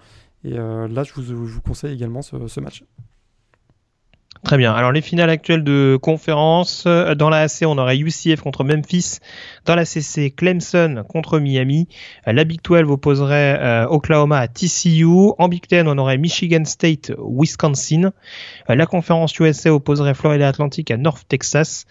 Et 0.44 0.56
euh, 0.56 0.86
là, 0.88 1.02
je 1.02 1.12
vous, 1.12 1.60
conseille 1.60 1.92
également 1.92 2.22
ce 2.22 2.60
match. 2.60 2.84
Très 4.44 4.58
bien. 4.58 4.72
Alors 4.74 4.92
les 4.92 5.00
finales 5.00 5.30
actuelles 5.30 5.64
de 5.64 5.98
conférence, 6.00 6.84
euh, 6.86 7.14
dans 7.14 7.30
la 7.30 7.42
AC, 7.42 7.62
on 7.66 7.78
aurait 7.78 7.98
UCF 7.98 8.40
contre 8.40 8.64
Memphis. 8.64 9.18
Dans 9.64 9.74
la 9.74 9.84
CC, 9.84 10.30
Clemson 10.30 11.04
contre 11.08 11.38
Miami. 11.38 11.88
Euh, 12.28 12.32
La 12.32 12.44
Big 12.44 12.60
12 12.62 12.90
opposerait 12.90 13.58
euh, 13.60 13.86
Oklahoma 13.88 14.38
à 14.38 14.48
TCU. 14.48 15.32
En 15.38 15.48
Big 15.48 15.66
10, 15.68 15.84
on 15.86 15.98
aurait 15.98 16.18
Michigan 16.18 16.64
State, 16.64 17.12
Wisconsin. 17.18 18.12
La 18.68 18.86
conférence 18.86 19.38
USA 19.38 19.72
opposerait 19.74 20.14
Florida 20.14 20.48
Atlantic 20.48 20.90
à 20.90 20.96
North 20.96 21.26
Texas. 21.28 21.86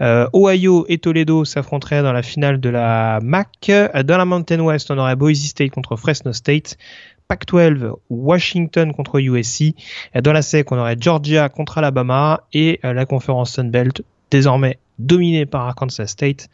Ohio 0.00 0.86
et 0.88 0.98
Toledo 0.98 1.44
s'affronteraient 1.44 2.02
dans 2.02 2.12
la 2.12 2.22
finale 2.22 2.60
de 2.60 2.68
la 2.68 3.20
MAC. 3.22 3.70
Dans 4.04 4.18
la 4.18 4.24
Mountain 4.24 4.60
West, 4.60 4.90
on 4.90 4.98
aurait 4.98 5.16
Boise 5.16 5.44
State 5.44 5.70
contre 5.70 5.96
Fresno 5.96 6.32
State. 6.32 6.76
Pac-12, 7.28 7.92
Washington 8.10 8.92
contre 8.92 9.18
USC. 9.18 9.74
Dans 10.22 10.32
la 10.32 10.42
SEC, 10.42 10.70
on 10.72 10.78
aurait 10.78 10.96
Georgia 10.98 11.48
contre 11.48 11.78
Alabama 11.78 12.42
et 12.52 12.80
euh, 12.84 12.92
la 12.92 13.06
conférence 13.06 13.52
Sun 13.52 13.70
Belt 13.70 14.02
désormais 14.30 14.78
dominée 14.98 15.46
par 15.46 15.62
Arkansas 15.62 16.06
State, 16.06 16.48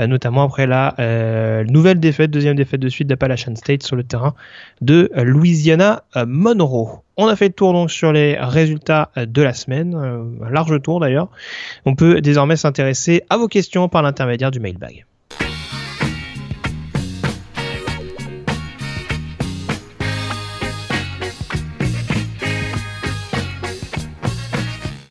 euh, 0.00 0.06
notamment 0.06 0.42
après 0.42 0.66
la 0.66 0.94
euh, 0.98 1.64
nouvelle 1.64 2.00
défaite, 2.00 2.30
deuxième 2.30 2.56
défaite 2.56 2.80
de 2.80 2.88
suite 2.88 3.06
d'Appalachian 3.06 3.54
State 3.54 3.82
sur 3.82 3.96
le 3.96 4.02
terrain 4.02 4.34
de 4.80 5.10
Louisiana 5.14 6.04
Monroe. 6.26 7.02
On 7.16 7.28
a 7.28 7.36
fait 7.36 7.48
le 7.48 7.54
tour 7.54 7.72
donc 7.72 7.90
sur 7.90 8.12
les 8.12 8.36
résultats 8.38 9.10
de 9.16 9.42
la 9.42 9.52
semaine, 9.52 9.94
un 9.94 10.50
large 10.50 10.80
tour 10.82 11.00
d'ailleurs. 11.00 11.28
On 11.84 11.94
peut 11.94 12.20
désormais 12.20 12.56
s'intéresser 12.56 13.22
à 13.30 13.36
vos 13.36 13.46
questions 13.46 13.88
par 13.88 14.02
l'intermédiaire 14.02 14.50
du 14.50 14.58
mailbag. 14.58 15.04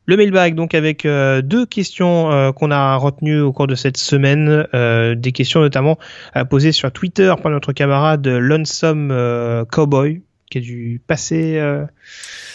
Le 0.06 0.18
mailbag, 0.18 0.56
donc 0.56 0.74
avec 0.76 1.06
euh, 1.06 1.42
deux 1.42 1.66
questions 1.66 2.32
euh, 2.32 2.52
qu'on 2.52 2.72
a 2.72 2.96
retenues 2.98 3.40
au 3.40 3.54
cours 3.54 3.68
de 3.68 3.76
cette 3.76 3.96
semaine, 3.98 4.68
euh, 4.74 5.16
des 5.16 5.32
questions 5.32 5.62
notamment 5.62 5.98
posées 6.50 6.74
sur 6.74 6.92
Twitter 6.92 7.34
par 7.42 7.52
notre 7.52 7.72
camarade 7.72 8.28
Lonesome 8.28 9.12
euh, 9.12 9.64
Cowboy, 9.66 10.22
qui 10.52 10.58
a 10.58 10.62
dû 10.62 11.02
passer 11.08 11.58
euh, 11.58 11.86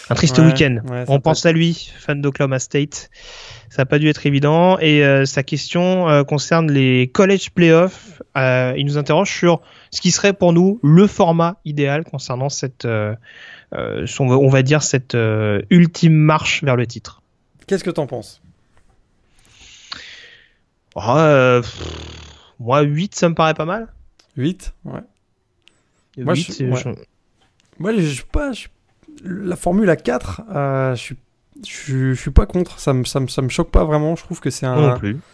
un 0.09 0.15
triste 0.15 0.37
Ouais, 0.37 0.45
week-end. 0.45 0.77
ouais, 0.89 1.05
On 1.07 1.19
pense 1.19 1.45
à 1.47 1.51
lui, 1.51 1.91
fan 1.97 2.21
d'Oklahoma 2.21 2.59
State. 2.59 3.09
Ça 3.69 3.81
n'a 3.81 3.85
pas 3.87 3.99
dû 3.99 4.07
être 4.09 4.25
évident. 4.25 4.77
Et 4.79 5.03
euh, 5.03 5.25
sa 5.25 5.41
question 5.43 6.07
euh, 6.07 6.23
concerne 6.23 6.71
les 6.71 7.07
college 7.11 7.49
playoffs. 7.49 8.21
Euh, 8.37 8.73
il 8.77 8.85
nous 8.85 8.97
interroge 8.97 9.31
sur 9.31 9.61
ce 9.91 10.01
qui 10.01 10.11
serait 10.11 10.33
pour 10.33 10.53
nous 10.53 10.79
le 10.83 11.07
format 11.07 11.57
idéal 11.65 12.03
concernant 12.03 12.49
cette, 12.49 12.85
euh, 12.85 13.13
euh, 13.73 14.05
on 14.19 14.49
va 14.49 14.61
dire 14.61 14.81
cette 14.83 15.15
euh, 15.15 15.61
ultime 15.71 16.13
marche 16.13 16.63
vers 16.63 16.75
le 16.75 16.85
titre. 16.87 17.21
Qu'est-ce 17.69 17.83
que 17.83 17.91
t'en 17.91 18.07
penses? 18.07 18.41
Oh, 20.95 21.01
euh, 21.07 21.61
pff, 21.61 21.83
moi, 22.59 22.81
8, 22.81 23.13
ça 23.13 23.29
me 23.29 23.35
paraît 23.35 23.53
pas 23.53 23.65
mal. 23.65 23.87
8 24.37 24.73
Ouais. 24.85 25.01
Moi, 26.17 26.33
8, 26.33 26.41
je- 26.57 26.63
ouais. 26.65 26.75
je- 26.77 26.89
Moi, 27.77 27.93
je 27.95 28.05
suis 28.07 28.23
pas. 28.23 28.51
je- 28.53 28.67
La 29.23 29.55
Formule 29.55 29.89
à 29.91 29.95
4, 29.95 30.41
euh, 30.51 30.95
je 30.95 31.01
suis. 31.01 31.17
Je 31.63 31.69
suis- 31.69 32.15
je 32.15 32.19
suis 32.21 32.31
pas 32.31 32.45
contre, 32.45 32.79
ça 32.79 32.93
me, 32.93 33.03
ça, 33.03 33.19
me, 33.19 33.27
ça 33.27 33.41
me 33.41 33.49
choque 33.49 33.69
pas 33.69 33.83
vraiment. 33.83 34.15
Je 34.15 34.23
trouve 34.23 34.39
que 34.39 34.49
c'est 34.49 34.65
un, 34.65 34.77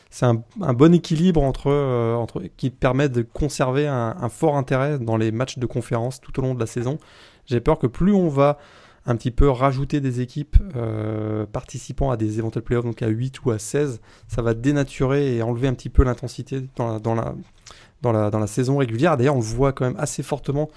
c'est 0.09 0.25
un, 0.25 0.43
un 0.61 0.73
bon 0.73 0.91
équilibre 0.93 1.41
entre, 1.43 1.67
euh, 1.69 2.15
entre 2.15 2.41
qui 2.57 2.71
permet 2.71 3.09
de 3.09 3.21
conserver 3.21 3.85
un, 3.87 4.15
un 4.19 4.29
fort 4.29 4.57
intérêt 4.57 4.97
dans 4.97 5.17
les 5.17 5.31
matchs 5.31 5.59
de 5.59 5.65
conférence 5.67 6.19
tout 6.19 6.37
au 6.39 6.41
long 6.41 6.55
de 6.55 6.59
la 6.59 6.65
saison. 6.65 6.97
J'ai 7.45 7.59
peur 7.61 7.77
que 7.77 7.85
plus 7.85 8.11
on 8.11 8.27
va 8.27 8.57
un 9.05 9.15
petit 9.15 9.31
peu 9.31 9.49
rajouter 9.49 9.99
des 9.99 10.21
équipes 10.21 10.57
euh, 10.75 11.45
participant 11.45 12.09
à 12.09 12.17
des 12.17 12.39
éventuels 12.39 12.63
playoffs, 12.63 12.85
donc 12.85 13.01
à 13.01 13.07
8 13.07 13.45
ou 13.45 13.51
à 13.51 13.59
16, 13.59 14.01
ça 14.27 14.41
va 14.41 14.53
dénaturer 14.53 15.35
et 15.35 15.43
enlever 15.43 15.67
un 15.67 15.73
petit 15.73 15.89
peu 15.89 16.03
l'intensité 16.03 16.63
dans 16.75 16.93
la, 16.93 16.99
dans, 16.99 17.13
la, 17.13 17.35
dans, 18.01 18.11
la, 18.11 18.31
dans 18.31 18.39
la 18.39 18.47
saison 18.47 18.77
régulière. 18.77 19.15
D'ailleurs, 19.17 19.35
on 19.35 19.39
le 19.39 19.45
voit 19.45 19.73
quand 19.73 19.85
même 19.85 19.99
assez 19.99 20.23
fortement 20.23 20.69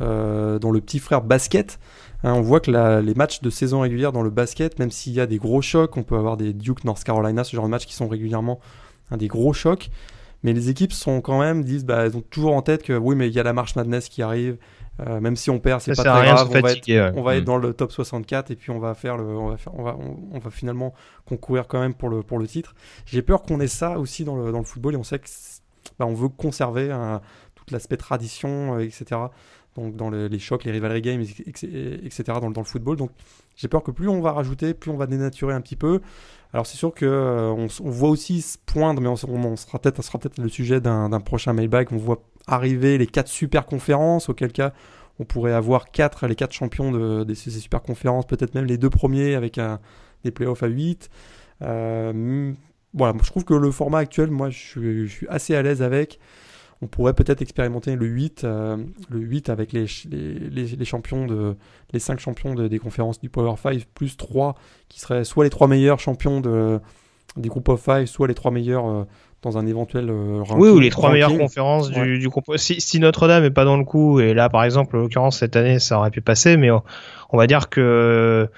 euh, 0.00 0.58
dans 0.58 0.70
le 0.70 0.80
petit 0.80 0.98
frère 0.98 1.22
basket. 1.22 1.78
Hein, 2.22 2.32
on 2.32 2.40
voit 2.40 2.60
que 2.60 2.70
les 3.00 3.14
matchs 3.14 3.42
de 3.42 3.50
saison 3.50 3.80
régulière 3.80 4.12
dans 4.12 4.22
le 4.22 4.30
basket, 4.30 4.78
même 4.78 4.90
s'il 4.90 5.12
y 5.12 5.20
a 5.20 5.26
des 5.26 5.38
gros 5.38 5.60
chocs, 5.60 5.96
on 5.96 6.02
peut 6.02 6.16
avoir 6.16 6.38
des 6.38 6.54
Duke, 6.54 6.84
North 6.84 7.04
Carolina, 7.04 7.44
ce 7.44 7.54
genre 7.54 7.66
de 7.66 7.70
matchs 7.70 7.86
qui 7.86 7.94
sont 7.94 8.08
régulièrement 8.08 8.60
des 9.10 9.28
gros 9.28 9.52
chocs. 9.52 9.90
Mais 10.42 10.52
les 10.52 10.68
équipes 10.68 10.92
sont 10.92 11.20
quand 11.22 11.38
même, 11.40 11.64
disent, 11.64 11.84
bah, 11.84 12.04
elles 12.04 12.16
ont 12.16 12.22
toujours 12.22 12.54
en 12.54 12.62
tête 12.62 12.82
que 12.82 12.92
oui, 12.92 13.14
mais 13.14 13.28
il 13.28 13.34
y 13.34 13.40
a 13.40 13.42
la 13.42 13.52
marche 13.52 13.76
madness 13.76 14.08
qui 14.08 14.22
arrive. 14.22 14.58
Euh, 15.00 15.20
même 15.20 15.34
si 15.34 15.50
on 15.50 15.58
perd, 15.58 15.80
c'est 15.80 15.96
pas 15.96 16.04
très 16.04 16.24
grave. 16.26 16.46
On 16.48 16.52
va, 16.52 16.58
être, 16.60 16.68
fatiguer. 16.68 17.00
ouais. 17.00 17.12
on 17.16 17.22
va 17.22 17.34
être 17.36 17.42
Mm. 17.42 17.46
dans 17.46 17.56
le 17.56 17.74
top 17.74 17.90
64 17.90 18.50
et 18.52 18.56
puis 18.56 18.70
on 18.70 18.78
va 18.78 18.94
faire 18.94 19.16
le, 19.16 19.24
on 19.24 19.48
va 19.48 19.56
faire, 19.56 19.74
on 19.74 19.82
va, 19.82 19.96
on, 19.98 20.16
on 20.32 20.38
va 20.38 20.50
finalement 20.50 20.94
concourir 21.26 21.66
quand 21.66 21.80
même 21.80 21.94
pour 21.94 22.08
le, 22.08 22.22
pour 22.22 22.38
le 22.38 22.46
titre. 22.46 22.74
J'ai 23.04 23.20
peur 23.22 23.42
qu'on 23.42 23.58
ait 23.60 23.66
ça 23.66 23.98
aussi 23.98 24.24
dans 24.24 24.36
le, 24.36 24.52
dans 24.52 24.58
le 24.60 24.64
football 24.64 24.94
et 24.94 24.96
on 24.96 25.02
sait 25.02 25.18
que 25.18 25.26
bah, 25.98 26.06
on 26.06 26.14
veut 26.14 26.28
conserver 26.28 26.88
tout 27.56 27.64
l'aspect 27.72 27.96
tradition, 27.96 28.76
euh, 28.76 28.80
etc. 28.84 29.20
Donc 29.74 29.96
dans 29.96 30.10
le- 30.10 30.28
les 30.28 30.38
chocs, 30.38 30.62
les 30.64 30.70
rivalry 30.70 31.02
games, 31.02 31.22
etc. 31.22 32.22
dans, 32.40 32.46
le- 32.48 32.54
dans 32.54 32.60
le 32.60 32.66
football. 32.66 32.96
Donc 32.96 33.10
j'ai 33.56 33.66
peur 33.68 33.82
que 33.82 33.90
plus 33.90 34.08
on 34.08 34.20
va 34.20 34.32
rajouter, 34.32 34.74
plus 34.74 34.90
on 34.90 34.96
va 34.96 35.06
dénaturer 35.06 35.54
un 35.54 35.60
petit 35.60 35.76
peu. 35.76 36.00
Alors 36.52 36.66
c'est 36.66 36.76
sûr 36.76 36.94
que 36.94 37.04
euh, 37.04 37.50
on, 37.50 37.64
s- 37.66 37.80
on 37.80 37.90
voit 37.90 38.10
aussi 38.10 38.42
se 38.42 38.58
poindre, 38.64 39.00
mais 39.00 39.08
on, 39.08 39.16
on- 39.28 39.56
sera 39.56 39.78
peut-être, 39.80 40.02
sera 40.02 40.18
peut-être 40.20 40.38
le 40.38 40.48
sujet 40.48 40.80
d'un 40.80 41.08
d'un 41.08 41.20
prochain 41.20 41.52
mailbag. 41.52 41.88
On 41.90 41.96
voit 41.96 42.22
arriver 42.46 42.98
les 42.98 43.06
quatre 43.06 43.28
super 43.28 43.66
conférences, 43.66 44.28
auquel 44.28 44.52
cas 44.52 44.72
on 45.20 45.24
pourrait 45.24 45.52
avoir 45.52 45.90
quatre, 45.92 46.26
les 46.26 46.34
quatre 46.34 46.52
champions 46.52 46.90
de, 46.90 47.24
de 47.24 47.34
ces 47.34 47.50
super 47.50 47.82
conférences, 47.82 48.26
peut-être 48.26 48.54
même 48.54 48.64
les 48.66 48.78
deux 48.78 48.90
premiers 48.90 49.34
avec 49.34 49.58
un, 49.58 49.80
des 50.24 50.30
playoffs 50.32 50.62
à 50.62 50.66
8. 50.66 51.08
Euh, 51.62 52.52
voilà, 52.92 53.14
je 53.22 53.30
trouve 53.30 53.44
que 53.44 53.54
le 53.54 53.70
format 53.70 53.98
actuel, 53.98 54.30
moi 54.30 54.50
je 54.50 54.58
suis, 54.58 55.06
je 55.08 55.12
suis 55.12 55.28
assez 55.28 55.54
à 55.54 55.62
l'aise 55.62 55.82
avec. 55.82 56.18
On 56.82 56.86
pourrait 56.86 57.14
peut-être 57.14 57.40
expérimenter 57.40 57.94
le 57.96 58.06
8, 58.06 58.44
euh, 58.44 58.76
le 59.08 59.20
8 59.20 59.48
avec 59.48 59.72
les, 59.72 59.86
les, 60.10 60.34
les, 60.34 60.66
les 60.66 60.84
champions 60.84 61.26
de 61.26 61.56
les 61.92 62.00
5 62.00 62.18
champions 62.18 62.54
de- 62.54 62.68
des 62.68 62.78
conférences 62.78 63.20
du 63.20 63.30
Power 63.30 63.54
5 63.56 63.84
plus 63.94 64.16
3 64.16 64.56
qui 64.88 65.00
seraient 65.00 65.24
soit 65.24 65.44
les 65.44 65.50
3 65.50 65.68
meilleurs 65.68 66.00
champions 66.00 66.40
de, 66.40 66.80
des 67.36 67.48
groupes 67.48 67.68
of 67.68 67.82
5, 67.82 68.06
soit 68.06 68.26
les 68.28 68.34
3 68.34 68.50
meilleurs 68.50 68.86
euh, 68.88 69.04
dans 69.44 69.56
un 69.58 69.66
éventuel 69.66 70.10
euh, 70.10 70.38
ranking. 70.40 70.56
Oui, 70.58 70.68
ou 70.70 70.80
les 70.80 70.90
trois 70.90 71.12
meilleures 71.12 71.36
conférences 71.38 71.90
du, 71.90 72.00
Ouais. 72.00 72.18
du 72.18 72.28
groupe. 72.28 72.44
Si, 72.56 72.80
si 72.80 72.98
Notre-Dame 72.98 73.44
est 73.44 73.50
pas 73.50 73.64
dans 73.64 73.76
le 73.76 73.84
coup, 73.84 74.18
et 74.20 74.34
là, 74.34 74.48
par 74.48 74.64
exemple, 74.64 74.96
en 74.96 75.00
l'occurrence, 75.00 75.38
cette 75.38 75.54
année, 75.56 75.78
ça 75.78 75.98
aurait 75.98 76.10
pu 76.10 76.20
passer, 76.20 76.56
mais 76.56 76.70
on, 76.70 76.82
on 77.30 77.36
va 77.38 77.46
dire 77.46 77.68
que 77.68 78.48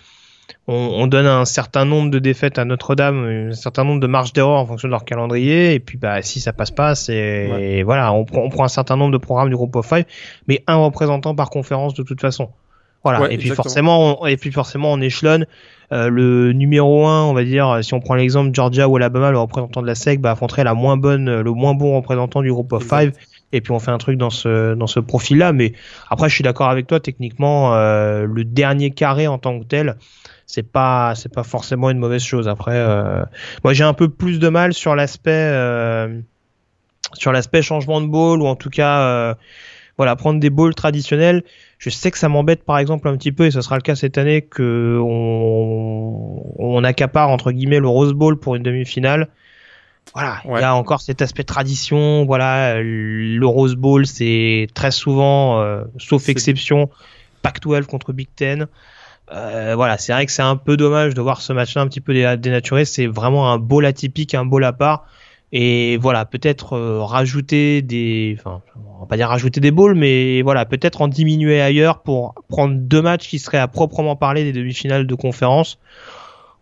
on, 0.69 0.75
on 0.75 1.07
donne 1.07 1.27
un 1.27 1.45
certain 1.45 1.85
nombre 1.85 2.11
de 2.11 2.19
défaites 2.19 2.59
à 2.59 2.65
Notre-Dame, 2.65 3.49
un 3.51 3.53
certain 3.53 3.85
nombre 3.85 4.01
de 4.01 4.07
marges 4.07 4.33
d'erreur 4.33 4.59
en 4.59 4.67
fonction 4.67 4.89
de 4.89 4.91
leur 4.93 5.05
calendrier, 5.05 5.75
et 5.75 5.81
puis 5.81 5.97
bah 5.99 6.23
si 6.23 6.41
ça 6.41 6.53
passe 6.53 6.71
pas, 6.73 6.95
c'est 6.95 7.51
Ouais. 7.53 7.83
voilà, 7.85 8.13
on 8.13 8.25
prend, 8.25 8.41
on 8.43 8.49
prend 8.49 8.65
un 8.65 8.69
certain 8.69 8.97
nombre 8.97 9.13
de 9.13 9.19
programmes 9.19 9.49
du 9.49 9.55
groupe 9.57 9.75
of 9.77 9.87
five, 9.89 10.05
mais 10.49 10.63
un 10.67 10.77
représentant 10.77 11.35
par 11.35 11.51
conférence 11.51 11.95
de 11.95 12.03
toute 12.03 12.21
façon. 12.21 12.51
Voilà. 13.07 13.23
Ouais, 13.23 13.35
et 13.35 13.39
puis 13.39 13.49
exactement. 13.49 13.63
forcément, 13.65 14.23
on, 14.23 14.27
et 14.27 14.37
puis 14.37 14.53
forcément, 14.53 14.93
on 14.93 15.01
échelonne. 15.01 15.47
Euh, 15.93 16.09
le 16.09 16.53
numéro 16.53 17.07
1, 17.07 17.25
on 17.25 17.33
va 17.33 17.45
dire, 17.45 17.79
si 17.83 17.95
on 17.95 18.01
prend 18.01 18.17
l'exemple 18.17 18.51
Georgia 18.53 18.89
ou 18.89 18.97
Alabama, 18.97 19.31
le 19.31 19.39
représentant 19.39 19.83
de 19.83 19.87
la 19.87 19.95
SEC, 19.95 20.21
bah, 20.21 20.33
affronterait 20.33 20.65
la 20.65 20.75
moins 20.75 20.97
bonne, 20.97 21.41
le 21.41 21.51
moins 21.53 21.75
bon 21.75 21.95
représentant 21.97 22.43
du 22.43 22.53
groupe 22.53 22.73
of 22.73 22.83
five. 22.83 23.13
Et 23.53 23.61
puis 23.61 23.73
on 23.73 23.79
fait 23.79 23.93
un 23.93 23.99
truc 23.99 24.19
dans 24.19 24.31
ce 24.31 24.75
dans 24.75 24.89
ce 24.89 24.99
profil-là. 24.99 25.53
Mais 25.53 25.73
après, 26.11 26.29
je 26.29 26.35
suis 26.35 26.43
d'accord 26.43 26.69
avec 26.69 26.89
toi. 26.89 26.99
Techniquement, 26.99 27.75
euh, 27.75 28.27
le 28.27 28.45
dernier 28.45 28.91
carré 28.91 29.29
en 29.29 29.39
tant 29.39 29.61
que 29.61 29.65
tel, 29.65 29.97
c'est 30.47 30.71
pas 30.71 31.15
c'est 31.15 31.33
pas 31.33 31.43
forcément 31.43 31.91
une 31.91 31.99
mauvaise 31.99 32.23
chose. 32.23 32.49
Après, 32.49 32.77
euh, 32.77 33.23
moi 33.65 33.73
j'ai 33.73 33.85
un 33.85 33.95
peu 33.95 34.09
plus 34.09 34.39
de 34.39 34.49
mal 34.49 34.73
sur 34.73 34.95
l'aspect 34.95 35.31
euh, 35.33 36.21
sur 37.13 37.33
l'aspect 37.33 37.63
changement 37.63 38.01
de 38.01 38.07
ball 38.07 38.41
ou 38.41 38.47
en 38.47 38.57
tout 38.57 38.71
cas 38.71 39.01
euh, 39.01 39.35
voilà 39.97 40.17
prendre 40.17 40.41
des 40.41 40.51
balls 40.51 40.75
traditionnels. 40.75 41.43
Je 41.79 41.91
sais 41.91 42.11
que 42.11 42.19
ça 42.19 42.29
m'embête 42.29 42.65
par 42.65 42.79
exemple 42.79 43.07
un 43.09 43.17
petit 43.17 43.33
peu 43.33 43.47
et 43.47 43.51
ce 43.51 43.61
sera 43.61 43.77
le 43.77 43.83
cas 43.83 43.95
cette 43.95 44.17
année 44.19 44.41
que 44.43 44.99
on, 45.03 46.43
on 46.59 46.85
accapare 46.85 47.29
entre 47.31 47.53
guillemets 47.53 47.81
le 47.81 47.89
Rose 47.89 48.13
Bowl 48.13 48.39
pour 48.39 48.55
une 48.55 48.63
demi-finale. 48.63 49.29
Voilà, 50.15 50.39
il 50.45 50.51
Ouais. 50.53 50.61
y 50.61 50.65
a 50.65 50.75
encore 50.75 51.01
cet 51.03 51.21
aspect 51.21 51.45
tradition. 51.45 52.25
Voilà, 52.25 52.81
le 52.81 53.47
Rose 53.47 53.75
Bowl, 53.75 54.07
c'est 54.07 54.69
très 54.73 54.91
souvent, 54.91 55.61
euh, 55.61 55.83
sauf 55.99 56.29
exception, 56.29 56.89
Pac-12 57.43 57.87
contre 57.87 58.13
Big 58.13 58.29
Ten. 58.35 58.67
Euh, 59.33 59.75
voilà, 59.75 59.99
c'est 59.99 60.13
vrai 60.13 60.25
que 60.25 60.33
c'est 60.33 60.43
un 60.43 60.57
peu 60.57 60.77
dommage 60.77 61.13
de 61.15 61.21
voir 61.21 61.41
ce 61.43 61.53
match-là 61.53 61.83
un 61.83 61.89
petit 61.89 62.01
peu 62.01 62.15
dé- 62.15 62.37
dénaturé. 62.39 62.85
C'est 62.85 63.07
vraiment 63.09 63.53
un 63.53 63.59
bowl 63.59 63.85
atypique, 63.85 64.35
un 64.35 64.45
bowl 64.47 64.65
à 64.65 64.73
part. 64.73 65.07
Et 65.53 65.97
voilà, 65.99 66.25
peut-être 66.25 66.73
euh, 66.73 67.03
rajouter 67.03 67.81
des, 67.81 68.37
enfin, 68.39 68.63
on 68.97 69.01
va 69.01 69.07
pas 69.07 69.17
dire 69.17 69.29
rajouter 69.29 69.61
des 69.61 69.71
bowls, 69.71 69.95
mais 69.95 70.43
voilà, 70.43 70.65
peut-être 70.65 71.01
en 71.03 71.09
diminuer 71.09 71.61
ailleurs 71.61 72.01
pour 72.03 72.35
prendre 72.49 72.75
deux 72.75 73.01
matchs 73.01 73.29
qui 73.29 73.39
seraient 73.39 73.59
à 73.59 73.69
proprement 73.69 74.17
parler 74.17 74.43
des 74.43 74.53
demi-finales 74.53 75.07
de 75.07 75.15
conférence. 75.15 75.79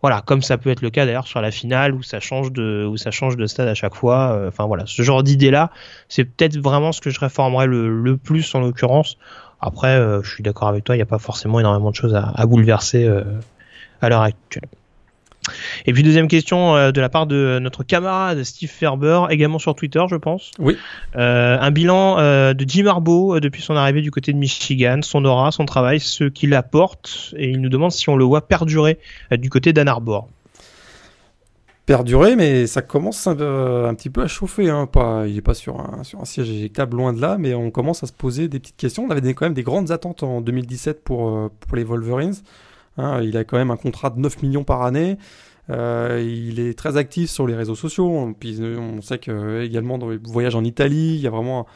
Voilà, 0.03 0.20
comme 0.20 0.43
ça 0.43 0.59
peut 0.59 0.68
être 0.68 0.82
le 0.82 0.91
cas 0.91 1.07
d'ailleurs 1.07 1.26
sur 1.26 1.41
la 1.41 1.51
finale 1.51 1.95
où 1.95 2.03
ça 2.03 2.20
change 2.20 2.53
de, 2.53 2.85
où 2.85 2.99
ça 2.99 3.11
change 3.11 3.39
de 3.39 3.47
stade 3.47 3.68
à 3.68 3.74
chaque 3.74 3.95
fois. 3.95 4.32
Euh, 4.32 4.49
Enfin 4.49 4.66
voilà, 4.66 4.85
ce 4.87 5.01
genre 5.01 5.22
d'idée-là, 5.22 5.70
c'est 6.11 6.24
peut-être 6.24 6.59
vraiment 6.59 6.93
ce 6.93 7.01
que 7.01 7.09
je 7.09 7.18
réformerais 7.20 7.66
le, 7.66 8.16
plus 8.18 8.55
en 8.55 8.61
l'occurrence. 8.61 9.16
Après, 9.62 9.97
euh, 9.97 10.22
je 10.22 10.30
suis 10.30 10.43
d'accord 10.43 10.68
avec 10.68 10.85
toi, 10.85 10.95
il 10.95 10.99
n'y 10.99 11.03
a 11.03 11.07
pas 11.07 11.18
forcément 11.18 11.59
énormément 11.59 11.91
de 11.91 11.97
choses 11.97 12.14
à, 12.14 12.45
bouleverser 12.45 13.11
à 14.03 14.09
l'heure 14.11 14.20
actuelle. 14.20 14.68
Et 15.86 15.92
puis 15.92 16.03
deuxième 16.03 16.28
question 16.28 16.74
euh, 16.76 16.92
de 16.92 17.01
la 17.01 17.09
part 17.09 17.26
de 17.26 17.59
notre 17.61 17.82
camarade 17.84 18.42
Steve 18.45 18.70
Ferber, 18.70 19.22
également 19.30 19.59
sur 19.59 19.74
Twitter, 19.74 20.03
je 20.09 20.16
pense. 20.16 20.51
Oui. 20.59 20.76
Euh, 21.16 21.59
un 21.61 21.70
bilan 21.70 22.18
euh, 22.18 22.55
de 22.55 22.64
Jim 22.68 22.86
Harbaugh 22.86 23.40
depuis 23.40 23.62
son 23.62 23.76
arrivée 23.76 24.01
du 24.01 24.11
côté 24.11 24.32
de 24.32 24.38
Michigan, 24.38 25.01
son 25.03 25.24
aura, 25.24 25.51
son 25.51 25.64
travail, 25.66 26.01
ce 26.01 26.24
qu'il 26.24 26.55
apporte, 26.55 27.34
et 27.36 27.51
il 27.51 27.61
nous 27.61 27.68
demande 27.68 27.92
si 27.92 28.09
on 28.09 28.16
le 28.16 28.24
voit 28.24 28.47
perdurer 28.49 28.99
du 29.32 29.51
côté 29.51 29.72
d'Ann 29.72 29.88
Arbor. 29.88 30.28
perdurer, 31.86 32.34
mais 32.36 32.66
ça 32.66 32.80
commence 32.80 33.26
un, 33.26 33.34
petit 33.95 34.09
peu 34.11 34.22
à 34.22 34.26
chauffer. 34.28 34.70
Hein. 34.70 34.86
Pas, 34.86 35.24
il 35.26 35.34
n'est 35.34 35.42
pas 35.42 35.55
sur 35.55 35.78
un, 35.80 36.03
sur 36.03 36.20
un 36.20 36.24
siège 36.24 36.51
éjectable, 36.51 36.97
loin 36.97 37.12
de 37.12 37.20
là, 37.20 37.36
mais 37.38 37.53
on 37.55 37.70
commence 37.70 38.03
à 38.03 38.07
se 38.07 38.12
poser 38.12 38.49
des 38.49 38.59
petites 38.59 38.76
questions. 38.76 39.05
On 39.05 39.11
avait 39.11 39.20
des- 39.20 39.34
quand 39.34 39.45
même 39.47 39.55
des 39.55 39.62
grandes 39.62 39.90
attentes 39.90 40.22
en 40.22 40.40
2017 40.40 41.05
pour, 41.05 41.28
euh, 41.28 41.51
pour 41.61 41.76
les 41.76 41.84
Wolverines. 41.84 42.34
Hein, 42.96 43.22
il 43.22 43.37
a 43.37 43.45
quand 43.45 43.57
même 43.57 43.71
un 43.71 43.76
contrat 43.76 44.11
de 44.11 44.18
9 44.18 44.42
millions 44.42 44.64
par 44.64 44.83
année. 44.83 45.16
Euh, 45.71 46.22
il 46.25 46.61
est 46.61 46.79
très 46.79 46.96
actif 46.96 47.30
sur 47.30 47.46
les 47.46 47.54
réseaux 47.54 47.75
sociaux. 47.75 48.07
On, 48.07 48.33
puis, 48.34 48.57
euh, 48.61 48.79
on 48.79 49.00
sait 49.00 49.18
que 49.18 49.62
également 49.62 49.99
dans 49.99 50.11
les 50.11 50.18
voyages 50.18 50.54
en 50.54 50.64
Italie, 50.64 51.14
il 51.14 51.21
y 51.21 51.26
a 51.26 51.30
vraiment. 51.30 51.66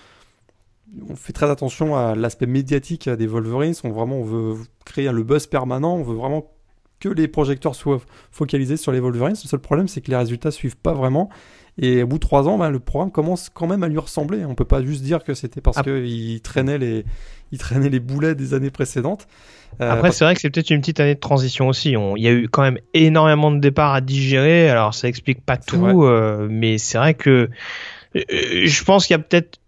on 1.08 1.16
fait 1.16 1.32
très 1.32 1.50
attention 1.50 1.96
à 1.96 2.14
l'aspect 2.14 2.46
médiatique 2.46 3.08
des 3.08 3.26
Wolverines. 3.26 3.74
On 3.84 3.90
vraiment 3.90 4.18
on 4.18 4.24
veut 4.24 4.56
créer 4.84 5.10
le 5.10 5.22
buzz 5.22 5.46
permanent. 5.46 5.96
On 5.96 6.02
veut 6.02 6.16
vraiment 6.16 6.50
que 7.00 7.08
les 7.08 7.28
projecteurs 7.28 7.74
soient 7.74 8.00
focalisés 8.30 8.76
sur 8.76 8.92
les 8.92 9.00
Wolverines. 9.00 9.36
Le 9.42 9.48
seul 9.48 9.60
problème, 9.60 9.88
c'est 9.88 10.00
que 10.00 10.10
les 10.10 10.16
résultats 10.16 10.50
suivent 10.50 10.76
pas 10.76 10.92
vraiment. 10.92 11.28
Et 11.80 12.02
au 12.02 12.08
bout 12.08 12.16
de 12.16 12.22
trois 12.22 12.48
ans, 12.48 12.58
ben, 12.58 12.70
le 12.70 12.80
programme 12.80 13.12
commence 13.12 13.50
quand 13.50 13.68
même 13.68 13.84
à 13.84 13.88
lui 13.88 13.98
ressembler. 13.98 14.44
On 14.44 14.56
peut 14.56 14.64
pas 14.64 14.82
juste 14.82 15.02
dire 15.02 15.22
que 15.22 15.32
c'était 15.32 15.60
parce 15.60 15.78
Ah. 15.78 15.84
qu'il 15.84 16.40
traînait 16.42 16.76
les, 16.76 17.04
il 17.52 17.58
traînait 17.58 17.88
les 17.88 18.00
boulets 18.00 18.34
des 18.34 18.54
années 18.54 18.70
précédentes. 18.70 19.26
Euh, 19.80 19.90
Après, 19.90 20.02
parce- 20.02 20.16
c'est 20.16 20.24
vrai 20.24 20.34
que 20.34 20.40
c'est 20.40 20.50
peut-être 20.50 20.70
une 20.70 20.80
petite 20.80 21.00
année 21.00 21.14
de 21.14 21.20
transition 21.20 21.68
aussi. 21.68 21.96
On- 21.96 22.16
Il 22.16 22.22
y 22.22 22.28
a 22.28 22.32
eu 22.32 22.48
quand 22.48 22.62
même 22.62 22.78
énormément 22.94 23.50
de 23.50 23.58
départs 23.58 23.94
à 23.94 24.00
digérer. 24.00 24.68
Alors, 24.68 24.94
ça 24.94 25.08
explique 25.08 25.44
pas 25.44 25.56
tout, 25.56 26.04
euh, 26.04 26.48
mais 26.50 26.78
c'est 26.78 26.98
vrai 26.98 27.14
que 27.14 27.50
euh, 28.16 28.20
je 28.64 28.84
pense 28.84 29.06
qu'il 29.06 29.14
y 29.14 29.18
a 29.18 29.22
peut-être 29.22 29.58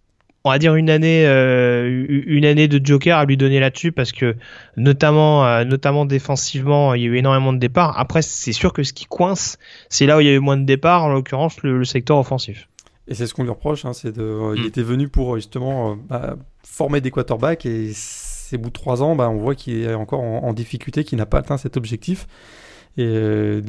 on 0.43 0.49
va 0.49 0.57
dire 0.57 0.75
une 0.75 0.89
année 0.89 1.25
euh, 1.25 2.05
une 2.07 2.45
année 2.45 2.67
de 2.67 2.83
Joker 2.83 3.17
à 3.17 3.25
lui 3.25 3.37
donner 3.37 3.59
là-dessus 3.59 3.91
parce 3.91 4.11
que 4.11 4.35
notamment 4.75 5.45
euh, 5.45 5.63
notamment 5.65 6.05
défensivement 6.05 6.95
il 6.95 7.01
y 7.03 7.05
a 7.05 7.09
eu 7.09 7.17
énormément 7.17 7.53
de 7.53 7.59
départs 7.59 7.99
après 7.99 8.23
c'est 8.23 8.51
sûr 8.51 8.73
que 8.73 8.81
ce 8.81 8.91
qui 8.91 9.05
coince 9.05 9.59
c'est 9.89 10.07
là 10.07 10.17
où 10.17 10.21
il 10.21 10.25
y 10.25 10.29
a 10.29 10.33
eu 10.33 10.39
moins 10.39 10.57
de 10.57 10.65
départs 10.65 11.03
en 11.03 11.09
l'occurrence 11.09 11.61
le, 11.61 11.85
secteur 11.85 12.17
offensif 12.17 12.67
et 13.07 13.13
c'est 13.13 13.27
ce 13.27 13.35
qu'on 13.35 13.43
lui 13.43 13.51
reproche 13.51 13.85
hein, 13.85 13.93
c'est 13.93 14.11
de 14.11 14.55
il 14.55 14.63
mm. 14.63 14.65
était 14.65 14.81
venu 14.81 15.09
pour 15.09 15.35
justement 15.35 15.95
bah, 15.95 16.37
former 16.63 17.01
des 17.01 17.11
quarterbacks 17.11 17.65
et 17.65 17.91
ces 17.93 18.57
bout 18.57 18.69
de 18.69 18.73
trois 18.73 19.01
ans 19.01 19.15
bah, 19.15 19.29
on 19.29 19.37
voit 19.37 19.55
qu'il 19.55 19.81
est 19.81 19.93
encore 19.93 20.21
en, 20.21 20.53
difficulté 20.53 21.03
qu'il 21.03 21.17
n'a 21.17 21.25
pas 21.25 21.39
atteint 21.39 21.57
cet 21.57 21.77
objectif 21.77 22.27
et 22.97 23.61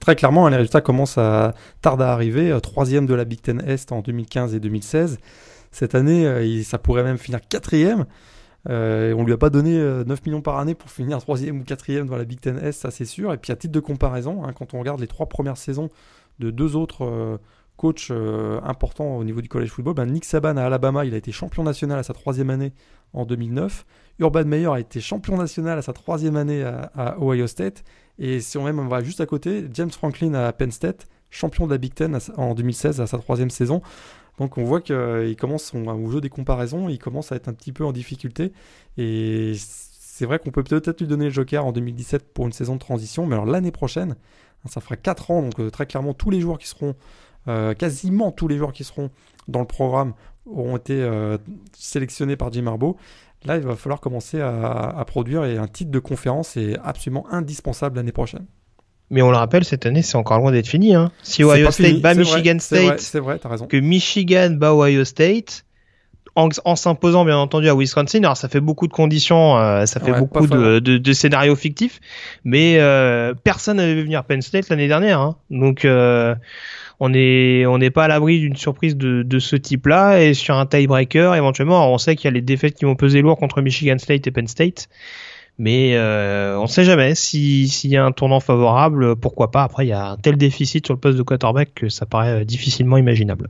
très 0.00 0.16
clairement, 0.16 0.46
hein, 0.46 0.50
les 0.50 0.56
résultats 0.56 0.80
commencent 0.80 1.18
à 1.18 1.54
tarder 1.82 2.04
à 2.04 2.12
arriver. 2.12 2.56
Troisième 2.62 3.06
de 3.06 3.14
la 3.14 3.24
Big 3.24 3.40
Ten 3.40 3.62
Est 3.66 3.90
en 3.90 4.00
2015 4.00 4.54
et 4.54 4.60
2016. 4.60 5.18
Cette 5.74 5.96
année, 5.96 6.24
euh, 6.24 6.62
ça 6.62 6.78
pourrait 6.78 7.02
même 7.02 7.18
finir 7.18 7.40
quatrième. 7.48 8.06
Euh, 8.68 9.12
on 9.14 9.24
lui 9.24 9.32
a 9.32 9.36
pas 9.36 9.50
donné 9.50 9.72
9 9.72 9.78
euh, 9.80 10.16
millions 10.24 10.40
par 10.40 10.58
année 10.58 10.74
pour 10.74 10.88
finir 10.88 11.18
troisième 11.18 11.60
ou 11.60 11.64
quatrième 11.64 12.06
dans 12.06 12.16
la 12.16 12.24
Big 12.24 12.40
Ten 12.40 12.58
S, 12.62 12.78
ça 12.78 12.90
c'est 12.90 13.04
sûr. 13.04 13.32
Et 13.32 13.38
puis 13.38 13.50
à 13.50 13.56
titre 13.56 13.72
de 13.72 13.80
comparaison, 13.80 14.44
hein, 14.44 14.52
quand 14.52 14.72
on 14.72 14.78
regarde 14.78 15.00
les 15.00 15.08
trois 15.08 15.26
premières 15.26 15.56
saisons 15.56 15.88
de 16.38 16.50
deux 16.50 16.76
autres 16.76 17.38
coachs 17.76 18.10
importants 18.62 19.16
au 19.16 19.24
niveau 19.24 19.40
du 19.40 19.48
college 19.48 19.70
football, 19.70 19.94
ben 19.94 20.06
Nick 20.06 20.24
Saban 20.24 20.56
à 20.56 20.64
Alabama, 20.64 21.04
il 21.04 21.14
a 21.14 21.16
été 21.16 21.32
champion 21.32 21.64
national 21.64 21.98
à 21.98 22.02
sa 22.02 22.14
troisième 22.14 22.50
année 22.50 22.72
en 23.12 23.24
2009. 23.24 23.84
Urban 24.20 24.44
Meyer 24.44 24.68
a 24.68 24.80
été 24.80 25.00
champion 25.00 25.36
national 25.36 25.78
à 25.78 25.82
sa 25.82 25.92
troisième 25.92 26.36
année 26.36 26.62
à, 26.62 27.16
Ohio 27.20 27.46
State. 27.46 27.84
Et 28.18 28.40
si 28.40 28.58
on 28.58 28.64
même 28.64 28.78
on 28.78 28.86
va 28.86 29.02
juste 29.02 29.20
à 29.20 29.26
côté, 29.26 29.66
James 29.72 29.90
Franklin 29.90 30.34
à 30.34 30.52
Penn 30.52 30.70
State, 30.70 31.08
champion 31.30 31.66
de 31.66 31.72
la 31.72 31.78
Big 31.78 31.94
Ten 31.94 32.18
en 32.36 32.54
2016 32.54 33.00
à 33.00 33.06
sa 33.06 33.18
troisième 33.18 33.50
saison. 33.50 33.82
Donc 34.38 34.58
on 34.58 34.64
voit 34.64 34.80
qu'il 34.80 34.94
euh, 34.94 35.34
commence 35.34 35.72
au 35.74 36.10
jeu 36.10 36.20
des 36.20 36.28
comparaisons, 36.28 36.88
il 36.88 36.98
commence 36.98 37.32
à 37.32 37.36
être 37.36 37.48
un 37.48 37.52
petit 37.52 37.72
peu 37.72 37.84
en 37.84 37.92
difficulté. 37.92 38.52
Et 38.96 39.54
c'est 39.56 40.26
vrai 40.26 40.38
qu'on 40.38 40.50
peut 40.50 40.62
peut-être 40.62 41.00
lui 41.00 41.06
donner 41.06 41.26
le 41.26 41.30
Joker 41.30 41.64
en 41.64 41.72
2017 41.72 42.32
pour 42.32 42.46
une 42.46 42.52
saison 42.52 42.74
de 42.74 42.80
transition, 42.80 43.26
mais 43.26 43.34
alors 43.34 43.46
l'année 43.46 43.72
prochaine, 43.72 44.12
hein, 44.64 44.68
ça 44.68 44.80
fera 44.80 44.96
4 44.96 45.30
ans, 45.30 45.42
donc 45.42 45.58
euh, 45.60 45.70
très 45.70 45.86
clairement 45.86 46.14
tous 46.14 46.30
les 46.30 46.40
joueurs 46.40 46.58
qui 46.58 46.68
seront, 46.68 46.90
euh, 46.90 46.92
quasiment 47.78 48.32
tous 48.32 48.48
les 48.48 48.56
joueurs 48.56 48.72
qui 48.72 48.84
seront 48.84 49.10
dans 49.48 49.60
le 49.60 49.66
programme 49.66 50.14
auront 50.46 50.76
été 50.76 51.06
sélectionnés 51.76 52.36
par 52.36 52.52
Jim 52.52 52.66
Harbaugh. 52.66 52.96
Là, 53.44 53.56
il 53.56 53.62
va 53.62 53.76
falloir 53.76 54.00
commencer 54.00 54.40
à 54.40 55.04
produire 55.06 55.44
et 55.44 55.58
un 55.58 55.66
titre 55.66 55.90
de 55.90 55.98
conférence 55.98 56.56
est 56.56 56.76
absolument 56.82 57.26
indispensable 57.30 57.96
l'année 57.96 58.12
prochaine. 58.12 58.46
Mais 59.10 59.22
on 59.22 59.30
le 59.30 59.36
rappelle, 59.36 59.64
cette 59.64 59.86
année, 59.86 60.02
c'est 60.02 60.16
encore 60.16 60.38
loin 60.38 60.50
d'être 60.50 60.66
fini. 60.66 60.94
Hein. 60.94 61.12
Si 61.22 61.44
Ohio 61.44 61.70
State 61.70 62.00
bat 62.00 62.14
Michigan 62.14 62.58
State, 62.58 63.00
c'est 63.00 63.20
vrai, 63.20 63.38
as 63.42 63.48
raison. 63.48 63.66
que 63.66 63.76
Michigan 63.76 64.50
bat 64.50 64.74
Ohio 64.74 65.04
State, 65.04 65.64
en, 66.36 66.74
s'imposant 66.74 67.24
bien 67.24 67.36
entendu 67.36 67.68
à 67.68 67.76
Wisconsin, 67.76 68.18
alors 68.18 68.36
ça 68.36 68.48
fait 68.48 68.60
beaucoup 68.60 68.88
de 68.88 68.92
conditions, 68.92 69.56
euh, 69.56 69.86
ça 69.86 70.00
fait 70.00 70.12
beaucoup 70.12 70.46
de, 70.46 70.80
de, 70.80 70.98
de, 70.98 71.12
scénarios 71.12 71.54
fictifs, 71.54 72.00
mais 72.44 72.78
euh, 72.80 73.34
personne 73.44 73.76
n'avait 73.76 73.94
vu 73.94 74.02
venir 74.02 74.24
Penn 74.24 74.42
State 74.42 74.68
l'année 74.68 74.88
dernière. 74.88 75.20
Hein. 75.20 75.36
Donc 75.50 75.84
euh, 75.84 76.34
on 77.00 77.08
n'est 77.10 77.66
on 77.66 77.78
pas 77.90 78.04
à 78.04 78.08
l'abri 78.08 78.40
d'une 78.40 78.56
surprise 78.56 78.96
de, 78.96 79.22
de 79.22 79.38
ce 79.38 79.56
type-là 79.56 80.20
et 80.20 80.34
sur 80.34 80.56
un 80.56 80.66
tiebreaker 80.66 81.34
éventuellement. 81.34 81.92
on 81.92 81.98
sait 81.98 82.16
qu'il 82.16 82.26
y 82.26 82.28
a 82.28 82.32
les 82.32 82.40
défaites 82.40 82.74
qui 82.74 82.84
vont 82.84 82.96
peser 82.96 83.22
lourd 83.22 83.36
contre 83.36 83.60
Michigan 83.62 83.98
State 83.98 84.26
et 84.26 84.30
Penn 84.30 84.46
State. 84.46 84.88
Mais 85.58 85.92
euh, 85.94 86.58
on 86.58 86.62
ne 86.62 86.68
sait 86.68 86.84
jamais 86.84 87.14
s'il 87.14 87.68
y 87.84 87.96
a 87.96 88.04
un 88.04 88.10
tournant 88.10 88.40
favorable, 88.40 89.14
pourquoi 89.14 89.50
pas? 89.52 89.62
Après, 89.62 89.86
il 89.86 89.88
y 89.88 89.92
a 89.92 90.10
un 90.10 90.16
tel 90.16 90.36
déficit 90.36 90.84
sur 90.84 90.94
le 90.94 91.00
poste 91.00 91.16
de 91.16 91.22
quarterback 91.22 91.70
que 91.74 91.88
ça 91.88 92.06
paraît 92.06 92.40
euh, 92.40 92.44
difficilement 92.44 92.96
imaginable. 92.96 93.48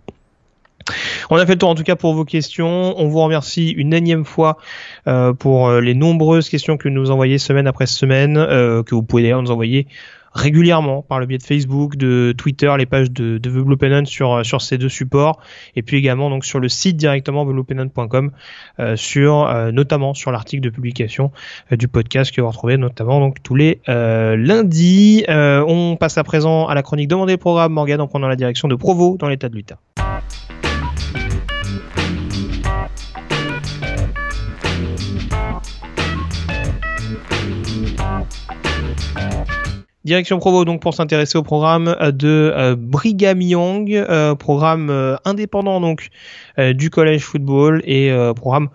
On 1.30 1.36
a 1.36 1.46
fait 1.46 1.52
le 1.52 1.58
tour 1.58 1.70
en 1.70 1.74
tout 1.74 1.82
cas 1.82 1.96
pour 1.96 2.12
vos 2.12 2.26
questions. 2.26 2.94
On 3.00 3.08
vous 3.08 3.20
remercie 3.20 3.70
une 3.70 3.94
énième 3.94 4.26
fois 4.26 4.58
euh, 5.06 5.32
pour 5.32 5.72
les 5.72 5.94
nombreuses 5.94 6.50
questions 6.50 6.76
que 6.76 6.88
vous 6.88 6.94
nous 6.94 7.10
envoyez 7.10 7.38
semaine 7.38 7.66
après 7.66 7.86
semaine, 7.86 8.34
que 8.34 8.94
vous 8.94 9.02
pouvez 9.02 9.22
d'ailleurs 9.22 9.40
nous 9.40 9.50
envoyer 9.50 9.86
régulièrement 10.34 11.02
par 11.02 11.20
le 11.20 11.26
biais 11.26 11.38
de 11.38 11.42
Facebook, 11.42 11.96
de 11.96 12.34
Twitter, 12.36 12.72
les 12.76 12.86
pages 12.86 13.10
de, 13.10 13.38
de 13.38 14.04
sur 14.04 14.44
sur 14.44 14.60
ces 14.60 14.78
deux 14.78 14.88
supports, 14.88 15.40
et 15.76 15.82
puis 15.82 15.96
également 15.96 16.30
donc 16.30 16.44
sur 16.44 16.60
le 16.60 16.68
site 16.68 16.96
directement 16.96 17.44
TheBluePennant.com, 17.44 18.32
euh, 18.80 18.96
sur 18.96 19.46
euh, 19.46 19.70
notamment 19.70 20.14
sur 20.14 20.32
l'article 20.32 20.62
de 20.62 20.70
publication 20.70 21.30
euh, 21.72 21.76
du 21.76 21.88
podcast 21.88 22.34
que 22.34 22.40
vous 22.40 22.48
retrouvez 22.48 22.76
notamment 22.76 23.20
donc 23.20 23.42
tous 23.42 23.54
les 23.54 23.80
lundis. 23.86 25.24
on 25.28 25.96
passe 25.98 26.18
à 26.18 26.24
présent 26.24 26.66
à 26.66 26.74
la 26.74 26.82
chronique 26.82 27.08
demandée 27.08 27.34
le 27.34 27.38
programme 27.38 27.72
Morgan 27.72 28.00
en 28.00 28.08
prenant 28.08 28.28
la 28.28 28.36
direction 28.36 28.68
de 28.68 28.74
Provo 28.74 29.16
dans 29.18 29.28
l'état 29.28 29.48
de 29.48 29.54
l'Utah. 29.54 29.78
Direction 40.04 40.38
Provo 40.38 40.66
donc 40.66 40.82
pour 40.82 40.92
s'intéresser 40.92 41.38
au 41.38 41.42
programme 41.42 41.96
euh, 42.00 42.12
de 42.12 42.52
euh, 42.54 42.76
Brigham 42.76 43.40
Young, 43.40 43.94
euh, 43.94 44.34
programme 44.34 45.16
indépendant 45.24 45.80
donc 45.80 46.10
du 46.58 46.90
collège 46.90 47.22
football 47.22 47.80
et 47.84 48.12
programme 48.36 48.68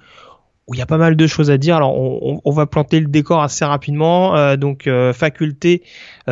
où 0.68 0.74
il 0.74 0.80
y 0.80 0.82
a 0.82 0.86
pas 0.86 0.98
mal 0.98 1.16
de 1.16 1.28
choses 1.28 1.52
à 1.52 1.58
dire. 1.58 1.76
Alors 1.76 1.96
on, 1.98 2.52
va 2.52 2.66
planter 2.66 3.00
le 3.00 3.08
décor 3.08 3.42
assez 3.42 3.64
rapidement. 3.64 4.56
donc 4.58 4.90
faculté 5.14 5.84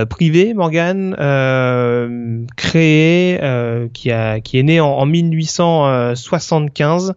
privée, 0.10 0.53
Morgan, 0.53 1.15
créée, 2.56 3.40
qui 3.94 4.11
a 4.11 4.40
qui 4.41 4.60
est 4.60 4.64
née 4.64 4.80
en, 4.80 4.90
en 4.90 5.06
1875 5.06 7.15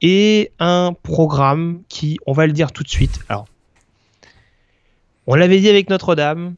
et 0.00 0.52
un 0.58 0.94
programme 1.02 1.82
qui, 1.88 2.18
on 2.26 2.32
va 2.32 2.46
le 2.46 2.52
dire 2.52 2.72
tout 2.72 2.82
de 2.82 2.88
suite. 2.88 3.20
Alors 3.28 3.46
on 5.26 5.34
l'avait 5.34 5.58
dit 5.58 5.68
avec 5.68 5.90
Notre-Dame, 5.90 6.54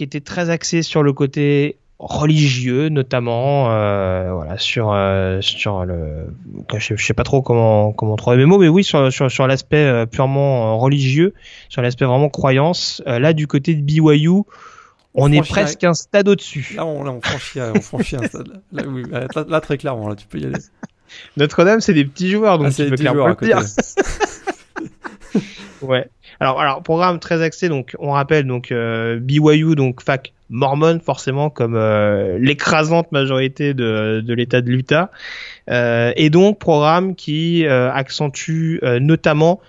qui 0.00 0.04
était 0.04 0.22
très 0.22 0.48
axé 0.48 0.82
sur 0.82 1.02
le 1.02 1.12
côté 1.12 1.76
religieux 1.98 2.88
notamment 2.88 3.70
euh, 3.70 4.32
voilà 4.32 4.56
sur 4.56 4.92
euh, 4.94 5.42
sur 5.42 5.84
le 5.84 6.28
je, 6.74 6.96
sais 6.96 7.12
pas 7.12 7.22
trop 7.22 7.42
comment 7.42 7.92
comment 7.92 8.16
trouver 8.16 8.38
mes 8.38 8.46
mots 8.46 8.56
mais 8.56 8.68
oui 8.68 8.82
sur 8.82 9.12
sur, 9.12 9.30
sur 9.30 9.46
l'aspect 9.46 9.76
euh, 9.76 10.06
purement 10.06 10.78
religieux 10.78 11.34
sur 11.68 11.82
l'aspect 11.82 12.06
vraiment 12.06 12.30
croyance. 12.30 13.02
Là 13.04 13.34
du 13.34 13.46
côté 13.46 13.74
de 13.74 13.82
BYU 13.82 14.44
on, 15.12 15.30
est 15.32 15.46
presque 15.46 15.84
un 15.84 15.92
stade 15.92 16.28
au-dessus. 16.28 16.76
Là 16.76 16.86
on, 16.86 17.04
là, 17.04 17.10
on 17.10 17.20
franchit 17.20 17.60
on 17.60 17.80
franchit 17.82 18.16
un 18.16 18.26
stade. 18.26 18.62
Là, 18.72 18.84
oui, 18.88 19.02
là, 19.10 19.60
très 19.60 19.76
clairement 19.76 20.08
là 20.08 20.16
tu 20.16 20.26
peux 20.26 20.38
y 20.38 20.46
aller. 20.46 20.56
Notre-Dame 21.36 21.82
c'est 21.82 21.92
des 21.92 22.06
petits 22.06 22.30
joueurs 22.30 22.56
donc 22.56 22.72
ah, 22.72 22.84
peux 22.88 22.96
clairement 22.96 23.26
le 23.26 23.34
dire. 23.34 23.60
ouais 25.82 26.08
alors, 26.40 26.60
alors 26.60 26.82
programme 26.82 27.18
très 27.18 27.42
axé, 27.42 27.68
donc 27.68 27.94
on 27.98 28.12
rappelle 28.12 28.46
donc 28.46 28.72
euh, 28.72 29.18
BYU, 29.20 29.74
donc 29.74 30.02
fac 30.02 30.32
mormon 30.48 30.98
forcément 30.98 31.48
comme 31.48 31.76
euh, 31.76 32.38
l'écrasante 32.38 33.12
majorité 33.12 33.72
de, 33.72 34.20
de 34.20 34.34
l'État 34.34 34.60
de 34.60 34.70
l'Utah, 34.70 35.10
euh, 35.70 36.12
et 36.16 36.30
donc 36.30 36.58
programme 36.58 37.14
qui 37.14 37.66
euh, 37.66 37.90
accentue 37.92 38.80
notamment 39.00 39.60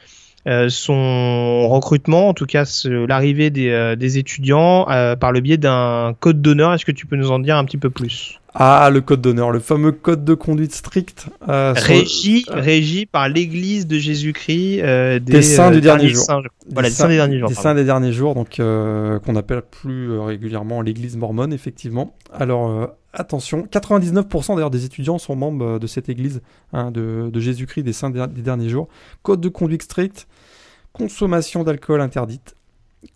son 0.69 1.69
recrutement, 1.69 2.30
en 2.30 2.34
tout 2.34 2.48
cas 2.48 2.64
l'arrivée 2.85 3.52
des, 3.52 3.95
des 3.95 4.18
étudiants 4.18 4.85
par 5.19 5.31
le 5.31 5.39
biais 5.39 5.57
d'un 5.57 6.15
code 6.19 6.41
d'honneur. 6.41 6.73
Est-ce 6.73 6.84
que 6.84 6.91
tu 6.91 7.06
peux 7.06 7.15
nous 7.15 7.30
en 7.30 7.38
dire 7.38 7.57
un 7.57 7.64
petit 7.64 7.77
peu 7.77 7.91
plus? 7.91 8.40
Ah, 8.53 8.89
le 8.91 8.99
code 8.99 9.21
d'honneur, 9.21 9.51
le 9.51 9.59
fameux 9.59 9.93
code 9.93 10.25
de 10.25 10.33
conduite 10.33 10.73
strict. 10.73 11.27
Euh, 11.47 11.73
régi, 11.75 12.43
régi 12.49 13.05
par 13.05 13.29
l'Église 13.29 13.87
de 13.87 13.97
Jésus-Christ 13.97 14.81
euh, 14.81 15.19
des, 15.19 15.41
saints 15.41 15.71
du 15.71 15.77
euh, 15.77 15.81
dernier 15.81 16.09
jour. 16.09 16.25
Voilà, 16.69 16.89
des 16.89 16.95
saints 16.95 17.07
des 17.07 17.15
derniers 17.15 17.39
jours. 17.39 17.47
Des 17.47 17.55
saints 17.55 17.75
des 17.75 17.85
derniers 17.85 18.11
jours, 18.11 18.35
donc 18.35 18.59
euh, 18.59 19.19
qu'on 19.19 19.37
appelle 19.37 19.61
plus 19.61 20.19
régulièrement 20.19 20.81
l'Église 20.81 21.15
mormone, 21.15 21.53
effectivement. 21.53 22.13
Alors 22.33 22.89
attention, 23.13 23.67
99% 23.71 24.55
d'ailleurs 24.55 24.69
des 24.69 24.85
étudiants 24.85 25.17
sont 25.17 25.35
membres 25.35 25.79
de 25.79 25.87
cette 25.87 26.09
Église 26.09 26.41
hein, 26.73 26.91
de, 26.91 27.29
de 27.31 27.39
Jésus-Christ 27.39 27.83
des 27.83 27.93
saints 27.93 28.09
des 28.09 28.41
derniers 28.41 28.69
jours. 28.69 28.89
Code 29.23 29.39
de 29.39 29.49
conduite 29.49 29.83
strict, 29.83 30.27
consommation 30.91 31.63
d'alcool 31.63 32.01
interdite, 32.01 32.55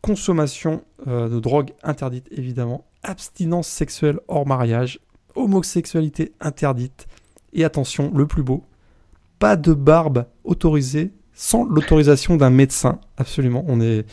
consommation 0.01 0.81
de 1.05 1.39
drogue 1.39 1.71
interdite 1.83 2.27
évidemment, 2.31 2.85
abstinence 3.03 3.67
sexuelle 3.67 4.19
hors 4.27 4.47
mariage, 4.47 4.99
homosexualité 5.35 6.33
interdite. 6.39 7.07
Et 7.53 7.63
attention, 7.63 8.11
le 8.13 8.25
plus 8.27 8.43
beau, 8.43 8.63
pas 9.39 9.55
de 9.55 9.73
barbe 9.73 10.25
autorisée 10.43 11.11
sans 11.35 11.65
l'autorisation 11.65 12.37
d'un 12.37 12.49
médecin. 12.49 12.99
Absolument, 13.17 13.65
on 13.67 13.81
est, 13.81 14.05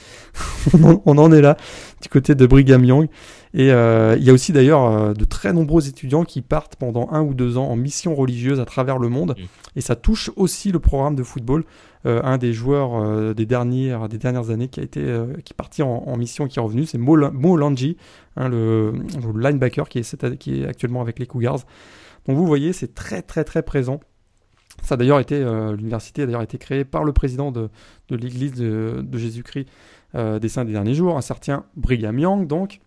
on 1.06 1.18
en 1.18 1.32
est 1.32 1.40
là 1.40 1.56
du 2.02 2.08
côté 2.08 2.34
de 2.34 2.46
Brigham 2.46 2.84
Young. 2.84 3.08
Et 3.54 3.70
euh, 3.70 4.16
il 4.18 4.24
y 4.24 4.30
a 4.30 4.32
aussi 4.32 4.52
d'ailleurs 4.52 4.84
euh, 4.84 5.14
de 5.14 5.24
très 5.24 5.52
nombreux 5.52 5.88
étudiants 5.88 6.24
qui 6.24 6.42
partent 6.42 6.76
pendant 6.76 7.08
un 7.12 7.22
ou 7.22 7.34
deux 7.34 7.58
ans 7.58 7.68
en 7.68 7.76
mission 7.76 8.14
religieuse 8.14 8.60
à 8.60 8.64
travers 8.64 8.98
le 8.98 9.08
monde. 9.08 9.36
Et 9.76 9.80
ça 9.80 9.94
touche 9.94 10.30
aussi 10.36 10.72
le 10.72 10.80
programme 10.80 11.14
de 11.14 11.22
football. 11.22 11.64
Euh, 12.04 12.20
un 12.24 12.36
des 12.36 12.52
joueurs 12.52 13.34
des, 13.34 13.46
dernières, 13.46 14.08
des 14.08 14.18
dernières 14.18 14.50
années 14.50 14.68
qui 14.68 14.80
a 14.80 14.82
été 14.82 15.02
qui 15.44 15.52
est 15.52 15.56
parti 15.56 15.82
en, 15.82 16.16
mission 16.16 16.48
qui 16.48 16.58
est 16.58 16.62
revenu, 16.62 16.84
c'est 16.84 16.98
Mo, 16.98 17.16
Mo 17.30 17.60
hein, 17.62 18.48
le, 18.48 18.92
linebacker 19.36 19.88
qui 19.88 20.00
est, 20.00 20.66
actuellement 20.66 21.00
avec 21.00 21.18
les 21.18 21.26
Cougars. 21.26 21.60
Donc 22.26 22.36
vous 22.36 22.46
voyez, 22.46 22.72
c'est 22.72 22.94
très 22.94 23.22
très 23.22 23.44
très 23.44 23.62
présent 23.62 24.00
Ça 24.82 24.96
d'ailleurs 24.96 25.20
été, 25.20 25.44
l'université 25.76 26.22
a 26.22 26.26
d'ailleurs 26.26 26.42
été 26.42 26.58
créée 26.58 26.84
par 26.84 27.04
le 27.04 27.12
président 27.12 27.52
de, 27.52 27.68
de 28.08 28.16
l'Église 28.16 28.54
de, 28.54 29.02
de 29.04 29.18
Jésus-Christ 29.18 29.68
des 30.14 30.48
Saints 30.48 30.64
des 30.64 30.72
derniers 30.72 30.94
jours, 30.94 31.16
un 31.16 31.22
certain 31.22 31.64
Brigham 31.76 32.18
Young, 32.18 32.46
donc. 32.46 32.80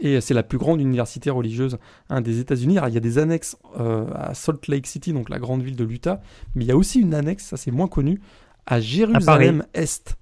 Et 0.00 0.20
c'est 0.20 0.34
la 0.34 0.42
plus 0.42 0.58
grande 0.58 0.80
université 0.80 1.30
religieuse 1.30 1.78
hein, 2.10 2.20
des 2.20 2.40
États-Unis. 2.40 2.78
il 2.86 2.94
y 2.94 2.96
a 2.96 3.00
des 3.00 3.18
annexes 3.18 3.56
à 3.76 4.34
Salt 4.34 4.68
Lake 4.68 4.86
City, 4.86 5.12
donc 5.12 5.30
la 5.30 5.38
grande 5.38 5.62
ville 5.62 5.76
de 5.76 5.84
l'Utah, 5.84 6.20
mais 6.54 6.64
il 6.64 6.68
y 6.68 6.72
a 6.72 6.76
aussi 6.76 7.00
une 7.00 7.14
annexe, 7.14 7.44
ça 7.44 7.56
c'est 7.56 7.70
moins 7.70 7.88
connu, 7.88 8.20
à 8.66 8.80
Jérusalem-Est. 8.80 10.16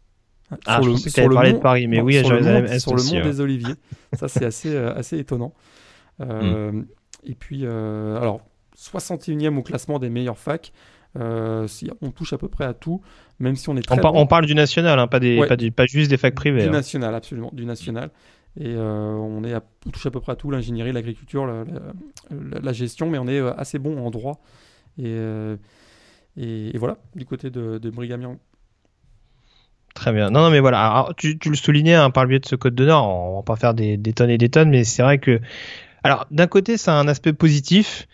Ah, 0.67 0.75
sur 0.75 0.83
je 0.83 0.89
le, 0.89 0.95
pensais 0.95 1.11
que 1.11 1.35
parlé 1.35 1.53
de 1.55 1.59
Paris, 1.59 1.87
mais 1.87 2.01
oui. 2.01 2.19
Sur 2.79 2.95
le 2.95 3.03
mont 3.03 3.25
des 3.25 3.41
Oliviers. 3.41 3.75
ça 4.13 4.29
c'est 4.29 4.45
assez, 4.45 4.77
assez 4.77 5.19
étonnant. 5.19 5.55
Euh, 6.21 6.73
mm. 6.73 6.87
Et 7.25 7.35
puis, 7.35 7.61
euh, 7.65 8.21
alors, 8.21 8.41
61e 8.77 9.57
au 9.57 9.63
classement 9.63 9.99
des 9.99 10.11
meilleures 10.11 10.39
facs. 10.39 10.73
Euh, 11.19 11.69
on 12.01 12.11
touche 12.11 12.33
à 12.33 12.39
peu 12.39 12.49
près 12.49 12.65
à 12.65 12.73
tout, 12.73 13.03
même 13.39 13.55
si 13.55 13.69
on 13.69 13.77
est 13.77 13.83
très. 13.83 14.01
On, 14.03 14.27
parle 14.27 14.47
du 14.47 14.55
national, 14.55 14.99
hein, 14.99 15.07
pas, 15.07 15.21
des, 15.21 15.39
pas, 15.47 15.57
pas, 15.77 15.85
juste 15.85 16.09
des 16.09 16.17
facs 16.17 16.35
privées. 16.35 16.63
Du 16.63 16.69
hein. 16.69 16.73
national, 16.73 17.15
absolument, 17.15 17.51
du 17.53 17.67
national. 17.67 18.11
Et 18.61 18.77
on, 18.77 19.45
est 19.45 19.55
touche 19.91 20.07
à 20.07 20.11
peu 20.11 20.21
près 20.21 20.33
à 20.33 20.37
tout 20.37 20.51
l'ingénierie, 20.51 20.93
l'agriculture, 20.93 21.47
la, 22.31 22.73
gestion, 22.73 23.09
mais 23.09 23.19
on 23.19 23.27
est 23.27 23.41
assez 23.41 23.79
bon 23.79 24.05
en 24.05 24.11
droit. 24.11 24.41
Et, 24.99 25.17
et, 26.37 26.77
voilà, 26.77 26.99
du 27.15 27.25
côté 27.25 27.51
de, 27.51 27.79
de 27.79 27.91
Brigham 27.91 28.21
Young. 28.21 28.39
Très 29.95 30.13
bien. 30.13 30.31
Non, 30.31 30.41
non, 30.41 30.51
mais 30.51 30.61
voilà. 30.61 31.09
tu, 31.17 31.39
tu, 31.39 31.49
le 31.49 31.57
soulignais 31.57 31.95
hein, 31.95 32.11
par 32.11 32.25
le 32.25 32.29
biais 32.29 32.41
de 32.41 32.47
ce 32.47 32.57
code 32.57 32.75
d'honneur. 32.75 33.05
On 33.05 33.37
va 33.37 33.43
pas 33.43 33.57
faire 33.57 33.73
des, 33.73 33.97
des 33.97 34.13
tonnes 34.13 34.31
et 34.31 34.39
des 34.39 34.51
tonnes, 34.51 34.69
mais 34.69 34.85
c'est 34.85 35.03
vrai 35.03 35.19
que 35.19 35.41
alors, 36.05 36.27
d'un 36.31 36.47
côté, 36.47 36.77
c'est 36.77 36.91
un 36.91 37.07
aspect 37.09 37.33
positif 37.33 38.09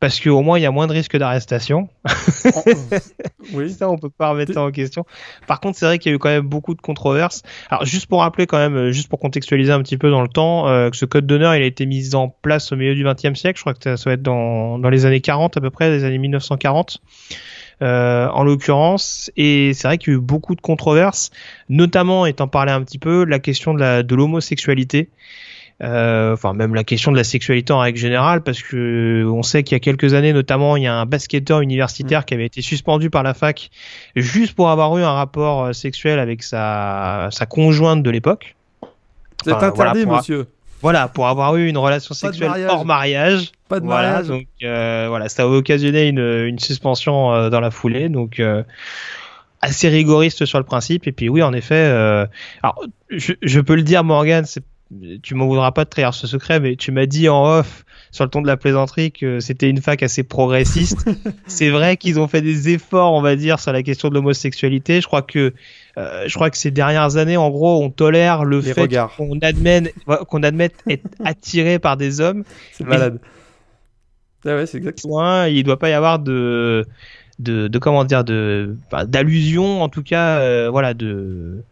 parce 0.00 0.18
qu'au 0.18 0.40
moins 0.40 0.58
il 0.58 0.62
y 0.62 0.66
a 0.66 0.70
moins 0.70 0.86
de 0.86 0.92
risques 0.92 1.16
d'arrestation. 1.16 1.88
oui. 3.52 3.70
Ça, 3.70 3.88
on 3.88 3.98
peut 3.98 4.10
pas 4.10 4.30
remettre 4.30 4.54
ça 4.54 4.62
en 4.62 4.70
question. 4.70 5.04
Par 5.46 5.60
contre, 5.60 5.78
c'est 5.78 5.84
vrai 5.84 5.98
qu'il 5.98 6.10
y 6.10 6.14
a 6.14 6.16
eu 6.16 6.18
quand 6.18 6.30
même 6.30 6.46
beaucoup 6.46 6.74
de 6.74 6.80
controverses. 6.80 7.42
Alors, 7.68 7.84
juste 7.84 8.06
pour 8.06 8.20
rappeler 8.20 8.46
quand 8.46 8.58
même, 8.58 8.76
euh, 8.76 8.92
juste 8.92 9.08
pour 9.08 9.18
contextualiser 9.18 9.72
un 9.72 9.82
petit 9.82 9.98
peu 9.98 10.10
dans 10.10 10.22
le 10.22 10.28
temps, 10.28 10.68
euh, 10.68 10.88
que 10.90 10.96
ce 10.96 11.04
code 11.04 11.26
d'honneur, 11.26 11.54
il 11.54 11.62
a 11.62 11.66
été 11.66 11.84
mis 11.84 12.14
en 12.14 12.28
place 12.28 12.72
au 12.72 12.76
milieu 12.76 12.94
du 12.94 13.04
XXe 13.04 13.38
siècle. 13.38 13.58
Je 13.58 13.62
crois 13.62 13.74
que 13.74 13.96
ça 13.96 14.02
doit 14.02 14.14
être 14.14 14.22
dans, 14.22 14.78
dans 14.78 14.88
les 14.88 15.04
années 15.04 15.20
40 15.20 15.58
à 15.58 15.60
peu 15.60 15.70
près, 15.70 15.90
les 15.90 16.04
années 16.04 16.18
1940. 16.18 17.00
Euh, 17.82 18.28
en 18.28 18.44
l'occurrence, 18.44 19.30
et 19.38 19.72
c'est 19.72 19.88
vrai 19.88 19.96
qu'il 19.96 20.12
y 20.12 20.16
a 20.16 20.18
eu 20.18 20.20
beaucoup 20.20 20.54
de 20.54 20.60
controverses, 20.60 21.30
notamment 21.70 22.26
étant 22.26 22.46
parlé 22.46 22.72
un 22.72 22.82
petit 22.82 22.98
peu 22.98 23.24
la 23.24 23.38
question 23.38 23.72
de 23.72 24.14
l'homosexualité. 24.14 25.08
Euh, 25.82 26.34
enfin 26.34 26.52
même 26.52 26.74
la 26.74 26.84
question 26.84 27.10
de 27.10 27.16
la 27.16 27.24
sexualité 27.24 27.72
en 27.72 27.78
règle 27.78 27.98
générale, 27.98 28.42
parce 28.42 28.62
que 28.62 29.24
on 29.26 29.42
sait 29.42 29.62
qu'il 29.62 29.74
y 29.74 29.76
a 29.76 29.80
quelques 29.80 30.12
années, 30.14 30.32
notamment, 30.32 30.76
il 30.76 30.82
y 30.82 30.86
a 30.86 30.94
un 30.94 31.06
basketteur 31.06 31.60
universitaire 31.60 32.20
mm. 32.20 32.24
qui 32.24 32.34
avait 32.34 32.46
été 32.46 32.60
suspendu 32.60 33.08
par 33.08 33.22
la 33.22 33.32
fac 33.32 33.70
juste 34.14 34.54
pour 34.54 34.70
avoir 34.70 34.96
eu 34.98 35.02
un 35.02 35.12
rapport 35.12 35.64
euh, 35.64 35.72
sexuel 35.72 36.18
avec 36.18 36.42
sa, 36.42 37.28
sa 37.30 37.46
conjointe 37.46 38.02
de 38.02 38.10
l'époque. 38.10 38.56
C'est 39.42 39.52
interdit, 39.52 40.06
monsieur. 40.06 40.46
Voilà, 40.82 41.08
pour 41.08 41.28
avoir 41.28 41.56
eu 41.56 41.68
une 41.68 41.78
relation 41.78 42.14
sexuelle 42.14 42.66
hors 42.68 42.86
mariage. 42.86 43.52
Pas 43.68 43.80
de 43.80 43.86
mariage. 43.86 44.28
Donc 44.28 44.46
euh, 44.62 45.06
voilà, 45.08 45.28
ça 45.28 45.42
a 45.42 45.46
occasionné 45.46 46.08
une, 46.08 46.18
une 46.18 46.58
suspension 46.58 47.32
euh, 47.32 47.50
dans 47.50 47.60
la 47.60 47.70
foulée. 47.70 48.08
Donc 48.08 48.40
euh, 48.40 48.62
assez 49.60 49.88
rigoriste 49.88 50.46
sur 50.46 50.58
le 50.58 50.64
principe. 50.64 51.06
Et 51.06 51.12
puis 51.12 51.28
oui, 51.28 51.42
en 51.42 51.52
effet, 51.52 51.84
alors 52.62 52.82
je, 53.10 53.34
je, 53.42 53.60
peux 53.60 53.74
le 53.74 53.82
dire, 53.82 54.04
Morgan, 54.04 54.44
c'est 54.46 54.64
tu 55.22 55.34
m'en 55.34 55.46
voudras 55.46 55.70
pas 55.70 55.84
de 55.84 55.90
trahir 55.90 56.14
ce 56.14 56.26
secret, 56.26 56.58
mais 56.58 56.76
tu 56.76 56.90
m'as 56.90 57.06
dit 57.06 57.28
en 57.28 57.44
off 57.44 57.84
sur 58.10 58.24
le 58.24 58.30
ton 58.30 58.42
de 58.42 58.48
la 58.48 58.56
plaisanterie 58.56 59.12
que 59.12 59.38
c'était 59.38 59.70
une 59.70 59.80
fac 59.80 60.02
assez 60.02 60.24
progressiste. 60.24 61.08
c'est 61.46 61.70
vrai 61.70 61.96
qu'ils 61.96 62.18
ont 62.18 62.26
fait 62.26 62.42
des 62.42 62.70
efforts, 62.70 63.12
on 63.12 63.22
va 63.22 63.36
dire, 63.36 63.60
sur 63.60 63.72
la 63.72 63.82
question 63.82 64.08
de 64.08 64.14
l'homosexualité. 64.14 65.00
Je 65.00 65.06
crois 65.06 65.22
que 65.22 65.54
euh, 65.96 66.24
je 66.26 66.34
crois 66.34 66.50
que 66.50 66.56
ces 66.56 66.72
dernières 66.72 67.16
années, 67.16 67.36
en 67.36 67.50
gros, 67.50 67.82
on 67.82 67.90
tolère 67.90 68.44
le 68.44 68.60
fait 68.60 68.88
qu'on 69.16 69.38
admette 69.40 69.94
qu'on 70.28 70.42
admette 70.42 70.74
être 70.88 71.06
attiré 71.24 71.78
par 71.78 71.96
des 71.96 72.20
hommes. 72.20 72.42
C'est 72.72 72.84
malade. 72.84 73.20
Ah 74.44 74.56
ouais, 74.56 74.66
c'est. 74.66 74.80
Il 74.80 75.62
doit 75.64 75.78
pas 75.78 75.90
y 75.90 75.92
avoir 75.92 76.18
de 76.18 76.84
de, 77.38 77.68
de 77.68 77.78
comment 77.78 78.04
dire 78.04 78.24
de 78.24 78.76
d'allusion 79.06 79.82
en 79.82 79.88
tout 79.88 80.02
cas 80.02 80.38
euh, 80.40 80.68
voilà 80.70 80.92
de 80.94 81.64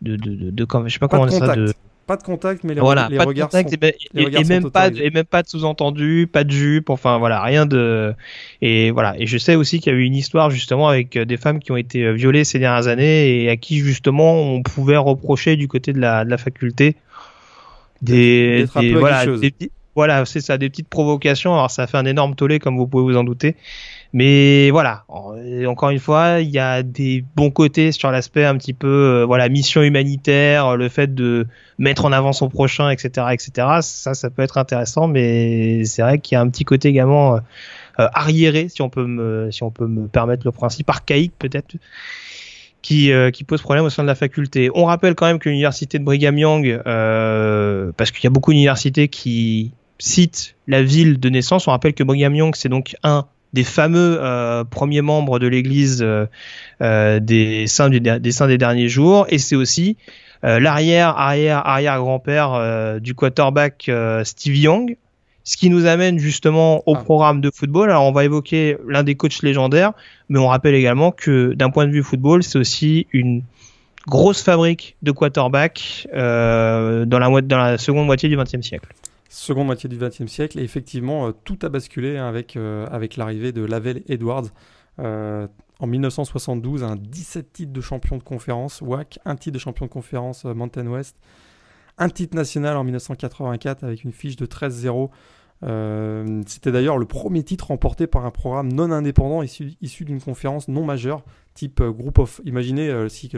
de, 0.00 0.16
de, 0.16 0.34
de, 0.34 0.50
de, 0.50 0.66
je 0.86 0.92
sais 0.92 0.98
pas, 0.98 1.06
comment 1.06 1.26
dire 1.26 1.38
ça 1.38 1.54
de 1.54 1.72
pas 2.06 2.16
de 2.16 2.22
contact, 2.22 2.64
mais 2.64 2.74
les, 2.74 2.80
voilà, 2.80 3.08
les 3.10 3.18
regards 3.18 3.48
de 3.48 3.56
contact, 3.56 3.70
sont, 3.70 3.76
et, 4.14 4.40
et, 4.40 4.44
même 4.44 4.70
pas 4.70 4.90
de, 4.90 5.00
et 5.00 5.10
même 5.10 5.24
pas 5.24 5.42
de 5.42 5.48
sous-entendu, 5.48 6.28
pas 6.30 6.44
de 6.44 6.50
jupe, 6.50 6.90
enfin 6.90 7.18
voilà, 7.18 7.40
rien 7.40 7.66
de 7.66 8.14
et 8.60 8.90
voilà. 8.90 9.14
Et 9.18 9.26
je 9.26 9.38
sais 9.38 9.54
aussi 9.54 9.80
qu'il 9.80 9.92
y 9.92 9.96
a 9.96 9.98
eu 9.98 10.02
une 10.02 10.14
histoire 10.14 10.50
justement 10.50 10.88
avec 10.88 11.16
euh, 11.16 11.24
des 11.24 11.36
femmes 11.36 11.60
qui 11.60 11.72
ont 11.72 11.76
été 11.76 12.04
euh, 12.04 12.12
violées 12.12 12.44
ces 12.44 12.58
dernières 12.58 12.88
années 12.88 13.42
et 13.42 13.50
à 13.50 13.56
qui 13.56 13.78
justement 13.78 14.34
on 14.34 14.62
pouvait 14.62 14.96
reprocher 14.96 15.56
du 15.56 15.68
côté 15.68 15.92
de 15.92 16.00
la, 16.00 16.24
de 16.24 16.30
la 16.30 16.38
faculté 16.38 16.96
des, 18.02 18.66
des 18.76 18.94
voilà, 18.94 19.24
des, 19.26 19.54
voilà, 19.94 20.24
c'est 20.24 20.40
ça, 20.40 20.58
des 20.58 20.70
petites 20.70 20.88
provocations. 20.88 21.52
Alors 21.54 21.70
ça 21.70 21.86
fait 21.86 21.98
un 21.98 22.06
énorme 22.06 22.34
tollé 22.34 22.58
comme 22.58 22.76
vous 22.76 22.86
pouvez 22.86 23.04
vous 23.04 23.16
en 23.16 23.24
douter. 23.24 23.56
Mais 24.14 24.70
voilà, 24.70 25.04
encore 25.08 25.88
une 25.88 25.98
fois, 25.98 26.40
il 26.40 26.50
y 26.50 26.58
a 26.58 26.82
des 26.82 27.24
bons 27.34 27.50
côtés 27.50 27.92
sur 27.92 28.10
l'aspect 28.10 28.44
un 28.44 28.58
petit 28.58 28.74
peu, 28.74 28.86
euh, 28.86 29.24
voilà, 29.24 29.48
mission 29.48 29.82
humanitaire, 29.82 30.76
le 30.76 30.90
fait 30.90 31.14
de 31.14 31.46
mettre 31.78 32.04
en 32.04 32.12
avant 32.12 32.34
son 32.34 32.50
prochain, 32.50 32.90
etc., 32.90 33.28
etc. 33.32 33.68
Ça, 33.80 34.12
ça 34.12 34.28
peut 34.28 34.42
être 34.42 34.58
intéressant, 34.58 35.08
mais 35.08 35.86
c'est 35.86 36.02
vrai 36.02 36.18
qu'il 36.18 36.36
y 36.36 36.38
a 36.38 36.42
un 36.42 36.48
petit 36.48 36.64
côté 36.64 36.88
également 36.88 37.40
euh, 38.00 38.08
arriéré, 38.14 38.68
si 38.68 38.80
on 38.80 38.88
peut 38.88 39.04
me, 39.04 39.50
si 39.50 39.62
on 39.62 39.70
peut 39.70 39.86
me 39.86 40.08
permettre 40.08 40.46
le 40.46 40.52
principe 40.52 40.88
archaïque 40.88 41.34
peut-être. 41.38 41.76
Qui, 42.80 43.12
euh, 43.12 43.30
qui, 43.30 43.44
pose 43.44 43.62
problème 43.62 43.84
au 43.84 43.90
sein 43.90 44.02
de 44.02 44.08
la 44.08 44.16
faculté. 44.16 44.68
On 44.74 44.86
rappelle 44.86 45.14
quand 45.14 45.26
même 45.26 45.38
que 45.38 45.48
l'université 45.48 46.00
de 46.00 46.04
Brigham 46.04 46.36
Young, 46.36 46.82
euh, 46.84 47.92
parce 47.96 48.10
qu'il 48.10 48.24
y 48.24 48.26
a 48.26 48.30
beaucoup 48.30 48.50
d'universités 48.50 49.06
qui 49.06 49.70
citent 50.00 50.56
la 50.66 50.82
ville 50.82 51.20
de 51.20 51.28
naissance, 51.28 51.68
on 51.68 51.70
rappelle 51.70 51.94
que 51.94 52.02
Brigham 52.02 52.34
Young, 52.34 52.56
c'est 52.56 52.68
donc 52.68 52.96
un 53.04 53.26
des 53.52 53.64
fameux 53.64 54.18
euh, 54.20 54.64
premiers 54.64 55.02
membres 55.02 55.38
de 55.38 55.46
l'Église 55.46 56.02
euh, 56.02 56.26
euh, 56.80 57.20
des 57.20 57.66
saints 57.66 57.90
des 57.90 58.32
saints 58.32 58.48
des 58.48 58.58
derniers 58.58 58.88
jours, 58.88 59.26
et 59.28 59.38
c'est 59.38 59.56
aussi 59.56 59.96
l'arrière 60.42 61.10
arrière 61.10 61.64
arrière 61.64 62.00
grand-père 62.00 62.98
du 63.00 63.14
quarterback 63.14 63.88
Steve 64.24 64.56
Young, 64.56 64.96
ce 65.44 65.56
qui 65.56 65.70
nous 65.70 65.86
amène 65.86 66.18
justement 66.18 66.82
au 66.86 66.96
ah. 66.96 66.98
programme 66.98 67.40
de 67.40 67.48
football. 67.54 67.90
Alors 67.90 68.06
on 68.06 68.12
va 68.12 68.24
évoquer 68.24 68.76
l'un 68.88 69.04
des 69.04 69.14
coachs 69.14 69.42
légendaires, 69.42 69.92
mais 70.28 70.40
on 70.40 70.48
rappelle 70.48 70.74
également 70.74 71.12
que 71.12 71.54
d'un 71.54 71.70
point 71.70 71.86
de 71.86 71.92
vue 71.92 72.02
football, 72.02 72.42
c'est 72.42 72.58
aussi 72.58 73.06
une 73.12 73.44
grosse 74.06 74.42
fabrique 74.42 74.96
de 75.02 75.12
quarterback 75.12 76.08
euh, 76.12 77.04
dans, 77.04 77.18
la, 77.18 77.40
dans 77.40 77.58
la 77.58 77.78
seconde 77.78 78.06
moitié 78.06 78.28
du 78.28 78.36
XXe 78.36 78.62
siècle 78.62 78.88
seconde 79.32 79.66
moitié 79.66 79.88
du 79.88 79.96
XXe 79.96 80.26
siècle. 80.26 80.58
Et 80.58 80.62
effectivement, 80.62 81.28
euh, 81.28 81.32
tout 81.44 81.58
a 81.62 81.68
basculé 81.68 82.16
avec, 82.16 82.56
euh, 82.56 82.86
avec 82.90 83.16
l'arrivée 83.16 83.52
de 83.52 83.64
Lavelle 83.64 84.02
Edwards. 84.08 84.48
Euh, 84.98 85.48
en 85.80 85.86
1972, 85.86 86.84
un 86.84 86.96
17 86.96 87.52
titres 87.52 87.72
de 87.72 87.80
champion 87.80 88.18
de 88.18 88.22
conférence 88.22 88.82
WAC, 88.82 89.18
un 89.24 89.36
titre 89.36 89.54
de 89.54 89.58
champion 89.58 89.86
de 89.86 89.90
conférence 89.90 90.44
Mountain 90.44 90.86
West, 90.86 91.16
un 91.98 92.08
titre 92.08 92.36
national 92.36 92.76
en 92.76 92.84
1984 92.84 93.82
avec 93.82 94.04
une 94.04 94.12
fiche 94.12 94.36
de 94.36 94.46
13-0. 94.46 95.10
C'était 96.46 96.70
d'ailleurs 96.70 96.98
le 96.98 97.06
premier 97.06 97.42
titre 97.42 97.68
remporté 97.68 98.06
par 98.06 98.26
un 98.26 98.30
programme 98.30 98.72
non 98.72 98.92
indépendant 98.92 99.42
issu 99.42 100.04
d'une 100.04 100.20
conférence 100.20 100.68
non 100.68 100.84
majeure, 100.84 101.24
type 101.54 101.82
Group 101.82 102.18
of. 102.18 102.40
Imaginez 102.44 103.08
si 103.08 103.30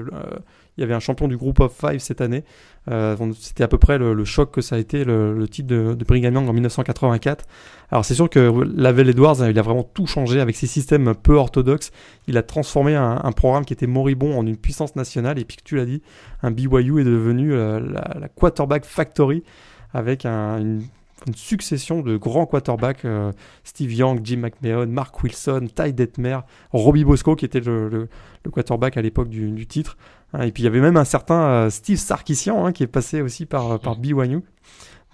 il 0.77 0.81
y 0.81 0.85
avait 0.85 0.95
un 0.95 1.01
champion 1.01 1.29
du 1.29 1.37
groupe 1.37 1.61
of 1.61 1.73
five 1.73 1.99
cette 2.01 2.21
année. 2.21 2.45
Euh, 2.91 3.17
c'était 3.39 3.63
à 3.63 3.69
peu 3.69 3.79
près 3.79 3.97
le, 3.97 4.25
choc 4.25 4.51
que 4.51 4.61
ça 4.61 4.77
a 4.77 4.79
été 4.79 5.05
le, 5.05 5.47
titre 5.49 5.69
de, 5.69 5.95
de 5.95 6.05
Brigham 6.05 6.35
Young 6.35 6.49
en 6.49 6.53
1984. 6.53 7.45
Alors 7.91 8.05
c'est 8.05 8.15
sûr 8.15 8.29
que 8.29 8.65
Lavelle 8.77 9.09
Edwards, 9.09 9.37
il 9.49 9.59
a 9.59 9.63
vraiment 9.63 9.85
tout 9.85 10.07
changé 10.07 10.41
avec 10.41 10.57
ses 10.57 10.67
systèmes 10.67 11.15
peu 11.15 11.35
orthodoxes. 11.35 11.93
Il 12.27 12.37
a 12.37 12.43
transformé 12.43 12.97
un, 12.97 13.33
programme 13.33 13.65
qui 13.65 13.73
était 13.73 13.87
moribond 13.87 14.37
en 14.37 14.47
une 14.47 14.57
puissance 14.57 14.97
nationale. 14.97 15.39
Et 15.39 15.45
puis 15.45 15.57
que 15.57 15.63
tu 15.63 15.77
l'as 15.77 15.87
dit, 15.87 16.03
un 16.43 16.51
BYU 16.51 17.01
est 17.01 17.05
devenu 17.05 17.53
euh, 17.53 17.81
la, 17.81 18.29
quarterback 18.29 18.85
factory 18.85 19.45
avec 19.93 20.27
une, 20.27 20.83
succession 21.33 22.03
de 22.03 22.17
grands 22.17 22.45
quarterbacks, 22.45 23.05
euh, 23.05 23.33
Steve 23.63 23.93
Young, 23.93 24.21
Jim 24.23 24.39
McMahon, 24.39 24.87
Mark 24.87 25.23
Wilson, 25.23 25.69
Ty 25.75 25.93
Detmer, 25.93 26.41
Robbie 26.73 27.05
Bosco 27.05 27.35
qui 27.35 27.47
était 27.47 27.61
le, 27.61 28.09
quarterback 28.53 28.97
à 28.97 29.03
l'époque 29.03 29.29
du, 29.31 29.51
du, 29.51 29.67
titre. 29.67 29.97
Hein, 30.35 30.43
et 30.43 30.53
puis 30.53 30.63
il 30.63 30.67
y 30.67 30.69
avait 30.69 30.81
même 30.81 30.97
un 30.97 31.05
certain 31.05 31.43
euh, 31.43 31.71
Steve 31.71 31.97
Sarkissian 31.97 32.67
hein, 32.67 32.73
qui 32.73 32.83
est 32.83 32.89
passé 32.89 33.23
aussi 33.23 33.47
par, 33.47 33.73
euh, 33.73 33.79
par 33.79 33.97
BYU. 33.97 34.41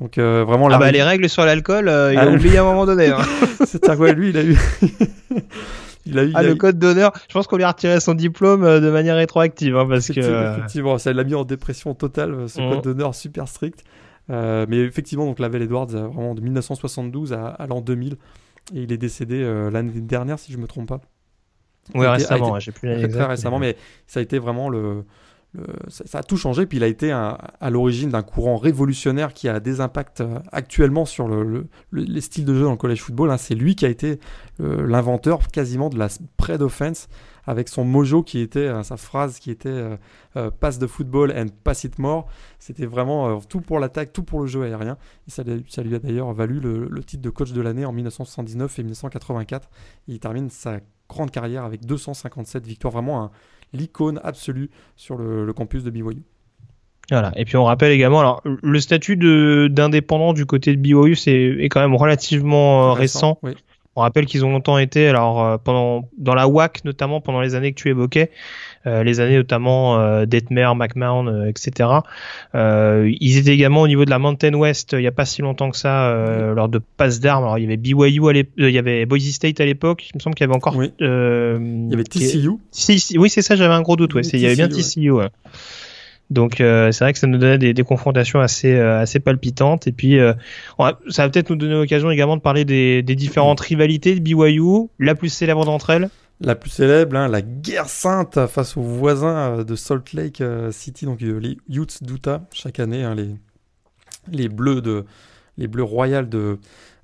Donc 0.01 0.17
euh, 0.17 0.45
vraiment 0.45 0.69
ah 0.71 0.79
bah 0.79 0.91
les 0.91 1.03
règles 1.03 1.29
sur 1.29 1.45
l'alcool, 1.45 1.85
il 1.85 2.19
a 2.19 2.23
ah, 2.23 2.29
oublié 2.29 2.57
à 2.57 2.63
un 2.63 2.65
moment 2.71 2.87
donné. 2.87 3.09
Hein. 3.09 3.19
C'est-à-dire 3.67 3.99
quoi, 3.99 4.13
lui, 4.13 4.31
il 4.31 4.37
a 4.39 4.43
eu. 4.43 4.59
il 6.07 6.19
a 6.19 6.25
eu, 6.25 6.33
ah, 6.35 6.43
le 6.43 6.55
code 6.55 6.79
d'honneur. 6.79 7.13
Je 7.29 7.35
pense 7.35 7.47
qu'on 7.47 7.59
lui 7.59 7.65
a 7.65 7.69
retiré 7.69 8.01
son 8.01 8.15
diplôme 8.15 8.63
de 8.63 8.91
manière 8.91 9.17
rétroactive, 9.17 9.77
hein, 9.77 9.87
parce 9.87 10.09
que. 10.09 10.55
Effectivement, 10.55 10.97
ça 10.97 11.13
l'a 11.13 11.23
mis 11.23 11.35
en 11.35 11.45
dépression 11.45 11.93
totale, 11.93 12.49
ce 12.49 12.57
code 12.57 12.79
mmh. 12.79 12.83
d'honneur 12.83 13.15
super 13.15 13.47
strict. 13.47 13.85
Mais 14.31 14.79
effectivement, 14.79 15.27
donc 15.27 15.39
Lavelle 15.39 15.63
Edwards, 15.63 15.87
vraiment 15.89 16.35
de 16.35 16.41
1972 16.41 17.33
à, 17.33 17.47
à 17.49 17.67
l'an 17.67 17.81
2000, 17.81 18.15
et 18.75 18.83
il 18.83 18.93
est 18.93 18.99
décédé 18.99 19.43
l'année 19.73 20.01
dernière, 20.01 20.39
si 20.39 20.53
je 20.53 20.59
me 20.59 20.67
trompe 20.67 20.89
pas. 20.89 21.01
Oui, 21.95 22.07
récemment, 22.13 22.53
ouais, 22.53 22.61
j'ai 22.61 22.73
plus 22.73 22.89
l'année 22.89 23.09
très, 23.09 23.25
récemment, 23.25 23.59
mais 23.59 23.77
ça 24.07 24.21
a 24.21 24.23
été 24.23 24.39
vraiment 24.39 24.69
le, 24.69 25.05
le- 25.55 25.65
ça, 25.89 26.05
ça 26.07 26.19
a 26.19 26.23
tout 26.23 26.37
changé. 26.37 26.67
Puis 26.67 26.77
il 26.79 26.85
a 26.85 26.87
été 26.87 27.11
un- 27.11 27.37
à 27.61 27.71
l'origine 27.71 28.11
d'un 28.11 28.23
courant 28.23 28.57
révolutionnaire 28.59 29.33
qui 29.35 29.49
a 29.49 29.59
des 29.59 29.81
impacts 29.81 30.21
euh, 30.21 30.39
actuellement 30.53 31.05
sur 31.07 31.27
le, 31.27 31.43
le- 31.43 31.67
le- 31.91 32.03
les 32.05 32.21
styles 32.21 32.45
de 32.45 32.55
jeu 32.55 32.63
dans 32.65 32.71
le 32.73 32.77
college 32.77 33.01
football. 33.01 33.31
hein. 33.31 33.39
C'est 33.39 33.55
lui 33.57 33.75
qui 33.75 33.87
a 33.87 33.89
été 33.89 34.21
euh, 34.61 34.87
l'inventeur 34.87 35.49
quasiment 35.49 35.89
de 35.89 35.99
la 35.99 36.09
spread 36.09 36.63
offense 36.63 37.09
avec 37.47 37.69
son 37.69 37.85
mojo 37.85 38.23
qui 38.23 38.41
était 38.41 38.61
euh, 38.61 38.83
sa 38.83 38.97
phrase 38.97 39.39
qui 39.39 39.51
était 39.51 39.69
euh, 39.69 39.97
euh, 40.37 40.51
pass 40.51 40.79
the 40.79 40.87
football 40.87 41.33
and 41.37 41.47
pass 41.65 41.85
it 41.85 41.99
more. 41.99 42.27
C'était 42.59 42.87
vraiment 42.87 43.41
tout 43.41 43.61
pour 43.61 43.79
l'attaque, 43.79 44.13
tout 44.13 44.23
pour 44.23 44.41
le 44.41 44.47
jeu 44.47 44.63
aérien. 44.63 44.97
Et 45.27 45.31
ça, 45.31 45.43
lui- 45.43 45.65
ça 45.69 45.83
lui 45.83 45.95
a 45.95 45.99
d'ailleurs 45.99 46.33
valu 46.33 46.61
le, 46.61 46.87
le 46.89 47.05
titre 47.05 47.23
de 47.23 47.31
coach 47.31 47.53
de 47.53 47.61
l'année 47.61 47.85
en 47.85 47.93
1979 47.93 48.79
et 48.79 48.83
1984. 48.83 49.69
Il 50.09 50.19
termine 50.21 50.51
sa 50.51 50.81
grande 51.09 51.31
carrière 51.31 51.65
avec 51.65 51.85
257 51.87 52.67
victoires, 52.67 52.93
vraiment 52.93 53.23
un- 53.25 53.31
l'icône 53.73 54.21
absolue 54.25 54.71
sur 54.97 55.17
le, 55.17 55.45
le 55.45 55.53
campus 55.53 55.83
de 55.85 55.91
BYU. 55.91 56.23
Voilà. 57.11 57.33
Et 57.37 57.45
puis 57.45 57.57
on 57.57 57.65
rappelle 57.65 57.91
également, 57.91 58.21
alors 58.21 58.41
le 58.45 58.79
statut 58.81 59.17
de 59.17 59.69
d'indépendant 59.71 60.33
du 60.33 60.47
côté 60.47 60.77
de 60.77 60.81
BYU 60.81 61.17
c'est 61.17 61.33
est 61.59 61.69
quand 61.69 61.81
même 61.81 61.97
relativement 61.97 62.91
euh, 62.91 62.93
récent. 62.93 63.39
Oui. 63.43 63.53
On 64.01 64.03
rappelle 64.03 64.25
qu'ils 64.25 64.47
ont 64.47 64.51
longtemps 64.51 64.79
été, 64.79 65.09
alors 65.09 65.45
euh, 65.45 65.59
pendant 65.63 66.09
dans 66.17 66.35
la 66.35 66.49
WAC 66.49 66.87
notamment 66.87 67.21
pendant 67.21 67.43
les 67.43 67.55
années 67.55 67.71
que 67.75 67.79
tu 67.79 67.91
évoquais, 67.91 68.31
euh, 68.87 69.05
les 69.05 69.21
années 69.21 69.37
notamment 69.37 70.01
euh, 70.01 70.25
Detmer, 70.25 70.71
McMahon, 70.75 71.27
euh, 71.27 71.51
etc. 71.51 71.91
Ils 72.55 73.37
étaient 73.37 73.53
également 73.53 73.83
au 73.83 73.89
niveau 73.89 74.07
de 74.07 74.11
la 74.11 74.19
Mountain 74.19 74.55
West 74.55 74.95
il 74.99 75.03
y 75.03 75.07
a 75.07 75.13
pas 75.13 75.27
si 75.27 75.43
longtemps 75.43 75.71
que 75.71 75.77
ça 75.77 76.11
lors 76.57 76.71
de 76.71 76.81
passe 76.97 77.21
d'armes. 77.21 77.45
Alors 77.45 77.59
il 77.59 77.65
y 77.65 77.67
avait 77.67 77.77
BYU 77.77 78.31
à 78.31 78.33
il 78.33 78.71
y 78.71 78.79
avait 78.79 79.05
Boise 79.05 79.31
State 79.31 79.61
à 79.61 79.67
l'époque. 79.67 80.09
Il 80.15 80.17
me 80.17 80.21
semble 80.21 80.35
qu'il 80.35 80.47
y 80.47 80.49
avait 80.49 80.57
encore. 80.57 80.77
Oui. 80.77 80.93
Il 80.99 81.89
y 81.91 81.93
avait 81.93 82.05
TCU. 82.05 82.53
oui, 83.19 83.29
c'est 83.29 83.43
ça, 83.43 83.55
j'avais 83.55 83.75
un 83.75 83.83
gros 83.83 83.97
doute. 83.97 84.15
Ouais. 84.15 84.23
Il 84.23 84.41
y 84.41 84.47
avait 84.47 84.57
bien 84.57 84.69
TCU, 84.69 84.83
TCU. 84.83 85.11
ouais. 85.11 85.29
Donc 86.31 86.61
euh, 86.61 86.93
c'est 86.93 87.05
vrai 87.05 87.13
que 87.13 87.19
ça 87.19 87.27
nous 87.27 87.39
donnait 87.39 87.59
des, 87.59 87.83
confrontations 87.83 88.41
assez 88.41 88.73
euh, 88.73 89.01
assez 89.01 89.19
palpitantes. 89.19 89.87
Et 89.87 89.93
puis 89.93 90.19
euh, 90.19 90.33
ça 91.09 91.25
va 91.25 91.29
peut-être 91.29 91.51
nous 91.51 91.57
donner 91.57 91.75
l'occasion 91.75 92.11
également 92.11 92.37
de 92.37 92.43
parler 92.43 92.65
des, 92.65 93.03
différentes 93.03 93.61
rivalités 93.61 94.15
de 94.15 94.21
BYU. 94.21 94.89
La 94.99 95.15
plus 95.15 95.29
célèbre 95.29 95.65
d'entre 95.65 95.91
elles. 95.91 96.09
La 96.43 96.55
plus 96.55 96.71
célèbre, 96.71 97.17
hein, 97.17 97.29
la 97.29 97.43
guerre 97.43 97.91
sainte 97.91 98.47
face 98.47 98.77
aux 98.79 98.83
voisins 98.83 99.63
de 99.63 99.75
Salt 99.75 100.15
Lake 100.15 100.43
City, 100.71 101.05
donc 101.05 101.21
les 101.21 101.59
Utes 101.69 102.03
d'Utah, 102.03 102.41
chaque 102.51 102.81
année, 102.81 103.05
hein, 103.05 103.15
les, 104.33 104.49
bleus 104.49 104.81
de 104.81 105.05
les 105.59 105.69
bleus 105.69 105.83
royales 105.83 106.31
de, 106.31 106.59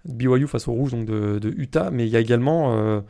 BYU 0.06 0.46
face 0.46 0.68
aux 0.68 0.72
rouges 0.72 0.92
donc 0.92 1.04
de, 1.04 1.52
Utah. 1.58 1.90
Mais 1.90 2.06
il 2.06 2.10
y 2.10 2.16
a 2.16 2.20
également, 2.20 3.02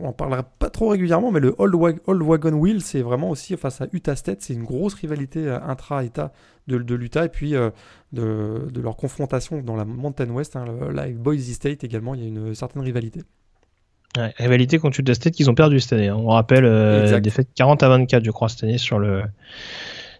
on 0.00 0.08
en 0.08 0.12
parlera 0.12 0.42
pas 0.42 0.68
trop 0.70 0.88
régulièrement, 0.88 1.30
mais 1.30 1.40
le 1.40 1.54
Old, 1.58 1.74
Wag- 1.74 2.00
Old 2.06 2.22
Wagon 2.22 2.52
Wheel, 2.54 2.80
c'est 2.82 3.02
vraiment 3.02 3.30
aussi 3.30 3.56
face 3.56 3.80
à 3.80 3.86
Utah 3.92 4.16
State, 4.16 4.38
c'est 4.42 4.54
une 4.54 4.64
grosse 4.64 4.94
rivalité 4.94 5.46
euh, 5.46 5.58
intra-État 5.64 6.32
de, 6.66 6.78
de 6.78 6.94
l'Utah 6.94 7.26
et 7.26 7.28
puis 7.28 7.54
euh, 7.54 7.70
de, 8.12 8.68
de 8.72 8.80
leur 8.80 8.96
confrontation 8.96 9.62
dans 9.62 9.76
la 9.76 9.84
Mountain 9.84 10.28
West, 10.30 10.56
hein, 10.56 10.64
là, 10.92 11.02
avec 11.02 11.18
Boise 11.18 11.48
State 11.52 11.84
également, 11.84 12.14
il 12.14 12.20
y 12.20 12.24
a 12.24 12.28
une 12.28 12.54
certaine 12.54 12.82
rivalité. 12.82 13.22
Ouais, 14.18 14.34
rivalité 14.38 14.78
contre 14.78 14.98
Utah 14.98 15.14
State 15.14 15.34
qu'ils 15.34 15.48
ont 15.50 15.54
perdu 15.54 15.78
cette 15.78 15.92
année. 15.92 16.08
hein. 16.08 16.16
On 16.18 16.30
rappelle 16.30 16.64
euh, 16.64 17.02
Exact. 17.02 17.20
défaite 17.20 17.48
40 17.54 17.82
à 17.84 17.88
24, 17.90 18.24
je 18.24 18.30
crois, 18.32 18.48
cette 18.48 18.64
année 18.64 18.78
sur 18.78 18.98
le 18.98 19.22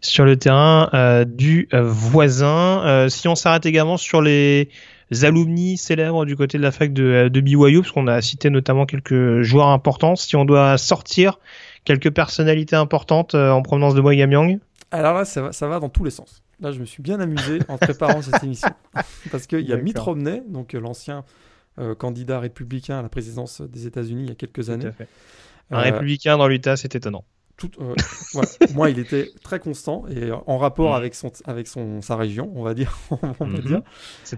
sur 0.00 0.24
le 0.24 0.36
terrain 0.36 0.88
euh, 0.94 1.24
du 1.24 1.68
euh, 1.74 1.82
voisin. 1.82 2.82
Euh, 2.86 3.08
si 3.08 3.26
on 3.28 3.34
s'arrête 3.34 3.66
également 3.66 3.96
sur 3.96 4.22
les 4.22 4.70
alumni 5.22 5.76
célèbres 5.76 6.24
du 6.24 6.36
côté 6.36 6.58
de 6.58 6.62
la 6.62 6.72
fac 6.72 6.92
de, 6.92 7.04
euh, 7.04 7.28
de 7.28 7.40
BYU, 7.40 7.80
parce 7.80 7.92
qu'on 7.92 8.06
a 8.06 8.20
cité 8.22 8.50
notamment 8.50 8.86
quelques 8.86 9.42
joueurs 9.42 9.68
importants. 9.68 10.16
Si 10.16 10.36
on 10.36 10.44
doit 10.44 10.78
sortir 10.78 11.38
quelques 11.84 12.10
personnalités 12.10 12.76
importantes 12.76 13.34
euh, 13.34 13.50
en 13.50 13.62
provenance 13.62 13.94
de 13.94 14.12
Young. 14.12 14.58
Alors 14.90 15.14
là, 15.14 15.24
ça 15.24 15.42
va, 15.42 15.52
ça 15.52 15.68
va 15.68 15.78
dans 15.80 15.88
tous 15.88 16.04
les 16.04 16.10
sens. 16.10 16.42
Là, 16.60 16.72
je 16.72 16.80
me 16.80 16.84
suis 16.84 17.02
bien 17.02 17.20
amusé 17.20 17.60
en 17.68 17.78
préparant 17.78 18.22
cette 18.22 18.42
émission. 18.42 18.70
Parce 19.30 19.46
qu'il 19.46 19.66
y 19.66 19.72
a 19.72 19.76
Mitt. 19.76 19.98
Romney, 19.98 20.42
donc 20.48 20.74
euh, 20.74 20.80
l'ancien 20.80 21.24
euh, 21.78 21.94
candidat 21.94 22.40
républicain 22.40 22.98
à 22.98 23.02
la 23.02 23.08
présidence 23.08 23.60
des 23.60 23.86
États-Unis 23.86 24.24
il 24.24 24.28
y 24.28 24.32
a 24.32 24.34
quelques 24.34 24.70
années. 24.70 24.90
Un 25.70 25.78
Euh, 25.78 25.82
républicain 25.82 26.36
dans 26.36 26.48
l'Utah, 26.48 26.76
c'est 26.76 26.94
étonnant. 26.94 27.24
Tout- 27.60 27.80
euh, 27.80 27.94
voilà. 28.32 28.48
Pour 28.66 28.74
moi, 28.74 28.90
il 28.90 28.98
était 28.98 29.28
très 29.44 29.60
constant 29.60 30.04
et 30.08 30.30
en 30.32 30.58
rapport 30.58 30.90
Mhm. 30.90 30.96
avec, 30.96 31.14
son, 31.14 31.30
avec 31.44 31.66
son, 31.68 32.00
sa 32.02 32.16
région, 32.16 32.50
on 32.56 32.62
va 32.64 32.74
dire. 32.74 32.96
on 33.10 33.16
va 33.16 33.46
Mhm. 33.46 33.60
dire. 33.60 33.82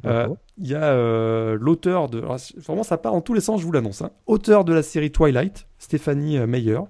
Euh. 0.04 0.28
Il 0.58 0.66
y 0.68 0.74
a 0.74 0.82
euh, 0.84 1.56
l'auteur 1.58 2.08
de. 2.10 2.18
alors, 2.18 2.36
vraiment, 2.56 2.82
ça 2.82 2.98
part 2.98 3.12
dans 3.12 3.20
tous 3.22 3.34
les 3.34 3.40
sens, 3.40 3.60
je 3.60 3.66
vous 3.66 3.72
l'annonce. 3.72 4.02
hein. 4.02 4.10
Auteur 4.26 4.64
de 4.64 4.74
la 4.74 4.82
série 4.82 5.10
Twilight, 5.12 5.66
Stéphanie 5.78 6.36
euh, 6.38 6.46
Meyer. 6.46 6.80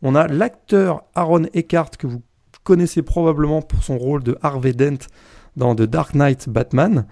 On 0.00 0.14
a 0.14 0.28
l'acteur 0.28 1.02
Aaron 1.16 1.44
Eckhart, 1.54 1.90
que 1.98 2.06
vous 2.06 2.22
connaissez 2.62 3.02
probablement 3.02 3.62
pour 3.62 3.82
son 3.82 3.98
rôle 3.98 4.22
de 4.22 4.38
Harvey 4.42 4.72
Dent 4.72 5.08
dans 5.56 5.74
The 5.74 5.82
Dark 5.82 6.14
Knight 6.14 6.48
Batman. 6.48 7.06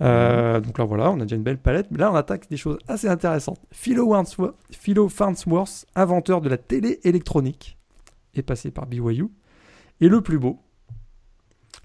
Euh, 0.00 0.60
donc 0.60 0.78
là, 0.78 0.84
voilà, 0.84 1.10
on 1.10 1.20
a 1.20 1.22
déjà 1.22 1.36
une 1.36 1.42
belle 1.42 1.58
palette. 1.58 1.86
Mais 1.90 1.98
là, 1.98 2.10
on 2.10 2.14
attaque 2.16 2.48
des 2.50 2.56
choses 2.56 2.78
assez 2.88 3.08
intéressantes. 3.08 3.60
Philo 3.72 4.10
Farnsworth, 4.10 4.54
Philo 4.70 5.08
Farnsworth, 5.08 5.86
inventeur 5.94 6.40
de 6.40 6.48
la 6.48 6.58
télé 6.58 7.00
électronique, 7.04 7.78
est 8.34 8.42
passé 8.42 8.70
par 8.70 8.86
BYU. 8.86 9.26
Et 10.00 10.08
le 10.08 10.20
plus 10.20 10.38
beau, 10.38 10.58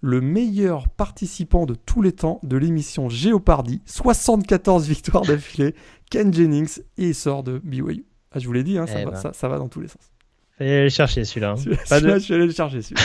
le 0.02 0.22
meilleur 0.22 0.88
participant 0.90 1.65
de 1.65 1.76
tous 1.76 2.02
les 2.02 2.11
temps 2.14 2.40
de 2.44 2.57
l'émission 2.57 3.10
Géopardy, 3.10 3.81
74 3.86 4.88
victoires 4.88 5.23
d'affilée, 5.23 5.76
Ken 6.10 6.34
Jennings, 6.34 6.80
et 6.98 7.10
il 7.10 7.15
sort 7.15 7.44
de 7.44 7.60
BYU. 7.64 8.06
Ah, 8.31 8.40
je 8.40 8.48
vous 8.48 8.53
l'ai 8.53 8.64
dit, 8.64 8.77
hein, 8.77 8.88
ça, 8.88 9.02
Eh 9.02 9.06
va, 9.06 9.11
ben. 9.11 9.18
ça, 9.18 9.34
ça 9.34 9.48
va 9.49 9.57
dans 9.57 9.68
tous 9.69 9.81
les 9.81 9.88
sens. 9.88 10.02
Fallait 10.57 10.72
aller 10.73 10.84
le 10.84 10.90
chercher 10.90 11.26
celui-là. 11.26 11.52
hein. 11.52 11.56
De, 12.02 12.10
je 12.14 12.19
suis 12.19 12.34
allé 12.34 12.45
le 12.45 12.52
chercher. 12.52 12.81
celui-là. 12.81 13.02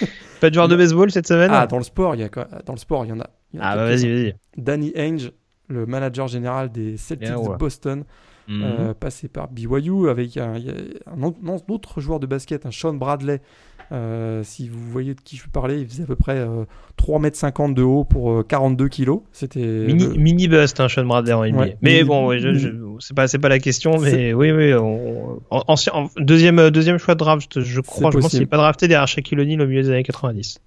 pas 0.40 0.50
de 0.50 0.54
joueur 0.54 0.68
de 0.68 0.76
baseball 0.76 1.10
cette 1.10 1.26
semaine? 1.26 1.50
Ah, 1.52 1.66
dans 1.66 1.78
le 1.78 1.84
sport, 1.84 2.14
il 2.14 2.20
y 2.20 2.24
a 2.24 2.28
quoi? 2.28 2.44
Dans 2.66 2.72
le 2.72 2.78
sport, 2.78 3.04
il 3.04 3.08
y 3.08 3.12
en 3.12 3.20
a. 3.20 3.28
Ah 3.60 3.76
bah 3.76 3.84
vas-y, 3.86 4.08
vas-y. 4.12 4.34
Danny 4.56 4.92
Ainge, 4.96 5.32
le 5.68 5.86
manager 5.86 6.28
général 6.28 6.70
des 6.72 6.96
Celtics 6.96 7.28
Bien, 7.28 7.38
ouais. 7.38 7.48
de 7.52 7.56
Boston, 7.56 8.04
Mhm. 8.48 8.62
euh, 8.64 8.94
passé 8.94 9.28
par 9.28 9.48
BYU 9.48 10.08
avec 10.08 10.36
un, 10.36 10.56
autre, 11.68 12.00
joueur 12.00 12.18
de 12.20 12.26
basket, 12.26 12.66
un 12.66 12.70
Sean 12.72 12.94
Bradley. 12.94 13.40
Euh, 13.92 14.42
si 14.42 14.68
vous 14.68 14.80
voyez 14.90 15.14
de 15.14 15.20
qui 15.20 15.36
je 15.36 15.42
veux 15.44 15.50
parler, 15.50 15.78
il 15.80 15.86
faisait 15.86 16.04
à 16.04 16.06
peu 16.06 16.16
près 16.16 16.38
euh, 16.38 16.64
3,50 16.96 17.64
m 17.68 17.74
de 17.74 17.82
haut 17.82 18.04
pour 18.04 18.32
euh, 18.32 18.42
42 18.42 18.88
kg. 18.88 19.10
C'était 19.32 19.60
Mini, 19.60 20.04
le- 20.06 20.14
mini 20.14 20.48
bust, 20.48 20.80
hein, 20.80 20.88
Sean 20.88 21.04
Bradley 21.04 21.32
en 21.34 21.44
NBA. 21.44 21.58
Ouais, 21.58 21.76
mais 21.82 21.90
mini- 21.98 22.04
bon, 22.04 22.26
ouais, 22.26 22.38
je, 22.38 22.48
c'est 23.00 23.14
pas, 23.14 23.28
c'est 23.28 23.38
pas 23.38 23.50
la 23.50 23.58
question, 23.58 23.98
mais 23.98 24.32
oui, 24.32 24.50
oui, 24.50 24.72
on, 24.74 25.40
en- 25.50 25.64
ancien- 25.68 25.92
en- 25.92 26.08
deuxième, 26.16 26.58
euh, 26.58 26.70
deuxième 26.70 26.96
choix 26.98 27.14
de 27.14 27.18
draft, 27.18 27.60
je 27.60 27.80
crois. 27.82 28.10
Je 28.10 28.18
pense 28.18 28.30
qu'il 28.30 28.40
n'est 28.40 28.46
pas 28.46 28.56
drafté 28.56 28.88
derrière 28.88 29.06
Shaquille 29.06 29.38
O'Neal 29.38 29.60
au 29.60 29.66
milieu 29.66 29.82
des 29.82 29.90
années 29.90 30.02
90. 30.04 30.58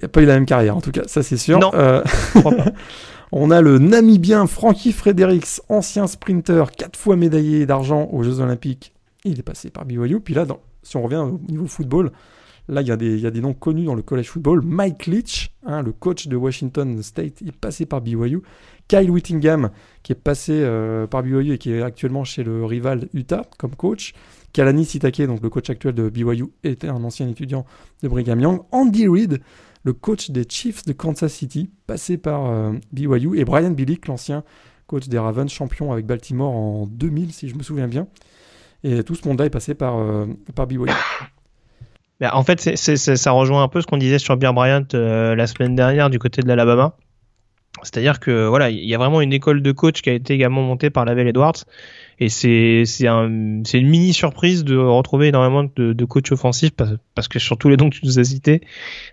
Il 0.00 0.04
n'a 0.04 0.08
pas 0.08 0.22
eu 0.22 0.26
la 0.26 0.34
même 0.34 0.46
carrière, 0.46 0.76
en 0.76 0.80
tout 0.80 0.92
cas, 0.92 1.02
ça 1.06 1.22
c'est 1.22 1.36
sûr. 1.36 1.58
Non. 1.58 1.70
Euh, 1.74 2.02
on 3.32 3.50
a 3.50 3.60
le 3.60 3.78
Namibien 3.78 4.46
Frankie 4.46 4.92
Fredericks, 4.92 5.60
ancien 5.68 6.06
sprinter, 6.06 6.70
quatre 6.76 6.98
fois 6.98 7.16
médaillé 7.16 7.66
d'argent 7.66 8.08
aux 8.12 8.22
Jeux 8.22 8.40
Olympiques. 8.40 8.92
Il 9.24 9.38
est 9.38 9.42
passé 9.42 9.70
par 9.70 9.84
BYU. 9.84 10.20
Puis 10.20 10.34
là, 10.34 10.44
dans- 10.46 10.60
si 10.82 10.96
on 10.96 11.02
revient 11.02 11.16
au 11.16 11.38
niveau 11.50 11.66
football, 11.66 12.10
là, 12.68 12.80
il 12.80 12.88
y, 12.88 12.90
a 12.90 12.96
des- 12.96 13.14
il 13.14 13.20
y 13.20 13.26
a 13.26 13.30
des 13.30 13.42
noms 13.42 13.52
connus 13.52 13.84
dans 13.84 13.94
le 13.94 14.02
college 14.02 14.28
football. 14.28 14.62
Mike 14.64 15.06
Leach, 15.06 15.50
hein, 15.66 15.82
le 15.82 15.92
coach 15.92 16.26
de 16.28 16.36
Washington 16.36 17.02
State, 17.02 17.42
est 17.46 17.52
passé 17.54 17.84
par 17.84 18.00
BYU. 18.00 18.40
Kyle 18.88 19.10
Whittingham, 19.10 19.70
qui 20.02 20.12
est 20.12 20.16
passé 20.16 20.52
euh, 20.54 21.06
par 21.06 21.22
BYU 21.22 21.52
et 21.52 21.58
qui 21.58 21.70
est 21.72 21.82
actuellement 21.82 22.24
chez 22.24 22.42
le 22.42 22.64
rival 22.64 23.08
Utah 23.14 23.42
comme 23.58 23.76
coach. 23.76 24.14
Kalani 24.52 24.84
Sitake, 24.84 25.22
donc 25.26 25.42
le 25.42 25.50
coach 25.50 25.70
actuel 25.70 25.94
de 25.94 26.08
BYU, 26.08 26.46
était 26.64 26.88
un 26.88 27.04
ancien 27.04 27.28
étudiant 27.28 27.66
de 28.02 28.08
Brigham 28.08 28.40
Young. 28.40 28.60
Andy 28.72 29.06
Reid, 29.06 29.40
le 29.82 29.92
coach 29.92 30.30
des 30.30 30.44
Chiefs 30.48 30.84
de 30.84 30.92
Kansas 30.92 31.32
City, 31.32 31.70
passé 31.86 32.18
par 32.18 32.50
euh, 32.50 32.72
BYU. 32.92 33.38
Et 33.38 33.44
Brian 33.44 33.70
Billick, 33.70 34.06
l'ancien 34.06 34.44
coach 34.86 35.08
des 35.08 35.18
Ravens, 35.18 35.50
champion 35.50 35.92
avec 35.92 36.06
Baltimore 36.06 36.54
en 36.54 36.86
2000, 36.86 37.32
si 37.32 37.48
je 37.48 37.54
me 37.54 37.62
souviens 37.62 37.88
bien. 37.88 38.08
Et 38.82 39.04
tout 39.04 39.14
ce 39.14 39.26
monde-là 39.28 39.46
est 39.46 39.50
passé 39.50 39.74
par, 39.74 39.98
euh, 39.98 40.26
par 40.54 40.66
BYU. 40.66 40.90
Mais 42.20 42.28
en 42.28 42.44
fait, 42.44 42.76
ça 42.76 43.30
rejoint 43.30 43.62
un 43.62 43.68
peu 43.68 43.80
ce 43.80 43.86
qu'on 43.86 43.96
disait 43.96 44.18
sur 44.18 44.36
Bear 44.36 44.52
Bryant 44.52 44.84
euh, 44.92 45.34
la 45.34 45.46
semaine 45.46 45.74
dernière 45.74 46.10
du 46.10 46.18
côté 46.18 46.42
de 46.42 46.48
l'Alabama. 46.48 46.96
C'est-à-dire 47.82 48.20
que 48.20 48.46
voilà, 48.46 48.70
il 48.70 48.84
y 48.84 48.94
a 48.94 48.98
vraiment 48.98 49.20
une 49.20 49.32
école 49.32 49.62
de 49.62 49.72
coach 49.72 50.02
qui 50.02 50.10
a 50.10 50.12
été 50.12 50.34
également 50.34 50.62
montée 50.62 50.90
par 50.90 51.04
Lavelle 51.04 51.28
Edwards. 51.28 51.64
Et 52.22 52.28
c'est 52.28 52.82
c'est 52.84 53.06
un, 53.06 53.62
c'est 53.64 53.78
une 53.78 53.88
mini 53.88 54.12
surprise 54.12 54.62
de 54.62 54.76
retrouver 54.76 55.28
énormément 55.28 55.64
de, 55.74 55.94
de 55.94 56.04
coachs 56.04 56.30
offensifs 56.32 56.72
parce, 56.72 56.90
parce 57.14 57.28
que 57.28 57.38
sur 57.38 57.56
tous 57.56 57.70
les 57.70 57.78
noms 57.78 57.88
que 57.88 57.96
tu 57.96 58.04
nous 58.04 58.18
as 58.18 58.24
cités, 58.24 58.60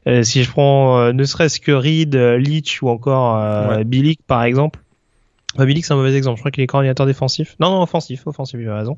euh, 0.07 0.23
si 0.23 0.43
je 0.43 0.51
prends 0.51 0.99
euh, 0.99 1.13
ne 1.13 1.23
serait-ce 1.23 1.61
que 1.61 1.71
Reed, 1.71 2.15
euh, 2.15 2.37
Leach 2.37 2.81
ou 2.81 2.89
encore 2.89 3.37
euh, 3.37 3.77
Ouais. 3.77 3.83
Billick 3.85 4.19
par 4.27 4.43
exemple. 4.43 4.79
Enfin, 5.55 5.65
Billick 5.65 5.85
c'est 5.85 5.93
un 5.93 5.95
mauvais 5.95 6.13
exemple. 6.15 6.35
Je 6.35 6.41
crois 6.41 6.51
qu'il 6.51 6.63
est 6.63 6.67
coordinateur 6.67 7.05
défensif. 7.05 7.55
Non, 7.61 7.71
non, 7.71 7.81
offensif, 7.81 8.27
offensif, 8.27 8.59
tu 8.59 8.69
as 8.69 8.75
raison. 8.75 8.97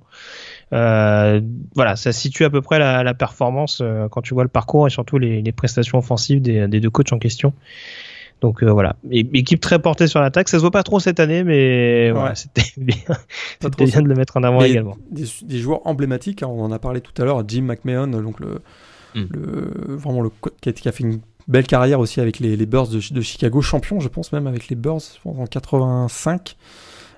Euh, 0.74 1.40
voilà, 1.76 1.96
ça 1.96 2.12
situe 2.12 2.44
à 2.44 2.50
peu 2.50 2.62
près 2.62 2.80
la, 2.80 3.04
la 3.04 3.14
performance 3.14 3.80
euh, 3.82 4.08
quand 4.10 4.22
tu 4.22 4.34
vois 4.34 4.44
le 4.44 4.50
parcours 4.50 4.88
et 4.88 4.90
surtout 4.90 5.20
les, 5.20 5.42
les 5.44 5.52
prestations 5.52 6.00
offensives 6.00 6.42
des, 6.42 6.68
des 6.68 6.80
deux 6.80 6.90
coachs 6.90 7.14
en 7.14 7.20
question. 7.20 7.54
Donc 8.42 8.64
euh, 8.64 8.72
voilà, 8.72 8.96
équipe 9.12 9.60
très 9.60 9.80
portée 9.80 10.08
sur 10.08 10.22
l'attaque. 10.22 10.48
Ça 10.48 10.58
se 10.58 10.62
voit 10.62 10.72
pas 10.72 10.84
trop 10.84 11.00
cette 11.00 11.20
année, 11.20 11.44
mais 11.44 12.12
voilà, 12.12 12.36
c'était 12.36 12.64
bien, 12.78 12.96
c'était 13.62 13.86
bien 13.86 14.02
de 14.02 14.08
le 14.08 14.16
mettre 14.16 14.38
en 14.38 14.44
avant 14.44 14.62
également. 14.62 14.98
Des, 15.12 15.58
joueurs 15.58 15.86
emblématiques, 15.86 16.44
hein, 16.44 16.48
on 16.50 16.64
en 16.64 16.72
a 16.72 16.80
parlé 16.80 17.02
tout 17.02 17.20
à 17.22 17.26
l'heure, 17.26 17.44
Jim 17.48 17.64
McMahon, 17.64 18.08
donc 18.08 18.40
le, 18.40 18.62
hmm. 19.16 19.26
le 19.32 19.96
vraiment 19.96 20.22
le 20.22 20.32
qui 20.62 20.88
a 20.88 20.92
fait 20.92 21.04
une 21.04 21.20
belle 21.50 21.68
carrière 21.68 22.00
aussi 22.00 22.22
avec 22.22 22.40
les, 22.40 22.56
les 22.56 22.66
Bears 22.66 22.88
de, 22.88 23.02
de, 23.12 23.22
Chicago, 23.22 23.62
champion, 23.62 24.00
je 24.00 24.08
pense 24.08 24.32
même 24.32 24.48
avec 24.48 24.70
les 24.70 24.76
Bears 24.76 25.02
en 25.26 25.46
85. 25.46 26.56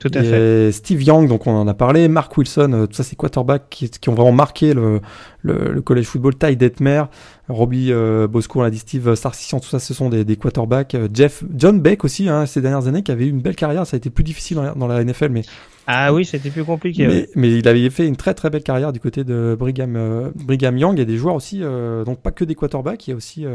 Tout 0.02 0.10
à 0.16 0.24
fait. 0.24 0.72
Steve 0.72 1.04
Young, 1.04 1.28
donc 1.30 1.46
on 1.46 1.52
en 1.52 1.68
a 1.68 1.76
parlé, 1.76 2.08
Mark 2.08 2.36
Wilson, 2.36 2.72
euh, 2.74 2.86
tout 2.88 2.96
ça 2.96 3.04
c'est 3.04 3.16
quarterbacks 3.16 3.70
qui, 3.70 3.88
qui, 3.88 4.10
ont 4.10 4.16
vraiment 4.16 4.32
marqué 4.32 4.74
le, 4.74 5.00
le, 5.44 5.72
le 5.72 5.82
college 5.82 6.06
football, 6.06 6.36
Ty 6.36 6.56
Detmer, 6.58 7.04
Robbie 7.48 7.92
euh, 7.92 8.28
Bosco, 8.28 8.60
on 8.60 8.64
l'a 8.64 8.72
dit, 8.72 8.80
Steve 8.80 9.14
Sarcissian, 9.14 9.60
tout 9.60 9.70
ça 9.70 9.78
ce 9.78 9.94
sont 9.94 10.10
des, 10.10 10.26
des 10.26 10.38
quarterbacks. 10.38 10.96
Euh, 10.96 11.08
Jeff, 11.14 11.44
John 11.56 11.80
Beck 11.80 12.04
aussi, 12.04 12.28
hein, 12.28 12.48
ces 12.48 12.62
dernières 12.62 12.88
années, 12.88 13.04
qui 13.04 13.12
avait 13.12 13.28
eu 13.28 13.30
une 13.30 13.42
belle 13.42 13.56
carrière, 13.56 13.86
ça 13.86 13.96
a 13.96 14.00
été 14.00 14.10
plus 14.10 14.24
difficile 14.24 14.60
dans 14.76 14.88
la, 14.88 15.04
NFL, 15.04 15.30
mais... 15.30 15.44
Ah 15.88 16.14
oui, 16.14 16.26
c'était 16.26 16.50
plus 16.50 16.64
compliqué. 16.64 17.08
Mais, 17.08 17.30
mais, 17.36 17.58
il 17.58 17.68
avait 17.68 17.90
fait 17.90 18.08
une 18.08 18.16
très 18.16 18.34
très 18.34 18.50
belle 18.50 18.64
carrière 18.64 18.94
du 18.94 19.00
côté 19.00 19.24
de 19.24 19.56
Brigham, 19.58 19.96
euh, 19.96 20.32
Brigham 20.36 20.78
Young. 20.78 20.96
Il 20.96 21.00
y 21.00 21.02
a 21.02 21.06
des 21.06 21.18
joueurs 21.18 21.36
aussi, 21.36 21.60
donc 21.60 22.22
pas 22.22 22.32
que 22.32 22.44
des 22.46 22.56
quarterbacks, 22.56 23.08
il 23.08 23.12
y 23.12 23.14
a 23.14 23.16
aussi 23.16 23.46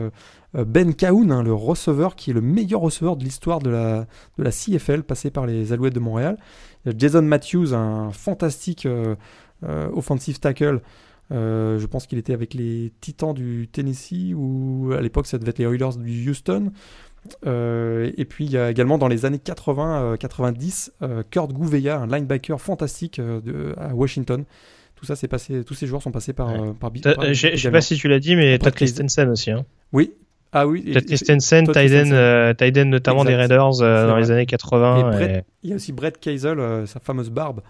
Ben 0.55 0.95
Cahoon, 0.95 1.31
hein, 1.31 1.43
le 1.43 1.53
receveur, 1.53 2.17
qui 2.17 2.31
est 2.31 2.35
le 2.35 2.41
meilleur 2.41 2.81
receveur 2.81 3.17
de 3.17 3.25
l'histoire 3.25 3.61
de 3.61 3.71
la, 3.71 4.07
de 4.39 4.45
la 4.45 4.51
CFL, 4.51 5.03
passé 5.03 5.31
par 5.31 5.47
les 5.47 5.73
Alouettes 5.73 5.95
de 5.95 6.01
Montréal. 6.01 6.37
Jason 6.97 7.23
Matthews, 7.23 7.75
un 7.75 8.11
fantastique 8.13 8.87
offensive 9.63 10.39
tackle, 10.41 10.81
euh, 11.33 11.79
je 11.79 11.87
pense 11.87 12.07
qu'il 12.07 12.19
était 12.19 12.33
avec 12.33 12.55
les 12.55 12.93
Titans 13.01 13.35
du 13.35 13.69
Tennessee 13.71 14.33
ou 14.35 14.93
à 14.97 15.01
l'époque 15.01 15.27
ça 15.27 15.39
devait 15.39 15.51
être 15.51 15.59
les 15.59 15.65
Oilers 15.65 15.97
du 15.99 16.31
Houston. 16.31 16.73
Euh, 17.47 18.11
et 18.17 18.25
puis 18.25 18.45
il 18.45 18.51
y 18.51 18.59
a 18.59 18.71
également 18.71 18.99
dans 18.99 19.09
les 19.09 19.25
années 19.25 19.41
80-90 19.45 20.91
euh, 21.03 21.23
Kurt 21.31 21.53
Gouveia, 21.53 21.99
un 21.99 22.07
linebacker 22.07 22.61
fantastique 22.61 23.21
de, 23.21 23.75
à 23.79 23.95
Washington. 23.95 24.45
Tout 24.95 25.05
ça, 25.05 25.17
c'est 25.17 25.29
passé. 25.29 25.63
Tous 25.65 25.75
ces 25.75 25.87
joueurs 25.87 26.03
sont 26.03 26.13
passés 26.13 26.33
par. 26.33 26.49
par, 26.75 26.91
je 26.95 27.57
sais 27.57 27.71
pas 27.71 27.81
si 27.81 27.97
tu 27.97 28.09
l'as 28.09 28.21
dit, 28.21 28.35
mais 28.35 28.59
Todd 28.59 28.75
Christensen 28.75 29.29
aussi. 29.29 29.51
Hein. 29.51 29.67
Oui, 29.93 30.13
ah 30.53 30.67
oui. 30.67 30.95
Christensen, 31.07 31.67
Tyden, 31.67 32.91
notamment 32.91 33.25
des 33.25 33.35
Raiders 33.35 33.79
dans 33.79 34.17
les 34.17 34.31
années 34.31 34.47
80. 34.47 35.43
Il 35.63 35.71
y 35.71 35.73
a 35.73 35.77
aussi 35.77 35.93
Brett 35.93 36.19
Keisel, 36.19 36.87
sa 36.87 37.01
fameuse 37.01 37.31
barbe, 37.31 37.61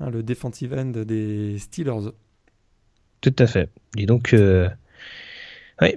hein, 0.00 0.10
le 0.10 0.22
defensive 0.22 0.74
end 0.74 0.92
des 1.04 1.58
Steelers. 1.58 2.10
Tout 3.22 3.36
à 3.38 3.46
fait. 3.46 3.70
Et 3.96 4.04
donc, 4.04 4.34
euh... 4.34 4.68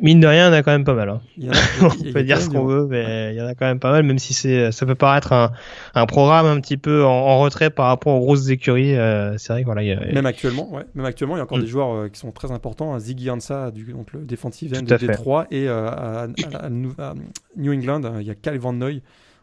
mine 0.02 0.20
de 0.20 0.28
rien, 0.28 0.46
il 0.46 0.52
y 0.52 0.56
en 0.56 0.60
a 0.60 0.64
quand 0.64 0.72
même 0.72 0.84
pas 0.84 0.94
mal. 0.94 1.10
Hein. 1.10 1.22
on 1.82 2.12
peut 2.12 2.24
dire 2.24 2.42
ce 2.42 2.50
qu'on 2.50 2.66
veut, 2.66 2.88
mais 2.88 3.34
il 3.34 3.38
y 3.38 3.42
en 3.42 3.48
a 3.48 3.56
quand 3.56 3.66
même 3.66 3.80
pas 3.80 3.92
mal, 3.92 4.04
même 4.04 4.20
si 4.20 4.34
c'est, 4.34 4.72
ça 4.72 4.86
peut 4.86 4.96
paraître 4.96 5.34
un, 5.34 5.52
un 5.94 6.06
programme 6.06 6.46
un 6.46 6.60
petit 6.60 6.78
peu 6.78 7.04
en, 7.04 7.40
retrait 7.40 7.70
par 7.70 7.88
rapport 7.88 8.16
aux 8.16 8.20
grosses 8.20 8.50
écuries. 8.50 8.96
Euh, 8.96 9.38
c'est 9.38 9.54
vrai 9.54 9.62
que 9.62 9.66
voilà. 9.66 9.84
Y 9.84 9.92
a... 9.92 10.00
Même 10.14 10.26
actuellement, 10.26 10.72
ouais. 10.74 10.84
Même 10.96 11.06
actuellement, 11.06 11.36
il 11.36 11.40
y 11.40 11.42
a 11.42 11.44
encore 11.44 11.58
mm. 11.58 11.62
des 11.62 11.68
joueurs 11.68 11.94
euh, 11.94 12.10
qui 12.10 12.20
sont 12.20 12.32
très 12.32 12.52
importants. 12.52 12.94
Hein. 12.94 13.00
Ziggy 13.00 13.30
Ansah, 13.30 13.72
du, 13.72 13.86
donc 13.86 14.14
le 14.14 14.22
défensif 14.22 14.72
de 14.72 14.98
Détroit, 14.98 15.48
et 15.52 15.68
euh, 15.68 15.90
à, 15.90 16.70
New 16.70 17.74
England, 17.74 18.02
il 18.20 18.28
y 18.28 18.32
a 18.32 18.36
Kyle 18.36 18.60
Van 18.60 18.74
Noy. 18.74 19.02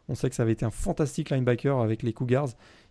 On 0.09 0.14
sait 0.14 0.28
que 0.28 0.35
ça 0.35 0.43
avait 0.43 0.52
été 0.52 0.64
un 0.64 0.70
fantastique 0.70 1.31
linebacker 1.31 1.81
avec 1.81 2.02
les 2.02 2.12
Cougars. 2.12 2.48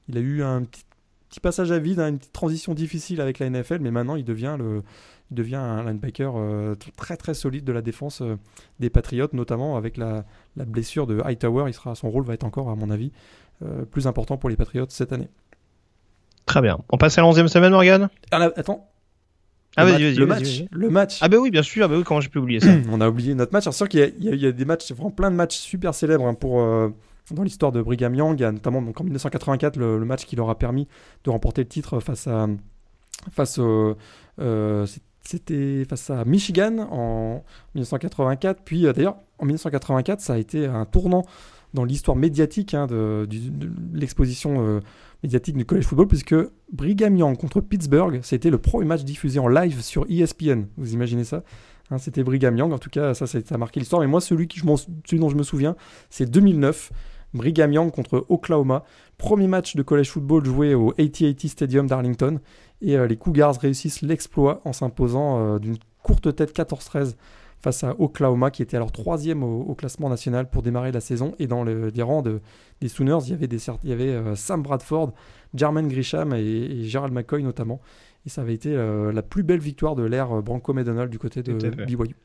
Il 0.07 0.17
a 0.17 0.21
eu 0.21 0.43
un 0.43 0.63
petit 0.63 0.83
petit 1.31 1.39
passage 1.39 1.71
à 1.71 1.79
vide, 1.79 1.99
hein, 1.99 2.09
une 2.09 2.17
petite 2.17 2.33
transition 2.33 2.73
difficile 2.73 3.21
avec 3.21 3.39
la 3.39 3.49
NFL, 3.49 3.79
mais 3.79 3.89
maintenant 3.89 4.17
il 4.17 4.25
devient, 4.25 4.57
le, 4.59 4.83
il 5.31 5.35
devient 5.35 5.55
un 5.55 5.83
linebacker 5.83 6.33
euh, 6.35 6.75
très 6.97 7.17
très 7.17 7.33
solide 7.33 7.63
de 7.63 7.71
la 7.71 7.81
défense 7.81 8.21
euh, 8.21 8.37
des 8.79 8.89
Patriots, 8.89 9.29
notamment 9.33 9.77
avec 9.77 9.97
la, 9.97 10.25
la, 10.57 10.65
blessure 10.65 11.07
de 11.07 11.21
Hightower. 11.23 11.65
Il 11.67 11.73
sera, 11.73 11.95
son 11.95 12.09
rôle 12.09 12.25
va 12.25 12.33
être 12.33 12.43
encore, 12.43 12.69
à 12.69 12.75
mon 12.75 12.89
avis, 12.89 13.11
euh, 13.63 13.85
plus 13.85 14.07
important 14.07 14.37
pour 14.37 14.49
les 14.49 14.57
Patriots 14.57 14.85
cette 14.89 15.13
année. 15.13 15.29
Très 16.45 16.61
bien. 16.61 16.79
On 16.89 16.97
passe 16.97 17.17
à 17.17 17.21
la 17.21 17.29
11e 17.29 17.47
semaine, 17.47 17.71
Morgan 17.71 18.09
ah, 18.31 18.49
Attends. 18.57 18.89
Ah, 19.77 19.85
vas-y, 19.85 20.03
vas-y. 20.03 20.15
Le 20.15 20.25
match. 20.25 20.63
Le 20.69 20.89
match. 20.89 21.19
Ah, 21.21 21.29
bah 21.29 21.37
oui, 21.37 21.49
bien 21.49 21.63
sûr. 21.63 21.85
Ah, 21.85 21.87
bah 21.87 21.95
oui, 21.97 22.03
comment 22.03 22.19
j'ai 22.19 22.29
pu 22.29 22.39
oublier 22.39 22.59
ça? 22.59 22.71
On 22.91 22.99
a 22.99 23.07
oublié 23.07 23.33
notre 23.33 23.53
match. 23.53 23.63
C'est 23.63 23.71
sûr 23.71 23.87
qu'il 23.87 24.13
y, 24.19 24.27
y, 24.27 24.45
a 24.45 24.51
des 24.51 24.65
matchs, 24.65 24.91
vraiment 24.91 25.11
plein 25.11 25.31
de 25.31 25.35
matchs 25.37 25.57
super 25.57 25.95
célèbres 25.95 26.25
hein, 26.25 26.33
pour 26.33 26.61
dans 27.33 27.43
l'histoire 27.43 27.71
de 27.71 27.81
Brigham 27.81 28.13
Young. 28.15 28.39
Il 28.39 28.41
y 28.41 28.45
a 28.45 28.51
notamment 28.51 28.81
donc, 28.81 28.99
en 28.99 29.03
1984 29.03 29.77
le, 29.77 29.99
match 29.99 30.25
qui 30.25 30.35
leur 30.35 30.49
a 30.49 30.57
permis 30.57 30.87
de 31.23 31.29
remporter 31.29 31.61
le 31.61 31.67
titre 31.67 31.99
face 31.99 32.27
à 32.27 32.47
face 33.31 33.59
euh, 33.59 33.95
c'était 35.23 35.85
face 35.89 36.09
à 36.09 36.25
Michigan 36.25 36.87
en 36.91 37.43
1984. 37.75 38.61
Puis 38.63 38.85
euh, 38.85 38.93
d'ailleurs 38.93 39.17
en 39.39 39.45
1984 39.45 40.21
ça 40.21 40.33
a 40.33 40.37
été 40.37 40.65
un 40.65 40.85
tournant 40.85 41.23
dans 41.73 41.85
l'histoire 41.85 42.17
médiatique 42.17 42.73
hein, 42.73 42.85
de, 42.87 43.27
l'exposition 43.93 44.65
euh, 44.65 44.79
médiatique 45.23 45.55
du 45.55 45.65
college 45.65 45.85
football 45.85 46.07
puisque 46.07 46.35
Brigham 46.71 47.15
Young 47.15 47.37
contre 47.37 47.61
Pittsburgh 47.61 48.19
c'était 48.23 48.49
le 48.49 48.57
premier 48.57 48.85
match 48.85 49.03
diffusé 49.03 49.39
en 49.39 49.47
live 49.47 49.81
sur 49.81 50.05
ESPN. 50.09 50.65
Vous 50.77 50.93
imaginez 50.93 51.23
ça? 51.23 51.43
Hein, 51.89 51.97
c'était 51.97 52.23
Brigham 52.23 52.57
Young, 52.57 52.71
en 52.71 52.79
tout 52.79 52.89
cas 52.89 53.13
ça, 53.13 53.25
a 53.25 53.57
marqué 53.57 53.79
l'histoire. 53.79 54.01
Mais 54.01 54.07
moi 54.07 54.21
celui, 54.21 54.47
qui, 54.47 54.59
celui 54.59 55.19
dont 55.19 55.29
je 55.29 55.35
me 55.35 55.43
souviens 55.43 55.75
c'est 56.09 56.29
2009 56.29 56.91
Brigham 57.33 57.71
Young 57.71 57.91
contre 57.91 58.25
Oklahoma. 58.29 58.83
Premier 59.17 59.47
match 59.47 59.75
de 59.75 59.83
college 59.83 60.09
football 60.09 60.45
joué 60.45 60.73
au 60.73 60.91
AT&T 60.99 61.47
Stadium 61.47 61.87
d'Arlington. 61.87 62.39
Et 62.81 62.97
euh, 62.97 63.07
les 63.07 63.17
Cougars 63.17 63.55
réussissent 63.59 64.01
l'exploit 64.01 64.61
en 64.65 64.73
s'imposant 64.73 65.55
euh, 65.55 65.59
d'une 65.59 65.77
courte 66.03 66.35
tête 66.35 66.55
14-13 66.55 67.15
face 67.61 67.83
à 67.83 67.95
Oklahoma, 67.99 68.49
qui 68.49 68.63
était 68.63 68.75
alors 68.75 68.91
troisième 68.91 69.43
au, 69.43 69.75
classement 69.75 70.09
national 70.09 70.49
pour 70.49 70.63
démarrer 70.63 70.91
la 70.91 70.99
saison. 70.99 71.35
Et 71.37 71.45
dans 71.45 71.63
le, 71.63 71.89
les 71.89 72.01
rangs 72.01 72.23
des 72.23 72.87
Sooners, 72.87 73.19
il 73.25 73.29
y 73.29 73.33
avait, 73.33 73.47
des, 73.47 73.59
il 73.83 73.89
y 73.89 73.93
avait 73.93 74.09
euh, 74.09 74.35
Sam 74.35 74.63
Bradford, 74.63 75.13
Jermaine 75.53 75.87
Grisham 75.87 76.33
et, 76.33 76.83
Gerald 76.85 77.13
McCoy 77.13 77.43
notamment. 77.43 77.79
Et 78.25 78.29
ça 78.29 78.41
avait 78.41 78.53
été 78.53 78.71
la 78.75 79.21
plus 79.23 79.41
belle 79.41 79.59
victoire 79.59 79.95
de 79.95 80.03
l'ère 80.03 80.43
Branco 80.43 80.73
McDonald 80.73 81.09
du 81.09 81.17
côté 81.17 81.41
de 81.41 81.53
BYU. 81.85 82.15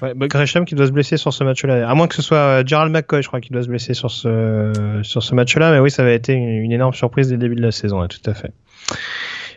Ouais, 0.00 0.14
bah, 0.14 0.26
Gresham 0.26 0.64
qui 0.64 0.74
doit 0.74 0.86
se 0.86 0.92
blesser 0.92 1.16
sur 1.16 1.32
ce 1.32 1.44
match-là. 1.44 1.88
À 1.88 1.94
moins 1.94 2.08
que 2.08 2.14
ce 2.14 2.22
soit 2.22 2.38
euh, 2.38 2.62
Gerald 2.66 2.92
McCoy, 2.92 3.22
je 3.22 3.28
crois, 3.28 3.40
qui 3.40 3.52
doit 3.52 3.62
se 3.62 3.68
blesser 3.68 3.94
sur 3.94 4.10
ce, 4.10 5.00
sur 5.02 5.22
ce 5.22 5.34
match-là. 5.34 5.70
Mais 5.70 5.78
oui, 5.78 5.90
ça 5.90 6.02
va 6.02 6.10
être 6.10 6.28
une, 6.28 6.72
énorme 6.72 6.94
surprise 6.94 7.28
dès 7.28 7.34
le 7.34 7.40
début 7.40 7.54
de 7.54 7.62
la 7.62 7.70
saison, 7.70 8.06
tout 8.08 8.30
à 8.30 8.34
fait. 8.34 8.52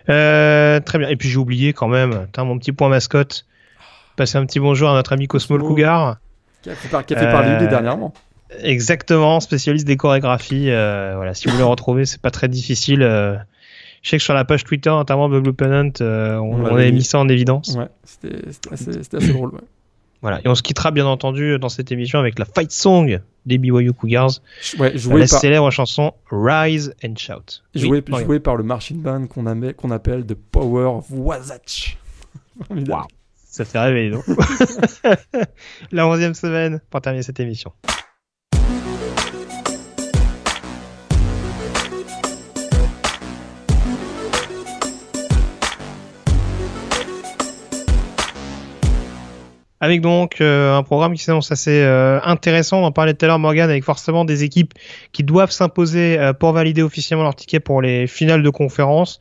Euh, 0.10 0.80
très 0.80 0.98
bien. 0.98 1.10
Et 1.10 1.15
puis 1.15 1.30
j'ai 1.30 1.38
oublié 1.38 1.73
quand 1.73 1.88
même, 1.88 2.27
mon 2.38 2.57
petit 2.57 2.72
point 2.72 2.90
mascotte. 2.90 3.45
Passer 4.15 4.38
un 4.38 4.45
petit 4.45 4.60
bonjour 4.60 4.90
à 4.90 4.94
notre 4.94 5.14
ami 5.14 5.27
Cosmo, 5.27 5.57
le 5.57 5.64
Cougar. 5.64 6.18
Qui 6.61 6.69
a 6.69 6.76
fait, 6.76 6.88
par, 6.88 7.06
qui 7.06 7.14
euh, 7.15 7.68
dernièrement. 7.68 8.14
Exactement, 8.61 9.40
spécialiste 9.40 9.86
des 9.86 9.98
chorégraphies. 9.98 10.72
Euh, 10.72 11.14
voilà, 11.15 11.34
si 11.34 11.45
vous 11.45 11.52
voulez 11.52 11.64
le 11.64 11.69
retrouver, 11.69 12.06
c'est 12.06 12.22
pas 12.22 12.32
très 12.32 12.48
difficile. 12.48 13.02
Je 13.02 14.10
sais 14.10 14.18
que 14.18 14.23
sur 14.23 14.34
la 14.34 14.45
page 14.45 14.64
Twitter, 14.64 14.90
notamment 14.90 15.27
Blue 15.27 15.53
Pennant, 15.53 15.91
on, 15.99 16.64
on, 16.64 16.65
avait 16.65 16.91
mis 16.91 17.03
ça 17.03 17.19
en 17.19 17.27
évidence. 17.27 17.76
Ouais, 17.76 17.88
c'était 18.03 18.48
assez, 18.72 18.99
assez, 18.99 19.34
drôle. 19.34 19.56
Ouais. 19.56 19.61
Voilà. 20.26 20.41
Et 20.43 20.47
on 20.47 20.56
se 20.56 20.64
quittera 20.64 20.89
bien 20.89 21.06
entendu 21.06 21.60
dans 21.60 21.69
cette 21.69 21.91
émission 21.91 22.18
avec 22.18 22.39
la 22.39 22.45
fight 22.45 22.72
song 22.72 23.19
des 23.45 23.60
BYU 23.60 23.93
Cougars. 23.93 24.31
Ouais, 24.80 24.91
la 25.07 25.27
célèbre 25.27 25.69
chanson 25.69 26.14
Rise 26.31 26.95
and 27.06 27.14
Shout. 27.15 27.61
Joué, 27.76 28.02
par 28.39 28.56
le 28.56 28.64
marching 28.64 29.03
band 29.03 29.27
qu'on 29.27 29.91
appelle 29.91 30.26
The 30.26 30.34
Power 30.34 31.02
Wasatch. 31.11 31.99
wow. 32.72 33.03
Ça 33.35 33.65
fait 33.65 33.77
rêver, 33.77 34.10
non 34.10 34.23
La 35.91 36.07
onzième 36.07 36.34
semaine 36.34 36.81
pour 36.89 37.02
terminer 37.02 37.22
cette 37.22 37.39
émission. 37.39 37.72
Avec 49.85 50.01
donc 50.01 50.41
euh, 50.41 50.75
un 50.75 50.81
programme 50.81 51.13
qui 51.13 51.23
s'annonce 51.23 51.51
assez 51.51 51.83
euh, 51.83 52.19
intéressant. 52.23 52.79
On 52.79 52.85
en 52.85 52.91
parlait 52.91 53.13
tout 53.13 53.23
à 53.23 53.27
l'heure, 53.27 53.37
Morgan, 53.37 53.69
avec 53.69 53.83
forcément 53.83 54.25
des 54.25 54.43
équipes 54.43 54.73
qui 55.11 55.23
doivent 55.23 55.51
s'imposer 55.51 56.17
euh, 56.17 56.33
pour 56.33 56.53
valider 56.53 56.81
officiellement 56.81 57.23
leur 57.23 57.35
ticket 57.35 57.59
pour 57.59 57.83
les 57.83 58.07
finales 58.07 58.41
de 58.41 58.49
conférence. 58.49 59.19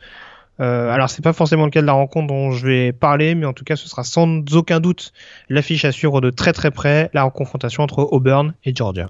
alors 0.59 1.11
c'est 1.11 1.23
pas 1.23 1.35
forcément 1.35 1.67
le 1.67 1.71
cas 1.71 1.83
de 1.83 1.87
la 1.87 1.93
rencontre 1.93 2.29
dont 2.29 2.51
je 2.53 2.67
vais 2.67 2.93
parler, 2.93 3.35
mais 3.35 3.45
en 3.45 3.53
tout 3.53 3.65
cas 3.65 3.77
ce 3.77 3.89
sera 3.89 4.05
sans 4.05 4.43
aucun 4.55 4.81
doute 4.81 5.13
l'affiche 5.51 5.85
à 5.85 5.93
suivre 5.93 6.23
de 6.23 6.31
très 6.31 6.55
très 6.55 6.71
près 6.71 7.11
la 7.13 7.29
confrontation 7.29 7.83
entre 7.83 7.99
Auburn 7.99 8.55
et 8.65 8.75
Georgia. 8.75 9.09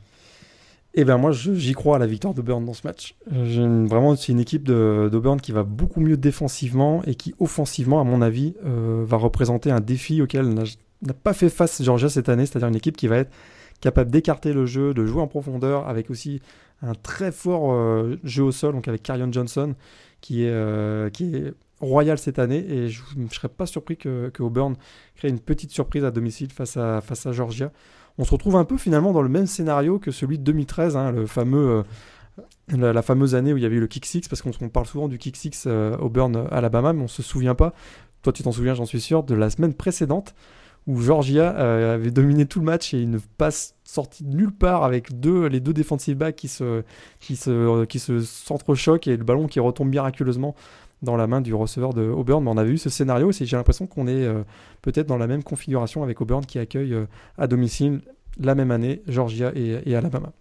Eh 0.95 1.05
bien 1.05 1.19
moi 1.19 1.31
j'y 1.33 1.73
crois 1.73 1.97
à 1.97 1.99
la 2.01 2.07
victoire 2.07 2.35
d'Auburn 2.35 2.65
dans 2.65 2.75
ce 2.75 2.85
match. 2.85 3.15
Vraiment 3.31 4.17
c'est 4.17 4.33
une 4.33 4.41
équipe 4.41 4.65
d'Auburn 4.65 5.41
qui 5.41 5.53
va 5.53 5.63
beaucoup 5.63 6.01
mieux 6.01 6.17
défensivement 6.17 7.03
et 7.07 7.15
qui 7.15 7.33
offensivement 7.39 8.01
à 8.01 8.05
mon 8.05 8.23
avis 8.23 8.55
va 8.65 9.19
représenter 9.19 9.71
un 9.71 9.81
défi 9.81 10.21
auquel 10.21 10.53
n'a 11.07 11.15
pas 11.15 11.33
fait 11.33 11.49
face 11.49 11.83
Georgia 11.83 12.09
cette 12.09 12.29
année, 12.29 12.47
c'est-à-dire 12.47 12.69
une 12.69 12.77
équipe 12.77 12.97
qui 12.97 13.09
va 13.09 13.19
être 13.19 13.33
capable 13.81 14.11
d'écarter 14.11 14.53
le 14.53 14.67
jeu, 14.67 14.95
de 14.95 15.05
jouer 15.05 15.21
en 15.21 15.27
profondeur, 15.27 15.89
avec 15.89 16.11
aussi 16.11 16.41
un 16.83 16.95
très 16.95 17.33
fort 17.33 17.73
euh, 17.73 18.19
jeu 18.25 18.43
au 18.43 18.53
sol, 18.53 18.75
donc 18.75 18.89
avec 18.89 19.03
Carion 19.03 19.31
Johnson, 19.31 19.75
qui 20.21 20.45
est, 20.45 20.51
euh, 20.51 21.11
qui 21.11 21.35
est 21.37 21.55
royal 21.81 22.19
cette 22.19 22.39
année, 22.39 22.65
et 22.69 22.89
je 22.89 23.03
ne 23.17 23.29
serais 23.29 23.49
pas 23.49 23.67
surpris 23.67 23.97
que, 23.97 24.31
que, 24.31 24.43
Auburn 24.43 24.75
crée 25.17 25.29
une 25.29 25.41
petite 25.41 25.71
surprise 25.71 26.05
à 26.05 26.11
domicile 26.11 26.51
face 26.53 26.77
à, 26.77 27.01
face 27.01 27.27
à 27.27 27.33
Georgia. 27.33 27.73
on 28.19 28.25
se 28.25 28.31
retrouve 28.31 28.57
un 28.57 28.65
peu 28.65 28.79
finalement 28.79 29.13
dans 29.13 29.23
le 29.23 29.29
même 29.29 29.47
scénario 29.47 29.99
que 29.99 30.11
celui 30.11 30.39
de 30.39 30.45
2013, 30.45 30.97
hein, 30.97 31.13
le 31.13 31.27
fameux, 31.27 31.85
euh, 32.73 32.93
la, 32.93 33.03
fameuse 33.03 33.35
année 33.35 33.53
où 33.53 33.57
il 33.57 33.63
y 33.63 33.67
avait 33.67 33.77
eu 33.77 33.81
le 33.81 33.87
kick 33.87 34.07
six, 34.07 34.29
parce 34.29 34.41
qu'on 34.41 34.69
parle 34.69 34.87
souvent 34.87 35.09
du 35.09 35.19
kick 35.19 35.37
six 35.37 35.67
Auburn, 35.67 36.49
Alabama, 36.51 36.93
mais 36.93 37.03
on 37.03 37.09
se 37.09 37.23
souvient 37.23 37.55
pas. 37.55 37.75
Toi, 38.23 38.33
tu 38.33 38.43
t'en 38.43 38.53
souviens, 38.53 38.75
j'en 38.75 38.87
suis 38.87 39.03
sûr, 39.03 39.23
de 39.23 39.35
la 39.35 39.51
semaine 39.51 39.75
précédente 39.75 40.35
où 40.87 41.01
Georgia 41.01 41.55
euh, 41.57 41.95
avait 41.95 42.11
dominé 42.11 42.47
tout 42.47 42.59
le 42.59 42.67
match 42.67 42.93
et 42.93 43.01
une 43.01 43.21
passe 43.21 43.75
sortie 43.85 44.25
de 44.25 44.35
nulle 44.35 44.53
part 44.53 44.85
avec 44.85 45.19
deux, 45.19 45.47
les 45.47 45.61
deux 45.61 45.73
defensive 45.73 46.17
backs 46.17 46.37
qui 46.37 46.49
se, 46.49 46.83
qui 47.21 47.37
se, 47.37 47.85
qui 47.85 47.99
se 47.99 48.21
s'entrechoquent 48.21 49.09
et 49.09 49.17
le 49.17 49.25
ballon 49.25 49.47
qui 49.47 49.61
retombe 49.61 49.89
miraculeusement 49.89 50.55
dans 51.03 51.17
la 51.17 51.27
main 51.27 51.41
du 51.41 51.55
receveur 51.55 51.95
de 51.95 52.03
Auburn. 52.03 52.45
Mais 52.45 52.51
on 52.51 52.57
avait 52.57 52.73
eu 52.73 52.79
ce 52.79 52.91
scénario 52.91 53.31
et 53.31 53.47
j'ai 53.47 53.57
l'impression 53.57 53.87
qu'on 53.87 54.07
est 54.07 54.27
peut-être 54.83 55.07
dans 55.07 55.19
la 55.19 55.27
même 55.27 55.43
configuration 55.43 56.03
avec 56.03 56.21
Auburn 56.21 56.45
qui 56.45 56.59
accueille 56.59 56.95
à 57.39 57.47
domicile 57.47 58.01
la 58.39 58.55
même 58.55 58.71
année 58.71 59.03
Georgia 59.07 59.53
et, 59.55 59.95
Alabama. 59.95 60.33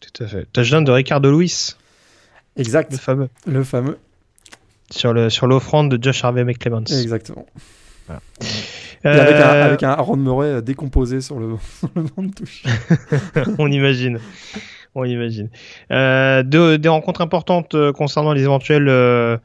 Tout 0.00 0.22
à 0.22 0.26
fait. 0.26 0.46
Touchdown 0.52 0.84
de 0.84 0.92
Ricardo 0.92 1.30
Lewis. 1.30 1.76
Exact. 2.56 2.92
Le 2.92 2.98
fameux. 2.98 3.28
Le 3.46 3.64
fameux. 3.64 3.98
Sur, 4.90 5.12
le, 5.12 5.30
sur 5.30 5.46
l'offrande 5.46 5.90
de 5.90 6.02
Josh 6.02 6.24
Harvey 6.24 6.44
McClements. 6.44 6.84
Exactement. 6.84 7.46
Avec, 9.04 9.34
un, 9.34 9.40
euh, 9.40 9.64
avec 9.66 9.82
un 9.82 9.90
Aaron 9.90 10.16
Murray 10.16 10.46
euh, 10.46 10.60
décomposé 10.60 11.20
sur 11.20 11.38
le, 11.38 11.48
banc 12.16 12.22
de 12.22 12.32
touche. 12.32 12.62
On 13.58 13.70
imagine. 13.70 14.18
On 14.94 15.04
imagine. 15.04 15.48
Euh, 15.90 16.42
des 16.42 16.88
rencontres 16.88 17.22
importantes 17.22 17.74
concernant 17.92 18.32
les 18.32 18.42
éventuels 18.42 19.40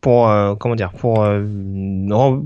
pour 0.00 0.28
comment 0.58 0.74
dire 0.74 0.90
pour, 0.92 1.28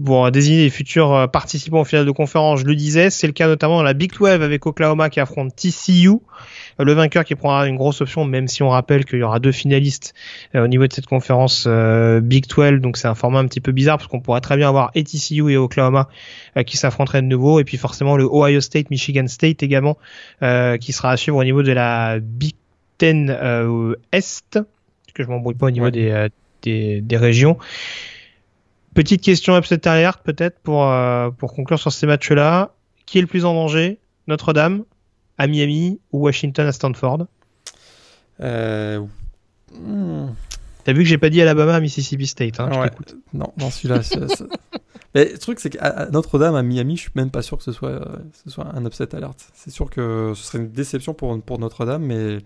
pour 0.05 0.31
désigner 0.31 0.65
les 0.65 0.71
futurs 0.71 1.31
participants 1.33 1.81
au 1.81 1.85
final 1.85 2.05
de 2.05 2.11
conférence. 2.11 2.61
Je 2.61 2.67
le 2.67 2.75
disais, 2.75 3.09
c'est 3.09 3.27
le 3.27 3.33
cas 3.33 3.47
notamment 3.47 3.77
dans 3.77 3.83
la 3.83 3.95
Big 3.95 4.13
12 4.13 4.29
avec 4.29 4.67
Oklahoma 4.67 5.09
qui 5.09 5.21
affronte 5.21 5.57
TCU. 5.57 6.19
Euh, 6.83 6.85
le 6.85 6.93
vainqueur 6.93 7.25
qui 7.25 7.35
prendra 7.35 7.67
une 7.67 7.77
grosse 7.77 8.01
option, 8.01 8.25
même 8.25 8.49
si 8.49 8.63
on 8.63 8.69
rappelle 8.69 9.05
qu'il 9.05 9.19
y 9.19 9.23
aura 9.23 9.41
deux 9.41 9.53
finalistes 9.53 10.15
euh, 10.55 10.65
au 10.65 10.69
niveau 10.69 10.87
de 10.87 10.93
cette 10.93 11.07
conférence 11.07 11.65
euh, 11.67 12.21
Big 12.21 12.47
12, 12.47 12.81
donc 12.81 12.97
c'est 12.97 13.09
un 13.09 13.15
format 13.15 13.39
un 13.39 13.47
petit 13.47 13.61
peu 13.61 13.73
bizarre 13.73 13.99
parce 13.99 14.09
qu'on 14.09 14.21
pourrait 14.21 14.41
très 14.41 14.57
bien 14.57 14.69
avoir 14.69 14.91
ETCU 14.95 15.51
et 15.51 15.57
Oklahoma 15.57 16.09
qui 16.67 16.77
s'affronteraient 16.77 17.23
de 17.23 17.27
nouveau, 17.27 17.61
et 17.61 17.65
puis 17.65 17.77
forcément 17.77 18.17
le 18.17 18.25
Ohio 18.25 18.61
State, 18.61 18.91
Michigan 18.91 19.27
State 19.27 19.63
également, 19.63 19.97
qui 20.41 20.93
sera 20.93 21.13
à 21.13 21.17
suivre 21.17 21.39
au 21.39 21.45
niveau 21.45 21.63
de 21.63 21.73
la 21.73 22.19
Big 22.21 22.55
Ten 22.99 23.31
Est, 24.13 24.59
que 25.15 25.23
je 25.23 25.29
m'embrouille 25.29 25.55
pas 25.55 25.67
au 25.67 25.71
niveau 25.71 25.91
des, 25.91 26.29
des, 26.63 27.17
régions. 27.17 27.57
Petite 28.95 29.23
question 29.23 29.57
upset 29.57 29.89
alert 29.89 30.21
peut-être 30.23 30.59
pour, 30.61 30.87
pour 31.39 31.55
conclure 31.55 31.79
sur 31.79 31.93
ces 31.93 32.07
matchs-là. 32.07 32.73
Qui 33.07 33.19
est 33.19 33.23
le 33.23 33.27
plus 33.27 33.47
en 33.47 33.55
danger? 33.55 33.99
Notre-Dame 34.29 34.85
à 35.43 35.49
Miami 35.49 35.99
ou 36.13 36.21
Washington 36.21 36.69
à 36.69 36.73
Stanford 36.73 37.27
euh... 38.41 39.05
T'as 40.85 40.93
vu 40.93 41.03
que 41.03 41.09
j'ai 41.09 41.19
pas 41.19 41.31
dit 41.31 41.43
Alabama 41.43 41.75
à 41.75 41.81
Mississippi 41.81 42.29
State. 42.29 42.61
Hein, 42.61 42.91
non, 43.33 43.53
non, 43.57 43.71
celui-là. 43.71 44.01
Mais 45.15 45.31
le 45.33 45.39
truc, 45.39 45.59
c'est 45.59 45.71
qu'à 45.71 46.09
Notre-Dame, 46.13 46.55
à 46.55 46.63
Miami, 46.63 46.97
je 46.97 47.03
suis 47.03 47.11
même 47.17 47.31
pas 47.31 47.43
sûr 47.43 47.59
que 47.59 47.65
ce 47.65 47.73
soit, 47.73 47.91
euh, 47.91 48.19
ce 48.45 48.51
soit 48.51 48.67
un 48.73 48.87
upset 48.87 49.15
alert. 49.15 49.37
C'est 49.53 49.71
sûr 49.71 49.91
que 49.91 50.33
ce 50.35 50.43
serait 50.45 50.59
une 50.59 50.71
déception 50.71 51.13
pour, 51.13 51.41
pour 51.43 51.59
Notre-Dame, 51.59 52.05
mais 52.05 52.39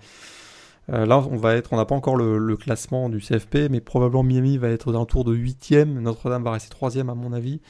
euh, 0.93 1.05
là, 1.05 1.19
on 1.19 1.37
va 1.37 1.55
être, 1.55 1.73
on 1.73 1.77
n'a 1.77 1.85
pas 1.85 1.95
encore 1.95 2.17
le, 2.17 2.57
classement 2.57 3.11
du 3.11 3.21
CFP, 3.21 3.69
mais 3.71 3.81
probablement 3.81 4.23
Miami 4.23 4.57
va 4.57 4.69
être 4.69 4.93
d'un 4.93 5.05
tour 5.05 5.25
de 5.25 5.35
8 5.35 5.73
Notre-Dame 5.87 6.43
va 6.43 6.53
rester 6.53 6.71
3 6.71 6.99
à 6.99 7.05
mon 7.05 7.33
avis 7.33 7.61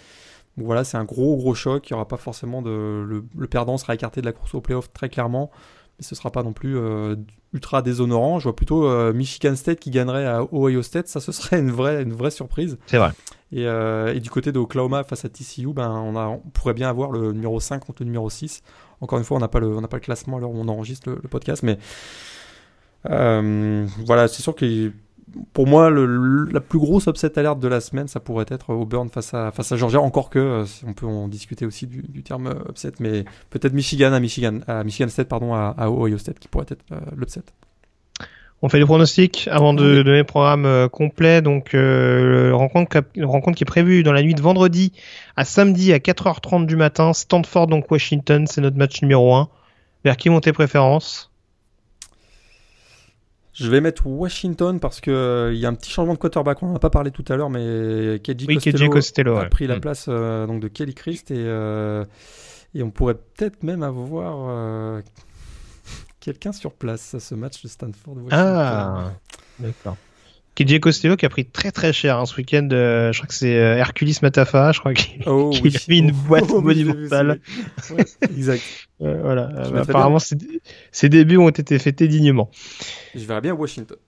voilà, 0.59 0.85
c'est 0.85 0.97
un 0.97 1.05
gros 1.05 1.37
gros 1.37 1.55
choc. 1.55 1.89
Il 1.89 1.93
n'y 1.93 1.95
aura 1.97 2.09
pas 2.09 2.17
forcément 2.17 2.63
de. 2.63 3.05
Le, 3.37 3.47
perdant 3.47 3.77
sera 3.77 3.95
écarté 3.95 4.21
de 4.21 4.27
la 4.27 4.33
course 4.33 4.55
au 4.55 4.61
playoff 4.61 4.93
très 4.93 5.09
clairement. 5.09 5.51
Mais 5.99 6.05
ce 6.05 6.15
ne 6.15 6.17
sera 6.17 6.31
pas 6.31 6.43
non 6.43 6.53
plus 6.53 6.77
euh, 6.77 7.17
ultra 7.53 7.83
déshonorant. 7.83 8.39
Je 8.39 8.45
vois 8.45 8.57
plutôt 8.57 8.87
euh, 8.87 9.13
Michigan 9.13 9.57
State 9.57 9.81
qui 9.81 9.91
gagnerait 9.91 10.27
à 10.27 10.43
Ohio 10.53 10.83
State. 10.83 11.09
Ça, 11.09 11.21
ce 11.21 11.33
serait 11.33 11.59
une 11.59 11.71
vraie, 11.71 12.03
une 12.03 12.13
vraie 12.13 12.31
surprise. 12.31 12.79
C'est 12.87 12.99
vrai. 12.99 13.13
Et, 13.53 13.67
euh, 13.67 14.15
et, 14.15 14.21
du 14.21 14.29
côté 14.29 14.51
de 14.51 14.59
Oklahoma 14.59 15.05
face 15.05 15.25
à 15.25 15.29
TCU, 15.29 15.73
ben, 15.73 15.91
on, 15.91 16.17
a, 16.17 16.27
on 16.27 16.39
pourrait 16.53 16.75
bien 16.75 16.89
avoir 16.89 17.13
le 17.13 17.33
numéro 17.33 17.61
5 17.61 17.85
contre 17.85 18.03
le 18.03 18.07
numéro 18.07 18.29
6. 18.29 18.63
Encore 19.01 19.19
une 19.19 19.25
fois, 19.25 19.37
on 19.37 19.41
n'a 19.41 19.49
pas, 19.49 19.61
le, 19.61 19.77
on 19.77 19.83
pas 19.83 19.97
le 19.97 20.01
classement 20.01 20.39
alors 20.39 20.51
on 20.51 20.69
enregistre 20.69 21.11
le, 21.11 21.21
le 21.23 21.29
podcast. 21.29 21.63
Mais 21.63 21.79
voilà, 23.05 24.27
c'est 24.29 24.43
sûr 24.43 24.55
qu'il 24.55 24.93
pour 25.53 25.67
moi, 25.67 25.91
le, 25.91 26.45
la 26.51 26.61
plus 26.61 26.79
grosse 26.79 27.07
upset 27.07 27.39
alerte 27.39 27.59
de 27.59 27.69
la 27.69 27.81
semaine, 27.81 28.09
ça 28.09 28.21
pourrait 28.21 28.47
être 28.49 28.71
Auburn 28.71 29.09
face 29.09 29.35
à, 29.35 29.51
face 29.51 29.73
à 29.73 29.77
Georgia. 29.77 30.01
Encore 30.01 30.31
que, 30.31 30.39
euh, 30.39 30.65
on 30.87 30.93
peut 30.93 31.07
en 31.07 31.29
discuter 31.29 31.67
aussi 31.67 31.87
du, 31.87 32.23
terme 32.23 32.47
euh, 32.47 32.71
upset, 32.71 32.93
mais 33.01 33.25
peut-être 33.51 33.73
Michigan 33.73 34.13
à 34.13 34.21
Michigan, 34.21 34.61
à 34.67 34.85
Michigan 34.85 35.09
State, 35.09 35.29
pardon, 35.29 35.55
à, 35.55 35.91
Ohio 35.91 36.19
State, 36.19 36.39
qui 36.39 36.49
pourrait 36.49 36.67
être 36.69 36.85
euh, 36.93 37.01
l'upset. 37.17 37.43
On 38.63 38.69
fait 38.71 38.79
le 38.79 38.87
pronostic 38.87 39.49
avant 39.51 39.75
de 39.75 40.03
donner 40.03 40.19
le 40.19 40.25
programme 40.25 40.89
complet. 40.89 41.43
Donc, 41.43 41.73
rencontre, 41.75 43.03
rencontre 43.21 43.55
qui 43.59 43.65
est 43.65 43.67
prévue 43.67 44.03
dans 44.03 44.15
la 44.15 44.23
nuit 44.23 44.35
de 44.35 44.41
vendredi 44.41 44.93
à 45.37 45.45
samedi 45.45 45.93
à 45.93 45.99
4h30 45.99 46.65
du 46.65 46.75
matin. 46.75 47.13
Stanford, 47.13 47.67
donc 47.67 47.91
Washington, 47.91 48.47
c'est 48.47 48.63
notre 48.63 48.79
match 48.79 49.03
numéro 49.03 49.35
1. 49.35 49.51
Vers 50.05 50.17
qui 50.17 50.31
monter 50.31 50.55
préférence? 50.55 51.31
Je 53.57 53.71
vais 53.71 53.81
mettre 53.81 54.07
Washington 54.07 54.79
parce 54.81 55.01
que 55.01 55.11
euh, 55.11 55.55
il 55.55 55.59
y 55.59 55.65
a 55.65 55.69
un 55.69 55.75
petit 55.75 55.91
changement 55.91 56.13
de 56.13 56.19
quarterback. 56.19 56.63
On 56.63 56.67
n'en 56.67 56.77
a 56.77 56.79
pas 56.79 56.91
parlé 56.91 57.11
tout 57.11 57.25
à 57.29 57.37
l'heure, 57.37 57.49
mais 57.49 58.21
Keji 58.23 58.47
Costello, 58.91 59.39
a 59.39 59.47
pris 59.47 59.67
la 59.67 59.77
mm. 59.77 59.81
place 59.81 60.07
euh, 60.09 60.47
donc 60.47 60.61
de 60.61 60.69
Kelly 60.69 60.95
Christ 60.95 61.31
et, 61.31 61.37
euh, 61.39 62.05
et 62.75 62.83
on 62.83 62.91
pourrait 62.91 63.15
peut-être 63.15 63.63
même 63.63 63.83
avoir 63.83 65.01
quelqu'un 66.21 66.53
sur 66.53 66.73
place 66.73 67.15
à 67.15 67.21
ce 67.21 67.35
match 67.35 67.63
de 67.63 67.69
Stanford. 67.69 68.17
Washington. 68.17 68.39
Ah, 68.39 69.13
d'accord. 69.59 69.97
KJ 70.57 70.81
Costello 70.81 71.17
qui 71.17 71.27
a 71.27 71.29
pris 71.29 71.45
très 71.45 71.71
très 71.71 71.93
cher 71.93 72.19
hein, 72.19 72.25
ce 72.25 72.35
week-end. 72.37 72.67
Euh, 72.73 73.13
je 73.13 73.19
crois 73.19 73.29
que 73.29 73.35
c'est 73.35 73.57
euh, 73.57 73.77
Hercules 73.77 74.15
Matafa, 74.23 74.73
je 74.73 74.81
crois 74.81 74.95
qu'il 74.95 75.23
oh, 75.27 75.53
a 75.55 75.91
mis 75.91 75.99
une 75.99 76.13
boîte 76.13 76.51
oh, 76.51 76.63
monumentale. 76.63 77.41
Ouais, 77.91 78.05
exact. 78.23 78.63
voilà. 78.99 79.51
Euh, 79.55 79.83
apparemment, 79.83 80.19
ses, 80.19 81.09
débuts 81.09 81.37
ont 81.37 81.51
été 81.51 81.79
fêtés 81.79 82.09
dignement. 82.09 82.51
Je 83.15 83.25
verrais 83.25 83.43
bien 83.43 83.53
Washington. 83.53 83.99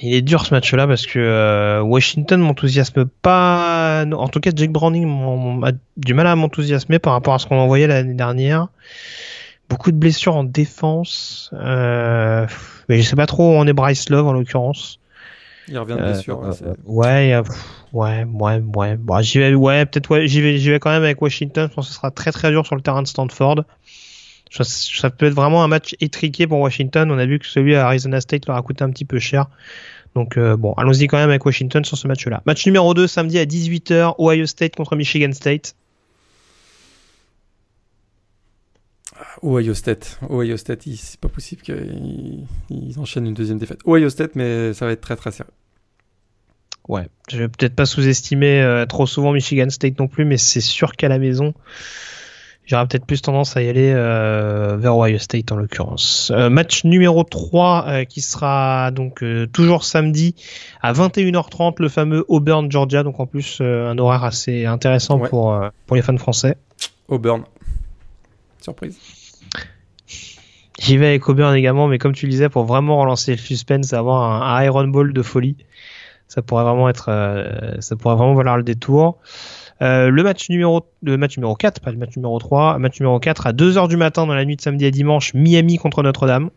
Il 0.00 0.14
est 0.14 0.22
dur 0.22 0.44
ce 0.46 0.54
match-là 0.54 0.86
parce 0.86 1.06
que 1.06 1.80
Washington 1.82 2.40
m'enthousiasme 2.40 3.04
pas. 3.06 4.04
En 4.06 4.28
tout 4.28 4.40
cas, 4.40 4.50
Jake 4.54 4.70
Browning 4.70 5.62
a 5.64 5.72
du 5.96 6.14
mal 6.14 6.26
à 6.26 6.36
m'enthousiasmer 6.36 6.98
par 6.98 7.12
rapport 7.12 7.34
à 7.34 7.38
ce 7.38 7.46
qu'on 7.46 7.58
envoyait 7.58 7.86
l'année 7.86 8.14
dernière. 8.14 8.68
Beaucoup 9.72 9.90
de 9.90 9.96
blessures 9.96 10.36
en 10.36 10.44
défense. 10.44 11.50
Euh, 11.54 12.46
mais 12.88 13.00
je 13.00 13.08
sais 13.08 13.16
pas 13.16 13.26
trop 13.26 13.52
où 13.52 13.54
on 13.54 13.66
est 13.66 13.72
Bryce 13.72 14.10
Love 14.10 14.26
en 14.26 14.34
l'occurrence. 14.34 14.98
Il 15.68 15.78
revient 15.78 15.94
de 15.94 16.02
blessure. 16.02 16.44
Euh, 16.44 16.74
ouais, 16.84 17.40
ouais, 17.92 18.24
ouais, 18.24 18.62
ouais. 18.74 18.96
Bon, 18.96 19.22
j'y 19.22 19.38
vais, 19.38 19.54
ouais, 19.54 19.86
peut-être, 19.86 20.10
ouais, 20.10 20.26
j'y 20.26 20.42
vais, 20.42 20.58
j'y 20.58 20.68
vais 20.68 20.78
quand 20.78 20.90
même 20.90 21.02
avec 21.02 21.22
Washington. 21.22 21.68
Je 21.70 21.74
pense 21.74 21.86
que 21.86 21.92
ce 21.92 21.96
sera 21.96 22.10
très 22.10 22.32
très 22.32 22.50
dur 22.50 22.66
sur 22.66 22.76
le 22.76 22.82
terrain 22.82 23.00
de 23.00 23.08
Stanford. 23.08 23.64
Ça, 24.50 25.08
peut 25.08 25.26
être 25.26 25.34
vraiment 25.34 25.64
un 25.64 25.68
match 25.68 25.96
étriqué 26.00 26.46
pour 26.46 26.60
Washington. 26.60 27.10
On 27.10 27.18
a 27.18 27.24
vu 27.24 27.38
que 27.38 27.46
celui 27.46 27.74
à 27.74 27.86
Arizona 27.86 28.20
State 28.20 28.46
leur 28.46 28.56
a 28.56 28.62
coûté 28.62 28.84
un 28.84 28.90
petit 28.90 29.06
peu 29.06 29.18
cher. 29.18 29.46
Donc 30.14 30.36
euh, 30.36 30.58
bon, 30.58 30.74
allons-y 30.74 31.06
quand 31.06 31.16
même 31.16 31.30
avec 31.30 31.46
Washington 31.46 31.82
sur 31.84 31.96
ce 31.96 32.06
match-là. 32.06 32.42
Match 32.44 32.66
numéro 32.66 32.92
2 32.92 33.06
samedi 33.06 33.38
à 33.38 33.46
18h, 33.46 34.16
Ohio 34.18 34.44
State 34.44 34.76
contre 34.76 34.94
Michigan 34.96 35.32
State. 35.32 35.74
Ohio 39.42 39.74
State. 39.74 40.18
Ohio 40.30 40.56
State, 40.56 40.82
c'est 40.96 41.20
pas 41.20 41.28
possible 41.28 41.62
qu'ils 41.62 42.98
enchaînent 42.98 43.26
une 43.26 43.34
deuxième 43.34 43.58
défaite. 43.58 43.80
Ohio 43.86 44.08
State, 44.10 44.32
mais 44.34 44.72
ça 44.74 44.86
va 44.86 44.92
être 44.92 45.00
très 45.00 45.16
très 45.16 45.32
sérieux. 45.32 45.52
Ouais, 46.88 47.06
je 47.30 47.38
vais 47.38 47.48
peut-être 47.48 47.76
pas 47.76 47.86
sous-estimer 47.86 48.60
euh, 48.60 48.86
trop 48.86 49.06
souvent 49.06 49.32
Michigan 49.32 49.70
State 49.70 49.98
non 50.00 50.08
plus, 50.08 50.24
mais 50.24 50.36
c'est 50.36 50.60
sûr 50.60 50.96
qu'à 50.96 51.08
la 51.08 51.18
maison, 51.18 51.54
j'aurais 52.66 52.86
peut-être 52.88 53.06
plus 53.06 53.22
tendance 53.22 53.56
à 53.56 53.62
y 53.62 53.68
aller 53.68 53.92
euh, 53.94 54.76
vers 54.76 54.96
Ohio 54.96 55.18
State 55.18 55.52
en 55.52 55.56
l'occurrence. 55.56 56.32
Euh, 56.34 56.50
match 56.50 56.84
numéro 56.84 57.22
3 57.22 58.04
qui 58.08 58.20
sera 58.20 58.90
donc 58.90 59.24
toujours 59.52 59.84
samedi 59.84 60.34
à 60.82 60.92
21h30, 60.92 61.74
le 61.78 61.88
fameux 61.88 62.24
Auburn 62.26 62.70
Georgia, 62.70 63.04
donc 63.04 63.20
en 63.20 63.26
plus 63.26 63.60
un 63.60 63.96
horaire 63.98 64.24
assez 64.24 64.66
intéressant 64.66 65.20
pour, 65.20 65.56
pour 65.86 65.96
les 65.96 66.02
fans 66.02 66.18
français. 66.18 66.56
Auburn. 67.06 67.44
Surprise. 68.62 68.98
J'y 70.78 70.96
vais 70.96 71.08
avec 71.08 71.28
Auburn 71.28 71.54
également, 71.54 71.86
mais 71.86 71.98
comme 71.98 72.12
tu 72.12 72.26
le 72.26 72.30
disais, 72.30 72.48
pour 72.48 72.64
vraiment 72.64 72.98
relancer 72.98 73.32
le 73.32 73.38
suspense, 73.38 73.92
avoir 73.92 74.42
un, 74.42 74.64
Iron 74.64 74.88
Ball 74.88 75.12
de 75.12 75.22
folie, 75.22 75.56
ça 76.28 76.42
pourrait 76.42 76.64
vraiment 76.64 76.88
être, 76.88 77.06
euh, 77.08 77.80
ça 77.80 77.94
pourrait 77.94 78.16
vraiment 78.16 78.34
valoir 78.34 78.56
le 78.56 78.62
détour. 78.62 79.18
Euh, 79.82 80.10
le 80.10 80.22
match 80.22 80.48
numéro, 80.48 80.86
le 81.02 81.16
match 81.16 81.36
numéro 81.36 81.54
4, 81.54 81.80
pas 81.80 81.90
le 81.90 81.98
match 81.98 82.16
numéro 82.16 82.38
3, 82.38 82.78
match 82.78 83.00
numéro 83.00 83.18
4 83.18 83.48
à 83.48 83.52
2h 83.52 83.88
du 83.88 83.96
matin 83.96 84.26
dans 84.26 84.34
la 84.34 84.44
nuit 84.44 84.56
de 84.56 84.60
samedi 84.60 84.86
à 84.86 84.90
dimanche, 84.90 85.34
Miami 85.34 85.76
contre 85.76 86.02
Notre-Dame. 86.02 86.50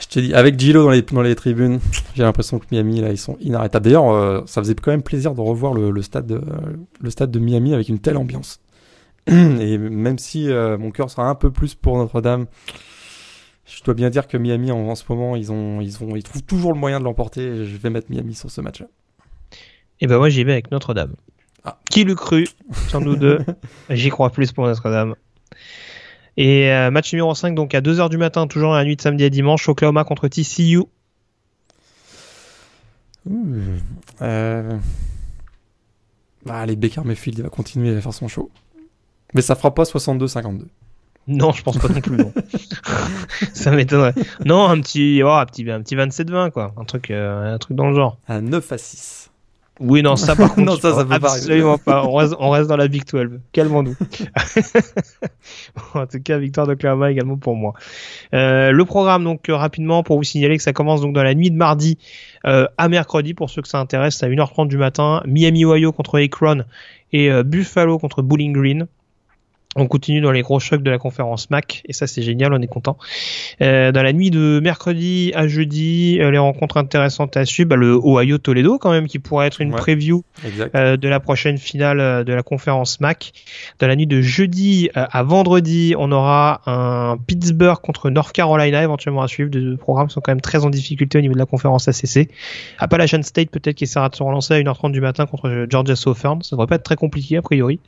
Je 0.00 0.06
te 0.06 0.20
dis, 0.20 0.34
avec 0.34 0.58
Gilo 0.58 0.84
dans 0.84 0.90
les, 0.90 1.02
dans 1.02 1.22
les 1.22 1.34
tribunes, 1.34 1.80
j'ai 2.14 2.22
l'impression 2.22 2.58
que 2.58 2.66
Miami, 2.70 3.00
là, 3.00 3.10
ils 3.10 3.18
sont 3.18 3.36
inarrêtables. 3.40 3.84
D'ailleurs, 3.84 4.10
euh, 4.10 4.42
ça 4.46 4.60
faisait 4.62 4.74
quand 4.74 4.92
même 4.92 5.02
plaisir 5.02 5.34
de 5.34 5.40
revoir 5.40 5.74
le, 5.74 6.00
stade 6.02 6.26
de, 6.26 6.40
le 7.00 7.10
stade 7.10 7.30
de 7.30 7.38
Miami 7.38 7.74
avec 7.74 7.88
une 7.88 7.98
telle 7.98 8.16
ambiance. 8.16 8.60
Et 9.26 9.78
même 9.78 10.18
si 10.18 10.50
euh, 10.50 10.78
mon 10.78 10.90
cœur 10.90 11.10
sera 11.10 11.28
un 11.28 11.34
peu 11.34 11.50
plus 11.50 11.74
pour 11.74 11.96
Notre-Dame, 11.98 12.46
je 13.66 13.82
dois 13.82 13.94
bien 13.94 14.10
dire 14.10 14.26
que 14.26 14.36
Miami 14.36 14.72
en, 14.72 14.78
en, 14.88 14.94
ce 14.94 15.04
moment, 15.08 15.36
ils, 15.36 15.52
ont, 15.52 15.80
ils, 15.80 16.02
ont, 16.02 16.16
ils 16.16 16.22
trouvent 16.22 16.42
toujours 16.42 16.72
le 16.72 16.78
moyen 16.78 16.98
de 16.98 17.04
l'emporter. 17.04 17.64
Je 17.64 17.76
vais 17.76 17.90
mettre 17.90 18.10
Miami 18.10 18.34
sur 18.34 18.50
ce 18.50 18.60
match-là. 18.60 18.86
Et 20.00 20.06
ben 20.06 20.18
moi 20.18 20.30
j'y 20.30 20.44
vais 20.44 20.52
avec 20.52 20.70
Notre-Dame. 20.70 21.14
Ah. 21.64 21.78
Qui 21.90 22.04
l'eût 22.04 22.14
cru? 22.14 22.48
Sans 22.88 23.00
nous 23.00 23.16
deux. 23.16 23.38
J'y 23.90 24.08
crois 24.08 24.30
plus 24.30 24.50
pour 24.52 24.66
Notre-Dame. 24.66 25.14
Et 26.38 26.70
euh, 26.72 26.90
match 26.90 27.12
numéro 27.12 27.34
5, 27.34 27.54
donc 27.54 27.74
à 27.74 27.82
2h 27.82 28.08
du 28.08 28.16
matin, 28.16 28.46
toujours 28.46 28.72
la 28.72 28.84
nuit 28.84 28.96
de 28.96 29.02
samedi 29.02 29.24
à 29.24 29.28
dimanche, 29.28 29.68
Oklahoma 29.68 30.04
contre 30.04 30.28
TCU. 30.28 30.84
Euh... 34.22 34.78
Ah, 36.48 36.64
les 36.64 36.76
Baker 36.76 37.02
Mayfield, 37.04 37.38
il 37.38 37.42
va 37.42 37.50
continuer 37.50 37.94
à 37.94 38.00
faire 38.00 38.14
son 38.14 38.28
show. 38.28 38.50
Mais 39.34 39.42
ça 39.42 39.54
fera 39.54 39.74
pas 39.74 39.84
62-52. 39.84 40.62
Non, 41.28 41.52
je 41.52 41.62
pense 41.62 41.78
pas 41.78 41.88
non 41.88 42.00
plus. 42.00 42.16
Non. 42.16 42.32
ça 43.52 43.70
m'étonnerait. 43.70 44.14
Non, 44.44 44.66
un 44.68 44.80
petit, 44.80 45.22
oh, 45.24 45.28
un 45.28 45.46
petit, 45.46 45.70
un 45.70 45.80
petit 45.82 45.94
27-20 45.94 46.50
quoi, 46.50 46.74
un 46.76 46.84
truc, 46.84 47.10
euh, 47.10 47.54
un 47.54 47.58
truc 47.58 47.76
dans 47.76 47.88
le 47.88 47.94
genre. 47.94 48.18
Un 48.28 48.40
9 48.40 48.72
à 48.72 48.78
6. 48.78 49.30
Oui, 49.80 50.02
non, 50.02 50.14
ça 50.14 50.36
par 50.36 50.50
contre, 50.54 50.60
non, 50.60 50.76
ça, 50.76 50.94
ça 50.94 51.04
peut 51.04 51.14
absolument 51.14 51.78
pas. 51.78 52.04
On 52.04 52.14
reste, 52.14 52.34
on 52.38 52.50
reste 52.50 52.68
dans 52.68 52.76
la 52.76 52.86
Big 52.86 53.04
12. 53.10 53.40
Calmons-nous. 53.52 53.96
en 55.94 56.06
tout 56.06 56.20
cas, 56.22 56.38
victoire 56.38 56.66
de 56.66 56.74
Clermont 56.74 57.06
également 57.06 57.38
pour 57.38 57.56
moi. 57.56 57.72
Euh, 58.34 58.72
le 58.72 58.84
programme, 58.84 59.24
donc 59.24 59.48
euh, 59.48 59.56
rapidement, 59.56 60.02
pour 60.02 60.18
vous 60.18 60.22
signaler 60.22 60.58
que 60.58 60.62
ça 60.62 60.74
commence 60.74 61.00
donc 61.00 61.14
dans 61.14 61.22
la 61.22 61.34
nuit 61.34 61.50
de 61.50 61.56
mardi 61.56 61.96
euh, 62.44 62.66
à 62.76 62.88
mercredi, 62.90 63.32
pour 63.32 63.48
ceux 63.48 63.62
que 63.62 63.68
ça 63.68 63.78
intéresse, 63.78 64.22
à 64.22 64.28
1h30 64.28 64.68
du 64.68 64.76
matin. 64.76 65.22
Miami, 65.26 65.64
Ohio 65.64 65.92
contre 65.92 66.20
Akron 66.20 66.64
et 67.12 67.30
Buffalo 67.42 67.98
contre 67.98 68.22
Bowling 68.22 68.52
Green. 68.52 68.86
On 69.76 69.86
continue 69.86 70.20
dans 70.20 70.32
les 70.32 70.42
gros 70.42 70.58
chocs 70.58 70.82
de 70.82 70.90
la 70.90 70.98
conférence 70.98 71.48
MAC 71.48 71.82
et 71.84 71.92
ça 71.92 72.08
c'est 72.08 72.22
génial, 72.22 72.52
on 72.52 72.60
est 72.60 72.66
content. 72.66 72.98
Euh, 73.62 73.92
dans 73.92 74.02
la 74.02 74.12
nuit 74.12 74.30
de 74.30 74.58
mercredi 74.60 75.30
à 75.36 75.46
jeudi, 75.46 76.18
euh, 76.20 76.32
les 76.32 76.38
rencontres 76.38 76.76
intéressantes 76.76 77.36
à 77.36 77.44
suivre, 77.44 77.68
bah, 77.68 77.76
le 77.76 77.92
Ohio 77.92 78.38
Toledo 78.38 78.78
quand 78.78 78.90
même 78.90 79.06
qui 79.06 79.20
pourrait 79.20 79.46
être 79.46 79.60
une 79.60 79.70
Ouais, 79.72 79.78
preview 79.78 80.24
euh, 80.74 80.96
de 80.96 81.08
la 81.08 81.20
prochaine 81.20 81.56
finale 81.56 82.00
euh, 82.00 82.24
de 82.24 82.32
la 82.32 82.42
conférence 82.42 82.98
MAC. 82.98 83.32
Dans 83.78 83.86
la 83.86 83.94
nuit 83.94 84.08
de 84.08 84.20
jeudi 84.20 84.90
euh, 84.96 85.06
à 85.08 85.22
vendredi, 85.22 85.94
on 85.96 86.10
aura 86.10 86.62
un 86.66 87.16
Pittsburgh 87.16 87.78
contre 87.80 88.10
North 88.10 88.32
Carolina 88.32 88.82
éventuellement 88.82 89.22
à 89.22 89.28
suivre. 89.28 89.50
Deux 89.50 89.76
programmes 89.76 90.10
sont 90.10 90.20
quand 90.20 90.32
même 90.32 90.40
très 90.40 90.64
en 90.64 90.70
difficulté 90.70 91.18
au 91.18 91.20
niveau 91.20 91.34
de 91.34 91.38
la 91.38 91.46
conférence 91.46 91.86
ACC. 91.86 92.28
Appalachian 92.78 93.22
State 93.22 93.50
peut-être 93.50 93.76
qui 93.76 93.84
essaiera 93.84 94.08
de 94.08 94.16
se 94.16 94.22
relancer 94.24 94.54
à 94.54 94.58
1h30 94.58 94.90
du 94.90 95.00
matin 95.00 95.26
contre 95.26 95.66
Georgia 95.70 95.94
Southern. 95.94 96.42
Ça 96.42 96.56
devrait 96.56 96.66
pas 96.66 96.74
être 96.74 96.82
très 96.82 96.96
compliqué 96.96 97.36
a 97.36 97.42
priori. 97.42 97.78